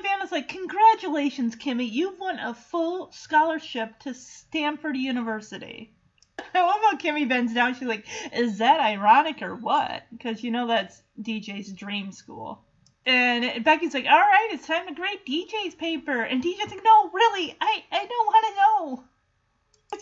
Vanna's 0.00 0.32
like, 0.32 0.48
Congratulations, 0.48 1.54
Kimmy. 1.54 1.90
You've 1.90 2.18
won 2.18 2.38
a 2.38 2.54
full 2.54 3.12
scholarship 3.12 3.98
to 4.00 4.14
Stanford 4.14 4.96
University. 4.96 5.95
I 6.54 6.60
love 6.60 6.80
how 6.82 6.96
Kimmy 6.96 7.28
bends 7.28 7.54
down. 7.54 7.74
She's 7.74 7.88
like, 7.88 8.04
Is 8.32 8.58
that 8.58 8.80
ironic 8.80 9.42
or 9.42 9.54
what? 9.54 10.02
Because 10.10 10.42
you 10.42 10.50
know 10.50 10.66
that's 10.66 11.02
DJ's 11.20 11.72
dream 11.72 12.12
school. 12.12 12.62
And 13.04 13.64
Becky's 13.64 13.94
like, 13.94 14.06
All 14.06 14.18
right, 14.18 14.48
it's 14.52 14.66
time 14.66 14.86
to 14.88 14.94
grade 14.94 15.20
DJ's 15.26 15.74
paper. 15.74 16.22
And 16.22 16.42
DJ's 16.42 16.70
like, 16.70 16.84
No, 16.84 17.10
really, 17.12 17.56
I, 17.60 17.84
I 17.92 18.06
don't 18.06 18.26
want 18.26 18.46
to 18.46 18.54
know. 18.54 19.04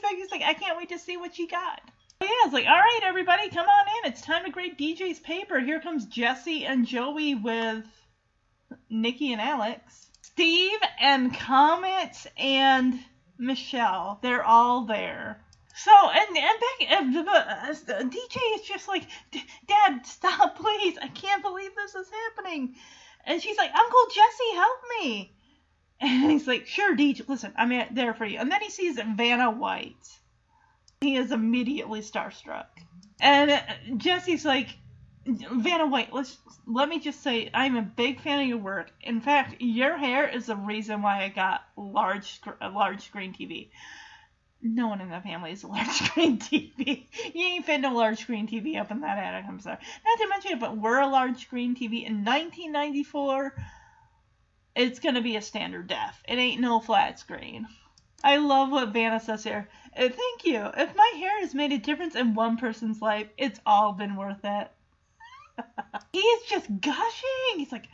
Becky's 0.04 0.30
like, 0.30 0.42
I 0.42 0.54
can't 0.54 0.76
wait 0.76 0.90
to 0.90 0.98
see 0.98 1.16
what 1.16 1.38
you 1.38 1.48
got. 1.48 1.80
Yeah, 2.20 2.28
it's 2.44 2.54
like, 2.54 2.66
all 2.66 2.72
right, 2.72 3.00
everybody, 3.02 3.48
come 3.48 3.66
on 3.66 3.86
in. 3.86 4.12
It's 4.12 4.22
time 4.22 4.44
to 4.44 4.50
grade 4.50 4.78
DJ's 4.78 5.20
paper. 5.20 5.60
Here 5.60 5.80
comes 5.80 6.06
Jesse 6.06 6.64
and 6.64 6.86
Joey 6.86 7.34
with 7.34 7.84
Nikki 8.88 9.32
and 9.32 9.40
Alex. 9.40 10.10
Steve 10.22 10.78
and 11.00 11.34
Comet 11.34 12.26
and 12.36 12.98
Michelle. 13.38 14.18
They're 14.22 14.44
all 14.44 14.84
there. 14.84 15.43
So 15.76 15.90
and 16.08 16.36
and 16.36 16.60
Becky, 16.60 16.92
and 16.92 17.14
the, 17.14 17.30
uh, 17.30 18.02
DJ 18.02 18.36
is 18.54 18.62
just 18.62 18.86
like, 18.86 19.06
Dad, 19.66 20.06
stop, 20.06 20.56
please! 20.60 20.96
I 21.02 21.08
can't 21.08 21.42
believe 21.42 21.74
this 21.74 21.96
is 21.96 22.08
happening. 22.10 22.76
And 23.26 23.42
she's 23.42 23.56
like, 23.56 23.74
Uncle 23.74 24.06
Jesse, 24.14 24.54
help 24.54 24.78
me! 25.00 25.32
And 26.00 26.30
he's 26.30 26.46
like, 26.46 26.66
Sure, 26.66 26.94
DJ, 26.96 27.26
listen, 27.28 27.52
I'm 27.56 27.94
there 27.94 28.14
for 28.14 28.26
you. 28.26 28.38
And 28.38 28.50
then 28.50 28.60
he 28.60 28.68
sees 28.70 29.00
Vanna 29.00 29.50
White. 29.50 30.06
He 31.00 31.16
is 31.16 31.32
immediately 31.32 32.00
starstruck. 32.00 32.66
And 33.20 33.50
uh, 33.50 33.60
Jesse's 33.96 34.44
like, 34.44 34.76
Vanna 35.26 35.86
White, 35.86 36.12
let's 36.12 36.36
let 36.66 36.88
me 36.88 36.98
just 36.98 37.22
say 37.22 37.50
I'm 37.54 37.76
a 37.76 37.82
big 37.82 38.20
fan 38.20 38.40
of 38.40 38.46
your 38.46 38.58
work. 38.58 38.92
In 39.00 39.20
fact, 39.20 39.56
your 39.60 39.96
hair 39.96 40.28
is 40.28 40.46
the 40.46 40.56
reason 40.56 41.00
why 41.00 41.24
I 41.24 41.28
got 41.28 41.62
large 41.76 42.40
a 42.60 42.68
large 42.68 43.04
screen 43.04 43.32
TV. 43.32 43.70
No 44.66 44.88
one 44.88 45.02
in 45.02 45.10
the 45.10 45.20
family 45.20 45.52
is 45.52 45.62
a 45.62 45.66
large 45.66 45.86
screen 45.90 46.38
TV. 46.38 47.06
You 47.34 47.46
ain't 47.46 47.66
fit 47.66 47.82
no 47.82 47.92
large 47.92 48.20
screen 48.20 48.48
TV 48.48 48.80
up 48.80 48.90
in 48.90 49.00
that 49.02 49.18
attic. 49.18 49.44
I'm 49.46 49.60
sorry. 49.60 49.76
Not 50.06 50.18
to 50.18 50.28
mention, 50.28 50.52
if 50.52 50.62
it 50.62 50.78
were 50.78 51.00
a 51.00 51.06
large 51.06 51.42
screen 51.42 51.76
TV 51.76 52.06
in 52.06 52.24
1994, 52.24 53.54
it's 54.74 55.00
gonna 55.00 55.20
be 55.20 55.36
a 55.36 55.42
standard 55.42 55.86
def. 55.86 56.22
It 56.26 56.38
ain't 56.38 56.62
no 56.62 56.80
flat 56.80 57.18
screen. 57.18 57.68
I 58.24 58.38
love 58.38 58.70
what 58.70 58.94
Vanna 58.94 59.20
says 59.20 59.44
here. 59.44 59.68
Uh, 59.94 60.08
thank 60.08 60.44
you. 60.44 60.64
If 60.78 60.96
my 60.96 61.12
hair 61.18 61.40
has 61.40 61.54
made 61.54 61.72
a 61.72 61.78
difference 61.78 62.14
in 62.14 62.34
one 62.34 62.56
person's 62.56 63.02
life, 63.02 63.28
it's 63.36 63.60
all 63.66 63.92
been 63.92 64.16
worth 64.16 64.42
it. 64.42 64.70
he 66.12 66.20
is 66.20 66.48
just 66.48 66.80
gushing. 66.80 67.58
He's 67.58 67.70
like, 67.70 67.88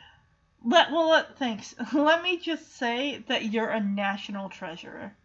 let 0.64 0.92
well, 0.92 1.08
let, 1.08 1.36
thanks. 1.36 1.74
Let 1.92 2.22
me 2.22 2.38
just 2.38 2.76
say 2.76 3.24
that 3.26 3.46
you're 3.46 3.70
a 3.70 3.80
national 3.80 4.50
treasure. 4.50 5.16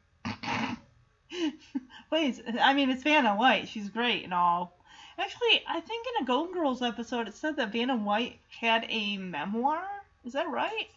Please, 2.10 2.42
I 2.62 2.74
mean 2.74 2.90
it's 2.90 3.04
Vanna 3.04 3.36
White. 3.36 3.68
She's 3.68 3.90
great 3.90 4.24
and 4.24 4.34
all. 4.34 4.78
Actually, 5.18 5.64
I 5.68 5.80
think 5.80 6.06
in 6.08 6.24
a 6.24 6.28
Golden 6.28 6.54
Girls 6.54 6.82
episode 6.82 7.28
it 7.28 7.36
said 7.36 7.56
that 7.58 7.72
Vanna 7.72 7.96
White 7.96 8.40
had 8.60 8.86
a 8.90 9.18
memoir. 9.18 9.84
Is 10.26 10.34
that 10.34 10.50
right? 10.50 10.90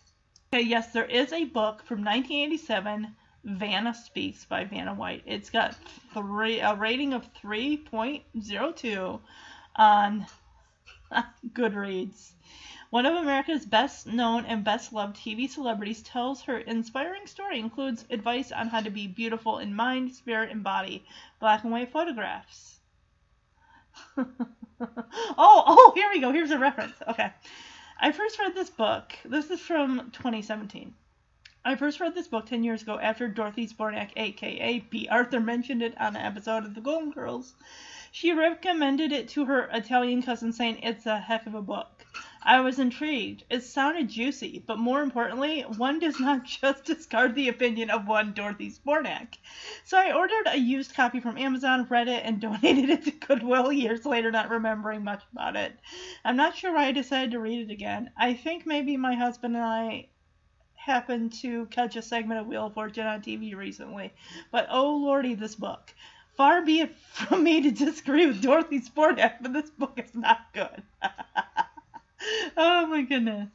Okay, 0.52 0.64
yes, 0.64 0.92
there 0.92 1.04
is 1.04 1.32
a 1.32 1.44
book 1.44 1.82
from 1.84 1.98
1987, 1.98 3.14
Vanna 3.44 3.94
Speaks 3.94 4.44
by 4.44 4.64
Vanna 4.64 4.94
White. 4.94 5.22
It's 5.26 5.50
got 5.50 5.76
three 6.14 6.60
a 6.60 6.74
rating 6.74 7.12
of 7.12 7.28
3.02 7.34 9.20
on 9.76 10.26
Goodreads. 11.52 12.32
One 12.90 13.04
of 13.04 13.16
America's 13.16 13.66
best 13.66 14.06
known 14.06 14.46
and 14.46 14.64
best 14.64 14.94
loved 14.94 15.16
TV 15.16 15.46
celebrities 15.46 16.02
tells 16.02 16.42
her 16.44 16.56
inspiring 16.56 17.26
story 17.26 17.58
includes 17.58 18.06
advice 18.08 18.50
on 18.50 18.68
how 18.68 18.80
to 18.80 18.88
be 18.88 19.06
beautiful 19.06 19.58
in 19.58 19.74
mind, 19.74 20.14
spirit, 20.14 20.50
and 20.50 20.64
body. 20.64 21.04
Black 21.38 21.64
and 21.64 21.72
white 21.72 21.92
photographs. 21.92 22.80
oh, 24.16 24.26
oh, 25.36 25.92
here 25.94 26.08
we 26.10 26.20
go. 26.20 26.32
Here's 26.32 26.50
a 26.50 26.58
reference. 26.58 26.94
Okay. 27.06 27.30
I 28.00 28.12
first 28.12 28.38
read 28.38 28.54
this 28.54 28.70
book. 28.70 29.12
This 29.22 29.50
is 29.50 29.60
from 29.60 30.10
2017. 30.12 30.94
I 31.66 31.74
first 31.74 32.00
read 32.00 32.14
this 32.14 32.28
book 32.28 32.46
10 32.46 32.64
years 32.64 32.80
ago 32.80 32.98
after 32.98 33.28
Dorothy 33.28 33.66
Zbornak, 33.66 34.12
aka 34.16 34.78
Bea 34.78 35.08
Arthur, 35.10 35.40
mentioned 35.40 35.82
it 35.82 36.00
on 36.00 36.16
an 36.16 36.24
episode 36.24 36.64
of 36.64 36.74
The 36.74 36.80
Golden 36.80 37.10
Girls. 37.10 37.54
She 38.12 38.32
recommended 38.32 39.12
it 39.12 39.28
to 39.30 39.44
her 39.44 39.68
Italian 39.72 40.22
cousin, 40.22 40.54
saying 40.54 40.78
it's 40.82 41.04
a 41.04 41.18
heck 41.18 41.46
of 41.46 41.54
a 41.54 41.60
book. 41.60 41.97
I 42.50 42.60
was 42.60 42.78
intrigued. 42.78 43.44
It 43.50 43.62
sounded 43.62 44.08
juicy, 44.08 44.64
but 44.66 44.78
more 44.78 45.02
importantly, 45.02 45.60
one 45.76 45.98
does 45.98 46.18
not 46.18 46.44
just 46.62 46.86
discard 46.86 47.34
the 47.34 47.48
opinion 47.48 47.90
of 47.90 48.08
one 48.08 48.32
Dorothy 48.32 48.70
Zbornak. 48.70 49.34
So 49.84 49.98
I 49.98 50.12
ordered 50.12 50.46
a 50.46 50.56
used 50.56 50.94
copy 50.94 51.20
from 51.20 51.36
Amazon, 51.36 51.86
read 51.90 52.08
it, 52.08 52.24
and 52.24 52.40
donated 52.40 52.88
it 52.88 53.04
to 53.04 53.10
Goodwill 53.10 53.70
years 53.70 54.06
later, 54.06 54.30
not 54.30 54.48
remembering 54.48 55.04
much 55.04 55.22
about 55.30 55.56
it. 55.56 55.78
I'm 56.24 56.36
not 56.36 56.56
sure 56.56 56.72
why 56.72 56.86
I 56.86 56.92
decided 56.92 57.32
to 57.32 57.38
read 57.38 57.68
it 57.68 57.70
again. 57.70 58.12
I 58.16 58.32
think 58.32 58.64
maybe 58.64 58.96
my 58.96 59.14
husband 59.14 59.54
and 59.54 59.64
I 59.66 60.08
happened 60.74 61.34
to 61.42 61.66
catch 61.66 61.96
a 61.96 62.02
segment 62.02 62.40
of 62.40 62.46
Wheel 62.46 62.68
of 62.68 62.72
Fortune 62.72 63.06
on 63.06 63.20
TV 63.20 63.54
recently. 63.54 64.14
But 64.50 64.68
oh 64.70 64.96
lordy, 64.96 65.34
this 65.34 65.54
book. 65.54 65.92
Far 66.34 66.62
be 66.62 66.80
it 66.80 66.96
from 67.12 67.44
me 67.44 67.60
to 67.60 67.70
disagree 67.70 68.26
with 68.26 68.40
Dorothy 68.40 68.80
Zbornak, 68.80 69.34
but 69.42 69.52
this 69.52 69.68
book 69.68 70.00
is 70.02 70.14
not 70.14 70.50
good. 70.54 70.82
Oh 72.56 72.86
my 72.86 73.02
goodness. 73.02 73.48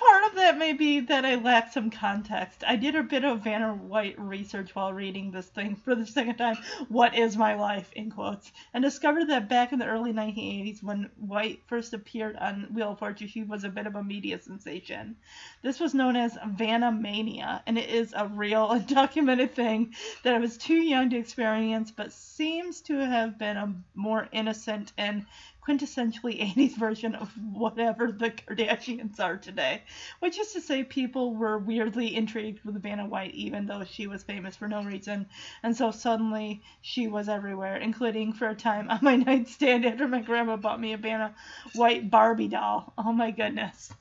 Part 0.00 0.24
of 0.24 0.34
that 0.36 0.56
may 0.56 0.72
be 0.72 1.00
that 1.00 1.26
I 1.26 1.34
lack 1.34 1.74
some 1.74 1.90
context. 1.90 2.64
I 2.66 2.76
did 2.76 2.96
a 2.96 3.02
bit 3.02 3.22
of 3.22 3.40
Vanna 3.40 3.74
White 3.74 4.18
research 4.18 4.74
while 4.74 4.94
reading 4.94 5.30
this 5.30 5.48
thing 5.48 5.76
for 5.76 5.94
the 5.94 6.06
second 6.06 6.36
time. 6.36 6.56
What 6.88 7.14
is 7.14 7.36
my 7.36 7.54
life? 7.54 7.92
In 7.92 8.10
quotes. 8.10 8.50
And 8.72 8.82
discovered 8.82 9.26
that 9.26 9.50
back 9.50 9.72
in 9.72 9.78
the 9.78 9.86
early 9.86 10.14
1980s, 10.14 10.82
when 10.82 11.10
White 11.18 11.60
first 11.66 11.92
appeared 11.92 12.36
on 12.36 12.68
Wheel 12.72 12.92
of 12.92 12.98
Fortune, 12.98 13.28
she 13.28 13.42
was 13.42 13.64
a 13.64 13.68
bit 13.68 13.86
of 13.86 13.94
a 13.94 14.02
media 14.02 14.40
sensation. 14.40 15.16
This 15.60 15.78
was 15.78 15.92
known 15.92 16.16
as 16.16 16.38
Vanna 16.46 16.90
Mania, 16.90 17.62
and 17.66 17.76
it 17.76 17.90
is 17.90 18.14
a 18.16 18.26
real 18.26 18.70
and 18.70 18.86
documented 18.86 19.54
thing 19.54 19.94
that 20.22 20.34
I 20.34 20.38
was 20.38 20.56
too 20.56 20.80
young 20.80 21.10
to 21.10 21.18
experience, 21.18 21.90
but 21.90 22.10
seems 22.10 22.80
to 22.82 22.94
have 22.94 23.38
been 23.38 23.58
a 23.58 23.74
more 23.94 24.28
innocent 24.32 24.92
and 24.96 25.26
quintessentially 25.66 26.40
80s 26.54 26.76
version 26.76 27.14
of 27.14 27.30
whatever 27.52 28.10
the 28.10 28.30
Kardashians 28.30 29.20
are 29.20 29.36
today. 29.36 29.82
Which 30.20 30.38
is 30.38 30.52
to 30.52 30.60
say, 30.60 30.84
people 30.84 31.34
were 31.34 31.58
weirdly 31.58 32.14
intrigued 32.14 32.64
with 32.64 32.82
Vanna 32.82 33.06
White, 33.06 33.34
even 33.34 33.66
though 33.66 33.84
she 33.84 34.06
was 34.06 34.22
famous 34.22 34.56
for 34.56 34.68
no 34.68 34.82
reason. 34.82 35.26
And 35.62 35.76
so 35.76 35.90
suddenly 35.90 36.62
she 36.80 37.08
was 37.08 37.28
everywhere, 37.28 37.76
including 37.76 38.32
for 38.32 38.48
a 38.48 38.54
time 38.54 38.90
on 38.90 39.00
my 39.02 39.16
nightstand 39.30 39.84
after 39.86 40.08
my 40.08 40.20
grandma 40.20 40.56
bought 40.56 40.80
me 40.80 40.92
a 40.92 40.96
Vanna 40.96 41.34
White 41.74 42.10
Barbie 42.10 42.48
doll. 42.48 42.92
Oh 42.98 43.12
my 43.12 43.30
goodness. 43.30 43.92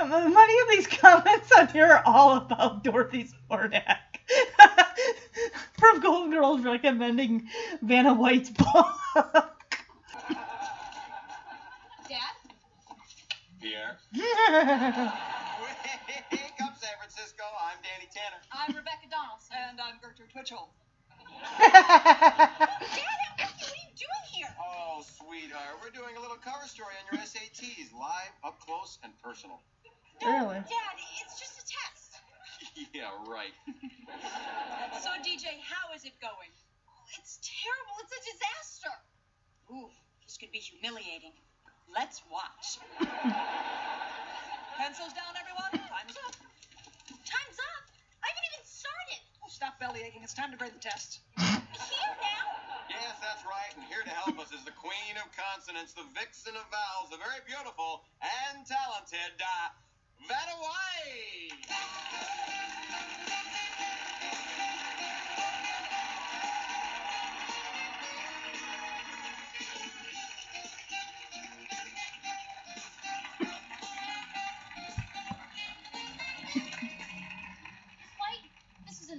Many 0.00 0.60
of 0.60 0.68
these 0.70 0.86
comments 0.86 1.50
on 1.58 1.68
here 1.68 1.86
are 1.86 2.02
all 2.04 2.36
about 2.36 2.84
Dorothy 2.84 3.24
Zbornak. 3.24 3.98
From 5.78 6.00
Golden 6.00 6.30
Girls 6.30 6.62
recommending 6.62 7.48
Vanna 7.82 8.14
White's 8.14 8.50
book. 8.50 8.96
Dad? 12.08 12.34
Pierre. 13.62 13.94
Hey, 14.10 14.26
come 16.58 16.74
San 16.82 16.98
Francisco. 16.98 17.46
I'm 17.62 17.78
Danny 17.78 18.10
Tanner. 18.10 18.42
I'm 18.50 18.74
Rebecca 18.74 19.06
Donaldson. 19.06 19.54
And 19.54 19.78
I'm 19.78 20.02
Gertrude 20.02 20.34
Twitchell. 20.34 20.74
Dad, 21.62 22.58
what 22.58 23.70
are 23.70 23.78
you 23.78 23.94
doing 23.94 24.24
here? 24.34 24.50
Oh, 24.58 25.06
sweetheart, 25.06 25.78
we're 25.78 25.94
doing 25.94 26.18
a 26.18 26.20
little 26.20 26.42
cover 26.42 26.66
story 26.66 26.90
on 27.06 27.14
your 27.14 27.22
SATs, 27.22 27.94
live, 27.94 28.34
up 28.42 28.58
close, 28.66 28.98
and 29.06 29.14
personal. 29.22 29.62
Really? 30.18 30.58
Dad, 30.66 30.94
it's 31.22 31.38
just 31.38 31.62
a 31.62 31.64
test. 31.70 32.18
yeah, 32.98 33.14
right. 33.30 33.54
So, 34.98 35.14
DJ, 35.22 35.62
how 35.62 35.94
is 35.94 36.02
it 36.02 36.18
going? 36.18 36.50
Oh, 36.90 37.06
it's 37.14 37.38
terrible. 37.38 37.94
It's 38.02 38.10
a 38.10 38.22
disaster. 38.26 38.90
Ooh, 39.70 39.86
this 40.26 40.34
could 40.34 40.50
be 40.50 40.58
humiliating. 40.58 41.38
Let's 41.90 42.22
watch. 42.30 42.78
Pencils 44.78 45.12
down, 45.12 45.32
everyone. 45.38 45.72
Time's 45.88 46.16
up. 46.26 46.36
Time's 47.24 47.58
up. 47.58 47.84
I 48.22 48.28
haven't 48.30 48.46
even 48.52 48.64
started. 48.66 49.20
Oh, 49.42 49.48
stop 49.48 49.78
belly 49.80 50.00
aching. 50.04 50.22
It's 50.22 50.34
time 50.34 50.50
to 50.52 50.58
grade 50.58 50.74
the 50.74 50.82
test. 50.82 51.20
Here 51.38 52.14
now. 52.20 52.46
Yes, 52.88 53.16
that's 53.20 53.44
right. 53.44 53.72
And 53.76 53.84
here 53.86 54.02
to 54.04 54.10
help 54.10 54.38
us 54.38 54.52
is 54.52 54.64
the 54.64 54.76
queen 54.76 55.16
of 55.18 55.28
consonants, 55.32 55.92
the 55.92 56.04
vixen 56.14 56.54
of 56.56 56.64
vowels, 56.70 57.10
the 57.10 57.18
very 57.18 57.40
beautiful 57.46 58.04
and 58.20 58.66
talented 58.66 59.36
uh, 59.40 59.72
Vanna 60.28 60.56
White. 60.60 61.56
White, 61.68 63.61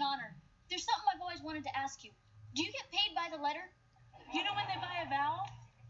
honor. 0.03 0.35
There's 0.69 0.85
something 0.85 1.05
I've 1.15 1.21
always 1.21 1.41
wanted 1.41 1.63
to 1.63 1.75
ask 1.77 2.03
you. 2.03 2.11
Do 2.55 2.63
you 2.63 2.71
get 2.71 2.91
paid 2.91 3.15
by 3.15 3.29
the 3.35 3.41
letter? 3.41 3.63
You 4.33 4.43
know 4.43 4.53
when 4.53 4.65
they 4.67 4.75
buy 4.77 5.01
a 5.05 5.09
vowel? 5.09 5.47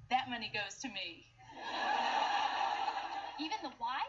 That 0.10 0.30
money 0.30 0.52
goes 0.54 0.80
to 0.82 0.88
me. 0.90 1.26
Even 3.40 3.58
the 3.64 3.70
Y? 3.80 4.00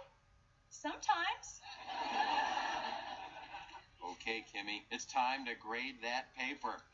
Sometimes. 0.71 1.61
Okay, 4.13 4.45
Kimmy, 4.55 4.83
it's 4.91 5.07
time 5.07 5.47
to 5.47 5.55
grade 5.55 5.97
that 6.03 6.35
paper. 6.37 6.83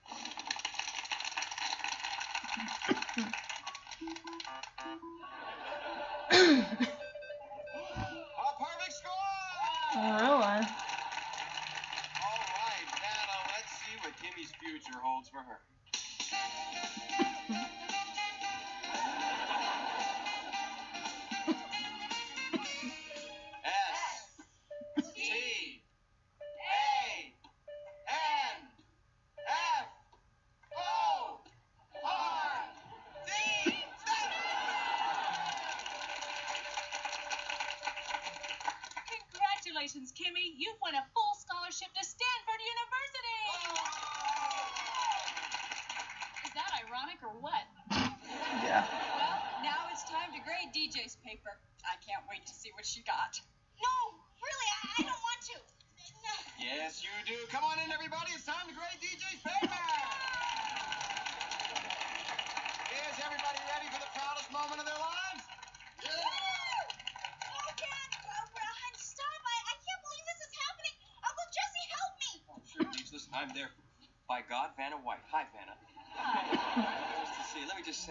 A 6.31 6.35
perfect 8.57 8.93
score! 8.93 9.12
Oh, 9.97 10.16
really? 10.16 10.31
All 10.31 10.41
right, 10.49 10.65
Vanna, 12.97 13.37
let's 13.53 13.73
see 13.77 13.93
what 14.01 14.12
Kimmy's 14.23 14.49
future 14.61 15.01
holds 15.03 15.28
for 15.28 15.39
her. 15.39 15.59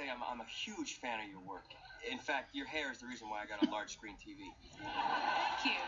Say, 0.09 0.15
I'm, 0.15 0.23
I'm 0.23 0.41
a 0.41 0.49
huge 0.49 0.99
fan 0.99 1.19
of 1.19 1.29
your 1.29 1.41
work. 1.41 1.65
In 2.09 2.17
fact, 2.17 2.55
your 2.55 2.65
hair 2.65 2.91
is 2.91 2.99
the 2.99 3.07
reason 3.07 3.29
why 3.29 3.43
I 3.43 3.45
got 3.45 3.65
a 3.65 3.71
large 3.71 3.91
screen 3.91 4.15
TV. 4.15 4.51
Thank 4.77 5.65
you. 5.65 5.81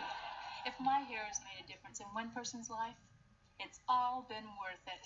If 0.66 0.74
my 0.80 1.00
hair 1.00 1.24
has 1.28 1.40
made 1.42 1.64
a 1.64 1.68
difference 1.68 2.00
in 2.00 2.06
one 2.14 2.30
person's 2.36 2.70
life, 2.70 2.96
it's 3.60 3.80
all 3.88 4.26
been 4.30 4.46
worth 4.60 4.86
it. 4.88 5.02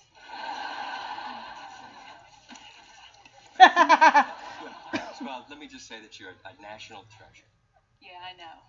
well, 5.25 5.45
let 5.49 5.59
me 5.59 5.67
just 5.67 5.87
say 5.87 6.01
that 6.01 6.19
you're 6.19 6.29
a, 6.29 6.49
a 6.49 6.61
national 6.61 7.05
treasure. 7.17 7.47
Yeah, 8.01 8.19
I 8.21 8.35
know. 8.35 8.59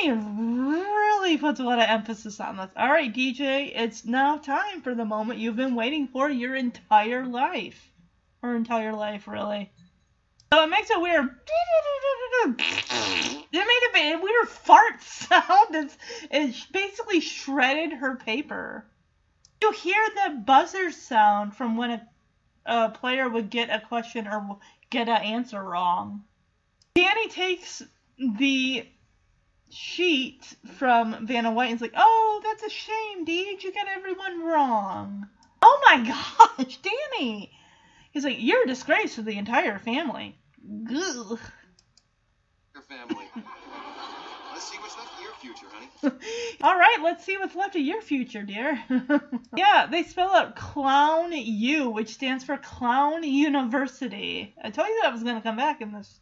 He 0.00 0.10
really 0.10 1.36
puts 1.36 1.60
a 1.60 1.64
lot 1.64 1.78
of 1.78 1.88
emphasis 1.88 2.40
on 2.40 2.56
this. 2.56 2.70
All 2.76 2.90
right, 2.90 3.12
DJ, 3.12 3.72
it's 3.74 4.04
now 4.04 4.38
time 4.38 4.82
for 4.82 4.94
the 4.94 5.04
moment 5.04 5.40
you've 5.40 5.56
been 5.56 5.74
waiting 5.74 6.06
for 6.08 6.30
your 6.30 6.54
entire 6.54 7.26
life. 7.26 7.90
Her 8.44 8.56
entire 8.56 8.92
life, 8.92 9.26
really. 9.26 9.72
So 10.52 10.62
it 10.64 10.66
makes 10.66 10.90
a 10.90 11.00
weird. 11.00 11.30
It 13.56 13.92
made 13.94 14.12
a, 14.12 14.16
a 14.16 14.20
weird 14.20 14.48
fart 14.48 15.00
sound. 15.02 15.74
It's, 15.74 15.96
it 16.30 16.54
basically 16.70 17.20
shredded 17.20 17.92
her 17.92 18.16
paper. 18.16 18.84
You 19.62 19.70
hear 19.72 19.96
the 20.14 20.34
buzzer 20.34 20.90
sound 20.90 21.56
from 21.56 21.78
when 21.78 21.92
a, 21.92 22.08
a 22.66 22.90
player 22.90 23.30
would 23.30 23.48
get 23.48 23.70
a 23.70 23.80
question 23.80 24.28
or 24.28 24.58
get 24.90 25.08
an 25.08 25.22
answer 25.22 25.62
wrong. 25.62 26.24
Danny 26.96 27.28
takes 27.28 27.82
the 28.18 28.86
sheet 29.70 30.54
from 30.74 31.26
Vanna 31.26 31.50
White 31.50 31.70
and 31.70 31.76
is 31.76 31.80
like, 31.80 31.94
"Oh, 31.96 32.42
that's 32.44 32.62
a 32.62 32.68
shame, 32.68 33.24
Deej. 33.24 33.62
You 33.62 33.72
got 33.72 33.88
everyone 33.88 34.42
wrong." 34.44 35.28
Oh 35.62 35.80
my 35.86 36.56
gosh, 36.58 36.78
Danny! 36.82 37.50
He's 38.14 38.24
like, 38.24 38.36
"You're 38.38 38.62
a 38.62 38.66
disgrace 38.66 39.16
to 39.16 39.22
the 39.22 39.36
entire 39.36 39.78
family." 39.78 40.38
Ugh. 40.88 41.38
Your 42.72 42.82
family. 42.84 43.28
Let's 44.52 44.70
see 44.70 44.78
what's 44.78 44.96
left 44.96 45.14
of 45.14 45.20
your 45.20 45.34
future, 45.34 45.66
honey. 45.72 46.16
All 46.62 46.78
right, 46.78 46.98
let's 47.02 47.24
see 47.24 47.36
what's 47.36 47.56
left 47.56 47.74
of 47.74 47.82
your 47.82 48.00
future, 48.00 48.44
dear. 48.44 48.80
yeah, 49.56 49.86
they 49.90 50.04
spell 50.04 50.34
out 50.34 50.54
Clown 50.54 51.32
U, 51.32 51.90
which 51.90 52.14
stands 52.14 52.44
for 52.44 52.56
Clown 52.56 53.24
University. 53.24 54.54
I 54.62 54.70
told 54.70 54.88
you 54.88 55.00
that 55.02 55.12
was 55.12 55.24
going 55.24 55.34
to 55.34 55.42
come 55.42 55.56
back 55.56 55.80
in 55.80 55.92
this. 55.92 56.20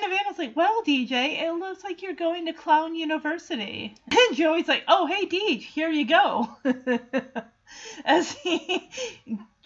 And 0.00 0.12
Vanna's 0.12 0.38
like, 0.38 0.54
well, 0.54 0.82
DJ, 0.86 1.42
it 1.42 1.52
looks 1.54 1.82
like 1.82 2.02
you're 2.02 2.12
going 2.12 2.46
to 2.46 2.52
Clown 2.52 2.94
University. 2.94 3.94
And 4.10 4.36
Joey's 4.36 4.68
like, 4.68 4.84
oh, 4.86 5.06
hey, 5.06 5.26
Deej, 5.26 5.62
here 5.62 5.88
you 5.88 6.06
go. 6.06 6.56
As 8.04 8.32
he, 8.32 8.88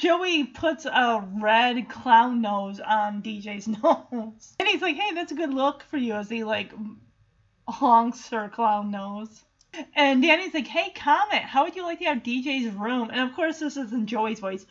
Joey 0.03 0.43
puts 0.43 0.85
a 0.85 1.25
red 1.41 1.89
clown 1.89 2.43
nose 2.43 2.81
on 2.81 3.23
DJ's 3.23 3.69
nose. 3.83 4.57
And 4.59 4.69
he's 4.69 4.83
like, 4.83 4.97
hey, 4.97 5.15
that's 5.15 5.31
a 5.31 5.37
good 5.37 5.55
look 5.55 5.85
for 5.85 5.97
you 5.97 6.15
as 6.15 6.29
he, 6.29 6.43
like, 6.43 6.73
honks 7.69 8.29
her 8.31 8.49
clown 8.49 8.91
nose. 8.91 9.45
And 9.95 10.21
Danny's 10.21 10.55
like, 10.55 10.67
hey, 10.67 10.91
Comet, 10.91 11.45
how 11.45 11.63
would 11.63 11.77
you 11.77 11.85
like 11.85 12.01
to 12.01 12.07
have 12.07 12.19
DJ's 12.19 12.75
room? 12.75 13.11
And 13.11 13.21
of 13.21 13.37
course, 13.37 13.61
this 13.61 13.77
is 13.77 13.93
in 13.93 14.09
Joey's 14.09 14.41
voice. 14.41 14.67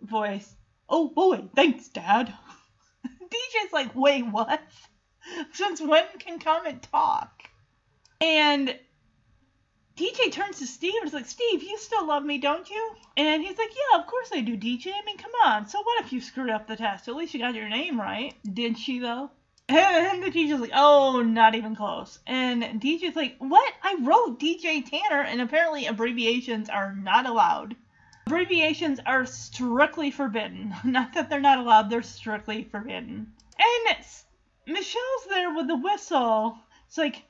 Voice. 0.00 0.56
Oh 0.88 1.06
boy, 1.06 1.44
thanks, 1.54 1.86
Dad. 1.86 2.34
DJ's 3.06 3.72
like, 3.72 3.94
wait, 3.94 4.26
what? 4.26 4.60
Since 5.52 5.80
when 5.80 6.04
can 6.18 6.40
Comet 6.40 6.82
talk? 6.82 7.44
And 8.20 8.76
DJ 10.02 10.32
turns 10.32 10.58
to 10.58 10.66
Steve 10.66 10.94
and 10.96 11.06
is 11.06 11.14
like, 11.14 11.28
Steve, 11.28 11.62
you 11.62 11.78
still 11.78 12.04
love 12.04 12.24
me, 12.24 12.36
don't 12.38 12.68
you? 12.68 12.90
And 13.16 13.40
he's 13.40 13.56
like, 13.56 13.70
Yeah, 13.70 14.00
of 14.00 14.08
course 14.08 14.30
I 14.32 14.40
do, 14.40 14.56
DJ. 14.56 14.88
I 14.88 15.04
mean, 15.06 15.16
come 15.16 15.30
on. 15.44 15.68
So 15.68 15.80
what 15.80 16.04
if 16.04 16.12
you 16.12 16.20
screwed 16.20 16.50
up 16.50 16.66
the 16.66 16.74
test? 16.74 17.06
At 17.06 17.14
least 17.14 17.34
you 17.34 17.38
got 17.38 17.54
your 17.54 17.68
name 17.68 18.00
right. 18.00 18.34
Did 18.52 18.76
she, 18.76 18.98
though? 18.98 19.30
And 19.68 20.20
the 20.20 20.32
teacher's 20.32 20.58
like, 20.58 20.72
Oh, 20.74 21.22
not 21.22 21.54
even 21.54 21.76
close. 21.76 22.18
And 22.26 22.64
DJ's 22.82 23.14
like, 23.14 23.36
What? 23.38 23.72
I 23.80 23.96
wrote 24.02 24.40
DJ 24.40 24.84
Tanner, 24.84 25.22
and 25.22 25.40
apparently 25.40 25.86
abbreviations 25.86 26.68
are 26.68 26.96
not 26.96 27.26
allowed. 27.26 27.76
Abbreviations 28.26 28.98
are 29.06 29.24
strictly 29.24 30.10
forbidden. 30.10 30.74
Not 30.84 31.12
that 31.14 31.30
they're 31.30 31.40
not 31.40 31.58
allowed, 31.58 31.90
they're 31.90 32.02
strictly 32.02 32.64
forbidden. 32.64 33.32
And 33.58 33.96
Michelle's 34.66 35.26
there 35.28 35.54
with 35.54 35.68
the 35.68 35.76
whistle. 35.76 36.58
It's 36.88 36.98
like, 36.98 37.22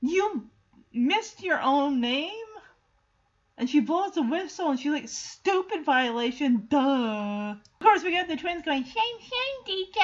You 0.00 0.50
missed 0.98 1.42
your 1.42 1.60
own 1.60 2.00
name? 2.00 2.32
And 3.56 3.68
she 3.68 3.80
blows 3.80 4.12
the 4.12 4.22
whistle 4.22 4.70
and 4.70 4.78
she's 4.78 4.92
like, 4.92 5.08
stupid 5.08 5.84
violation, 5.84 6.66
duh. 6.68 7.50
Of 7.50 7.78
course, 7.80 8.04
we 8.04 8.12
got 8.12 8.28
the 8.28 8.36
twins 8.36 8.62
going, 8.62 8.84
shame, 8.84 9.18
shame, 9.20 9.64
DJ. 9.66 9.98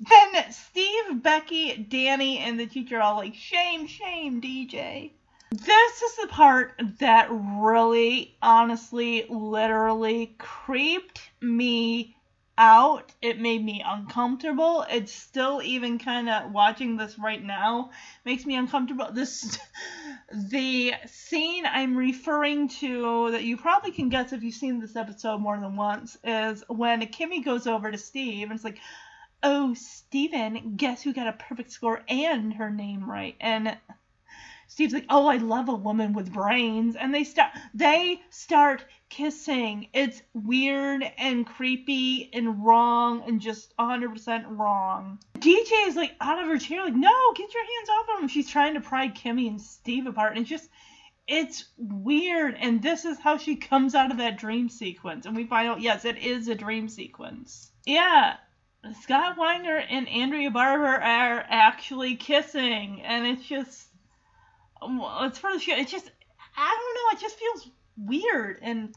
Then 0.00 0.52
Steve, 0.52 1.22
Becky, 1.22 1.76
Danny, 1.76 2.38
and 2.38 2.58
the 2.58 2.66
teacher 2.66 3.00
all 3.00 3.16
like, 3.16 3.34
shame, 3.34 3.86
shame, 3.86 4.40
DJ. 4.40 5.12
This 5.50 6.02
is 6.02 6.16
the 6.16 6.28
part 6.28 6.80
that 6.98 7.28
really, 7.30 8.36
honestly, 8.42 9.26
literally 9.28 10.34
creeped 10.38 11.20
me 11.40 12.16
out. 12.58 13.12
It 13.22 13.40
made 13.40 13.64
me 13.64 13.82
uncomfortable. 13.84 14.84
It's 14.90 15.12
still 15.12 15.62
even 15.62 15.98
kind 15.98 16.28
of 16.28 16.52
watching 16.52 16.96
this 16.96 17.18
right 17.18 17.42
now 17.42 17.90
makes 18.24 18.46
me 18.46 18.56
uncomfortable. 18.56 19.10
This 19.12 19.58
the 20.32 20.94
scene 21.06 21.66
I'm 21.66 21.96
referring 21.96 22.68
to 22.80 23.30
that 23.32 23.44
you 23.44 23.56
probably 23.56 23.90
can 23.90 24.08
guess 24.08 24.32
if 24.32 24.42
you've 24.42 24.54
seen 24.54 24.80
this 24.80 24.96
episode 24.96 25.38
more 25.38 25.58
than 25.58 25.76
once 25.76 26.16
is 26.24 26.64
when 26.68 27.00
Kimmy 27.02 27.44
goes 27.44 27.66
over 27.66 27.90
to 27.90 27.98
Steve 27.98 28.48
and 28.48 28.56
it's 28.56 28.64
like, 28.64 28.78
"Oh, 29.42 29.74
Steven, 29.74 30.76
guess 30.76 31.02
who 31.02 31.12
got 31.12 31.26
a 31.26 31.32
perfect 31.32 31.72
score 31.72 32.02
and 32.08 32.54
her 32.54 32.70
name 32.70 33.08
right?" 33.08 33.36
And 33.40 33.76
Steve's 34.66 34.94
like, 34.94 35.06
"Oh, 35.08 35.26
I 35.26 35.36
love 35.36 35.68
a 35.68 35.74
woman 35.74 36.14
with 36.14 36.32
brains," 36.32 36.96
and 36.96 37.14
they 37.14 37.24
start 37.24 37.52
they 37.74 38.22
start 38.30 38.84
kissing. 39.14 39.88
It's 39.92 40.22
weird 40.32 41.04
and 41.18 41.46
creepy 41.46 42.30
and 42.32 42.64
wrong 42.64 43.22
and 43.26 43.40
just 43.40 43.76
100% 43.76 44.58
wrong. 44.58 45.20
DJ 45.38 45.86
is 45.86 45.94
like 45.94 46.16
out 46.20 46.42
of 46.42 46.48
her 46.48 46.58
chair, 46.58 46.82
like, 46.82 46.94
"No, 46.94 47.32
get 47.36 47.54
your 47.54 47.62
hands 47.62 47.88
off 47.90 48.08
of 48.16 48.22
him!" 48.22 48.28
She's 48.28 48.50
trying 48.50 48.74
to 48.74 48.80
pry 48.80 49.08
Kimmy 49.08 49.46
and 49.46 49.60
Steve 49.60 50.06
apart, 50.06 50.32
and 50.32 50.40
it's 50.40 50.50
just 50.50 50.68
it's 51.28 51.66
weird. 51.78 52.56
And 52.58 52.82
this 52.82 53.04
is 53.04 53.20
how 53.20 53.36
she 53.38 53.54
comes 53.54 53.94
out 53.94 54.10
of 54.10 54.16
that 54.16 54.36
dream 54.36 54.68
sequence, 54.68 55.26
and 55.26 55.36
we 55.36 55.46
find 55.46 55.68
out, 55.68 55.80
yes, 55.80 56.04
it 56.04 56.18
is 56.18 56.48
a 56.48 56.54
dream 56.54 56.88
sequence. 56.88 57.70
Yeah, 57.86 58.36
Scott 59.02 59.36
Weinger 59.38 59.84
and 59.88 60.08
Andrea 60.08 60.50
Barber 60.50 60.86
are 60.86 61.44
actually 61.48 62.16
kissing, 62.16 63.00
and 63.02 63.26
it's 63.26 63.46
just 63.46 63.88
well, 64.82 65.22
it's 65.22 65.38
for 65.38 65.52
the 65.52 65.60
show. 65.60 65.76
It 65.76 65.86
just, 65.86 66.10
I 66.56 66.76
don't 66.78 66.94
know. 66.94 67.16
It 67.16 67.22
just 67.22 67.38
feels 67.38 67.70
weird 67.96 68.58
and 68.60 68.94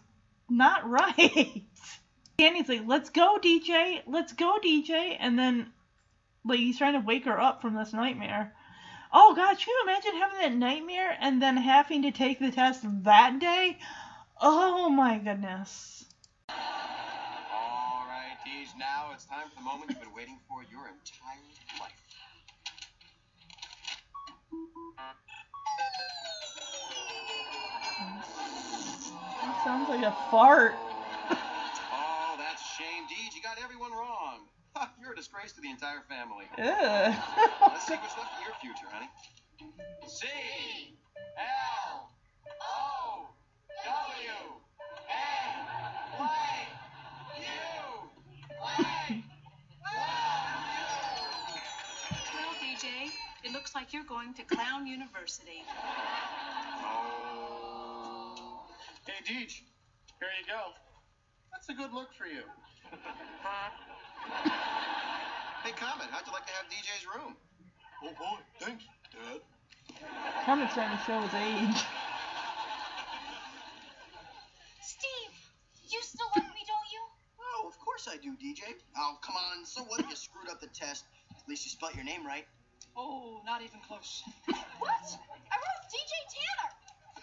not 0.49 0.90
right. 0.90 1.64
Danny's 2.38 2.69
like, 2.69 2.84
let's 2.86 3.10
go, 3.10 3.40
DJ, 3.44 4.02
let's 4.06 4.34
go, 4.34 4.57
DJ. 4.64 5.18
And 5.19 5.40
then, 5.40 5.72
like, 6.45 6.60
he's 6.60 6.78
trying 6.78 6.94
to 6.94 6.99
wake 6.99 7.26
her 7.26 7.40
up 7.40 7.61
from 7.61 7.76
this 7.76 7.94
nightmare. 7.94 8.53
Oh, 9.11 9.34
God, 9.36 9.57
can 9.57 9.68
you 9.68 9.82
imagine 9.84 10.15
having 10.15 10.40
that 10.40 10.53
nightmare 10.53 11.18
and 11.19 11.41
then 11.41 11.57
having 11.57 12.03
to 12.03 12.11
take 12.11 12.40
the 12.40 12.52
test 12.52 12.84
that 13.03 13.40
day? 13.40 13.80
Oh, 14.40 14.90
my 14.90 15.18
goodness. 15.18 16.06
All 16.49 18.06
right, 18.07 18.38
Deej, 18.45 18.78
now 18.78 19.10
it's 19.14 19.26
time 19.26 19.48
for 19.49 19.56
the 19.56 19.65
moment 19.65 19.90
you've 19.90 20.02
been 20.02 20.14
waiting 20.14 20.40
for 20.48 20.64
your 20.69 20.88
entire 20.88 21.40
life. 21.80 22.07
That 29.41 29.61
sounds 29.63 29.89
like 29.89 30.03
a 30.03 30.15
fart. 30.31 30.75
Oh, 31.29 32.35
that's 32.37 32.61
shame. 32.75 33.03
Deej, 33.09 33.35
You 33.35 33.41
got 33.41 33.57
everyone 33.63 33.91
wrong. 33.91 34.47
You're 35.01 35.13
a 35.13 35.15
disgrace 35.15 35.51
to 35.53 35.61
the 35.61 35.69
entire 35.69 36.01
family. 36.07 36.45
Ugh. 36.57 37.15
Let's 37.61 37.87
see 37.87 37.95
what's 37.95 38.17
left 38.17 38.31
in 38.37 38.45
your 38.45 38.55
future, 38.61 38.87
honey. 38.91 39.09
C 40.07 40.27
L 41.37 42.11
O 42.61 43.27
W 43.85 44.37
N 45.09 45.65
Y 46.19 46.67
U 47.39 48.09
Well, 52.33 52.53
DJ, 52.61 53.11
it 53.43 53.51
looks 53.51 53.73
like 53.73 53.93
you're 53.93 54.03
going 54.03 54.33
to 54.35 54.43
Clown 54.43 54.85
University. 54.85 55.63
Oh. 56.83 57.26
Hey, 59.07 59.23
Deej, 59.23 59.63
here 60.19 60.27
you 60.35 60.43
go. 60.51 60.75
That's 61.55 61.69
a 61.69 61.73
good 61.73 61.93
look 61.95 62.11
for 62.19 62.27
you. 62.27 62.43
Hey, 65.63 65.71
Comet, 65.75 66.07
how'd 66.11 66.23
you 66.27 66.31
like 66.31 66.45
to 66.47 66.53
have 66.55 66.67
DJ's 66.71 67.03
room? 67.07 67.35
Oh 68.03 68.11
boy, 68.19 68.39
thanks, 68.59 68.84
Dad. 69.11 69.39
Comet's 70.45 70.73
trying 70.73 70.95
to 70.95 71.03
show 71.03 71.19
his 71.19 71.34
age. 71.35 71.79
Steve, 74.79 75.35
you 75.91 75.99
still 76.03 76.27
love 76.35 76.47
me, 76.51 76.63
don't 76.67 76.89
you? 76.91 77.03
Oh, 77.39 77.67
of 77.67 77.79
course 77.79 78.07
I 78.11 78.15
do, 78.15 78.31
DJ. 78.35 78.75
Oh, 78.95 79.17
come 79.23 79.35
on. 79.35 79.65
So 79.65 79.84
what 79.84 79.99
if 79.99 80.09
you 80.09 80.15
screwed 80.15 80.47
up 80.47 80.61
the 80.61 80.67
test? 80.67 81.03
At 81.31 81.47
least 81.49 81.65
you 81.65 81.71
spelt 81.71 81.95
your 81.95 82.05
name 82.05 82.25
right. 82.25 82.45
Oh, 82.95 83.41
not 83.45 83.61
even 83.61 83.79
close. 83.88 84.23
What? 84.79 85.03
I 85.51 85.55
wrote 85.55 85.84
DJ 85.91 86.11
Tanner. 86.31 86.76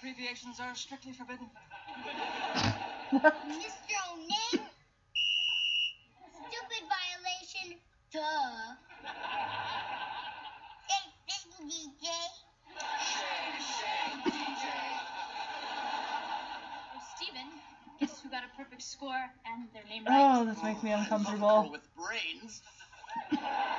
Abbreviations 0.05 0.61
are 0.61 0.75
strictly 0.75 1.13
forbidden. 1.13 1.47
Mr. 3.15 3.25
O'Neill? 4.13 4.67
Stupid 6.45 6.85
violation. 6.93 7.81
Duh. 8.13 8.77
Say 10.87 11.01
thank 11.27 11.49
you, 11.59 11.65
DJ. 11.71 12.07
Oh, 16.93 17.01
Steven, 17.17 17.49
guess 17.99 18.21
who 18.21 18.29
got 18.29 18.45
a 18.45 18.49
perfect 18.59 18.83
score 18.83 19.31
and 19.47 19.69
their 19.73 19.85
name 19.89 20.03
oh, 20.07 20.11
right? 20.11 20.39
Oh, 20.39 20.45
this 20.45 20.63
makes 20.63 20.83
me 20.83 20.93
oh, 20.93 20.99
uncomfortable. 20.99 21.71
With 21.73 21.89
brains. 21.97 22.61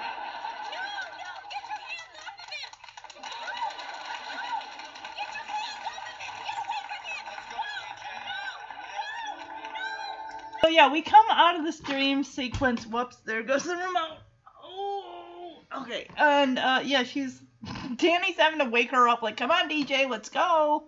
yeah, 10.76 10.91
we 10.91 11.02
come 11.02 11.26
out 11.31 11.57
of 11.57 11.64
this 11.64 11.80
dream 11.80 12.26
sequence. 12.26 12.85
Whoops, 12.85 13.15
there 13.26 13.43
goes 13.43 13.64
the 13.64 13.76
remote. 13.76 14.18
Oh, 14.61 15.57
okay. 15.81 16.07
And 16.18 16.60
uh, 16.60 16.81
yeah, 16.84 17.03
she's 17.03 17.41
Danny's 17.95 18.35
having 18.38 18.60
to 18.60 18.65
wake 18.65 18.91
her 18.91 19.07
up. 19.07 19.22
Like, 19.22 19.38
come 19.38 19.52
on, 19.52 19.69
DJ, 19.69 20.10
let's 20.10 20.27
go. 20.27 20.84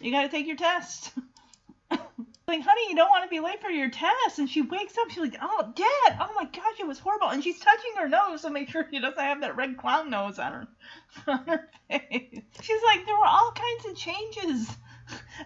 You 0.00 0.12
gotta 0.12 0.28
take 0.28 0.46
your 0.46 0.56
test. 0.56 1.12
like, 1.90 2.62
honey, 2.62 2.88
you 2.88 2.94
don't 2.94 3.10
want 3.10 3.24
to 3.24 3.30
be 3.30 3.40
late 3.40 3.60
for 3.60 3.68
your 3.68 3.90
test. 3.90 4.38
And 4.38 4.48
she 4.48 4.62
wakes 4.62 4.96
up. 4.96 5.10
She's 5.10 5.18
like, 5.18 5.36
oh, 5.42 5.72
Dad, 5.74 6.18
oh 6.20 6.32
my 6.36 6.44
gosh, 6.44 6.78
it 6.78 6.86
was 6.86 7.00
horrible. 7.00 7.28
And 7.28 7.42
she's 7.42 7.58
touching 7.58 7.92
her 7.98 8.08
nose 8.08 8.42
to 8.42 8.50
make 8.50 8.68
sure 8.70 8.86
she 8.90 9.00
doesn't 9.00 9.18
have 9.18 9.40
that 9.40 9.56
red 9.56 9.76
clown 9.76 10.08
nose 10.10 10.38
on 10.38 10.52
her, 10.52 10.68
on 11.26 11.44
her 11.46 11.68
face. 11.90 12.42
She's 12.60 12.82
like, 12.84 13.06
there 13.06 13.16
were 13.16 13.26
all 13.26 13.52
kinds 13.52 13.86
of 13.90 13.96
changes. 13.96 14.68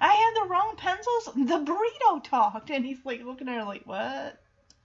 I 0.01 0.13
had 0.13 0.43
the 0.43 0.49
wrong 0.49 0.75
pencils. 0.77 1.25
The 1.35 1.65
burrito 1.65 2.25
talked. 2.25 2.71
And 2.71 2.85
he's 2.85 3.05
like 3.05 3.25
looking 3.25 3.49
at 3.49 3.57
her 3.57 3.65
like, 3.65 3.83
what? 3.85 4.41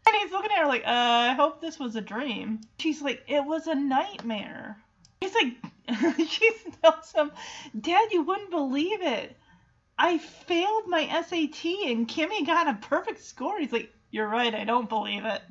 And 0.07 0.15
he's 0.21 0.31
looking 0.31 0.51
at 0.51 0.59
her 0.59 0.67
like, 0.67 0.83
uh, 0.83 0.87
I 0.87 1.33
hope 1.33 1.61
this 1.61 1.79
was 1.79 1.95
a 1.95 2.01
dream. 2.01 2.61
She's 2.79 3.01
like, 3.01 3.23
it 3.27 3.43
was 3.45 3.67
a 3.67 3.75
nightmare. 3.75 4.77
He's 5.19 5.33
like, 5.33 6.17
she 6.27 6.51
tells 6.81 7.11
him, 7.11 7.31
Dad, 7.79 8.09
you 8.11 8.23
wouldn't 8.23 8.49
believe 8.49 9.01
it. 9.01 9.37
I 9.97 10.17
failed 10.17 10.87
my 10.87 11.03
SAT 11.21 11.65
and 11.85 12.07
Kimmy 12.07 12.45
got 12.45 12.67
a 12.67 12.73
perfect 12.87 13.23
score. 13.23 13.59
He's 13.59 13.71
like, 13.71 13.93
You're 14.09 14.27
right, 14.27 14.53
I 14.53 14.63
don't 14.63 14.89
believe 14.89 15.25
it. 15.25 15.41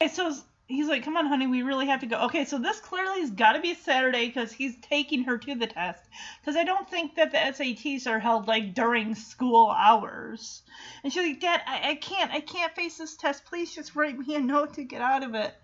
Okay, 0.00 0.12
so 0.12 0.34
he's 0.66 0.88
like, 0.88 1.04
Come 1.04 1.16
on, 1.16 1.26
honey, 1.26 1.46
we 1.46 1.62
really 1.62 1.86
have 1.86 2.00
to 2.00 2.06
go. 2.06 2.24
Okay, 2.24 2.44
so 2.44 2.58
this 2.58 2.80
clearly 2.80 3.20
has 3.20 3.30
got 3.30 3.52
to 3.52 3.60
be 3.60 3.74
Saturday 3.74 4.26
because 4.26 4.52
he's 4.52 4.76
taking 4.80 5.24
her 5.24 5.38
to 5.38 5.54
the 5.54 5.66
test. 5.66 6.02
Because 6.40 6.56
I 6.56 6.64
don't 6.64 6.88
think 6.88 7.16
that 7.16 7.32
the 7.32 7.38
SATs 7.38 8.06
are 8.06 8.18
held 8.18 8.48
like 8.48 8.74
during 8.74 9.14
school 9.14 9.70
hours. 9.70 10.62
And 11.02 11.12
she's 11.12 11.26
like, 11.26 11.40
Dad, 11.40 11.62
I, 11.66 11.90
I 11.90 11.94
can't, 11.94 12.32
I 12.32 12.40
can't 12.40 12.74
face 12.74 12.98
this 12.98 13.16
test. 13.16 13.44
Please 13.46 13.74
just 13.74 13.94
write 13.94 14.18
me 14.18 14.34
a 14.34 14.40
note 14.40 14.74
to 14.74 14.84
get 14.84 15.00
out 15.00 15.22
of 15.22 15.34
it. 15.34 15.54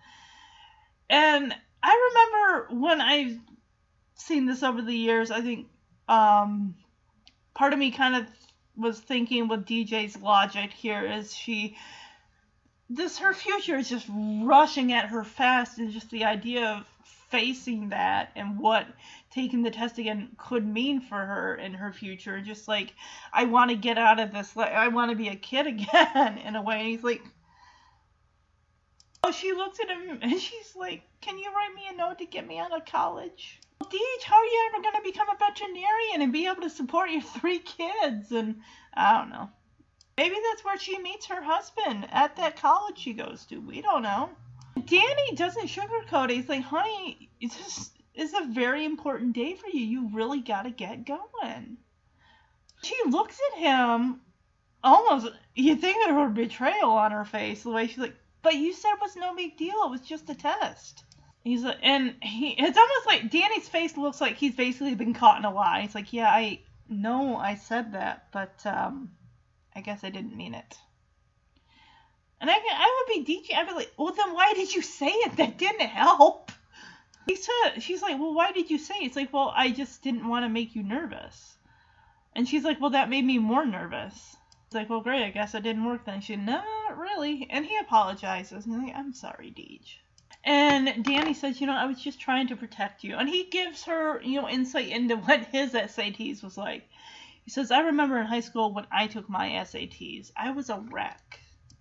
And 1.09 1.53
I 1.81 2.11
remember 2.13 2.81
when 2.85 3.01
I've 3.01 3.37
seen 4.15 4.45
this 4.45 4.63
over 4.63 4.81
the 4.81 4.95
years, 4.95 5.31
I 5.31 5.41
think 5.41 5.67
um, 6.07 6.75
part 7.53 7.73
of 7.73 7.79
me 7.79 7.91
kind 7.91 8.15
of 8.15 8.25
was 8.75 8.99
thinking 8.99 9.47
with 9.47 9.65
DJ's 9.65 10.19
logic 10.19 10.71
here 10.71 11.05
is 11.05 11.35
she 11.35 11.77
this 12.95 13.17
her 13.19 13.33
future 13.33 13.77
is 13.77 13.89
just 13.89 14.07
rushing 14.43 14.93
at 14.93 15.07
her 15.07 15.23
fast 15.23 15.77
and 15.77 15.91
just 15.91 16.09
the 16.11 16.25
idea 16.25 16.65
of 16.65 16.87
facing 17.29 17.89
that 17.89 18.29
and 18.35 18.59
what 18.59 18.85
taking 19.31 19.63
the 19.63 19.71
test 19.71 19.97
again 19.97 20.29
could 20.37 20.65
mean 20.65 21.01
for 21.01 21.17
her 21.17 21.55
in 21.55 21.73
her 21.73 21.91
future 21.91 22.39
just 22.39 22.67
like 22.67 22.93
I 23.33 23.45
want 23.45 23.71
to 23.71 23.75
get 23.75 23.97
out 23.97 24.19
of 24.19 24.31
this 24.31 24.55
like 24.55 24.71
I 24.71 24.89
want 24.89 25.09
to 25.09 25.17
be 25.17 25.29
a 25.29 25.35
kid 25.35 25.65
again 25.75 26.37
in 26.37 26.55
a 26.55 26.61
way 26.61 26.79
and 26.79 26.87
he's 26.87 27.03
like 27.03 27.21
Oh, 29.25 29.31
she 29.31 29.53
looks 29.53 29.79
at 29.79 29.87
him 29.87 30.19
and 30.21 30.39
she's 30.39 30.75
like, 30.75 31.01
Can 31.21 31.37
you 31.37 31.45
write 31.45 31.73
me 31.73 31.83
a 31.89 31.95
note 31.95 32.17
to 32.17 32.25
get 32.25 32.45
me 32.45 32.59
out 32.59 32.75
of 32.75 32.85
college? 32.85 33.61
Deej, 33.81 34.23
how 34.23 34.35
are 34.35 34.45
you 34.45 34.69
ever 34.69 34.81
going 34.81 34.95
to 34.95 35.11
become 35.11 35.29
a 35.29 35.37
veterinarian 35.37 36.21
and 36.21 36.33
be 36.33 36.45
able 36.45 36.61
to 36.61 36.69
support 36.69 37.09
your 37.09 37.21
three 37.21 37.59
kids? 37.59 38.33
And 38.33 38.61
I 38.93 39.17
don't 39.17 39.29
know. 39.29 39.49
Maybe 40.17 40.35
that's 40.49 40.63
where 40.63 40.77
she 40.77 40.99
meets 40.99 41.25
her 41.27 41.41
husband 41.41 42.07
at 42.11 42.35
that 42.35 42.57
college 42.57 42.99
she 42.99 43.13
goes 43.13 43.45
to. 43.45 43.59
We 43.59 43.81
don't 43.81 44.03
know. 44.03 44.29
Danny 44.85 45.35
doesn't 45.35 45.67
sugarcoat 45.67 46.29
it. 46.29 46.35
He's 46.35 46.49
like, 46.49 46.63
honey, 46.63 47.29
this 47.41 47.91
is 48.13 48.33
a 48.33 48.47
very 48.51 48.85
important 48.85 49.33
day 49.33 49.55
for 49.55 49.67
you. 49.69 49.81
You 49.81 50.09
really 50.13 50.41
got 50.41 50.63
to 50.63 50.69
get 50.69 51.05
going. 51.05 51.77
She 52.83 52.95
looks 53.07 53.39
at 53.51 53.59
him 53.59 54.21
almost, 54.83 55.33
you 55.55 55.75
think 55.75 56.07
of 56.07 56.15
her 56.15 56.29
betrayal 56.29 56.91
on 56.91 57.11
her 57.11 57.25
face, 57.25 57.63
the 57.63 57.71
way 57.71 57.87
she's 57.87 57.97
like, 57.97 58.15
but 58.41 58.55
you 58.55 58.73
said 58.73 58.93
it 58.93 59.01
was 59.01 59.15
no 59.15 59.33
big 59.35 59.57
deal. 59.57 59.83
It 59.85 59.91
was 59.91 60.01
just 60.01 60.29
a 60.29 60.35
test. 60.35 61.03
He's 61.43 61.63
like, 61.63 61.77
and 61.81 62.15
he, 62.21 62.51
it's 62.51 62.77
almost 62.77 63.05
like 63.05 63.31
Danny's 63.31 63.67
face 63.69 63.97
looks 63.97 64.21
like 64.21 64.35
he's 64.35 64.55
basically 64.55 64.95
been 64.95 65.13
caught 65.13 65.39
in 65.39 65.45
a 65.45 65.53
lie. 65.53 65.81
He's 65.81 65.95
like, 65.95 66.13
yeah, 66.13 66.29
I 66.29 66.59
know 66.89 67.37
I 67.37 67.55
said 67.55 67.93
that, 67.93 68.27
but 68.31 68.61
um, 68.65 69.11
I 69.75 69.81
guess 69.81 70.03
I 70.03 70.09
didn't 70.09 70.35
mean 70.35 70.53
it. 70.53 70.77
And 72.39 72.49
I, 72.49 72.55
I 72.55 73.05
would 73.07 73.25
be 73.25 73.33
DJ. 73.33 73.55
I'd 73.55 73.67
be 73.67 73.73
like, 73.73 73.93
well, 73.97 74.13
then 74.13 74.33
why 74.33 74.53
did 74.53 74.73
you 74.73 74.81
say 74.81 75.07
it? 75.07 75.37
That 75.37 75.57
didn't 75.57 75.87
help. 75.87 76.51
He 77.25 77.35
said, 77.35 77.79
she's 77.79 78.01
like, 78.01 78.19
well, 78.19 78.33
why 78.33 78.51
did 78.51 78.69
you 78.69 78.77
say 78.77 78.95
it? 78.95 79.05
It's 79.05 79.15
like, 79.15 79.31
well, 79.31 79.53
I 79.55 79.71
just 79.71 80.01
didn't 80.01 80.27
want 80.27 80.43
to 80.43 80.49
make 80.49 80.75
you 80.75 80.83
nervous. 80.83 81.55
And 82.35 82.47
she's 82.47 82.63
like, 82.63 82.81
well, 82.81 82.89
that 82.89 83.09
made 83.09 83.23
me 83.23 83.37
more 83.37 83.65
nervous. 83.65 84.35
It's 84.65 84.75
like, 84.75 84.89
well, 84.89 85.01
great. 85.01 85.23
I 85.23 85.29
guess 85.29 85.53
it 85.53 85.63
didn't 85.63 85.85
work 85.85 86.05
then. 86.05 86.19
She, 86.19 86.35
no, 86.35 86.61
not 86.61 86.97
really. 86.97 87.47
And 87.49 87.65
he 87.65 87.77
apologizes. 87.77 88.65
And 88.65 88.75
he's 88.75 88.89
like, 88.89 88.97
I'm 88.97 89.13
sorry, 89.13 89.53
Deej. 89.55 89.97
And 90.43 91.05
Danny 91.05 91.33
says, 91.33 91.61
you 91.61 91.67
know, 91.67 91.75
I 91.75 91.85
was 91.85 92.01
just 92.01 92.19
trying 92.19 92.47
to 92.47 92.57
protect 92.57 93.03
you. 93.03 93.15
And 93.15 93.29
he 93.29 93.45
gives 93.45 93.83
her, 93.83 94.21
you 94.21 94.41
know, 94.41 94.49
insight 94.49 94.89
into 94.89 95.15
what 95.27 95.45
his 95.45 95.73
SATs 95.73 96.43
was 96.43 96.57
like. 96.57 96.89
He 97.43 97.51
says, 97.51 97.71
I 97.71 97.81
remember 97.81 98.17
in 98.17 98.25
high 98.25 98.39
school 98.39 98.73
when 98.73 98.87
I 98.91 99.07
took 99.07 99.29
my 99.29 99.49
SATs, 99.49 100.31
I 100.35 100.51
was 100.51 100.69
a 100.69 100.79
wreck. 100.79 101.39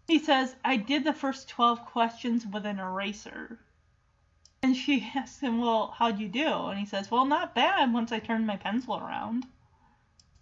He 0.08 0.18
says, 0.18 0.56
I 0.64 0.76
did 0.76 1.04
the 1.04 1.12
first 1.12 1.48
12 1.48 1.86
questions 1.86 2.44
with 2.46 2.66
an 2.66 2.80
eraser. 2.80 3.60
And 4.62 4.76
she 4.76 5.10
asks 5.14 5.40
him, 5.40 5.60
well, 5.60 5.94
how'd 5.96 6.18
you 6.18 6.28
do? 6.28 6.66
And 6.66 6.78
he 6.78 6.86
says, 6.86 7.10
well, 7.10 7.26
not 7.26 7.54
bad 7.54 7.92
once 7.92 8.10
I 8.10 8.18
turned 8.18 8.46
my 8.46 8.56
pencil 8.56 8.96
around. 8.96 9.46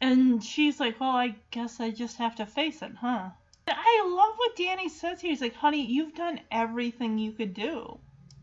And 0.00 0.42
she's 0.42 0.80
like, 0.80 0.98
well, 0.98 1.10
I 1.10 1.36
guess 1.50 1.80
I 1.80 1.90
just 1.90 2.16
have 2.16 2.36
to 2.36 2.46
face 2.46 2.80
it, 2.80 2.94
huh? 2.94 3.30
I 3.68 4.04
love 4.06 4.34
what 4.36 4.56
Danny 4.56 4.88
says 4.88 5.20
here. 5.20 5.30
He's 5.30 5.40
like, 5.40 5.54
honey, 5.54 5.84
you've 5.84 6.14
done 6.14 6.40
everything 6.50 7.18
you 7.18 7.32
could 7.32 7.54
do. 7.54 7.98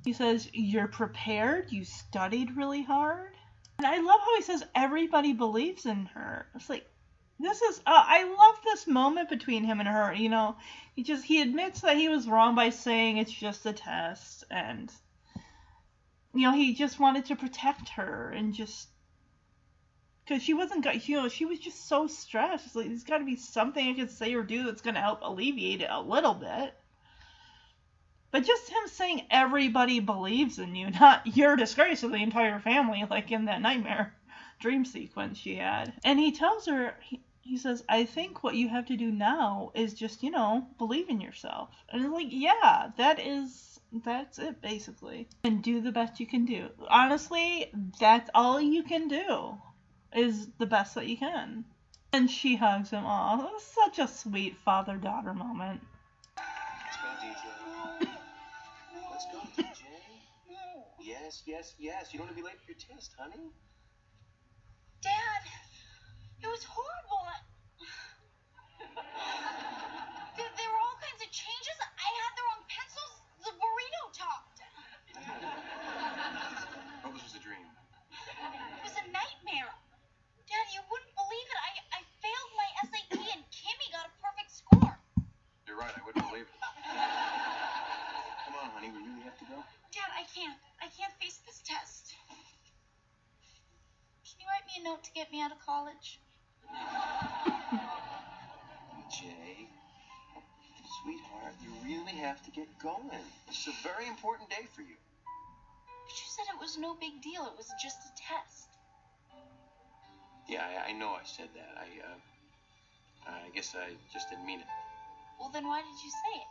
He 0.05 0.13
says, 0.13 0.49
you're 0.53 0.87
prepared, 0.87 1.71
you 1.71 1.83
studied 1.83 2.55
really 2.55 2.83
hard. 2.83 3.36
And 3.77 3.85
I 3.85 3.99
love 3.99 4.19
how 4.19 4.35
he 4.35 4.41
says, 4.41 4.63
everybody 4.73 5.33
believes 5.33 5.85
in 5.85 6.05
her. 6.07 6.47
It's 6.55 6.69
like, 6.69 6.85
this 7.39 7.61
is, 7.61 7.79
uh, 7.79 8.03
I 8.07 8.23
love 8.23 8.55
this 8.63 8.87
moment 8.87 9.29
between 9.29 9.63
him 9.63 9.79
and 9.79 9.87
her. 9.87 10.13
You 10.13 10.29
know, 10.29 10.55
he 10.95 11.03
just, 11.03 11.23
he 11.23 11.41
admits 11.41 11.81
that 11.81 11.97
he 11.97 12.09
was 12.09 12.27
wrong 12.27 12.55
by 12.55 12.71
saying 12.71 13.17
it's 13.17 13.31
just 13.31 13.65
a 13.65 13.73
test. 13.73 14.43
And, 14.49 14.91
you 16.33 16.41
know, 16.41 16.53
he 16.53 16.73
just 16.73 16.99
wanted 16.99 17.25
to 17.25 17.35
protect 17.35 17.89
her 17.89 18.31
and 18.31 18.53
just 18.53 18.87
because 20.27 20.43
she 20.43 20.53
wasn't 20.53 20.85
you 21.07 21.15
know 21.15 21.29
she 21.29 21.45
was 21.45 21.59
just 21.59 21.87
so 21.87 22.07
stressed 22.07 22.65
It's 22.65 22.75
like 22.75 22.87
there's 22.87 23.03
got 23.03 23.19
to 23.19 23.25
be 23.25 23.37
something 23.37 23.87
i 23.87 23.93
could 23.93 24.11
say 24.11 24.33
or 24.33 24.43
do 24.43 24.63
that's 24.65 24.81
to 24.95 24.99
help 24.99 25.19
alleviate 25.21 25.81
it 25.81 25.89
a 25.89 26.01
little 26.01 26.33
bit 26.33 26.73
but 28.31 28.43
just 28.43 28.69
him 28.69 28.87
saying 28.87 29.25
everybody 29.29 29.99
believes 29.99 30.59
in 30.59 30.75
you 30.75 30.89
not 30.91 31.37
your 31.37 31.55
disgrace 31.55 32.03
of 32.03 32.11
the 32.11 32.17
entire 32.17 32.59
family 32.59 33.03
like 33.09 33.31
in 33.31 33.45
that 33.45 33.61
nightmare 33.61 34.13
dream 34.59 34.85
sequence 34.85 35.37
she 35.37 35.55
had 35.55 35.93
and 36.03 36.19
he 36.19 36.31
tells 36.31 36.65
her 36.65 36.95
he, 37.01 37.21
he 37.41 37.57
says 37.57 37.83
i 37.87 38.03
think 38.03 38.43
what 38.43 38.55
you 38.55 38.67
have 38.67 38.85
to 38.85 38.97
do 38.97 39.11
now 39.11 39.71
is 39.75 39.93
just 39.93 40.23
you 40.23 40.31
know 40.31 40.67
believe 40.77 41.09
in 41.09 41.21
yourself 41.21 41.69
and 41.89 42.03
it's 42.03 42.13
like 42.13 42.27
yeah 42.29 42.89
that 42.97 43.19
is 43.19 43.79
that's 44.03 44.37
it 44.39 44.61
basically 44.61 45.27
and 45.43 45.63
do 45.63 45.79
the 45.79 45.91
best 45.91 46.19
you 46.19 46.27
can 46.27 46.43
do 46.43 46.67
honestly 46.89 47.71
that's 47.99 48.29
all 48.33 48.59
you 48.59 48.83
can 48.83 49.07
do 49.07 49.57
is 50.13 50.47
the 50.57 50.65
best 50.65 50.95
that 50.95 51.07
you 51.07 51.17
can. 51.17 51.65
And 52.13 52.29
she 52.29 52.55
hugs 52.55 52.89
him. 52.89 53.05
Aw, 53.05 53.49
such 53.59 53.99
a 53.99 54.07
sweet 54.07 54.57
father 54.57 54.97
daughter 54.97 55.33
moment. 55.33 55.81
Yes, 61.27 61.43
yes, 61.43 61.75
yes. 61.75 62.15
You 62.15 62.23
don't 62.23 62.31
want 62.31 62.39
to 62.39 62.39
be 62.39 62.47
late 62.47 62.55
for 62.63 62.71
your 62.71 62.79
test, 62.79 63.11
honey. 63.19 63.51
Dad, 65.03 65.43
it 66.39 66.47
was 66.47 66.63
horrible. 66.63 67.27
there, 70.39 70.47
there 70.55 70.71
were 70.71 70.83
all 70.87 70.99
kinds 71.03 71.19
of 71.19 71.27
changes. 71.27 71.77
I 71.83 72.09
had 72.15 72.31
the 72.31 72.43
wrong 72.47 72.63
pencils. 72.71 73.13
The 73.43 73.51
burrito 73.59 74.03
talked. 74.15 74.57
Oh, 77.03 77.11
this 77.11 77.27
was 77.27 77.35
a 77.35 77.43
dream. 77.43 77.67
It 78.79 78.87
was 78.87 78.95
a 78.95 79.05
nightmare. 79.11 79.75
Dad, 80.47 80.67
you 80.71 80.79
wouldn't 80.79 81.11
believe 81.11 81.47
it. 81.51 81.59
I, 81.59 81.71
I 81.91 82.01
failed 82.23 82.51
my 82.55 82.69
SAT 82.87 83.19
and 83.35 83.43
Kimmy 83.51 83.87
got 83.91 84.07
a 84.07 84.13
perfect 84.23 84.47
score. 84.55 84.95
You're 85.67 85.75
right. 85.75 85.91
I 85.91 85.99
wouldn't 86.07 86.23
believe 86.23 86.47
it. 86.47 86.55
Come 86.87 88.55
on, 88.63 88.71
honey. 88.79 88.95
We 88.95 89.03
really 89.03 89.27
have 89.27 89.35
to 89.43 89.47
go. 89.51 89.59
Dad, 89.91 90.07
I 90.15 90.23
can't. 90.31 90.55
I 90.98 91.02
can't 91.02 91.14
face 91.22 91.40
this 91.45 91.61
test. 91.64 92.15
Can 94.26 94.40
you 94.40 94.48
write 94.48 94.65
me 94.65 94.74
a 94.82 94.84
note 94.90 95.03
to 95.03 95.11
get 95.14 95.32
me 95.32 95.40
out 95.41 95.52
of 95.52 95.60
college? 95.64 96.19
Jay, 99.11 99.68
sweetheart, 101.03 101.53
you 101.61 101.69
really 101.86 102.18
have 102.18 102.44
to 102.45 102.52
get 102.52 102.68
going. 102.80 103.11
This 103.48 103.61
is 103.61 103.68
a 103.68 103.76
very 103.84 104.07
important 104.07 104.49
day 104.49 104.65
for 104.74 104.82
you. 104.82 104.98
But 106.07 106.18
you 106.18 106.26
said 106.36 106.45
it 106.53 106.60
was 106.60 106.80
no 106.80 106.95
big 106.95 107.22
deal. 107.22 107.45
It 107.45 107.56
was 107.57 107.72
just 107.82 107.99
a 108.02 108.10
test. 108.18 108.69
Yeah, 110.49 110.65
I, 110.65 110.90
I 110.90 110.94
know 110.94 111.10
I 111.10 111.24
said 111.26 111.49
that. 111.53 111.78
I, 111.78 111.88
uh, 113.30 113.36
I 113.45 113.49
guess 113.53 113.76
I 113.76 113.94
just 114.11 114.30
didn't 114.30 114.48
mean 114.48 114.61
it. 114.61 114.68
Well, 115.40 115.49
then 115.49 115.68
why 115.68 115.82
did 115.82 116.02
you 116.03 116.10
say 116.10 116.40
it? 116.41 116.48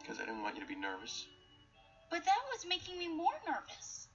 Because 0.00 0.20
I 0.20 0.24
didn't 0.24 0.42
want 0.42 0.54
you 0.54 0.62
to 0.62 0.68
be 0.68 0.76
nervous. 0.76 1.26
But 2.10 2.24
that 2.24 2.42
was 2.52 2.66
making 2.66 2.98
me 2.98 3.06
more 3.06 3.38
nervous. 3.46 4.08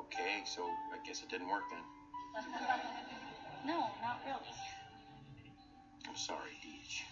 Okay, 0.00 0.42
so 0.44 0.66
I 0.92 0.98
guess 1.06 1.22
it 1.22 1.28
didn't 1.30 1.48
work 1.48 1.62
then. 1.70 1.84
no, 3.64 3.86
not 4.02 4.20
really. 4.26 4.50
I'm 6.08 6.16
sorry, 6.16 6.50
Deej. 6.66 7.06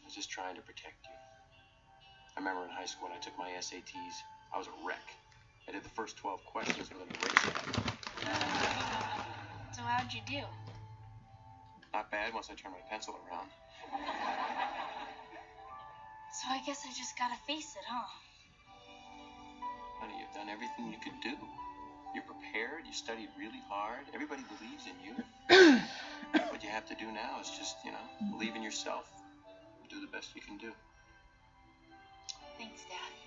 I 0.00 0.04
was 0.04 0.14
just 0.14 0.30
trying 0.30 0.56
to 0.56 0.62
protect 0.62 1.06
you. 1.06 1.12
I 2.36 2.40
remember 2.40 2.64
in 2.64 2.70
high 2.70 2.84
school 2.84 3.08
when 3.08 3.16
I 3.16 3.20
took 3.20 3.36
my 3.38 3.50
SATs, 3.58 4.16
I 4.54 4.58
was 4.58 4.66
a 4.68 4.86
wreck. 4.86 5.08
I 5.68 5.72
did 5.72 5.82
the 5.82 5.88
first 5.88 6.18
12 6.18 6.44
questions 6.44 6.90
with 6.90 7.02
an 7.02 7.08
erase 7.08 7.42
So 9.72 9.82
how'd 9.82 10.12
you 10.12 10.20
do? 10.26 10.44
Not 11.94 12.10
bad 12.10 12.34
once 12.34 12.48
I 12.50 12.54
turned 12.54 12.74
my 12.74 12.90
pencil 12.90 13.16
around. 13.26 13.48
So 16.30 16.46
I 16.50 16.60
guess 16.64 16.84
I 16.86 16.92
just 16.92 17.18
gotta 17.18 17.34
face 17.48 17.74
it, 17.74 17.82
huh? 17.88 18.27
Honey, 20.00 20.14
you've 20.18 20.34
done 20.34 20.48
everything 20.48 20.92
you 20.92 20.98
could 21.02 21.20
do. 21.22 21.36
You're 22.14 22.24
prepared, 22.24 22.86
you 22.86 22.92
studied 22.92 23.28
really 23.38 23.62
hard, 23.68 24.04
everybody 24.14 24.42
believes 24.58 24.84
in 24.86 24.96
you. 25.04 25.14
what 26.50 26.62
you 26.62 26.70
have 26.70 26.86
to 26.88 26.94
do 26.94 27.10
now 27.12 27.40
is 27.40 27.50
just, 27.50 27.76
you 27.84 27.92
know, 27.92 28.30
believe 28.30 28.56
in 28.56 28.62
yourself. 28.62 29.10
Do 29.90 30.00
the 30.00 30.06
best 30.06 30.34
you 30.34 30.42
can 30.42 30.56
do. 30.58 30.72
Thanks, 32.58 32.82
Dad. 32.82 33.18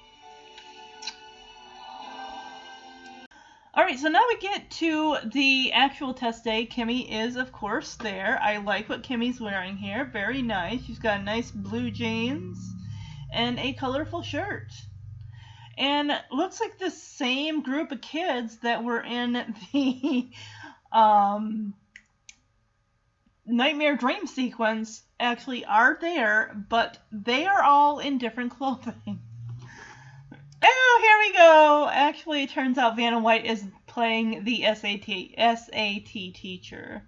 All 3.74 3.86
right, 3.86 3.98
so 3.98 4.10
now 4.10 4.22
we 4.28 4.38
get 4.38 4.70
to 4.72 5.18
the 5.32 5.72
actual 5.72 6.14
test 6.14 6.44
day. 6.44 6.68
Kimmy 6.70 7.10
is, 7.10 7.38
of 7.38 7.54
course, 7.54 7.96
there. 7.96 8.38
I 8.42 8.58
like 8.58 8.90
what 8.90 9.02
Kimmy's 9.02 9.40
wearing 9.40 9.78
here. 9.78 10.04
Very 10.04 10.42
nice. 10.42 10.84
She's 10.84 11.00
got 11.00 11.24
nice 11.24 11.52
blue 11.52 11.90
jeans 11.90 12.76
and 13.32 13.58
a 13.60 13.72
colorful 13.74 14.24
shirt. 14.24 14.68
And 15.78 16.12
looks 16.32 16.60
like 16.60 16.78
the 16.78 16.92
same 16.92 17.64
group 17.64 17.92
of 17.92 18.02
kids 18.02 18.58
that 18.60 18.84
were 18.84 19.02
in 19.02 19.34
the 19.74 20.30
um, 20.92 21.74
Nightmare 23.46 23.96
Dream 23.96 24.28
sequence 24.28 25.04
actually 25.20 25.66
are 25.66 25.98
there, 26.00 26.56
but 26.70 26.98
they 27.12 27.46
are 27.46 27.64
all 27.64 28.00
in 28.00 28.18
different 28.18 28.52
clothing. 28.58 29.22
Oh, 30.64 31.00
here 31.02 31.18
we 31.20 31.38
go. 31.38 31.90
Actually, 31.92 32.44
it 32.44 32.52
turns 32.52 32.78
out 32.78 32.96
Vanna 32.96 33.20
White 33.20 33.46
is 33.46 33.64
playing 33.88 34.44
the 34.44 34.64
SAT 34.64 35.58
SAT 35.58 36.36
teacher. 36.36 37.04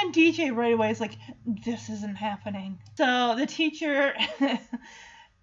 And 0.00 0.14
DJ 0.14 0.54
right 0.54 0.72
away 0.72 0.90
is 0.90 1.00
like, 1.00 1.18
this 1.44 1.90
isn't 1.90 2.16
happening. 2.16 2.78
So 2.96 3.34
the 3.36 3.46
teacher 3.46 4.14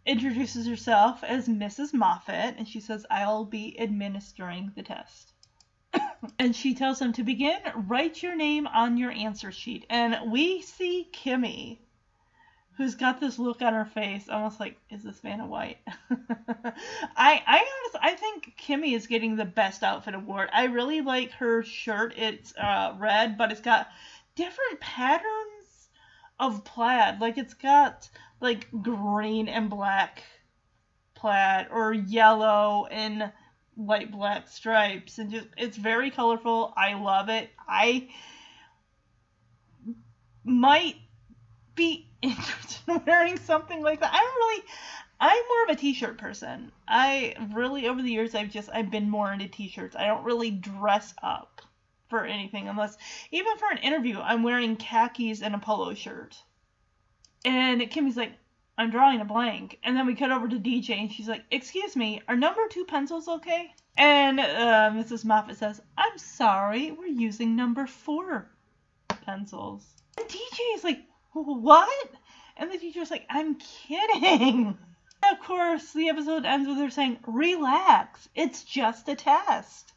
introduces 0.05 0.67
herself 0.67 1.23
as 1.23 1.47
Mrs. 1.47 1.93
Moffat, 1.93 2.55
and 2.57 2.67
she 2.67 2.79
says, 2.79 3.05
I'll 3.09 3.45
be 3.45 3.79
administering 3.79 4.71
the 4.75 4.83
test. 4.83 5.33
and 6.39 6.55
she 6.55 6.73
tells 6.73 6.99
them 6.99 7.13
to 7.13 7.23
begin, 7.23 7.59
write 7.75 8.21
your 8.23 8.35
name 8.35 8.67
on 8.67 8.97
your 8.97 9.11
answer 9.11 9.51
sheet. 9.51 9.85
And 9.89 10.31
we 10.31 10.61
see 10.61 11.09
Kimmy 11.13 11.79
who's 12.79 12.95
got 12.95 13.19
this 13.19 13.37
look 13.37 13.61
on 13.61 13.73
her 13.73 13.83
face, 13.83 14.29
almost 14.29 14.57
like, 14.57 14.77
is 14.89 15.03
this 15.03 15.19
Vanna 15.19 15.45
White? 15.45 15.79
I 16.09 17.43
I 17.45 17.57
honestly, 17.57 17.99
I 18.01 18.15
think 18.15 18.53
Kimmy 18.57 18.95
is 18.95 19.05
getting 19.05 19.35
the 19.35 19.43
best 19.43 19.83
outfit 19.83 20.15
award. 20.15 20.47
I 20.53 20.63
really 20.63 21.01
like 21.01 21.33
her 21.33 21.61
shirt. 21.61 22.13
It's 22.15 22.55
uh, 22.55 22.95
red, 22.97 23.37
but 23.37 23.51
it's 23.51 23.59
got 23.59 23.89
different 24.35 24.79
patterns 24.79 25.89
of 26.39 26.63
plaid. 26.63 27.19
Like 27.19 27.37
it's 27.37 27.53
got 27.53 28.09
like 28.41 28.67
green 28.81 29.47
and 29.47 29.69
black 29.69 30.23
plaid, 31.15 31.67
or 31.71 31.93
yellow 31.93 32.87
and 32.89 33.31
light 33.77 34.11
black 34.11 34.47
stripes, 34.47 35.17
and 35.17 35.31
just 35.31 35.47
it's 35.57 35.77
very 35.77 36.11
colorful. 36.11 36.73
I 36.77 36.93
love 36.93 37.29
it. 37.29 37.49
I 37.67 38.09
might 40.43 40.95
be 41.75 42.09
interested 42.21 42.81
in 42.87 43.01
wearing 43.05 43.37
something 43.37 43.81
like 43.81 43.99
that. 44.01 44.13
I 44.13 44.17
don't 44.17 44.35
really 44.35 44.63
I'm 45.21 45.43
more 45.49 45.63
of 45.63 45.69
a 45.69 45.75
t-shirt 45.75 46.17
person. 46.17 46.71
I 46.87 47.35
really 47.53 47.87
over 47.87 48.01
the 48.01 48.11
years 48.11 48.35
I've 48.35 48.49
just 48.49 48.69
I've 48.73 48.89
been 48.89 49.09
more 49.09 49.31
into 49.33 49.47
t-shirts. 49.47 49.95
I 49.95 50.07
don't 50.07 50.23
really 50.23 50.51
dress 50.51 51.13
up 51.21 51.61
for 52.09 52.25
anything 52.25 52.67
unless 52.67 52.97
even 53.31 53.57
for 53.57 53.69
an 53.69 53.79
interview 53.79 54.19
I'm 54.19 54.43
wearing 54.43 54.77
khakis 54.77 55.41
and 55.41 55.53
a 55.55 55.59
polo 55.59 55.93
shirt. 55.93 56.41
And 57.45 57.81
Kimmy's 57.89 58.17
like, 58.17 58.33
I'm 58.77 58.91
drawing 58.91 59.21
a 59.21 59.25
blank. 59.25 59.77
And 59.83 59.95
then 59.95 60.05
we 60.05 60.15
cut 60.15 60.31
over 60.31 60.47
to 60.47 60.57
DJ 60.57 60.91
and 60.91 61.11
she's 61.11 61.27
like, 61.27 61.43
Excuse 61.51 61.95
me, 61.95 62.21
are 62.27 62.35
number 62.35 62.61
two 62.69 62.85
pencils 62.85 63.27
okay? 63.27 63.73
And 63.97 64.39
uh, 64.39 64.91
Mrs. 64.93 65.25
Moffat 65.25 65.57
says, 65.57 65.81
I'm 65.97 66.17
sorry, 66.17 66.91
we're 66.91 67.07
using 67.07 67.57
number 67.57 67.85
four 67.85 68.49
pencils. 69.25 69.85
And 70.17 70.27
DJ 70.27 70.75
is 70.75 70.83
like, 70.85 71.01
what? 71.33 72.09
And 72.55 72.71
the 72.71 72.77
teacher's 72.77 73.11
like, 73.11 73.25
I'm 73.29 73.55
kidding. 73.55 74.77
And 75.21 75.37
of 75.37 75.45
course, 75.45 75.91
the 75.91 76.07
episode 76.07 76.45
ends 76.45 76.67
with 76.67 76.77
her 76.77 76.89
saying, 76.89 77.19
relax, 77.27 78.29
it's 78.35 78.63
just 78.63 79.09
a 79.09 79.15
test. 79.15 79.91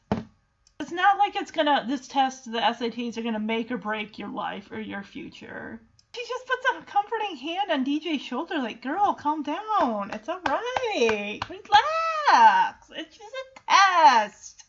It's 0.81 0.91
not 0.91 1.19
like 1.19 1.37
it's 1.37 1.53
gonna, 1.53 1.85
this 1.89 2.09
test, 2.09 2.51
the 2.51 2.59
SATs 2.59 3.17
are 3.17 3.23
gonna 3.23 3.39
make 3.39 3.71
or 3.71 3.79
break 3.79 4.19
your 4.19 4.31
life 4.31 4.73
or 4.73 4.81
your 4.81 5.05
future. 5.05 5.81
She 6.15 6.23
just 6.29 6.47
puts 6.47 6.67
a 6.71 6.83
comforting 6.83 7.37
hand 7.37 7.71
on 7.71 7.85
DJ's 7.87 8.21
shoulder, 8.21 8.59
like, 8.59 8.83
girl, 8.83 9.15
calm 9.15 9.43
down. 9.43 10.11
It's 10.13 10.29
all 10.29 10.41
right. 10.47 11.41
Relax. 11.49 12.91
It's 12.91 13.17
just 13.17 13.35
a 13.35 13.61
test. 13.67 14.65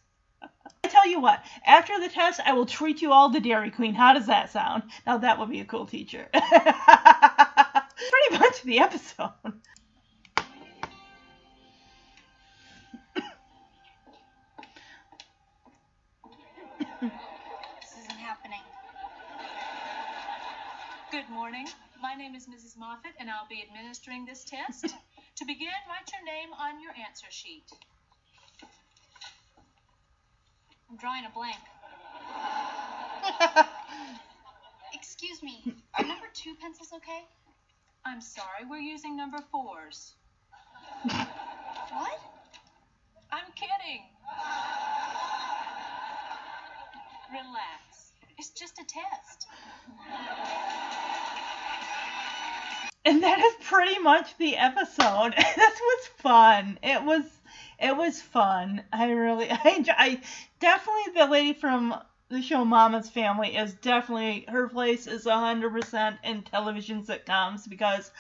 I 0.86 0.88
tell 0.88 1.08
you 1.08 1.20
what, 1.20 1.44
after 1.66 2.00
the 2.00 2.08
test, 2.08 2.40
I 2.46 2.54
will 2.54 2.66
treat 2.66 3.02
you 3.02 3.12
all 3.12 3.32
to 3.32 3.40
Dairy 3.40 3.72
Queen. 3.72 3.94
How 3.94 4.14
does 4.14 4.28
that 4.28 4.52
sound? 4.52 4.84
Now, 5.06 5.18
that 5.18 5.38
would 5.40 5.50
be 5.50 5.60
a 5.60 5.66
cool 5.66 5.86
teacher. 5.86 6.28
Pretty 6.34 6.46
much 8.40 8.62
the 8.64 8.80
episode. 8.80 9.32
Good 21.14 21.30
morning. 21.30 21.68
My 22.02 22.16
name 22.16 22.34
is 22.34 22.48
Mrs. 22.48 22.76
Moffat, 22.76 23.12
and 23.20 23.30
I'll 23.30 23.48
be 23.48 23.62
administering 23.62 24.26
this 24.26 24.44
test. 24.44 24.82
to 25.36 25.46
begin, 25.46 25.68
write 25.88 26.10
your 26.12 26.26
name 26.26 26.50
on 26.60 26.82
your 26.82 26.92
answer 27.08 27.28
sheet. 27.30 27.66
I'm 30.90 30.98
drawing 30.98 31.24
a 31.26 31.30
blank. 31.30 31.60
Excuse 34.96 35.44
me. 35.44 35.76
Are 36.00 36.04
number 36.04 36.26
two 36.34 36.56
pencils 36.60 36.90
okay? 36.96 37.22
I'm 38.04 38.20
sorry, 38.20 38.66
we're 38.68 38.78
using 38.78 39.16
number 39.16 39.38
fours. 39.52 40.14
What? 41.04 42.20
I'm 43.32 43.52
kidding. 43.54 44.02
Relax. 47.30 48.13
It's 48.38 48.50
just 48.50 48.80
a 48.80 48.84
test. 48.86 49.48
and 53.06 53.24
that 53.24 53.40
is 53.40 53.54
pretty 53.66 54.00
much 54.00 54.38
the 54.38 54.58
episode. 54.58 55.34
this 55.56 55.80
was 55.82 56.08
fun. 56.18 56.80
It 56.82 57.04
was 57.04 57.24
it 57.80 57.96
was 57.96 58.22
fun. 58.22 58.84
I 58.92 59.12
really 59.12 59.50
I 59.52 59.86
I 59.98 60.22
definitely 60.60 61.14
the 61.16 61.28
lady 61.28 61.54
from 61.54 61.96
the 62.30 62.42
show 62.42 62.66
Mama's 62.66 63.10
Family 63.10 63.56
is 63.56 63.74
definitely 63.76 64.46
her 64.48 64.68
place 64.68 65.06
is 65.06 65.26
100% 65.26 66.18
in 66.24 66.42
television 66.42 67.04
sitcoms 67.04 67.70
because 67.70 68.12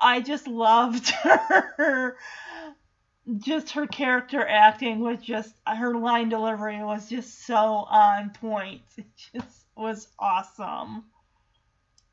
I 0.00 0.20
just 0.20 0.46
loved 0.46 1.10
her 1.22 2.16
just 3.38 3.70
her 3.70 3.86
character 3.86 4.46
acting 4.46 5.00
was 5.00 5.18
just 5.22 5.54
her 5.66 5.94
line 5.94 6.28
delivery 6.28 6.82
was 6.82 7.08
just 7.08 7.44
so 7.46 7.56
on 7.56 8.30
point. 8.30 8.82
It 8.96 9.06
just 9.34 9.66
was 9.76 10.08
awesome. 10.18 11.04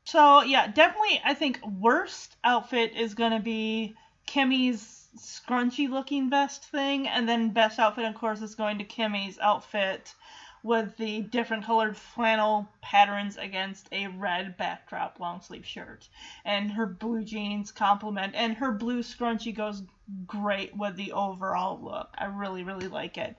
So 0.04 0.42
yeah, 0.42 0.66
definitely 0.66 1.20
I 1.24 1.34
think 1.34 1.60
worst 1.64 2.36
outfit 2.42 2.96
is 2.96 3.14
gonna 3.14 3.40
be 3.40 3.94
Kimmy's 4.26 5.08
scrunchy 5.16 5.88
looking 5.88 6.30
vest 6.30 6.64
thing, 6.64 7.08
and 7.08 7.28
then 7.28 7.50
best 7.50 7.78
outfit 7.78 8.04
of 8.04 8.14
course 8.14 8.40
is 8.42 8.54
going 8.54 8.78
to 8.78 8.84
Kimmy's 8.84 9.38
outfit 9.40 10.14
with 10.62 10.96
the 10.96 11.22
different 11.22 11.64
colored 11.64 11.96
flannel 11.96 12.68
patterns 12.82 13.36
against 13.36 13.88
a 13.92 14.08
red 14.08 14.56
backdrop 14.56 15.18
long 15.18 15.40
sleeve 15.40 15.66
shirt. 15.66 16.08
And 16.44 16.70
her 16.72 16.86
blue 16.86 17.24
jeans 17.24 17.72
complement 17.72 18.34
and 18.34 18.54
her 18.56 18.72
blue 18.72 19.02
scrunchie 19.02 19.54
goes 19.54 19.82
great 20.26 20.76
with 20.76 20.96
the 20.96 21.12
overall 21.12 21.80
look. 21.82 22.14
I 22.18 22.26
really, 22.26 22.62
really 22.62 22.88
like 22.88 23.16
it. 23.16 23.36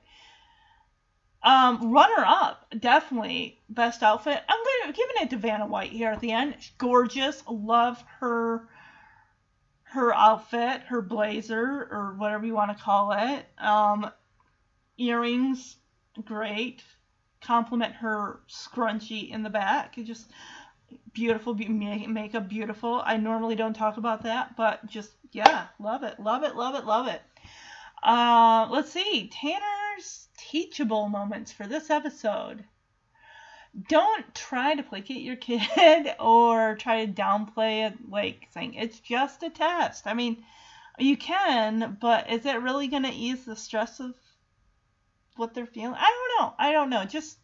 Um, 1.43 1.91
runner 1.91 2.23
up, 2.25 2.67
definitely 2.79 3.59
best 3.67 4.03
outfit. 4.03 4.43
I'm 4.47 4.59
gonna 4.81 4.93
giving 4.93 5.15
it 5.21 5.29
to 5.31 5.37
Vanna 5.37 5.65
White 5.65 5.91
here 5.91 6.11
at 6.11 6.19
the 6.19 6.31
end. 6.31 6.55
Gorgeous, 6.77 7.43
love 7.47 8.03
her 8.19 8.67
her 9.91 10.13
outfit, 10.15 10.83
her 10.83 11.01
blazer, 11.01 11.87
or 11.91 12.15
whatever 12.17 12.45
you 12.45 12.53
want 12.53 12.75
to 12.75 12.83
call 12.83 13.11
it. 13.11 13.45
Um, 13.57 14.09
earrings, 14.97 15.75
great. 16.23 16.81
Compliment 17.43 17.93
her 17.95 18.39
scrunchie 18.49 19.31
in 19.31 19.43
the 19.43 19.49
back. 19.49 19.97
It 19.97 20.03
just 20.03 20.29
beautiful 21.13 21.53
be- 21.53 21.67
makeup, 21.67 22.47
beautiful. 22.47 23.01
I 23.05 23.17
normally 23.17 23.55
don't 23.55 23.73
talk 23.73 23.97
about 23.97 24.23
that, 24.23 24.55
but 24.55 24.85
just 24.85 25.11
yeah, 25.31 25.67
love 25.79 26.03
it, 26.03 26.19
love 26.19 26.43
it, 26.43 26.55
love 26.55 26.75
it, 26.75 26.85
love 26.85 27.07
it. 27.07 27.21
Uh, 28.03 28.67
let's 28.71 28.91
see, 28.91 29.29
Tanner's 29.31 30.27
teachable 30.37 31.07
moments 31.07 31.51
for 31.51 31.67
this 31.67 31.89
episode. 31.89 32.63
Don't 33.87 34.35
try 34.35 34.75
to 34.75 34.83
placate 34.83 35.21
your 35.21 35.35
kid 35.37 36.13
or 36.19 36.75
try 36.75 37.05
to 37.05 37.11
downplay 37.11 37.87
it, 37.87 38.09
like 38.09 38.47
saying 38.51 38.73
it's 38.73 38.99
just 38.99 39.43
a 39.43 39.49
test. 39.49 40.07
I 40.07 40.13
mean, 40.13 40.43
you 40.99 41.15
can, 41.15 41.97
but 42.01 42.29
is 42.29 42.45
it 42.45 42.61
really 42.61 42.87
going 42.87 43.03
to 43.03 43.09
ease 43.09 43.45
the 43.45 43.55
stress 43.55 43.99
of 43.99 44.13
what 45.35 45.53
they're 45.53 45.65
feeling? 45.65 45.95
I 45.97 46.11
don't. 46.41 46.53
I 46.57 46.71
don't 46.71 46.89
know. 46.89 47.05
Just 47.05 47.37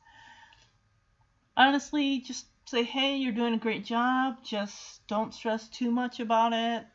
honestly, 1.56 2.20
just 2.20 2.46
say, 2.66 2.84
hey, 2.84 3.18
you're 3.18 3.34
doing 3.34 3.54
a 3.54 3.60
great 3.60 3.86
job. 3.86 4.38
Just 4.44 5.06
don't 5.08 5.34
stress 5.34 5.68
too 5.68 5.92
much 5.92 6.20
about 6.20 6.54
it. 6.54 6.86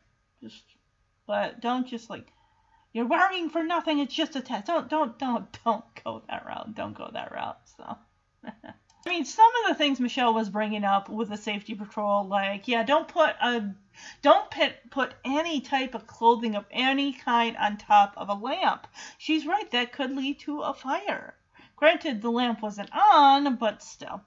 Just, 0.41 0.63
but 1.25 1.61
don't 1.61 1.87
just 1.87 2.09
like, 2.09 2.27
you're 2.91 3.07
worrying 3.07 3.49
for 3.49 3.63
nothing. 3.63 3.99
It's 3.99 4.13
just 4.13 4.35
a 4.35 4.41
test. 4.41 4.67
Don't, 4.67 4.89
don't, 4.89 5.17
don't, 5.17 5.47
don't 5.65 5.83
go 6.03 6.23
that 6.29 6.45
route. 6.45 6.75
Don't 6.75 6.97
go 6.97 7.09
that 7.11 7.31
route. 7.31 7.57
So. 7.77 7.97
I 9.05 9.09
mean, 9.09 9.25
some 9.25 9.51
of 9.63 9.69
the 9.69 9.75
things 9.75 9.99
Michelle 9.99 10.33
was 10.33 10.49
bringing 10.49 10.85
up 10.85 11.09
with 11.09 11.29
the 11.29 11.35
safety 11.35 11.75
patrol, 11.75 12.25
like, 12.25 12.69
yeah, 12.69 12.83
don't 12.83 13.07
put 13.07 13.35
a, 13.41 13.75
don't 14.21 14.49
put 14.49 14.75
put 14.91 15.13
any 15.25 15.59
type 15.59 15.93
of 15.93 16.07
clothing 16.07 16.55
of 16.55 16.65
any 16.71 17.11
kind 17.11 17.57
on 17.57 17.75
top 17.75 18.13
of 18.15 18.29
a 18.29 18.33
lamp. 18.33 18.87
She's 19.17 19.45
right, 19.45 19.69
that 19.71 19.91
could 19.91 20.15
lead 20.15 20.39
to 20.41 20.61
a 20.61 20.73
fire. 20.73 21.35
Granted, 21.75 22.21
the 22.21 22.31
lamp 22.31 22.61
wasn't 22.61 22.89
on, 22.93 23.55
but 23.55 23.81
still. 23.81 24.21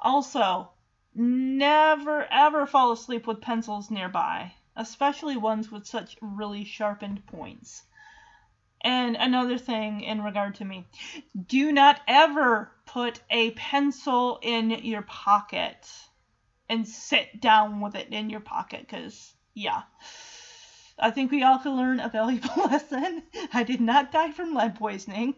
Also, 0.00 0.70
never 1.14 2.24
ever 2.30 2.66
fall 2.66 2.92
asleep 2.92 3.26
with 3.26 3.40
pencils 3.40 3.90
nearby, 3.90 4.52
especially 4.76 5.36
ones 5.36 5.70
with 5.70 5.86
such 5.86 6.16
really 6.20 6.64
sharpened 6.64 7.26
points. 7.26 7.82
And 8.82 9.16
another 9.16 9.58
thing 9.58 10.02
in 10.02 10.22
regard 10.22 10.54
to 10.56 10.64
me, 10.64 10.86
do 11.46 11.72
not 11.72 12.00
ever 12.06 12.70
put 12.84 13.20
a 13.30 13.50
pencil 13.52 14.38
in 14.42 14.70
your 14.70 15.02
pocket 15.02 15.90
and 16.68 16.86
sit 16.86 17.40
down 17.40 17.80
with 17.80 17.94
it 17.94 18.08
in 18.12 18.30
your 18.30 18.40
pocket 18.40 18.80
because, 18.80 19.34
yeah. 19.54 19.82
I 20.98 21.10
think 21.10 21.30
we 21.30 21.42
all 21.42 21.58
can 21.58 21.76
learn 21.76 22.00
a 22.00 22.08
valuable 22.08 22.48
lesson. 22.70 23.22
I 23.52 23.64
did 23.64 23.80
not 23.80 24.12
die 24.12 24.32
from 24.32 24.54
lead 24.54 24.76
poisoning 24.76 25.34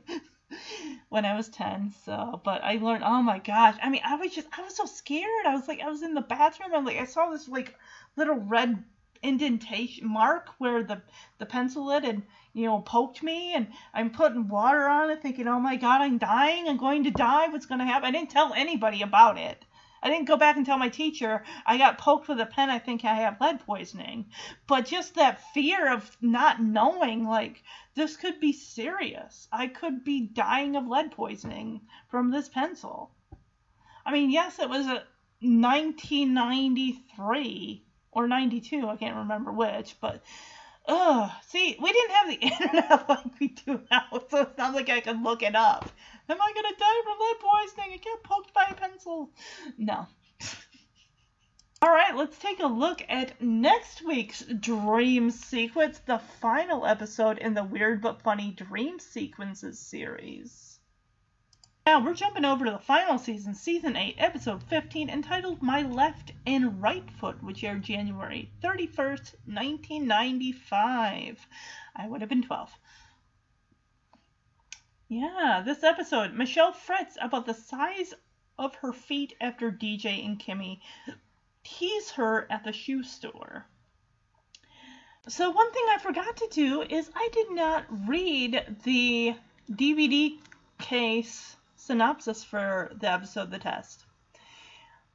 when 1.09 1.25
I 1.25 1.37
was 1.37 1.49
10, 1.49 1.93
so, 2.05 2.41
but 2.45 2.62
I 2.65 2.77
learned, 2.77 3.05
oh 3.05 3.23
my 3.23 3.39
gosh. 3.39 3.77
I 3.83 3.89
mean, 3.89 4.03
I 4.05 4.16
was 4.16 4.35
just, 4.35 4.49
I 4.57 4.62
was 4.62 4.77
so 4.77 4.87
scared. 4.87 5.47
I 5.47 5.55
was 5.55 5.69
like, 5.69 5.81
I 5.81 5.91
was 5.91 6.03
in 6.03 6.15
the 6.15 6.20
bathroom 6.20 6.73
and 6.75 6.87
like, 6.87 6.99
I 6.99 7.05
saw 7.05 7.31
this 7.31 7.49
like 7.49 7.75
little 8.16 8.37
red 8.37 8.83
indentation 9.23 10.09
mark 10.09 10.51
where 10.59 10.83
the 10.85 11.03
the 11.39 11.47
pencil 11.47 11.87
lid 11.87 12.05
and, 12.05 12.23
you 12.53 12.66
know 12.66 12.81
poked 12.81 13.23
me 13.23 13.53
and 13.55 13.66
i'm 13.93 14.11
putting 14.11 14.49
water 14.49 14.87
on 14.87 15.11
it 15.11 15.20
thinking 15.20 15.49
oh 15.49 15.59
my 15.61 15.77
god 15.77 16.01
i'm 16.01 16.19
dying 16.19 16.69
i'm 16.69 16.77
going 16.77 17.05
to 17.05 17.11
die 17.11 17.49
what's 17.49 17.66
going 17.66 17.79
to 17.79 17.85
happen 17.85 18.07
i 18.09 18.11
didn't 18.11 18.31
tell 18.31 18.53
anybody 18.55 19.03
about 19.03 19.37
it 19.37 19.65
i 20.03 20.09
didn't 20.09 20.29
go 20.29 20.37
back 20.37 20.57
and 20.57 20.66
tell 20.66 20.79
my 20.79 20.89
teacher. 20.89 21.43
I 21.66 21.79
got 21.79 21.99
poked 21.99 22.29
with 22.29 22.41
a 22.41 22.47
pen 22.47 22.70
i 22.70 22.79
think 22.79 23.05
i 23.05 23.15
have 23.15 23.41
lead 23.41 23.66
poisoning. 23.66 24.27
But 24.66 24.87
just 24.87 25.15
that 25.15 25.43
fear 25.53 25.93
of 25.93 26.16
not 26.20 26.62
knowing 26.62 27.25
like 27.25 27.62
this 27.95 28.16
could 28.16 28.41
be 28.41 28.53
serious. 28.53 29.49
I 29.53 29.66
could 29.66 30.05
be 30.05 30.20
dying 30.20 30.77
of 30.77 30.87
lead 30.87 31.12
poisoning 31.12 31.83
from 32.09 32.31
this 32.31 32.49
pencil. 32.49 33.11
I 34.07 34.12
mean 34.12 34.31
yes 34.31 34.59
it 34.59 34.69
was 34.69 34.87
a 34.87 35.05
1993 35.41 37.85
or 38.11 38.27
92, 38.27 38.89
I 38.89 38.97
can't 38.97 39.16
remember 39.16 39.53
which, 39.53 39.97
but 40.01 40.23
ugh, 40.89 41.31
see, 41.47 41.77
we 41.81 41.93
didn't 41.93 42.10
have 42.10 42.28
the 42.28 42.35
internet 42.47 43.09
like 43.09 43.40
we 43.40 43.48
do 43.48 43.81
now, 43.90 44.06
so 44.31 44.43
it's 44.43 44.59
not 44.59 44.74
like 44.74 44.89
I 44.89 45.01
can 45.01 45.23
look 45.23 45.43
it 45.43 45.55
up. 45.55 45.90
Am 46.28 46.40
I 46.40 46.52
gonna 46.55 46.77
die 46.77 47.02
from 47.05 47.19
lead 47.20 47.36
poisoning? 47.40 47.93
I 47.94 47.97
get 47.98 48.23
poked 48.23 48.52
by 48.52 48.66
a 48.70 48.74
pencil. 48.74 49.31
No. 49.77 50.06
All 51.82 51.90
right, 51.90 52.16
let's 52.16 52.39
take 52.39 52.59
a 52.60 52.66
look 52.66 53.05
at 53.09 53.40
next 53.40 54.05
week's 54.05 54.43
dream 54.43 55.31
sequence, 55.31 56.01
the 56.01 56.19
final 56.40 56.85
episode 56.85 57.39
in 57.39 57.55
the 57.55 57.62
Weird 57.62 58.02
but 58.02 58.20
Funny 58.23 58.51
Dream 58.51 58.98
Sequences 58.98 59.78
series. 59.78 60.68
Now 61.89 62.05
we're 62.05 62.12
jumping 62.12 62.44
over 62.44 62.66
to 62.66 62.70
the 62.70 62.78
final 62.78 63.16
season, 63.16 63.55
season 63.55 63.97
8, 63.97 64.16
episode 64.19 64.62
15, 64.65 65.09
entitled 65.09 65.62
My 65.62 65.81
Left 65.81 66.32
and 66.47 66.82
Right 66.82 67.10
Foot, 67.12 67.43
which 67.43 67.65
aired 67.65 67.82
January 67.82 68.51
31st, 68.62 69.32
1995. 69.47 71.47
I 71.97 72.06
would 72.06 72.20
have 72.20 72.28
been 72.28 72.43
12. 72.43 72.70
Yeah, 75.09 75.62
this 75.65 75.82
episode, 75.82 76.35
Michelle 76.35 76.73
frets 76.73 77.16
about 77.23 77.47
the 77.47 77.55
size 77.55 78.12
of 78.59 78.74
her 78.74 78.93
feet 78.93 79.32
after 79.40 79.73
DJ 79.73 80.27
and 80.27 80.39
Kimmy 80.39 80.81
tease 81.65 82.10
her 82.10 82.47
at 82.52 82.65
the 82.65 82.73
shoe 82.73 83.02
store. 83.02 83.65
So, 85.27 85.48
one 85.48 85.73
thing 85.73 85.85
I 85.89 85.97
forgot 85.97 86.36
to 86.36 86.48
do 86.51 86.82
is 86.82 87.10
I 87.15 87.31
did 87.32 87.51
not 87.51 87.86
read 88.06 88.77
the 88.85 89.35
DVD 89.70 90.39
case 90.78 91.56
synopsis 91.89 92.44
for 92.44 92.93
the 93.01 93.10
episode 93.10 93.51
The 93.51 93.59
Test. 93.59 94.05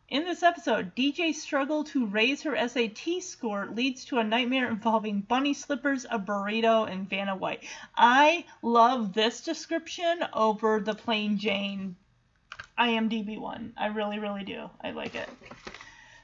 In 0.10 0.26
this 0.26 0.42
episode, 0.42 0.96
DJ's 0.96 1.40
struggle 1.40 1.84
to 1.84 2.08
raise 2.08 2.42
her 2.42 2.58
SAT 2.68 3.22
score 3.22 3.68
leads 3.68 4.06
to 4.06 4.18
a 4.18 4.24
nightmare 4.24 4.68
involving 4.68 5.22
bunny 5.22 5.54
slippers, 5.54 6.08
a 6.10 6.18
burrito, 6.18 6.92
and 6.92 7.08
Vanna 7.08 7.36
White. 7.36 7.64
I 7.96 8.46
love 8.64 9.14
this 9.14 9.42
description 9.42 10.26
over 10.34 10.80
the 10.80 10.96
plain 10.96 11.38
Jane 11.38 11.96
IMDb 12.80 13.40
one. 13.40 13.74
I 13.78 13.88
really, 13.88 14.18
really 14.18 14.44
do. 14.44 14.68
I 14.82 14.92
like 14.92 15.14
it. 15.14 15.30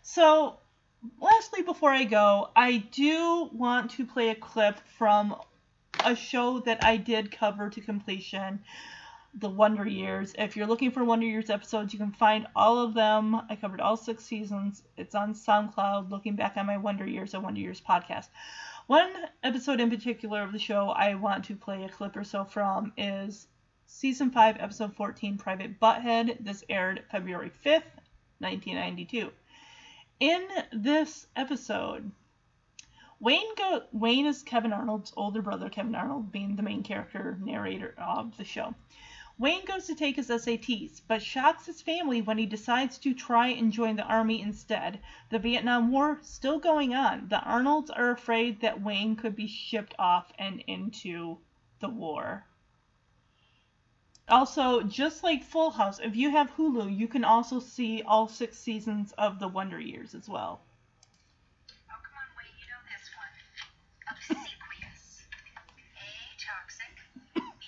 So, 0.01 0.57
lastly, 1.21 1.61
before 1.61 1.91
I 1.91 2.05
go, 2.05 2.49
I 2.55 2.77
do 2.91 3.51
want 3.53 3.91
to 3.91 4.05
play 4.07 4.30
a 4.30 4.35
clip 4.35 4.80
from 4.97 5.35
a 6.03 6.15
show 6.15 6.59
that 6.61 6.84
I 6.84 6.97
did 6.97 7.31
cover 7.31 7.69
to 7.69 7.81
completion 7.81 8.63
the 9.34 9.49
Wonder 9.49 9.88
Years. 9.88 10.34
If 10.38 10.57
you're 10.57 10.68
looking 10.68 10.91
for 10.91 11.03
Wonder 11.03 11.26
Years 11.26 11.49
episodes, 11.49 11.93
you 11.93 11.99
can 11.99 12.11
find 12.11 12.47
all 12.56 12.80
of 12.80 12.93
them. 12.93 13.35
I 13.49 13.56
covered 13.56 13.81
all 13.81 13.95
six 13.95 14.23
seasons. 14.23 14.84
It's 14.97 15.15
on 15.15 15.34
SoundCloud, 15.34 16.10
looking 16.10 16.35
back 16.35 16.57
on 16.57 16.65
my 16.65 16.77
Wonder 16.77 17.06
Years 17.06 17.34
and 17.34 17.43
Wonder 17.43 17.60
Years 17.61 17.81
podcast. 17.81 18.30
One 18.88 19.11
episode 19.43 19.80
in 19.80 19.89
particular 19.89 20.41
of 20.41 20.51
the 20.51 20.60
show 20.60 20.89
I 20.89 21.14
want 21.15 21.45
to 21.45 21.56
play 21.56 21.84
a 21.84 21.89
clip 21.89 22.18
or 22.18 22.23
so 22.23 22.43
from 22.43 22.91
is 22.97 23.47
season 23.85 24.31
5, 24.31 24.57
episode 24.60 24.95
14, 24.95 25.38
Private 25.38 25.80
Butthead. 25.80 26.43
This 26.43 26.64
aired 26.69 27.03
February 27.11 27.51
5th, 27.64 27.84
1992. 28.39 29.31
In 30.19 30.47
this 30.73 31.27
episode, 31.35 32.11
Wayne 33.22 33.56
go 33.56 33.84
Wayne 33.91 34.26
is 34.26 34.43
Kevin 34.43 34.73
Arnold's 34.73 35.14
older 35.15 35.41
brother, 35.41 35.69
Kevin 35.69 35.93
Arnold 35.93 36.31
being 36.31 36.56
the 36.56 36.64
main 36.64 36.84
character 36.84 37.38
narrator 37.41 37.93
of 37.97 38.35
the 38.38 38.43
show. 38.43 38.73
Wayne 39.40 39.66
goes 39.66 39.88
to 39.88 39.95
take 39.95 40.18
his 40.18 40.30
SATs, 40.30 41.02
but 41.07 41.24
shocks 41.24 41.66
his 41.66 41.82
family 41.82 42.22
when 42.22 42.38
he 42.38 42.45
decides 42.45 42.98
to 42.99 43.14
try 43.14 43.48
and 43.48 43.72
join 43.72 43.95
the 43.95 44.03
army 44.03 44.41
instead. 44.41 44.99
The 45.30 45.40
Vietnam 45.40 45.91
War 45.91 46.20
still 46.22 46.60
going 46.60 46.94
on. 46.94 47.28
The 47.30 47.40
Arnolds 47.41 47.90
are 47.90 48.11
afraid 48.11 48.60
that 48.61 48.82
Wayne 48.82 49.16
could 49.16 49.36
be 49.36 49.48
shipped 49.48 49.95
off 49.98 50.32
and 50.38 50.61
into 50.68 51.38
the 51.80 51.90
war. 51.90 52.45
Also, 54.28 54.84
just 54.84 55.24
like 55.24 55.44
Full 55.44 55.72
House, 55.72 55.99
if 55.99 56.16
you 56.16 56.30
have 56.32 56.52
Hulu, 56.56 56.95
you 56.95 57.07
can 57.07 57.24
also 57.24 57.60
see 57.60 58.03
all 58.06 58.28
six 58.28 58.57
seasons 58.60 59.11
of 59.18 59.40
The 59.40 59.48
Wonder 59.48 59.80
Years 59.80 60.14
as 60.14 60.28
well. 60.30 60.61
Obsequious. 64.10 65.24
A. 65.98 66.10
Toxic. 66.38 66.94
B. 67.36 67.66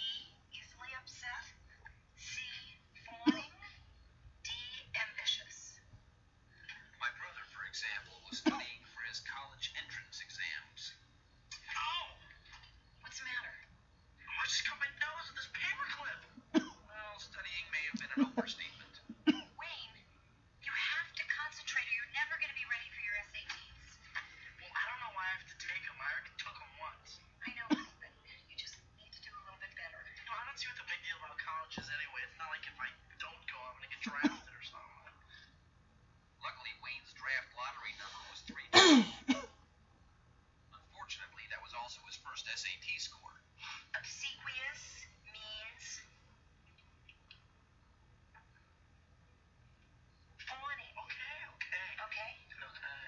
Easily 0.54 0.92
upset. 1.00 1.46
C. 2.18 2.42
Fawning. 3.06 3.54
D. 4.44 4.50
Ambitious. 4.98 5.80
My 7.00 7.10
brother, 7.18 7.44
for 7.54 7.64
example, 7.70 8.22
was 8.30 8.40
studying 8.40 8.82
for 8.94 9.02
his 9.10 9.22
college 9.26 9.74
entrance 9.78 10.22
exams. 10.22 10.94
Oh! 11.78 12.06
What's 13.02 13.18
the 13.22 13.26
matter? 13.26 13.56
I 14.28 14.44
just 14.50 14.66
cut 14.66 14.78
my 14.82 14.90
nose 14.98 15.26
with 15.30 15.38
this 15.42 15.50
paperclip. 15.54 16.22
well, 16.90 17.14
studying 17.22 17.66
may 17.70 17.84
have 17.92 17.98
been 18.02 18.12
an 18.18 18.22
overstatement. 18.34 18.94
Wayne, 19.60 19.96
you 20.66 20.74
have 20.74 21.10
to 21.16 21.24
concentrate 21.30 21.86
or 21.86 21.96
you're 21.96 22.14
never 22.18 22.36
going 22.42 22.50
to 22.52 22.58
be 22.58 22.66
ready 22.68 22.90
for 22.92 23.02
your 23.06 23.16
SATs. 23.30 24.02
Well, 24.60 24.74
I 24.74 24.84
don't 24.90 25.02
know 25.06 25.14
why 25.14 25.26
I 25.30 25.32
have 25.38 25.46
to 25.46 25.58
take 25.62 25.84
them. 25.86 25.98
I 26.02 26.08
already 26.10 26.34
took 26.42 26.56
them 26.58 26.74
once. 26.82 27.22
I 27.46 27.50
know, 27.54 27.70
but 28.02 28.12
you 28.50 28.56
just 28.58 28.78
need 28.98 29.14
to 29.14 29.22
do 29.22 29.30
a 29.34 29.42
little 29.46 29.62
bit 29.62 29.70
better. 29.78 30.02
You 30.18 30.26
know, 30.26 30.36
I 30.38 30.44
don't 30.50 30.58
see 30.58 30.68
what 30.70 30.78
the 30.82 30.88
big 30.90 31.02
deal 31.06 31.18
about 31.22 31.38
college 31.38 31.78
is 31.78 31.88
anyway. 31.94 32.22
It's 32.26 32.38
not 32.42 32.50
like 32.50 32.66
if 32.66 32.78
I 32.82 32.90
don't 33.22 33.42
go, 33.46 33.58
I'm 33.62 33.78
gonna 33.78 33.90
get 33.94 34.02
drafted 34.02 34.54
or 34.54 34.64
something. 34.66 35.06
Luckily, 36.42 36.74
Wayne's 36.82 37.14
draft 37.14 37.50
lottery 37.54 37.94
number 38.02 38.22
was 38.34 38.42
three. 38.50 38.68
Unfortunately, 40.74 41.46
that 41.54 41.62
was 41.62 41.74
also 41.78 42.02
his 42.10 42.18
first 42.22 42.46
SAT 42.50 42.88
score. 42.98 43.38
Obsequious 43.96 44.82
means 45.30 46.02
fawning. 50.38 50.92
Okay, 50.98 51.38
okay. 51.58 51.88
Okay? 52.10 52.32
Okay. 52.50 53.04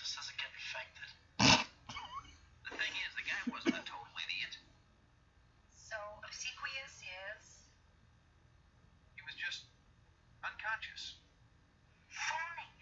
This 0.00 0.12
doesn't 0.14 0.38
get 0.38 0.50
infected. 0.54 1.08
the 2.66 2.72
thing 2.76 2.94
is, 3.06 3.10
the 3.16 3.24
guy 3.26 3.40
wasn't 3.50 3.76
a 3.78 3.84
total 3.86 4.14
idiot. 4.20 4.54
So 5.74 5.96
obsequious 6.24 6.94
is 7.04 7.44
He 9.16 9.22
was 9.24 9.34
just 9.38 9.64
unconscious. 10.44 11.16
fawning. 12.10 12.74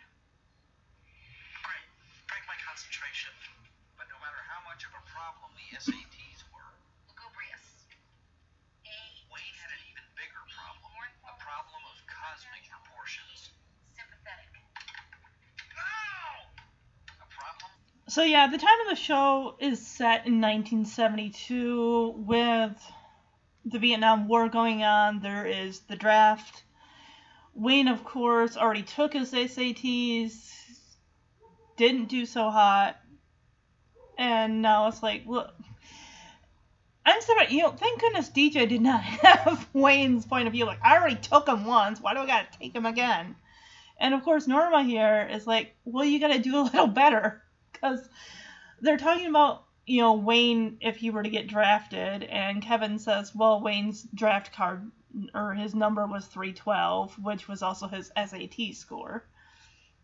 Great. 1.64 1.88
Break 2.28 2.44
my 2.48 2.58
concentration. 2.64 3.32
But 3.96 4.08
no 4.10 4.18
matter 4.20 4.40
how 4.48 4.60
much 4.66 4.82
of 4.84 4.92
a 4.96 5.02
problem 5.08 5.50
the 5.54 5.68
SATs 5.78 6.42
were, 6.50 6.72
Lugubrious. 7.08 7.86
A. 8.88 8.98
Wayne 9.30 9.56
had 9.62 9.70
an 9.72 9.82
even 9.88 10.04
bigger 10.18 10.42
problem. 10.50 10.92
A 11.28 11.34
problem 11.38 11.80
of 11.86 11.96
cosmic 12.10 12.64
proportions. 12.68 13.50
Sympathetic. 13.94 14.50
No! 15.72 16.50
A 17.22 17.28
problem 17.30 17.72
So 18.08 18.22
yeah, 18.24 18.48
the 18.48 18.58
time 18.58 18.80
of 18.82 18.88
the 18.88 19.00
show 19.00 19.54
is 19.60 19.86
set 19.86 20.26
in 20.26 20.40
1972 20.40 22.14
with 22.16 22.92
the 23.64 23.78
Vietnam 23.78 24.26
War 24.26 24.48
going 24.48 24.82
on. 24.82 25.20
There 25.20 25.46
is 25.46 25.80
the 25.80 25.94
draft. 25.94 26.64
Wayne, 27.54 27.86
of 27.86 28.02
course, 28.02 28.56
already 28.56 28.82
took 28.82 29.12
his 29.12 29.32
SATs, 29.32 30.50
didn't 31.76 32.06
do 32.06 32.26
so 32.26 32.50
hot, 32.50 32.96
and 34.18 34.62
now 34.62 34.88
it's 34.88 35.02
like, 35.02 35.24
look. 35.26 35.54
I'm 37.06 37.20
sorry, 37.20 37.46
you 37.50 37.62
know, 37.62 37.70
thank 37.70 38.00
goodness 38.00 38.30
DJ 38.30 38.68
did 38.68 38.80
not 38.80 39.02
have 39.02 39.68
Wayne's 39.72 40.26
point 40.26 40.48
of 40.48 40.52
view. 40.52 40.66
Like, 40.66 40.84
I 40.84 40.96
already 40.96 41.16
took 41.16 41.48
him 41.48 41.64
once. 41.64 42.00
Why 42.00 42.14
do 42.14 42.20
I 42.20 42.26
gotta 42.26 42.48
take 42.58 42.74
him 42.74 42.86
again? 42.86 43.36
And 43.98 44.12
of 44.14 44.22
course, 44.24 44.48
Norma 44.48 44.82
here 44.82 45.28
is 45.30 45.46
like, 45.46 45.76
well, 45.84 46.04
you 46.04 46.18
gotta 46.18 46.40
do 46.40 46.56
a 46.58 46.62
little 46.62 46.88
better 46.88 47.41
because 47.82 48.08
they're 48.80 48.96
talking 48.96 49.26
about 49.26 49.64
you 49.86 50.00
know 50.00 50.14
Wayne 50.14 50.78
if 50.80 50.96
he 50.96 51.10
were 51.10 51.22
to 51.22 51.30
get 51.30 51.48
drafted, 51.48 52.22
and 52.22 52.62
Kevin 52.62 52.98
says, 52.98 53.34
well, 53.34 53.60
Wayne's 53.60 54.02
draft 54.14 54.52
card 54.52 54.90
or 55.34 55.52
his 55.54 55.74
number 55.74 56.06
was 56.06 56.26
312, 56.26 57.18
which 57.18 57.48
was 57.48 57.62
also 57.62 57.86
his 57.86 58.10
SAT 58.16 58.74
score. 58.74 59.26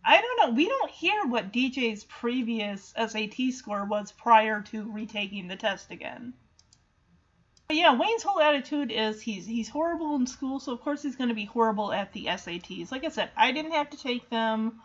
I 0.04 0.20
don't 0.20 0.38
know. 0.38 0.54
We 0.54 0.68
don't 0.68 0.90
hear 0.90 1.26
what 1.26 1.52
DJ's 1.52 2.04
previous 2.04 2.94
SAT 2.96 3.52
score 3.52 3.84
was 3.84 4.12
prior 4.12 4.60
to 4.62 4.90
retaking 4.90 5.48
the 5.48 5.56
test 5.56 5.90
again. 5.90 6.34
But 7.68 7.76
yeah, 7.76 7.94
Wayne's 7.94 8.22
whole 8.22 8.40
attitude 8.40 8.90
is 8.90 9.20
he's 9.20 9.44
he's 9.46 9.68
horrible 9.68 10.14
in 10.16 10.26
school, 10.26 10.60
so 10.60 10.72
of 10.72 10.80
course 10.80 11.02
he's 11.02 11.16
going 11.16 11.28
to 11.28 11.34
be 11.34 11.44
horrible 11.44 11.92
at 11.92 12.12
the 12.12 12.26
SATs. 12.26 12.90
Like 12.90 13.04
I 13.04 13.10
said, 13.10 13.30
I 13.36 13.52
didn't 13.52 13.72
have 13.72 13.90
to 13.90 13.98
take 13.98 14.30
them. 14.30 14.80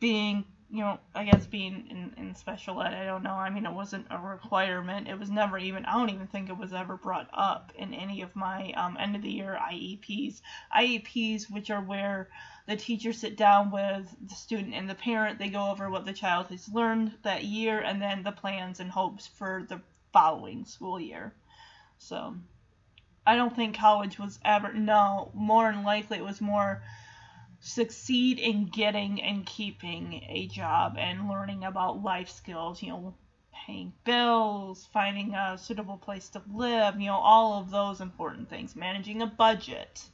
Being, 0.00 0.44
you 0.70 0.80
know, 0.80 0.98
I 1.14 1.24
guess 1.24 1.46
being 1.46 1.86
in, 1.90 2.12
in 2.22 2.34
special 2.34 2.82
ed, 2.82 2.92
I 2.92 3.06
don't 3.06 3.22
know. 3.22 3.32
I 3.32 3.48
mean, 3.48 3.64
it 3.64 3.72
wasn't 3.72 4.06
a 4.10 4.18
requirement. 4.18 5.08
It 5.08 5.18
was 5.18 5.30
never 5.30 5.56
even. 5.56 5.86
I 5.86 5.94
don't 5.94 6.10
even 6.10 6.26
think 6.26 6.50
it 6.50 6.58
was 6.58 6.74
ever 6.74 6.96
brought 6.96 7.28
up 7.32 7.72
in 7.76 7.94
any 7.94 8.20
of 8.20 8.36
my 8.36 8.72
um, 8.72 8.96
end 9.00 9.16
of 9.16 9.22
the 9.22 9.30
year 9.30 9.58
IEPs. 9.58 10.42
IEPs, 10.76 11.50
which 11.50 11.70
are 11.70 11.80
where 11.80 12.28
the 12.66 12.76
teacher 12.76 13.14
sit 13.14 13.36
down 13.36 13.70
with 13.70 14.14
the 14.20 14.34
student 14.34 14.74
and 14.74 14.90
the 14.90 14.94
parent. 14.94 15.38
They 15.38 15.48
go 15.48 15.70
over 15.70 15.88
what 15.88 16.04
the 16.04 16.12
child 16.12 16.48
has 16.48 16.68
learned 16.68 17.16
that 17.22 17.44
year, 17.44 17.80
and 17.80 18.00
then 18.02 18.22
the 18.22 18.32
plans 18.32 18.78
and 18.78 18.90
hopes 18.90 19.26
for 19.26 19.64
the 19.68 19.80
following 20.12 20.66
school 20.66 21.00
year. 21.00 21.32
So 21.96 22.34
I 23.26 23.36
don't 23.36 23.56
think 23.56 23.76
college 23.76 24.18
was 24.18 24.38
ever 24.44 24.72
no, 24.74 25.30
more 25.34 25.72
than 25.72 25.82
likely 25.82 26.18
it 26.18 26.24
was 26.24 26.42
more 26.42 26.82
succeed 27.60 28.38
in 28.38 28.66
getting 28.66 29.20
and 29.20 29.44
keeping 29.44 30.22
a 30.28 30.46
job 30.46 30.96
and 30.98 31.28
learning 31.28 31.64
about 31.64 32.02
life 32.02 32.28
skills, 32.28 32.82
you 32.82 32.90
know, 32.90 33.14
paying 33.52 33.92
bills, 34.04 34.88
finding 34.92 35.34
a 35.34 35.58
suitable 35.58 35.96
place 35.96 36.28
to 36.30 36.42
live, 36.52 37.00
you 37.00 37.06
know, 37.06 37.16
all 37.16 37.60
of 37.60 37.70
those 37.70 38.00
important 38.00 38.48
things, 38.48 38.76
managing 38.76 39.22
a 39.22 39.26
budget. 39.26 40.08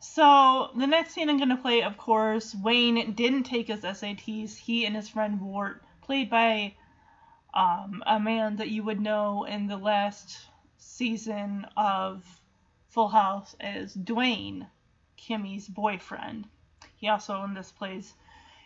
So, 0.00 0.70
the 0.76 0.86
next 0.86 1.14
scene 1.14 1.28
I'm 1.28 1.38
going 1.38 1.48
to 1.48 1.56
play, 1.56 1.82
of 1.82 1.96
course, 1.96 2.54
Wayne 2.54 3.14
didn't 3.14 3.44
take 3.44 3.68
his 3.68 3.80
SATs. 3.80 4.56
He 4.56 4.84
and 4.86 4.94
his 4.94 5.08
friend 5.08 5.40
Wart, 5.40 5.82
played 6.02 6.30
by 6.30 6.74
um, 7.54 8.02
a 8.06 8.20
man 8.20 8.56
that 8.56 8.70
you 8.70 8.82
would 8.84 9.00
know 9.00 9.44
in 9.44 9.66
the 9.66 9.76
last 9.76 10.38
season 10.76 11.66
of 11.76 12.24
Full 12.88 13.08
House 13.08 13.56
as 13.60 13.94
Dwayne, 13.94 14.68
Kimmy's 15.18 15.68
boyfriend. 15.68 16.46
He 16.96 17.08
also 17.08 17.42
in 17.42 17.52
this 17.52 17.70
plays, 17.72 18.14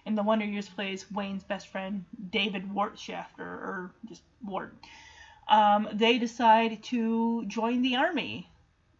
in 0.05 0.15
the 0.15 0.23
Wonder 0.23 0.45
Years 0.45 0.69
plays 0.69 1.11
Wayne's 1.11 1.43
best 1.43 1.69
friend 1.69 2.05
David 2.31 2.70
Wartshafter 2.70 3.41
or 3.41 3.93
just 4.05 4.23
Wart. 4.45 4.77
Um, 5.49 5.89
they 5.93 6.19
decide 6.19 6.83
to 6.85 7.45
join 7.47 7.83
the 7.83 7.97
army. 7.97 8.49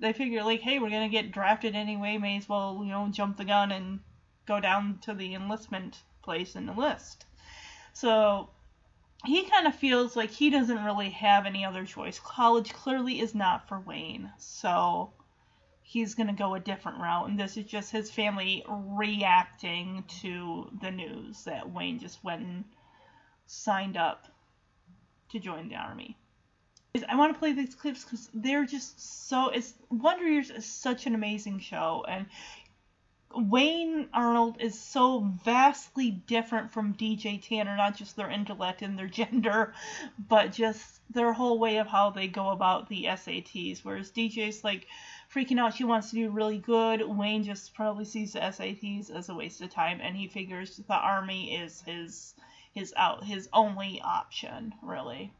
They 0.01 0.12
figure 0.12 0.43
like, 0.43 0.62
hey, 0.62 0.79
we're 0.79 0.91
gonna 0.91 1.09
get 1.09 1.31
drafted 1.31 1.77
anyway. 1.77 2.19
May 2.19 2.39
as 2.39 2.49
well 2.49 2.81
you 2.83 2.91
know 2.91 3.09
jump 3.11 3.37
the 3.37 3.45
gun 3.45 3.70
and 3.70 4.01
go 4.47 4.59
down 4.59 4.99
to 5.03 5.15
the 5.15 5.35
enlistment 5.35 6.03
place 6.23 6.57
and 6.57 6.69
enlist. 6.69 7.27
So 7.93 8.51
he 9.24 9.45
kind 9.45 9.66
of 9.66 9.74
feels 9.74 10.16
like 10.16 10.31
he 10.31 10.51
doesn't 10.51 10.85
really 10.85 11.11
have 11.11 11.47
any 11.47 11.65
other 11.65 11.85
choice. 11.85 12.19
College 12.19 12.73
clearly 12.73 13.20
is 13.20 13.35
not 13.35 13.69
for 13.69 13.79
Wayne, 13.79 14.33
so 14.39 15.12
he's 15.93 16.14
going 16.14 16.28
to 16.28 16.32
go 16.32 16.55
a 16.55 16.60
different 16.60 16.98
route. 16.98 17.28
And 17.28 17.39
this 17.39 17.59
is 17.59 17.66
just 17.66 17.93
his 17.93 18.10
family 18.10 18.64
reacting 18.69 20.05
to 20.23 20.70
the 20.81 20.90
news 20.90 21.44
that 21.44 21.70
Wayne 21.70 21.98
just 21.98 22.24
went 22.24 22.40
and 22.43 22.64
signed 23.47 23.98
up 23.98 24.27
to 25.31 25.39
join 25.39 25.69
the 25.69 25.77
army. 25.77 26.16
I 27.09 27.16
want 27.16 27.32
to 27.32 27.39
play 27.39 27.52
these 27.52 27.74
clips 27.74 28.05
because 28.05 28.28
they're 28.35 28.66
just 28.66 29.28
so. 29.28 29.48
It's 29.48 29.73
Wonder 29.90 30.28
Years 30.28 30.51
is 30.51 30.66
such 30.66 31.06
an 31.06 31.14
amazing 31.14 31.60
show, 31.60 32.05
and 32.06 32.27
Wayne 33.35 34.09
Arnold 34.12 34.59
is 34.60 34.78
so 34.78 35.20
vastly 35.43 36.10
different 36.10 36.70
from 36.70 36.94
DJ 36.94 37.40
Tanner, 37.43 37.77
not 37.77 37.97
just 37.97 38.14
their 38.14 38.31
intellect 38.31 38.82
and 38.82 38.98
their 38.98 39.06
gender, 39.20 39.73
but 40.19 40.52
just 40.52 41.01
their 41.10 41.32
whole 41.32 41.59
way 41.59 41.78
of 41.78 41.86
how 41.86 42.10
they 42.10 42.28
go 42.28 42.51
about 42.51 42.90
the 42.90 43.05
SATs. 43.05 43.81
Whereas 43.82 44.10
DJ's 44.10 44.62
like 44.62 44.86
freaking 45.35 45.59
out, 45.59 45.75
she 45.75 45.85
wants 45.85 46.11
to 46.11 46.17
do 46.17 46.31
really 46.31 46.59
good. 46.59 47.03
Wayne 47.07 47.43
just 47.43 47.75
probably 47.75 48.05
sees 48.05 48.35
the 48.35 48.41
SATs 48.41 49.11
as 49.11 49.29
a 49.29 49.35
waste 49.35 49.63
of 49.63 49.71
time, 49.71 50.01
and 50.03 50.17
he 50.17 50.29
figures 50.29 50.77
the 50.77 50.95
army 50.95 51.57
is 51.57 51.83
his 51.83 52.35
his 52.73 52.93
out 52.97 53.25
his 53.25 53.49
only 53.53 54.01
option, 54.03 54.75
really. 54.83 55.33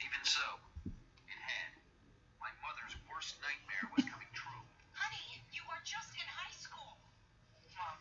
Even 0.00 0.22
so, 0.24 0.40
it 0.84 1.40
had. 1.40 1.72
My 2.40 2.52
mother's 2.64 2.96
worst 3.08 3.36
nightmare 3.40 3.88
was 3.96 4.04
coming 4.04 4.28
true. 4.32 4.60
Honey, 4.92 5.40
you 5.52 5.64
are 5.68 5.80
just 5.84 6.12
in 6.16 6.28
high 6.28 6.52
school. 6.56 6.96
Mom, 7.76 7.96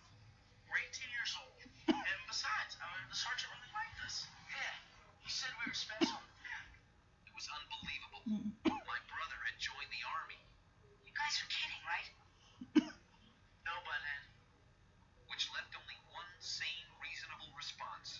we're 0.68 0.80
18 0.84 1.08
years 1.12 1.36
old. 1.40 1.56
And 1.88 2.20
besides, 2.28 2.76
I 2.80 2.86
mean, 2.88 3.08
the 3.08 3.16
sergeant 3.16 3.52
really 3.56 3.72
liked 3.76 4.00
us. 4.04 4.28
Yeah, 4.52 4.76
he 5.24 5.32
said 5.32 5.52
we 5.60 5.68
were 5.68 5.76
special. 5.76 6.20
It 7.28 7.34
was 7.36 7.48
unbelievable. 7.48 8.24
My 8.68 9.00
brother 9.08 9.40
had 9.48 9.56
joined 9.60 9.92
the 9.92 10.04
army. 10.04 10.40
You 11.08 11.14
guys 11.16 11.40
are 11.40 11.48
kidding, 11.48 11.82
right? 11.88 12.10
No, 13.64 13.74
butthead. 13.88 14.24
Which 15.32 15.48
left 15.56 15.72
only 15.78 15.96
one 16.12 16.28
sane, 16.60 16.92
reasonable 17.00 17.56
response. 17.56 18.20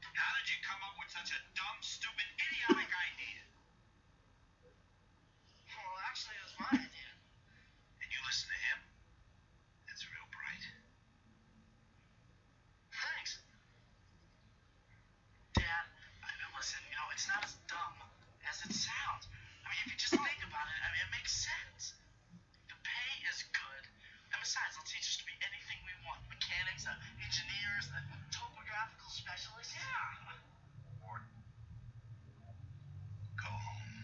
How 0.00 0.30
did 0.40 0.48
you 0.48 0.56
come 0.64 0.80
up 0.88 0.96
with 0.96 1.12
such 1.12 1.36
a 1.36 1.40
dumb, 1.52 1.78
stupid, 1.84 2.24
idiotic 2.40 2.88
idea? 2.88 3.44
Well, 5.68 6.00
actually, 6.08 6.40
it 6.40 6.44
was 6.48 6.56
my 6.56 6.72
idea. 6.80 7.12
And 8.00 8.08
you 8.08 8.20
listen 8.24 8.48
to 8.48 8.60
him? 8.72 8.78
That's 9.84 10.00
real 10.08 10.24
bright. 10.32 10.64
Thanks. 12.88 13.36
Dad, 15.52 15.84
I 16.24 16.32
mean, 16.32 16.52
listen, 16.56 16.80
you 16.88 16.96
know, 16.96 17.08
it's 17.12 17.28
not 17.28 17.44
as 17.44 17.52
dumb 17.68 17.96
as 18.48 18.64
it 18.64 18.72
sounds. 18.72 19.28
I 19.60 19.68
mean, 19.68 19.80
if 19.84 19.92
you 19.92 19.98
just 20.00 20.16
think 20.16 20.40
about 20.40 20.72
it, 20.72 20.80
I 20.80 20.88
mean, 20.88 21.04
it 21.04 21.12
makes 21.20 21.36
sense. 21.36 22.00
The 22.72 22.80
pay 22.80 23.12
is 23.28 23.44
good. 23.52 23.84
And 24.31 24.31
besides, 24.42 24.74
they'll 24.74 24.90
teach 24.90 25.06
us 25.06 25.16
to 25.22 25.26
be 25.26 25.34
anything 25.46 25.78
we 25.86 25.94
want. 26.02 26.18
Mechanics, 26.26 26.82
uh, 26.90 26.94
engineers, 27.22 27.86
the 27.94 28.02
topographical 28.34 29.06
specialists. 29.10 29.70
Yeah. 29.78 30.34
Ward. 31.06 31.22
Go 33.38 33.46
home. 33.48 34.02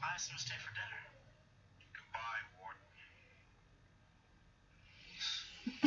I 0.00 0.06
asked 0.14 0.30
him 0.30 0.38
to 0.38 0.42
stay 0.42 0.58
for 0.62 0.70
dinner. 0.70 1.02
Goodbye, 1.98 2.42
Ward. 2.62 2.78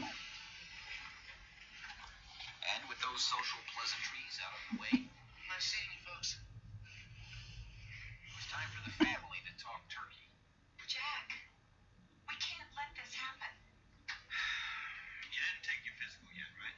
And 2.63 2.81
with 2.89 2.97
those 3.03 3.21
social 3.21 3.61
pleasantries 3.75 4.35
out 4.41 4.53
of 4.55 4.61
the 4.71 4.75
way, 4.81 4.95
Nice 5.51 5.67
seeing 5.69 5.91
you 5.93 6.01
folks. 6.07 6.39
it 8.23 8.31
was 8.33 8.47
time 8.49 8.65
for 8.73 8.81
the 8.87 8.95
family 8.97 9.39
to 9.45 9.53
talk 9.61 9.83
turkey. 9.91 10.25
Jack, 10.89 11.29
we 12.25 12.33
can't 12.39 12.71
let 12.73 12.89
this 12.97 13.13
happen. 13.13 13.53
You 15.29 15.39
didn't 15.43 15.63
take 15.67 15.83
your 15.85 15.93
physical 15.99 16.31
yet, 16.33 16.49
right? 16.57 16.77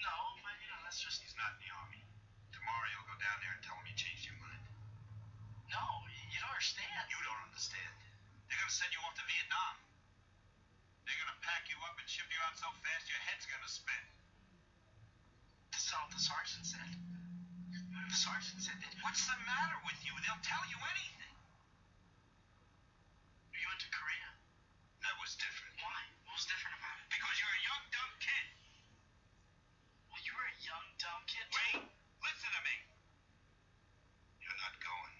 No, 0.00 0.14
but 0.40 0.54
you 0.62 0.68
know, 0.70 0.75
that's 0.86 1.02
just 1.02 1.18
he's 1.18 1.34
not 1.34 1.50
in 1.58 1.66
the 1.66 1.72
army. 1.82 1.98
Tomorrow 2.54 2.86
you'll 2.94 3.10
go 3.10 3.18
down 3.18 3.34
there 3.42 3.50
and 3.50 3.58
tell 3.58 3.74
him 3.74 3.90
you 3.90 3.96
changed 3.98 4.22
your 4.30 4.38
mind. 4.38 4.62
No, 5.66 5.82
you 6.30 6.38
don't 6.38 6.54
understand. 6.54 7.02
You 7.10 7.18
don't 7.26 7.42
understand. 7.42 7.90
They're 8.46 8.54
gonna 8.54 8.70
send 8.70 8.94
you 8.94 9.02
off 9.02 9.18
to 9.18 9.26
Vietnam. 9.26 9.74
They're 11.02 11.18
gonna 11.18 11.42
pack 11.42 11.66
you 11.66 11.74
up 11.90 11.98
and 11.98 12.06
ship 12.06 12.30
you 12.30 12.38
out 12.46 12.54
so 12.54 12.70
fast 12.86 13.10
your 13.10 13.18
head's 13.26 13.50
gonna 13.50 13.66
spin. 13.66 14.04
That's 15.74 15.90
what 15.90 16.06
the 16.14 16.22
sergeant 16.22 16.62
said. 16.70 16.92
The 18.06 18.14
sergeant 18.14 18.62
said 18.62 18.78
that. 18.78 18.94
What's 19.02 19.26
the 19.26 19.34
matter 19.42 19.82
with 19.82 19.98
you? 20.06 20.14
They'll 20.22 20.46
tell 20.46 20.62
you 20.70 20.78
anything. 20.94 21.34
Are 23.50 23.58
you 23.58 23.66
went 23.66 23.82
to 23.82 23.90
Korea. 23.90 24.30
That 25.02 25.18
was 25.18 25.34
different. 25.34 25.74
Why? 25.82 25.98
What 26.30 26.38
was 26.38 26.46
different 26.46 26.78
about 26.78 26.94
it? 27.02 27.10
Because 27.10 27.34
you're 27.42 27.50
a 27.58 27.64
young, 27.66 27.82
dumb 27.90 28.14
kid. 28.22 28.46
Well, 30.16 30.24
you 30.24 30.32
were 30.32 30.48
a 30.48 30.58
young, 30.64 30.86
dumb 30.96 31.22
kid. 31.28 31.44
Wait, 31.44 31.84
listen 32.24 32.48
to 32.48 32.62
me. 32.64 32.76
You're 34.40 34.56
not 34.64 34.72
going. 34.80 35.16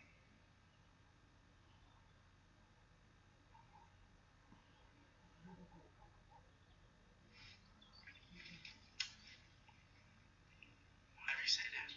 Whatever 11.21 11.43
you 11.45 11.53
say, 11.53 11.69
Dad. 11.77 11.93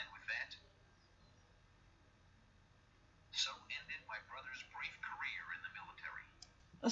And 0.00 0.06
with 0.16 0.24
that, 0.32 0.56
so 3.36 3.52
ended 3.68 4.00
my 4.08 4.16
brother's 4.32 4.64
brief 4.72 4.96
career 5.04 5.44
in 5.52 5.60
the 5.60 5.72
military. 5.76 6.24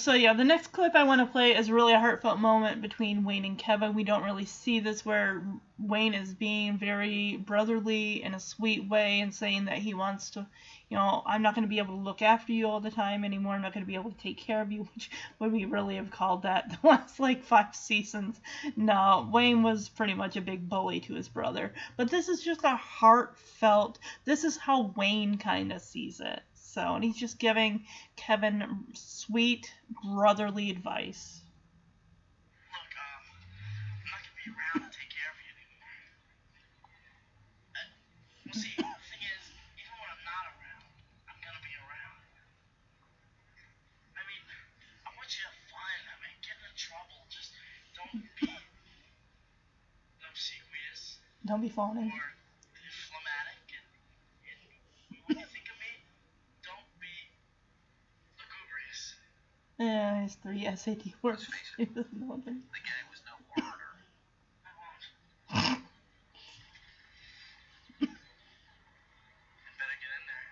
So 0.07 0.13
yeah, 0.13 0.31
the 0.31 0.45
next 0.45 0.67
clip 0.67 0.95
I 0.95 1.03
want 1.03 1.19
to 1.19 1.25
play 1.25 1.53
is 1.53 1.69
really 1.69 1.91
a 1.91 1.99
heartfelt 1.99 2.39
moment 2.39 2.81
between 2.81 3.25
Wayne 3.25 3.43
and 3.43 3.57
Kevin. 3.57 3.93
We 3.93 4.05
don't 4.05 4.23
really 4.23 4.45
see 4.45 4.79
this 4.79 5.05
where 5.05 5.43
Wayne 5.77 6.13
is 6.13 6.33
being 6.33 6.77
very 6.77 7.35
brotherly 7.35 8.23
in 8.23 8.33
a 8.33 8.39
sweet 8.39 8.87
way 8.87 9.19
and 9.19 9.35
saying 9.35 9.65
that 9.65 9.79
he 9.79 9.93
wants 9.93 10.29
to, 10.29 10.47
you 10.87 10.95
know, 10.95 11.23
I'm 11.25 11.41
not 11.41 11.55
going 11.55 11.65
to 11.65 11.69
be 11.69 11.79
able 11.79 11.97
to 11.97 12.01
look 12.01 12.21
after 12.21 12.53
you 12.53 12.69
all 12.69 12.79
the 12.79 12.89
time 12.89 13.25
anymore. 13.25 13.55
I'm 13.55 13.61
not 13.61 13.73
going 13.73 13.83
to 13.83 13.87
be 13.87 13.95
able 13.95 14.11
to 14.11 14.17
take 14.17 14.37
care 14.37 14.61
of 14.61 14.71
you, 14.71 14.83
which 14.93 15.11
would 15.39 15.51
we 15.51 15.65
really 15.65 15.97
have 15.97 16.09
called 16.09 16.43
that 16.43 16.69
the 16.81 16.87
last 16.87 17.19
like 17.19 17.43
five 17.43 17.75
seasons? 17.75 18.39
No, 18.77 19.29
Wayne 19.29 19.61
was 19.61 19.89
pretty 19.89 20.13
much 20.13 20.37
a 20.37 20.41
big 20.41 20.69
bully 20.69 21.01
to 21.01 21.15
his 21.15 21.27
brother. 21.27 21.73
But 21.97 22.09
this 22.09 22.29
is 22.29 22.41
just 22.41 22.63
a 22.63 22.77
heartfelt. 22.77 23.99
This 24.23 24.45
is 24.45 24.55
how 24.55 24.93
Wayne 24.95 25.37
kind 25.37 25.73
of 25.73 25.81
sees 25.81 26.21
it. 26.21 26.43
So, 26.67 26.95
and 26.95 27.03
he's 27.03 27.15
just 27.17 27.39
giving 27.39 27.85
Kevin 28.15 28.85
sweet 28.93 29.71
brotherly 30.03 30.69
advice. 30.69 31.41
Look, 32.69 32.91
um, 32.93 33.23
I'm 34.03 34.11
not 34.11 34.21
gonna 34.21 34.37
be 34.43 34.51
around 34.51 34.81
to 34.85 34.91
take 34.93 35.09
care 35.09 35.31
of 35.31 35.37
you 35.41 35.49
anymore. 35.57 35.97
Uh, 37.71 37.87
well, 38.45 38.53
see, 38.61 38.75
the 38.77 38.83
thing 39.09 39.23
is, 39.25 39.43
even 39.79 39.95
when 39.95 40.09
I'm 40.11 40.25
not 40.27 40.43
around, 40.53 40.85
I'm 41.31 41.39
gonna 41.41 41.63
be 41.65 41.73
around. 41.81 42.19
I 44.13 44.21
mean, 44.27 44.43
I 45.07 45.09
want 45.17 45.27
you 45.33 45.39
to 45.41 45.47
have 45.49 45.59
fun. 45.71 45.99
I 46.13 46.15
mean, 46.21 46.35
get 46.43 46.57
in 46.61 46.73
trouble. 46.77 47.19
Just 47.31 47.55
don't 47.95 48.21
be 48.37 48.51
obsequious 50.29 51.17
Don't 51.47 51.61
be 51.61 51.69
phoning. 51.69 52.11
or 52.11 52.27
phlegmatic. 53.07 53.65
And, 53.71 53.87
and 54.51 54.59
when 55.27 55.37
you 55.39 55.47
think 55.47 55.67
of 55.71 55.77
me, 55.79 55.91
don't 56.63 56.87
be 56.99 57.13
lugubrious. 58.35 59.15
Yeah, 59.79 60.21
his 60.23 60.35
three 60.35 60.65
SAT 60.65 61.13
words 61.21 61.45
know 62.13 62.41
them. 62.45 62.63
The 62.73 62.81
guy 62.81 63.01
was 63.09 63.21
no 63.25 63.33
orator. 63.57 63.93
I 64.65 64.73
won't. 64.73 65.05
I 65.53 65.93
better 69.77 69.97
get 70.01 70.11
in 70.17 70.23
there. 70.25 70.49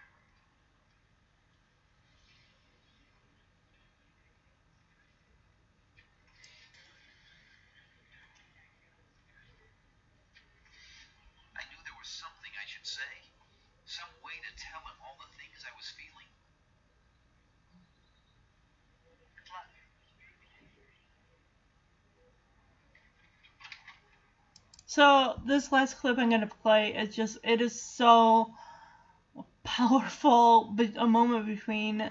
I 11.58 11.66
knew 11.70 11.82
there 11.82 11.98
was 11.98 12.10
something 12.10 12.54
I 12.54 12.66
should 12.70 12.86
say. 12.86 13.14
Some 13.86 14.10
way 14.22 14.38
to 14.38 14.52
tell 14.62 14.82
him 14.86 14.98
all 15.02 15.18
the 15.18 15.30
things 15.38 15.66
was 15.78 15.90
feeling. 15.98 16.30
Good 19.38 19.50
luck. 19.54 19.70
So 24.96 25.38
this 25.46 25.74
last 25.74 25.98
clip 25.98 26.18
I'm 26.18 26.30
gonna 26.30 26.48
play 26.48 26.96
is 26.96 27.14
just 27.14 27.38
it 27.44 27.60
is 27.60 27.82
so 27.82 28.54
powerful, 29.62 30.72
but 30.74 30.92
a 30.96 31.06
moment 31.06 31.48
between 31.48 32.10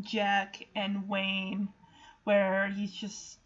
Jack 0.00 0.66
and 0.74 1.10
Wayne 1.10 1.68
where 2.24 2.70
he's 2.70 2.90
just 2.90 3.38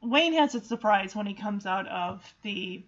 Wayne 0.00 0.34
has 0.34 0.54
a 0.54 0.60
surprise 0.60 1.16
when 1.16 1.26
he 1.26 1.34
comes 1.34 1.66
out 1.66 1.88
of 1.88 2.32
the 2.42 2.84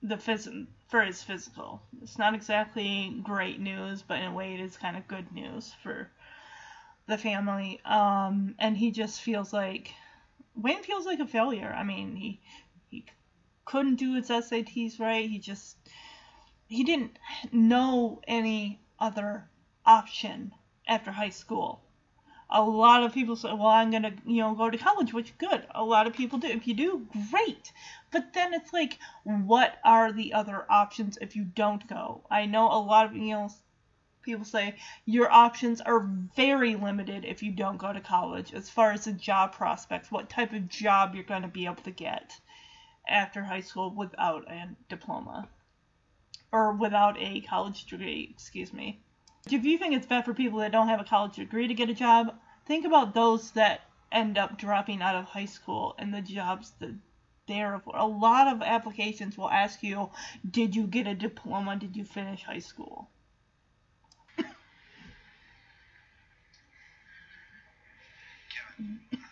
the 0.00 0.14
phys- 0.14 0.68
for 0.86 1.02
his 1.02 1.24
physical. 1.24 1.82
It's 2.00 2.16
not 2.16 2.36
exactly 2.36 3.18
great 3.24 3.58
news, 3.58 4.02
but 4.02 4.20
in 4.20 4.26
a 4.26 4.32
way 4.32 4.54
it 4.54 4.60
is 4.60 4.76
kind 4.76 4.96
of 4.96 5.08
good 5.08 5.32
news 5.32 5.74
for 5.82 6.12
the 7.08 7.18
family. 7.18 7.80
Um, 7.84 8.54
and 8.60 8.76
he 8.76 8.92
just 8.92 9.20
feels 9.20 9.52
like 9.52 9.92
Wayne 10.56 10.82
feels 10.82 11.04
like 11.04 11.20
a 11.20 11.26
failure. 11.26 11.72
I 11.72 11.82
mean, 11.82 12.16
he 12.16 12.40
he 12.90 13.04
couldn't 13.64 13.96
do 13.96 14.14
his 14.14 14.30
SATs 14.30 14.98
right. 14.98 15.28
He 15.28 15.38
just 15.38 15.76
he 16.66 16.82
didn't 16.82 17.18
know 17.52 18.20
any 18.26 18.80
other 18.98 19.50
option 19.84 20.52
after 20.88 21.12
high 21.12 21.30
school. 21.30 21.82
A 22.48 22.62
lot 22.62 23.02
of 23.02 23.12
people 23.12 23.36
say, 23.36 23.52
"Well, 23.52 23.66
I'm 23.66 23.90
gonna, 23.90 24.14
you 24.24 24.40
know, 24.40 24.54
go 24.54 24.70
to 24.70 24.78
college," 24.78 25.12
which 25.12 25.36
good. 25.36 25.66
A 25.74 25.84
lot 25.84 26.06
of 26.06 26.14
people 26.14 26.38
do. 26.38 26.48
If 26.48 26.66
you 26.66 26.74
do, 26.74 27.06
great. 27.30 27.72
But 28.10 28.32
then 28.32 28.54
it's 28.54 28.72
like, 28.72 28.98
what 29.24 29.78
are 29.84 30.12
the 30.12 30.32
other 30.32 30.64
options 30.70 31.18
if 31.20 31.36
you 31.36 31.44
don't 31.44 31.86
go? 31.86 32.24
I 32.30 32.46
know 32.46 32.66
a 32.68 32.78
lot 32.80 33.06
of 33.06 33.16
you 33.16 33.34
know 33.34 33.50
people 34.26 34.44
say 34.44 34.74
your 35.06 35.30
options 35.30 35.80
are 35.80 36.10
very 36.34 36.74
limited 36.74 37.24
if 37.24 37.42
you 37.42 37.52
don't 37.52 37.78
go 37.78 37.92
to 37.92 38.00
college 38.00 38.52
as 38.52 38.68
far 38.68 38.90
as 38.90 39.04
the 39.04 39.12
job 39.12 39.52
prospects, 39.52 40.10
what 40.10 40.28
type 40.28 40.52
of 40.52 40.68
job 40.68 41.14
you're 41.14 41.24
going 41.24 41.42
to 41.42 41.48
be 41.48 41.64
able 41.64 41.76
to 41.76 41.90
get 41.90 42.32
after 43.08 43.44
high 43.44 43.60
school 43.60 43.94
without 43.94 44.50
a 44.50 44.68
diploma 44.88 45.48
or 46.52 46.72
without 46.72 47.16
a 47.18 47.40
college 47.42 47.86
degree, 47.86 48.28
excuse 48.34 48.72
me. 48.72 49.00
If 49.48 49.64
you 49.64 49.78
think 49.78 49.94
it's 49.94 50.06
bad 50.06 50.24
for 50.24 50.34
people 50.34 50.58
that 50.58 50.72
don't 50.72 50.88
have 50.88 51.00
a 51.00 51.04
college 51.04 51.36
degree 51.36 51.68
to 51.68 51.74
get 51.74 51.88
a 51.88 51.94
job, 51.94 52.34
think 52.66 52.84
about 52.84 53.14
those 53.14 53.52
that 53.52 53.82
end 54.10 54.36
up 54.36 54.58
dropping 54.58 55.02
out 55.02 55.14
of 55.14 55.24
high 55.24 55.44
school 55.46 55.94
and 55.98 56.12
the 56.12 56.20
jobs 56.20 56.72
that 56.80 56.94
they're 57.46 57.78
for. 57.78 57.96
A 57.96 58.06
lot 58.06 58.48
of 58.48 58.60
applications 58.60 59.38
will 59.38 59.50
ask 59.50 59.84
you, 59.84 60.10
did 60.48 60.74
you 60.74 60.88
get 60.88 61.06
a 61.06 61.14
diploma? 61.14 61.76
Did 61.76 61.94
you 61.96 62.04
finish 62.04 62.42
high 62.42 62.58
school? 62.58 63.08
Mm-hmm. 68.82 69.16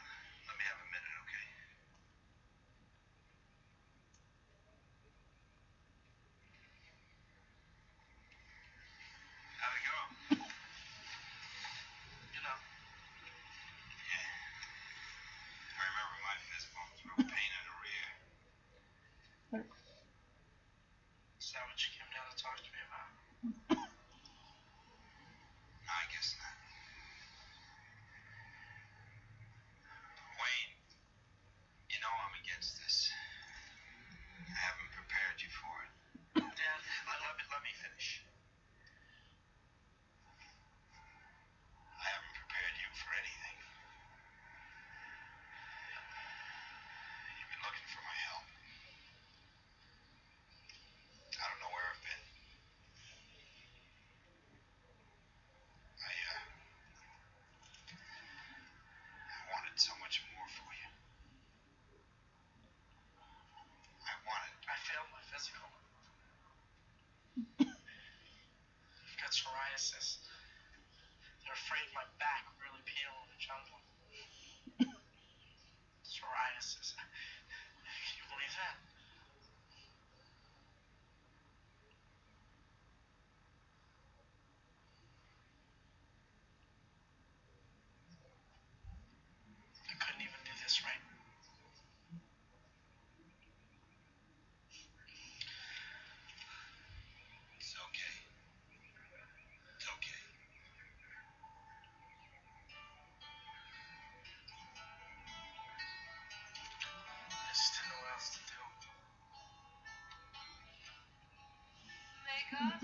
Love 112.53 112.77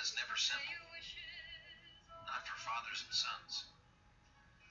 is 0.00 0.16
never 0.16 0.32
simple. 0.40 0.64
Not 2.24 2.40
for 2.48 2.56
fathers 2.64 3.04
and 3.04 3.12
sons. 3.12 3.68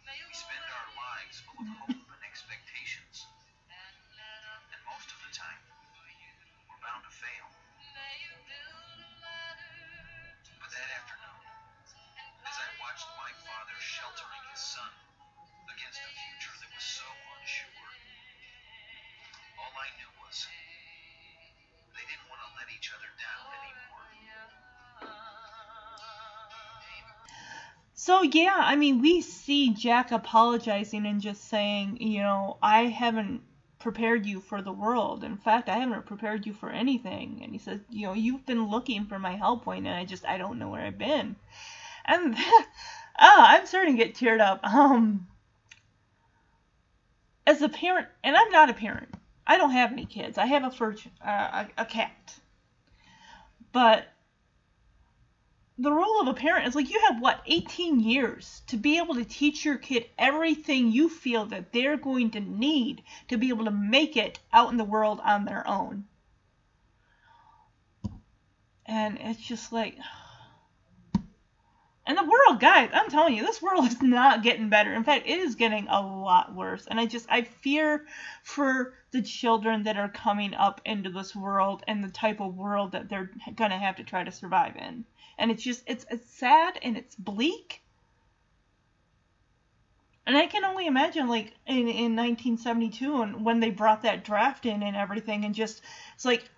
We 0.10 0.34
spend 0.34 0.66
our 0.74 0.90
lives 0.98 1.38
full 1.46 1.62
of 1.62 1.70
hope 1.86 2.02
and 2.02 2.24
expectations. 2.26 3.30
And 3.70 4.82
most 4.90 5.14
of 5.14 5.22
the 5.22 5.30
time, 5.38 5.62
we're 6.66 6.82
bound 6.82 7.06
to 7.06 7.14
fail. 7.14 7.46
But 10.58 10.70
that 10.74 10.90
afternoon, 10.98 11.42
as 12.42 12.58
I 12.58 12.70
watched 12.82 13.10
my 13.22 13.30
father 13.46 13.78
sheltering 13.78 14.44
his 14.50 14.66
son 14.66 14.94
against 15.70 16.02
a 16.02 16.10
future 16.10 16.58
that 16.58 16.74
was 16.74 16.86
so 16.90 17.06
unsure, 17.38 17.94
all 19.62 19.78
I 19.78 19.94
knew 20.02 20.10
was 20.26 20.42
they 21.98 22.06
didn't 22.06 22.30
want 22.30 22.42
to 22.46 22.52
let 22.56 22.70
each 22.78 22.94
other 22.94 23.10
down 23.18 23.50
anymore. 23.58 24.08
So 27.94 28.22
yeah, 28.22 28.56
I 28.56 28.76
mean, 28.76 29.02
we 29.02 29.22
see 29.22 29.74
Jack 29.74 30.12
apologizing 30.12 31.06
and 31.06 31.20
just 31.20 31.50
saying, 31.50 31.98
you 32.00 32.22
know, 32.22 32.58
I 32.62 32.86
haven't 32.86 33.42
prepared 33.80 34.26
you 34.26 34.40
for 34.40 34.62
the 34.62 34.72
world. 34.72 35.24
In 35.24 35.38
fact, 35.38 35.70
I 35.70 35.78
haven't 35.78 36.06
prepared 36.06 36.46
you 36.46 36.54
for 36.54 36.70
anything. 36.70 37.42
And 37.44 37.52
he 37.52 37.58
says, 37.58 37.80
you 37.90 38.08
know, 38.08 38.14
you've 38.14 38.46
been 38.46 38.68
looking 38.68 39.06
for 39.06 39.20
my 39.20 39.36
help, 39.36 39.68
and 39.68 39.88
I 39.88 40.06
just 40.06 40.26
I 40.26 40.38
don't 40.38 40.60
know 40.60 40.70
where 40.70 40.86
I've 40.86 40.98
been. 40.98 41.36
And 42.06 42.36
ah, 43.20 43.58
I'm 43.58 43.66
starting 43.66 43.98
to 43.98 44.04
get 44.04 44.16
teared 44.16 44.40
up. 44.40 44.64
Um, 44.64 45.28
as 47.48 47.62
a 47.62 47.70
parent, 47.70 48.08
and 48.24 48.36
I'm 48.36 48.52
not 48.52 48.70
a 48.70 48.74
parent. 48.74 49.14
I 49.48 49.58
don't 49.58 49.72
have 49.72 49.92
any 49.92 50.06
kids. 50.06 50.38
I 50.38 50.46
have 50.46 50.64
a 50.64 50.70
fur, 50.70 50.96
uh, 51.26 51.66
a, 51.78 51.82
a 51.82 51.86
cat. 51.86 52.36
But 53.72 54.08
the 55.80 55.92
role 55.92 56.22
of 56.22 56.28
a 56.28 56.34
parent 56.34 56.68
is 56.68 56.76
like 56.76 56.90
you 56.90 57.00
have 57.08 57.22
what 57.22 57.42
18 57.46 58.00
years 58.00 58.62
to 58.68 58.78
be 58.78 58.98
able 58.98 59.16
to 59.16 59.26
teach 59.26 59.64
your 59.64 59.78
kid 59.78 60.06
everything 60.18 60.92
you 60.92 61.08
feel 61.08 61.46
that 61.46 61.72
they're 61.72 61.98
going 61.98 62.32
to 62.32 62.40
need 62.40 63.04
to 63.30 63.38
be 63.38 63.50
able 63.50 63.66
to 63.66 63.72
make 63.72 64.18
it 64.18 64.40
out 64.52 64.72
in 64.72 64.78
the 64.78 64.84
world 64.84 65.20
on 65.24 65.46
their 65.46 65.68
own 65.68 66.06
and 68.88 69.18
it's 69.20 69.42
just 69.42 69.72
like 69.72 69.98
and 72.08 72.18
the 72.18 72.24
world 72.24 72.62
guys, 72.62 72.90
I'm 72.94 73.10
telling 73.10 73.36
you, 73.36 73.44
this 73.44 73.62
world 73.62 73.86
is 73.88 74.02
not 74.02 74.42
getting 74.42 74.70
better. 74.70 74.94
In 74.94 75.04
fact, 75.04 75.28
it 75.28 75.40
is 75.40 75.56
getting 75.56 75.88
a 75.90 76.02
lot 76.02 76.56
worse. 76.56 76.88
And 76.88 77.00
I 77.00 77.06
just, 77.06 77.28
I 77.30 77.42
fear 77.42 78.06
for 78.44 78.94
the 79.12 79.22
children 79.22 79.84
that 79.84 79.98
are 79.98 80.10
coming 80.10 80.54
up 80.54 80.80
into 80.86 81.10
this 81.10 81.36
world 81.36 81.84
and 81.86 82.02
the 82.04 82.10
type 82.10 82.40
of 82.40 82.56
world 82.56 82.94
that 82.94 83.10
they're 83.10 83.30
going 83.56 83.72
to 83.72 83.78
have 83.78 83.98
to 83.98 84.04
try 84.04 84.24
to 84.24 84.32
survive 84.32 84.78
in. 84.78 85.04
And 85.38 85.52
it's 85.52 85.62
just, 85.62 85.84
it's, 85.86 86.06
it's 86.10 86.30
sad 86.30 86.80
and 86.82 86.98
it's 86.98 87.16
bleak. 87.16 87.84
And 90.26 90.36
I 90.36 90.48
can 90.48 90.66
only 90.66 90.88
imagine, 90.88 91.28
like, 91.28 91.54
in, 91.66 91.88
in 91.88 92.16
1972, 92.16 93.22
and 93.22 93.46
when 93.46 93.62
they 93.62 93.70
brought 93.70 94.02
that 94.02 94.26
draft 94.26 94.66
in 94.66 94.84
and 94.84 94.96
everything, 94.96 95.46
and 95.46 95.56
just, 95.56 95.82
it's 96.16 96.26
like, 96.26 96.50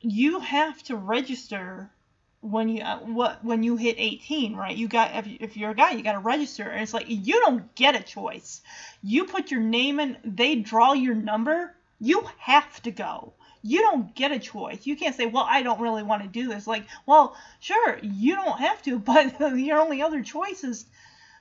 you 0.00 0.38
have 0.38 0.80
to 0.84 0.94
register 0.94 1.90
when 2.40 2.68
you 2.68 2.82
uh, 2.82 2.98
what 2.98 3.44
when 3.44 3.62
you 3.62 3.76
hit 3.76 3.96
18 3.98 4.54
right 4.54 4.76
you 4.76 4.86
got 4.86 5.14
if, 5.16 5.26
if 5.40 5.56
you're 5.56 5.70
a 5.70 5.74
guy 5.74 5.90
you 5.90 6.02
got 6.04 6.12
to 6.12 6.20
register 6.20 6.62
and 6.62 6.82
it's 6.82 6.94
like 6.94 7.06
you 7.08 7.40
don't 7.40 7.74
get 7.74 7.96
a 7.96 8.02
choice. 8.02 8.60
You 9.02 9.24
put 9.24 9.50
your 9.50 9.60
name 9.60 9.98
in 9.98 10.16
they 10.24 10.54
draw 10.56 10.92
your 10.92 11.14
number 11.16 11.74
you 12.00 12.24
have 12.38 12.80
to 12.82 12.92
go. 12.92 13.32
You 13.62 13.80
don't 13.80 14.14
get 14.14 14.30
a 14.30 14.38
choice. 14.38 14.86
You 14.86 14.96
can't 14.96 15.16
say 15.16 15.26
well 15.26 15.46
i 15.48 15.62
don't 15.62 15.80
really 15.80 16.04
want 16.04 16.22
to 16.22 16.28
do 16.28 16.48
this. 16.48 16.68
Like 16.68 16.84
well 17.06 17.36
sure 17.58 17.98
you 18.02 18.36
don't 18.36 18.60
have 18.60 18.82
to 18.82 18.98
but 19.10 19.58
your 19.58 19.80
only 19.80 20.00
other 20.00 20.22
choice 20.22 20.62
is 20.62 20.86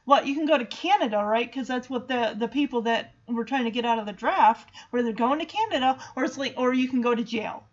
well 0.07 0.25
you 0.25 0.33
can 0.33 0.47
go 0.47 0.57
to 0.57 0.65
canada 0.65 1.23
right 1.23 1.47
because 1.47 1.67
that's 1.67 1.91
what 1.91 2.07
the 2.07 2.35
the 2.39 2.47
people 2.47 2.81
that 2.81 3.13
were 3.27 3.45
trying 3.45 3.65
to 3.65 3.71
get 3.71 3.85
out 3.85 3.99
of 3.99 4.07
the 4.07 4.13
draft 4.13 4.73
where 4.89 5.03
they're 5.03 5.13
going 5.13 5.37
to 5.39 5.45
canada 5.45 5.99
or 6.15 6.23
it's 6.23 6.39
like 6.39 6.55
or 6.57 6.73
you 6.73 6.87
can 6.87 7.01
go 7.01 7.13
to 7.13 7.23
jail. 7.23 7.65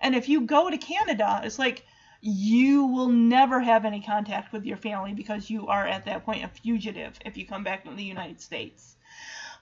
And 0.00 0.14
if 0.14 0.30
you 0.30 0.40
go 0.40 0.70
to 0.70 0.78
canada 0.78 1.42
it's 1.44 1.58
like 1.58 1.84
you 2.26 2.86
will 2.86 3.08
never 3.08 3.60
have 3.60 3.84
any 3.84 4.00
contact 4.00 4.52
with 4.52 4.64
your 4.64 4.76
family 4.76 5.14
because 5.14 5.48
you 5.48 5.68
are 5.68 5.86
at 5.86 6.06
that 6.06 6.24
point 6.24 6.44
a 6.44 6.48
fugitive 6.48 7.16
if 7.24 7.36
you 7.36 7.46
come 7.46 7.62
back 7.62 7.84
to 7.84 7.94
the 7.94 8.02
United 8.02 8.40
States. 8.40 8.96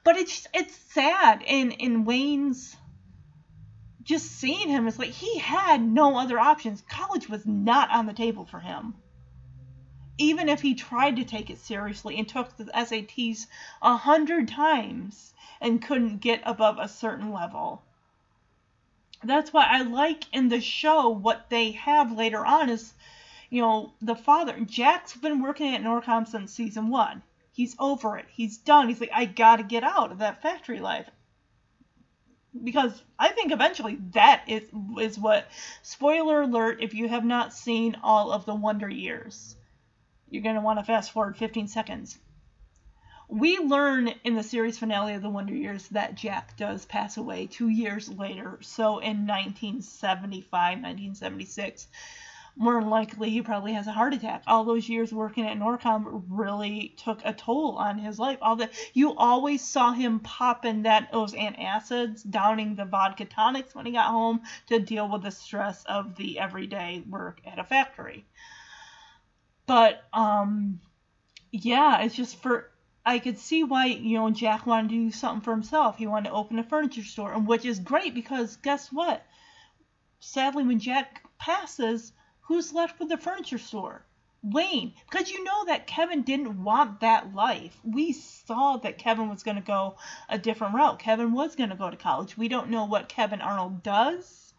But 0.02 0.16
it's 0.16 0.46
it's 0.54 0.74
sad 0.92 1.42
and 1.42 1.72
in 1.72 2.04
Wayne's 2.04 2.74
just 4.02 4.26
seeing 4.26 4.68
him 4.68 4.88
it's 4.88 4.98
like 4.98 5.10
he 5.10 5.38
had 5.38 5.82
no 5.82 6.16
other 6.18 6.38
options. 6.38 6.82
College 6.88 7.28
was 7.28 7.44
not 7.44 7.90
on 7.90 8.06
the 8.06 8.14
table 8.14 8.46
for 8.46 8.60
him. 8.60 8.94
Even 10.16 10.48
if 10.48 10.62
he 10.62 10.74
tried 10.74 11.16
to 11.16 11.24
take 11.24 11.50
it 11.50 11.58
seriously 11.58 12.16
and 12.16 12.26
took 12.26 12.56
the 12.56 12.64
SATs 12.64 13.46
a 13.82 13.96
hundred 13.96 14.48
times 14.48 15.34
and 15.60 15.82
couldn't 15.82 16.18
get 16.18 16.40
above 16.44 16.78
a 16.78 16.88
certain 16.88 17.30
level 17.30 17.82
that's 19.26 19.52
why 19.52 19.66
I 19.68 19.82
like 19.82 20.24
in 20.32 20.48
the 20.48 20.60
show 20.60 21.08
what 21.08 21.50
they 21.50 21.72
have 21.72 22.16
later 22.16 22.44
on 22.44 22.70
is, 22.70 22.94
you 23.50 23.62
know, 23.62 23.92
the 24.00 24.14
father. 24.14 24.58
Jack's 24.60 25.16
been 25.16 25.42
working 25.42 25.74
at 25.74 25.82
Norcom 25.82 26.26
since 26.26 26.52
season 26.52 26.88
one. 26.88 27.22
He's 27.52 27.76
over 27.78 28.16
it. 28.18 28.26
He's 28.30 28.58
done. 28.58 28.88
He's 28.88 29.00
like, 29.00 29.12
I 29.12 29.24
gotta 29.26 29.62
get 29.62 29.84
out 29.84 30.10
of 30.10 30.18
that 30.18 30.42
factory 30.42 30.80
life. 30.80 31.08
Because 32.62 33.02
I 33.18 33.30
think 33.30 33.52
eventually 33.52 33.98
that 34.12 34.44
is 34.46 34.62
is 35.00 35.18
what 35.18 35.48
spoiler 35.82 36.42
alert 36.42 36.78
if 36.80 36.94
you 36.94 37.08
have 37.08 37.24
not 37.24 37.52
seen 37.52 37.96
all 38.02 38.30
of 38.30 38.46
the 38.46 38.54
Wonder 38.54 38.88
Years. 38.88 39.56
You're 40.30 40.42
gonna 40.42 40.60
want 40.60 40.78
to 40.78 40.84
fast 40.84 41.12
forward 41.12 41.36
15 41.36 41.68
seconds 41.68 42.18
we 43.28 43.58
learn 43.58 44.08
in 44.24 44.34
the 44.34 44.42
series 44.42 44.78
finale 44.78 45.14
of 45.14 45.22
the 45.22 45.30
Wonder 45.30 45.54
Years 45.54 45.88
that 45.88 46.14
Jack 46.14 46.56
does 46.56 46.84
pass 46.84 47.16
away 47.16 47.46
two 47.46 47.68
years 47.68 48.08
later. 48.08 48.58
So 48.60 48.98
in 48.98 49.26
1975, 49.26 50.50
1976, 50.50 51.86
more 52.56 52.80
than 52.80 52.90
likely 52.90 53.30
he 53.30 53.42
probably 53.42 53.72
has 53.72 53.86
a 53.86 53.92
heart 53.92 54.14
attack. 54.14 54.42
All 54.46 54.64
those 54.64 54.88
years 54.88 55.12
working 55.12 55.46
at 55.46 55.58
Norcom 55.58 56.24
really 56.28 56.94
took 56.96 57.20
a 57.24 57.32
toll 57.32 57.76
on 57.76 57.98
his 57.98 58.18
life. 58.18 58.38
All 58.40 58.56
the 58.56 58.70
you 58.92 59.14
always 59.14 59.62
saw 59.62 59.92
him 59.92 60.20
popping 60.20 60.82
that 60.82 61.10
those 61.10 61.32
antacids, 61.32 62.28
downing 62.28 62.76
the 62.76 62.84
vodka 62.84 63.24
tonics 63.24 63.74
when 63.74 63.86
he 63.86 63.92
got 63.92 64.10
home 64.10 64.42
to 64.68 64.78
deal 64.78 65.08
with 65.08 65.22
the 65.22 65.30
stress 65.30 65.82
of 65.84 66.16
the 66.16 66.38
everyday 66.38 67.02
work 67.08 67.40
at 67.44 67.58
a 67.58 67.64
factory. 67.64 68.24
But 69.66 70.04
um 70.12 70.80
yeah, 71.50 72.02
it's 72.02 72.14
just 72.14 72.40
for 72.40 72.70
I 73.06 73.18
could 73.18 73.38
see 73.38 73.62
why, 73.62 73.86
you 73.86 74.16
know, 74.18 74.30
Jack 74.30 74.66
wanted 74.66 74.88
to 74.88 74.94
do 74.94 75.10
something 75.10 75.42
for 75.42 75.50
himself. 75.50 75.98
He 75.98 76.06
wanted 76.06 76.30
to 76.30 76.34
open 76.34 76.58
a 76.58 76.64
furniture 76.64 77.04
store, 77.04 77.34
and 77.34 77.46
which 77.46 77.66
is 77.66 77.78
great 77.78 78.14
because 78.14 78.56
guess 78.56 78.90
what? 78.90 79.22
Sadly, 80.20 80.64
when 80.64 80.78
Jack 80.78 81.22
passes, 81.38 82.12
who's 82.40 82.72
left 82.72 82.98
with 82.98 83.10
the 83.10 83.18
furniture 83.18 83.58
store? 83.58 84.06
Wayne. 84.42 84.94
Because 85.10 85.30
you 85.30 85.44
know 85.44 85.66
that 85.66 85.86
Kevin 85.86 86.22
didn't 86.22 86.62
want 86.62 87.00
that 87.00 87.34
life. 87.34 87.78
We 87.84 88.12
saw 88.12 88.78
that 88.78 88.98
Kevin 88.98 89.28
was 89.28 89.42
going 89.42 89.56
to 89.56 89.62
go 89.62 89.96
a 90.28 90.38
different 90.38 90.74
route. 90.74 90.98
Kevin 90.98 91.32
was 91.32 91.56
going 91.56 91.70
to 91.70 91.76
go 91.76 91.90
to 91.90 91.96
college. 91.96 92.38
We 92.38 92.48
don't 92.48 92.70
know 92.70 92.84
what 92.84 93.08
Kevin 93.08 93.40
Arnold 93.42 93.82
does. 93.82 94.54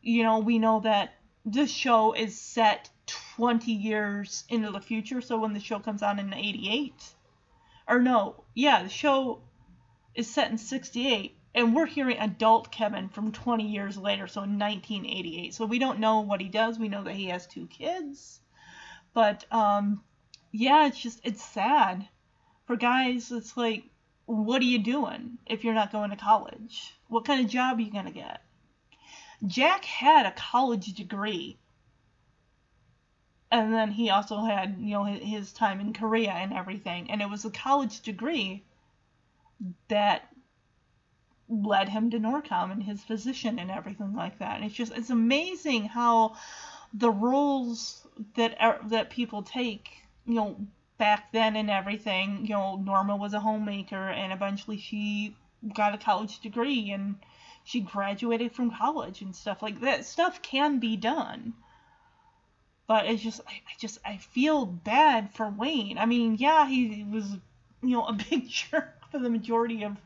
You 0.00 0.22
know, 0.22 0.38
we 0.38 0.58
know 0.58 0.80
that 0.80 1.14
this 1.44 1.70
show 1.70 2.12
is 2.14 2.38
set 2.38 2.88
20 3.36 3.72
years 3.72 4.44
into 4.48 4.70
the 4.70 4.80
future. 4.80 5.20
So 5.20 5.38
when 5.38 5.52
the 5.52 5.60
show 5.60 5.78
comes 5.78 6.02
on 6.02 6.18
in 6.18 6.32
88, 6.32 6.94
or 7.86 8.00
no, 8.00 8.44
yeah, 8.54 8.82
the 8.82 8.88
show 8.88 9.42
is 10.14 10.32
set 10.32 10.50
in 10.50 10.58
68 10.58 11.36
and 11.54 11.74
we're 11.74 11.86
hearing 11.86 12.18
adult 12.18 12.72
Kevin 12.72 13.08
from 13.08 13.30
20 13.30 13.68
years 13.68 13.96
later, 13.96 14.26
so 14.26 14.42
in 14.42 14.58
1988. 14.58 15.54
So 15.54 15.66
we 15.66 15.78
don't 15.78 16.00
know 16.00 16.20
what 16.20 16.40
he 16.40 16.48
does. 16.48 16.78
We 16.78 16.88
know 16.88 17.04
that 17.04 17.14
he 17.14 17.26
has 17.26 17.46
two 17.46 17.66
kids. 17.66 18.40
But 19.12 19.44
um 19.52 20.02
yeah, 20.52 20.86
it's 20.86 21.00
just 21.00 21.20
it's 21.24 21.44
sad. 21.44 22.08
For 22.66 22.76
guys, 22.76 23.30
it's 23.30 23.56
like 23.56 23.84
what 24.26 24.62
are 24.62 24.66
you 24.66 24.78
doing 24.78 25.38
if 25.46 25.64
you're 25.64 25.74
not 25.74 25.92
going 25.92 26.10
to 26.10 26.16
college? 26.16 26.94
What 27.08 27.26
kind 27.26 27.44
of 27.44 27.50
job 27.50 27.78
are 27.78 27.82
you 27.82 27.92
going 27.92 28.06
to 28.06 28.10
get? 28.10 28.40
Jack 29.46 29.84
had 29.84 30.24
a 30.24 30.32
college 30.32 30.94
degree 30.94 31.58
and 33.54 33.72
then 33.72 33.92
he 33.92 34.10
also 34.10 34.42
had 34.42 34.76
you 34.80 34.94
know 34.94 35.04
his 35.04 35.52
time 35.52 35.78
in 35.80 35.92
Korea 35.92 36.32
and 36.32 36.52
everything, 36.52 37.10
and 37.10 37.22
it 37.22 37.30
was 37.30 37.44
a 37.44 37.50
college 37.50 38.00
degree 38.00 38.64
that 39.88 40.28
led 41.48 41.88
him 41.88 42.10
to 42.10 42.18
Norcom 42.18 42.72
and 42.72 42.82
his 42.82 43.02
position 43.02 43.60
and 43.60 43.70
everything 43.70 44.12
like 44.14 44.40
that. 44.40 44.56
And 44.56 44.64
it's 44.64 44.74
just 44.74 44.92
it's 44.92 45.10
amazing 45.10 45.84
how 45.84 46.34
the 46.92 47.10
roles 47.10 48.04
that 48.34 48.56
are, 48.60 48.80
that 48.88 49.10
people 49.10 49.44
take, 49.44 49.88
you 50.26 50.34
know, 50.34 50.56
back 50.98 51.30
then 51.32 51.54
and 51.54 51.70
everything. 51.70 52.46
You 52.46 52.54
know, 52.54 52.76
Norma 52.76 53.16
was 53.16 53.34
a 53.34 53.40
homemaker, 53.40 54.08
and 54.08 54.32
eventually 54.32 54.78
she 54.78 55.36
got 55.72 55.94
a 55.94 55.98
college 55.98 56.40
degree 56.40 56.90
and 56.90 57.14
she 57.62 57.80
graduated 57.80 58.52
from 58.52 58.72
college 58.72 59.22
and 59.22 59.34
stuff 59.34 59.62
like 59.62 59.80
that. 59.82 60.06
Stuff 60.06 60.42
can 60.42 60.80
be 60.80 60.96
done 60.96 61.54
but 62.86 63.06
it's 63.06 63.22
just 63.22 63.40
I, 63.46 63.52
I 63.52 63.72
just 63.78 63.98
I 64.04 64.16
feel 64.16 64.66
bad 64.66 65.32
for 65.32 65.48
Wayne. 65.48 65.98
I 65.98 66.06
mean, 66.06 66.36
yeah, 66.36 66.66
he 66.68 67.04
was 67.10 67.36
you 67.82 67.96
know 67.96 68.04
a 68.06 68.12
big 68.12 68.48
jerk 68.48 69.10
for 69.10 69.18
the 69.18 69.30
majority 69.30 69.84
of 69.84 69.96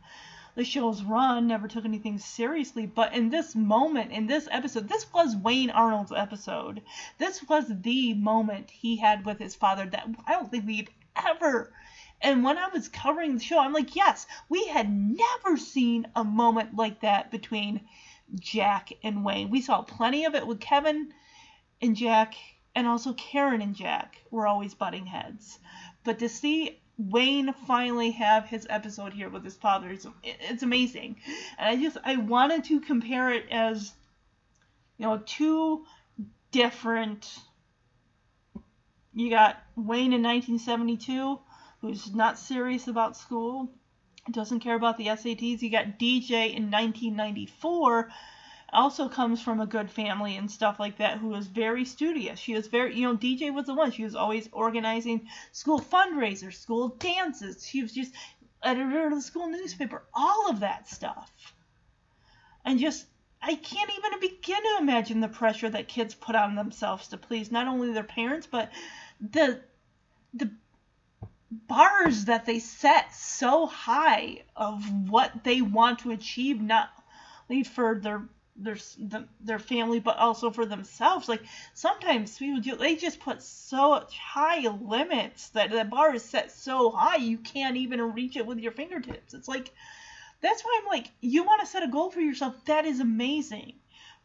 the 0.54 0.64
show's 0.64 1.02
run, 1.02 1.46
never 1.46 1.68
took 1.68 1.84
anything 1.84 2.18
seriously, 2.18 2.84
but 2.84 3.14
in 3.14 3.30
this 3.30 3.54
moment, 3.54 4.10
in 4.10 4.26
this 4.26 4.48
episode, 4.50 4.88
this 4.88 5.06
was 5.12 5.36
Wayne 5.36 5.70
Arnold's 5.70 6.10
episode. 6.10 6.82
This 7.18 7.48
was 7.48 7.64
the 7.68 8.14
moment 8.14 8.68
he 8.68 8.96
had 8.96 9.24
with 9.24 9.38
his 9.38 9.54
father 9.54 9.86
that 9.86 10.08
I 10.26 10.32
don't 10.32 10.50
think 10.50 10.66
we'd 10.66 10.90
ever 11.14 11.72
and 12.20 12.42
when 12.42 12.58
I 12.58 12.68
was 12.68 12.88
covering 12.88 13.34
the 13.34 13.42
show, 13.42 13.60
I'm 13.60 13.72
like, 13.72 13.94
yes, 13.94 14.26
we 14.48 14.66
had 14.66 14.92
never 14.92 15.56
seen 15.56 16.08
a 16.16 16.24
moment 16.24 16.74
like 16.74 17.00
that 17.00 17.30
between 17.30 17.82
Jack 18.34 18.90
and 19.04 19.24
Wayne. 19.24 19.50
We 19.50 19.60
saw 19.60 19.82
plenty 19.82 20.24
of 20.24 20.34
it 20.34 20.46
with 20.46 20.60
Kevin 20.60 21.12
and 21.80 21.94
Jack 21.94 22.34
and 22.78 22.86
also 22.86 23.12
Karen 23.12 23.60
and 23.60 23.74
Jack 23.74 24.22
were 24.30 24.46
always 24.46 24.72
butting 24.72 25.04
heads. 25.04 25.58
But 26.04 26.20
to 26.20 26.28
see 26.28 26.80
Wayne 26.96 27.52
finally 27.66 28.12
have 28.12 28.46
his 28.46 28.68
episode 28.70 29.12
here 29.12 29.28
with 29.28 29.42
his 29.42 29.56
father, 29.56 29.90
it's, 29.90 30.06
it's 30.22 30.62
amazing. 30.62 31.16
And 31.58 31.68
I 31.68 31.82
just 31.82 31.96
I 32.04 32.14
wanted 32.14 32.62
to 32.66 32.78
compare 32.78 33.32
it 33.32 33.46
as 33.50 33.92
you 34.96 35.06
know 35.06 35.20
two 35.26 35.86
different. 36.52 37.40
You 39.12 39.28
got 39.28 39.56
Wayne 39.74 40.12
in 40.12 40.22
1972, 40.22 41.40
who's 41.80 42.14
not 42.14 42.38
serious 42.38 42.86
about 42.86 43.16
school, 43.16 43.72
doesn't 44.30 44.60
care 44.60 44.76
about 44.76 44.98
the 44.98 45.06
SATs. 45.06 45.62
You 45.62 45.70
got 45.70 45.98
DJ 45.98 46.54
in 46.54 46.70
1994 46.70 48.08
also 48.72 49.08
comes 49.08 49.40
from 49.40 49.60
a 49.60 49.66
good 49.66 49.90
family 49.90 50.36
and 50.36 50.50
stuff 50.50 50.78
like 50.78 50.98
that 50.98 51.18
who 51.18 51.28
was 51.28 51.46
very 51.46 51.84
studious. 51.84 52.38
She 52.38 52.54
was 52.54 52.66
very, 52.66 52.94
you 52.94 53.06
know, 53.06 53.16
DJ 53.16 53.52
was 53.52 53.66
the 53.66 53.74
one. 53.74 53.92
She 53.92 54.04
was 54.04 54.14
always 54.14 54.48
organizing 54.52 55.28
school 55.52 55.80
fundraisers, 55.80 56.54
school 56.54 56.88
dances. 56.88 57.66
She 57.66 57.82
was 57.82 57.92
just 57.92 58.12
editor 58.62 59.06
of 59.06 59.14
the 59.14 59.22
school 59.22 59.48
newspaper, 59.48 60.02
all 60.12 60.50
of 60.50 60.60
that 60.60 60.88
stuff. 60.88 61.30
And 62.64 62.78
just, 62.78 63.06
I 63.40 63.54
can't 63.54 63.90
even 63.96 64.20
begin 64.20 64.62
to 64.62 64.78
imagine 64.80 65.20
the 65.20 65.28
pressure 65.28 65.70
that 65.70 65.88
kids 65.88 66.14
put 66.14 66.34
on 66.34 66.56
themselves 66.56 67.08
to 67.08 67.16
please 67.16 67.50
not 67.50 67.68
only 67.68 67.92
their 67.92 68.02
parents, 68.02 68.46
but 68.46 68.70
the 69.20 69.60
the 70.34 70.50
bars 71.50 72.26
that 72.26 72.44
they 72.44 72.58
set 72.58 73.14
so 73.14 73.66
high 73.66 74.42
of 74.54 74.84
what 75.08 75.44
they 75.44 75.62
want 75.62 76.00
to 76.00 76.10
achieve, 76.10 76.60
not 76.60 76.90
only 77.48 77.64
for 77.64 77.98
their 77.98 78.28
their 78.58 78.76
the, 78.98 79.26
their 79.40 79.58
family 79.58 80.00
but 80.00 80.18
also 80.18 80.50
for 80.50 80.66
themselves. 80.66 81.28
Like 81.28 81.42
sometimes 81.74 82.36
people 82.36 82.60
do 82.60 82.76
they 82.76 82.96
just 82.96 83.20
put 83.20 83.42
so 83.42 84.04
high 84.10 84.66
limits 84.68 85.50
that 85.50 85.70
the 85.70 85.84
bar 85.84 86.14
is 86.14 86.24
set 86.24 86.50
so 86.50 86.90
high 86.90 87.16
you 87.16 87.38
can't 87.38 87.76
even 87.76 88.00
reach 88.12 88.36
it 88.36 88.46
with 88.46 88.58
your 88.58 88.72
fingertips. 88.72 89.34
It's 89.34 89.48
like 89.48 89.70
that's 90.40 90.62
why 90.62 90.80
i'm 90.80 90.88
like 90.88 91.10
you 91.20 91.42
want 91.42 91.60
to 91.60 91.66
set 91.66 91.82
a 91.82 91.88
goal 91.88 92.10
for 92.10 92.20
yourself 92.20 92.54
that 92.66 92.84
is 92.84 93.00
amazing. 93.00 93.74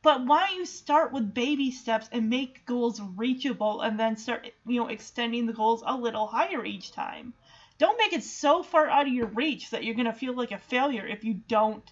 But 0.01 0.25
why 0.25 0.47
don't 0.47 0.57
you 0.57 0.65
start 0.65 1.13
with 1.13 1.33
baby 1.33 1.71
steps 1.71 2.09
and 2.11 2.29
make 2.29 2.65
goals 2.65 2.99
reachable 3.15 3.81
and 3.81 3.99
then 3.99 4.17
start 4.17 4.51
you 4.65 4.79
know 4.79 4.87
extending 4.87 5.45
the 5.45 5.53
goals 5.53 5.83
a 5.85 5.95
little 5.95 6.27
higher 6.27 6.65
each 6.65 6.91
time. 6.91 7.33
Don't 7.77 7.97
make 7.97 8.13
it 8.13 8.23
so 8.23 8.63
far 8.63 8.87
out 8.87 9.07
of 9.07 9.13
your 9.13 9.27
reach 9.27 9.69
that 9.69 9.83
you're 9.83 9.95
going 9.95 10.05
to 10.05 10.13
feel 10.13 10.33
like 10.33 10.51
a 10.51 10.57
failure 10.57 11.05
if 11.05 11.23
you 11.23 11.35
don't 11.47 11.91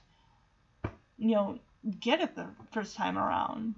you 1.18 1.36
know 1.36 1.60
get 2.00 2.22
it 2.22 2.36
the 2.36 2.48
first 2.72 2.96
time 2.96 3.18
around. 3.18 3.76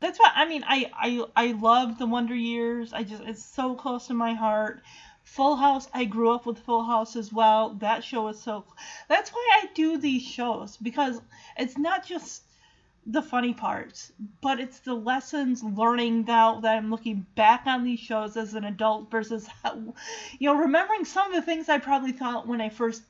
That's 0.00 0.18
what 0.18 0.32
I 0.34 0.46
mean. 0.46 0.64
I 0.66 0.90
I 0.94 1.24
I 1.36 1.52
love 1.52 1.98
the 1.98 2.06
Wonder 2.06 2.34
Years. 2.34 2.92
I 2.92 3.02
just 3.02 3.22
it's 3.22 3.44
so 3.44 3.74
close 3.74 4.06
to 4.06 4.14
my 4.14 4.34
heart. 4.34 4.82
Full 5.24 5.56
House. 5.56 5.88
I 5.92 6.06
grew 6.06 6.32
up 6.32 6.46
with 6.46 6.58
Full 6.58 6.84
House 6.84 7.16
as 7.16 7.32
well. 7.32 7.74
That 7.74 8.02
show 8.02 8.28
is 8.28 8.40
so. 8.40 8.64
That's 9.08 9.30
why 9.30 9.60
I 9.62 9.66
do 9.74 9.98
these 9.98 10.22
shows 10.22 10.76
because 10.78 11.20
it's 11.56 11.76
not 11.76 12.06
just 12.06 12.42
the 13.06 13.22
funny 13.22 13.52
parts, 13.54 14.12
but 14.40 14.60
it's 14.60 14.80
the 14.80 14.94
lessons 14.94 15.62
learning 15.62 16.24
now 16.26 16.60
that 16.60 16.76
I'm 16.76 16.90
looking 16.90 17.26
back 17.34 17.62
on 17.66 17.84
these 17.84 17.98
shows 17.98 18.36
as 18.36 18.54
an 18.54 18.64
adult 18.64 19.10
versus 19.10 19.46
how, 19.62 19.94
you 20.38 20.48
know, 20.48 20.54
remembering 20.54 21.04
some 21.04 21.28
of 21.28 21.34
the 21.34 21.42
things 21.42 21.68
I 21.68 21.78
probably 21.78 22.12
thought 22.12 22.46
when 22.46 22.60
I 22.60 22.68
first 22.68 23.02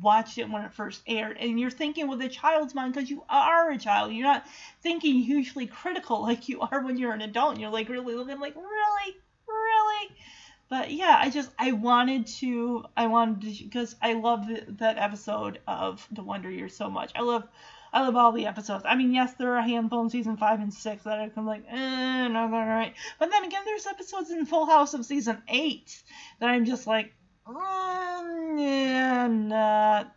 watched 0.00 0.38
it 0.38 0.48
when 0.48 0.62
it 0.62 0.72
first 0.72 1.02
aired 1.06 1.36
and 1.38 1.58
you're 1.58 1.70
thinking 1.70 2.08
with 2.08 2.20
a 2.22 2.28
child's 2.28 2.74
mind 2.74 2.94
because 2.94 3.10
you 3.10 3.24
are 3.28 3.70
a 3.70 3.78
child 3.78 4.12
you're 4.12 4.22
not 4.22 4.44
thinking 4.82 5.20
hugely 5.20 5.66
critical 5.66 6.22
like 6.22 6.48
you 6.48 6.60
are 6.60 6.80
when 6.82 6.96
you're 6.96 7.12
an 7.12 7.22
adult 7.22 7.52
and 7.52 7.60
you're 7.60 7.70
like 7.70 7.88
really 7.88 8.14
looking 8.14 8.38
like 8.38 8.54
really 8.54 9.16
really 9.48 10.16
but 10.68 10.92
yeah 10.92 11.18
i 11.20 11.28
just 11.28 11.50
i 11.58 11.72
wanted 11.72 12.26
to 12.26 12.84
i 12.96 13.06
wanted 13.06 13.56
to 13.56 13.64
because 13.64 13.96
i 14.00 14.12
love 14.12 14.46
that 14.68 14.96
episode 14.96 15.58
of 15.66 16.06
the 16.12 16.22
wonder 16.22 16.50
years 16.50 16.76
so 16.76 16.88
much 16.88 17.10
i 17.16 17.20
love 17.20 17.46
I 17.94 18.00
love 18.00 18.16
all 18.16 18.32
the 18.32 18.46
episodes. 18.46 18.82
I 18.84 18.96
mean, 18.96 19.14
yes, 19.14 19.34
there 19.34 19.52
are 19.54 19.58
a 19.58 19.62
handful 19.62 20.02
in 20.02 20.10
season 20.10 20.36
five 20.36 20.58
and 20.58 20.74
six 20.74 21.04
that 21.04 21.30
I'm 21.36 21.46
like, 21.46 21.64
eh, 21.68 22.26
not 22.26 22.50
right. 22.50 22.92
But 23.20 23.30
then 23.30 23.44
again, 23.44 23.62
there's 23.64 23.86
episodes 23.86 24.32
in 24.32 24.46
Full 24.46 24.66
House 24.66 24.94
of 24.94 25.06
season 25.06 25.40
eight 25.46 26.02
that 26.40 26.48
I'm 26.48 26.64
just 26.64 26.88
like, 26.88 27.14
yeah, 27.46 29.26
not 29.28 30.14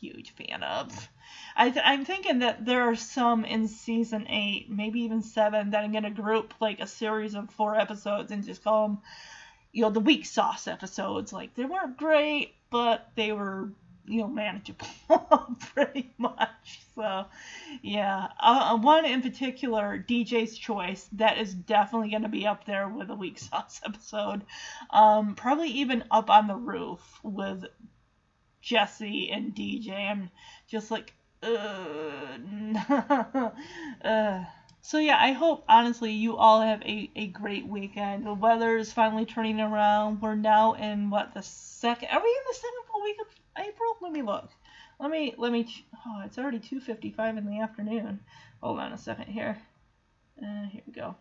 huge 0.00 0.32
fan 0.34 0.62
of. 0.62 1.08
I 1.56 1.70
th- 1.70 1.84
I'm 1.84 2.04
thinking 2.04 2.38
that 2.40 2.64
there 2.64 2.82
are 2.82 2.96
some 2.96 3.44
in 3.44 3.68
season 3.68 4.26
eight, 4.28 4.70
maybe 4.70 5.00
even 5.00 5.22
seven, 5.22 5.70
that 5.70 5.84
I'm 5.84 5.92
gonna 5.92 6.10
group 6.10 6.54
like 6.60 6.80
a 6.80 6.86
series 6.86 7.34
of 7.34 7.50
four 7.50 7.76
episodes 7.76 8.32
and 8.32 8.44
just 8.44 8.64
call 8.64 8.88
them, 8.88 8.98
you 9.72 9.82
know, 9.82 9.90
the 9.90 10.00
weak 10.00 10.26
sauce 10.26 10.66
episodes. 10.66 11.32
Like 11.32 11.54
they 11.54 11.64
weren't 11.64 11.96
great, 11.98 12.54
but 12.70 13.08
they 13.14 13.32
were, 13.32 13.70
you 14.10 14.22
know, 14.22 14.28
manageable 14.28 14.86
pretty 15.74 16.12
much. 16.18 16.82
So, 16.96 17.26
yeah, 17.80 18.28
uh, 18.40 18.76
one 18.76 19.04
in 19.06 19.22
particular, 19.22 20.04
DJ's 20.06 20.58
Choice, 20.58 21.08
that 21.12 21.38
is 21.38 21.54
definitely 21.54 22.10
going 22.10 22.22
to 22.22 22.28
be 22.28 22.46
up 22.46 22.66
there 22.66 22.88
with 22.88 23.08
a 23.10 23.14
weak 23.14 23.38
sauce 23.50 23.80
episode. 23.84 24.42
Um, 24.90 25.36
probably 25.36 25.68
even 25.68 26.04
up 26.10 26.28
on 26.28 26.48
the 26.48 26.56
roof 26.56 27.00
with 27.22 27.64
Jesse 28.60 29.30
and 29.30 29.54
DJ. 29.54 30.10
I'm 30.10 30.30
just 30.68 30.90
like, 30.90 31.14
uh, 31.42 31.46
uh. 34.04 34.44
So 34.82 34.98
yeah, 34.98 35.18
I 35.20 35.32
hope 35.32 35.64
honestly 35.68 36.12
you 36.12 36.36
all 36.36 36.62
have 36.62 36.82
a, 36.82 37.10
a 37.14 37.26
great 37.28 37.66
weekend. 37.66 38.26
The 38.26 38.34
weather 38.34 38.78
is 38.78 38.92
finally 38.92 39.26
turning 39.26 39.60
around. 39.60 40.22
We're 40.22 40.34
now 40.34 40.72
in 40.72 41.10
what 41.10 41.34
the 41.34 41.42
second? 41.42 42.08
Are 42.08 42.22
we 42.22 42.28
in 42.28 42.44
the 42.48 42.54
second 42.54 42.82
full 42.90 43.02
week 43.02 43.16
of 43.20 43.39
April? 43.58 43.96
Let 44.00 44.12
me 44.12 44.22
look. 44.22 44.50
Let 44.98 45.10
me 45.10 45.34
let 45.38 45.52
me. 45.52 45.66
Oh, 46.06 46.22
it's 46.24 46.38
already 46.38 46.58
2:55 46.58 47.38
in 47.38 47.46
the 47.46 47.60
afternoon. 47.60 48.20
Hold 48.62 48.80
on 48.80 48.92
a 48.92 48.98
second 48.98 49.26
here. 49.26 49.58
Uh, 50.42 50.66
here 50.66 50.82
we 50.86 50.92
go. 50.92 51.16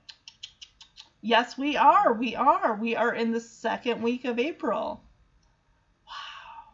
Yes, 1.21 1.57
we 1.57 1.75
are. 1.75 2.13
We 2.13 2.35
are. 2.35 2.75
We 2.75 2.95
are 2.95 3.13
in 3.13 3.31
the 3.31 3.41
second 3.41 4.01
week 4.01 4.25
of 4.25 4.39
April. 4.39 5.03
Wow. 6.05 6.73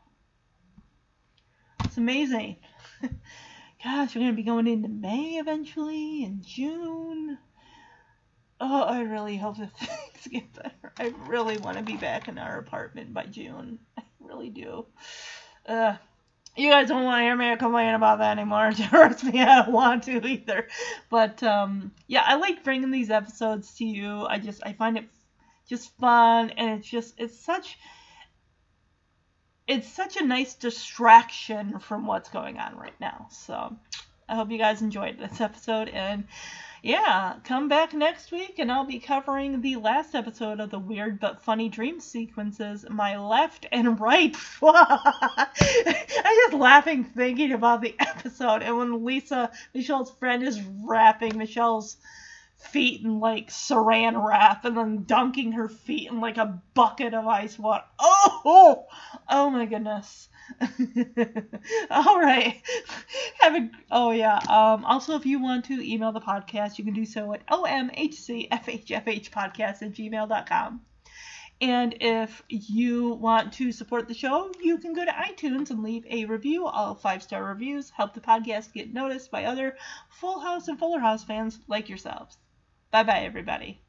It's 1.83 1.97
amazing. 1.97 2.57
Gosh, 3.83 4.15
we're 4.15 4.21
going 4.21 4.31
to 4.31 4.35
be 4.35 4.43
going 4.43 4.67
into 4.67 4.87
May 4.87 5.37
eventually 5.37 6.23
and 6.23 6.43
June. 6.43 7.37
Oh, 8.59 8.83
I 8.83 9.01
really 9.01 9.37
hope 9.37 9.57
that 9.57 9.77
things 9.77 10.27
get 10.27 10.53
better. 10.53 10.93
I 10.97 11.13
really 11.27 11.57
want 11.57 11.77
to 11.77 11.83
be 11.83 11.97
back 11.97 12.27
in 12.27 12.37
our 12.37 12.57
apartment 12.57 13.13
by 13.13 13.25
June. 13.25 13.79
I 13.97 14.03
really 14.19 14.49
do. 14.49 14.85
Uh, 15.67 15.95
you 16.55 16.69
guys 16.69 16.87
don't 16.87 17.03
want 17.03 17.19
to 17.19 17.23
hear 17.23 17.35
me 17.35 17.55
complain 17.57 17.93
about 17.93 18.19
that 18.19 18.37
anymore. 18.37 18.71
Trust 18.89 19.23
me, 19.23 19.41
I 19.41 19.63
don't 19.63 19.73
want 19.73 20.03
to 20.03 20.25
either. 20.25 20.67
But 21.09 21.43
um, 21.43 21.91
yeah, 22.07 22.23
I 22.25 22.35
like 22.35 22.63
bringing 22.63 22.91
these 22.91 23.09
episodes 23.09 23.75
to 23.75 23.85
you. 23.85 24.25
I 24.25 24.39
just 24.39 24.61
I 24.65 24.73
find 24.73 24.97
it 24.97 25.05
just 25.67 25.95
fun, 25.97 26.51
and 26.51 26.79
it's 26.79 26.87
just 26.87 27.15
it's 27.17 27.37
such 27.37 27.77
it's 29.67 29.87
such 29.87 30.17
a 30.17 30.23
nice 30.23 30.53
distraction 30.53 31.79
from 31.79 32.05
what's 32.05 32.29
going 32.29 32.57
on 32.57 32.77
right 32.77 32.99
now. 33.01 33.27
So 33.31 33.75
I 34.29 34.35
hope 34.35 34.51
you 34.51 34.57
guys 34.57 34.81
enjoyed 34.81 35.19
this 35.19 35.41
episode 35.41 35.89
and 35.89 36.25
yeah, 36.85 37.37
come 37.43 37.67
back 37.67 37.95
next 37.95 38.31
week 38.31 38.59
and 38.59 38.71
I'll 38.71 38.85
be 38.85 38.99
covering 38.99 39.59
the 39.61 39.77
last 39.77 40.13
episode 40.13 40.59
of 40.59 40.69
the 40.69 40.77
weird 40.77 41.19
but 41.19 41.41
funny 41.41 41.67
dream 41.67 41.99
sequences, 41.99 42.85
my 42.87 43.17
left 43.17 43.65
and 43.71 43.99
right. 43.99 44.37
I'm 44.63 45.47
just 45.65 46.53
laughing 46.53 47.03
thinking 47.03 47.53
about 47.53 47.81
the 47.81 47.95
episode 47.97 48.61
and 48.61 48.77
when 48.77 49.03
Lisa, 49.03 49.49
Michelle's 49.73 50.11
friend, 50.11 50.43
is 50.43 50.61
wrapping 50.61 51.39
Michelle's 51.39 51.97
feet 52.57 53.01
in 53.03 53.19
like 53.19 53.49
saran 53.49 54.23
wrap 54.23 54.63
and 54.63 54.77
then 54.77 55.05
dunking 55.05 55.53
her 55.53 55.67
feet 55.67 56.11
in 56.11 56.19
like 56.19 56.37
a 56.37 56.61
bucket 56.75 57.15
of 57.15 57.25
ice 57.25 57.57
water. 57.57 57.83
Oh, 57.99 58.85
oh 59.27 59.49
my 59.49 59.65
goodness. 59.65 60.29
All 61.89 62.19
right. 62.19 62.61
Have 63.39 63.55
a 63.55 63.69
oh 63.91 64.11
yeah. 64.11 64.37
Um 64.37 64.85
also 64.85 65.15
if 65.15 65.25
you 65.25 65.41
want 65.41 65.65
to 65.65 65.73
email 65.73 66.11
the 66.11 66.21
podcast, 66.21 66.77
you 66.77 66.85
can 66.85 66.93
do 66.93 67.05
so 67.05 67.33
at 67.33 67.45
omhcfhfhpodcast 67.47 69.81
at 69.81 69.93
gmail.com. 69.93 70.81
And 71.61 71.95
if 72.01 72.43
you 72.49 73.13
want 73.13 73.53
to 73.53 73.71
support 73.71 74.09
the 74.09 74.13
show, 74.13 74.51
you 74.61 74.77
can 74.77 74.93
go 74.93 75.05
to 75.05 75.11
iTunes 75.11 75.69
and 75.69 75.83
leave 75.83 76.05
a 76.09 76.25
review. 76.25 76.67
All 76.67 76.95
five 76.95 77.23
star 77.23 77.43
reviews 77.43 77.91
help 77.91 78.13
the 78.13 78.19
podcast 78.19 78.73
get 78.73 78.93
noticed 78.93 79.31
by 79.31 79.45
other 79.45 79.77
Full 80.09 80.39
House 80.39 80.67
and 80.67 80.77
Fuller 80.77 80.99
House 80.99 81.23
fans 81.23 81.59
like 81.67 81.87
yourselves. 81.87 82.37
Bye 82.91 83.03
bye, 83.03 83.21
everybody. 83.21 83.84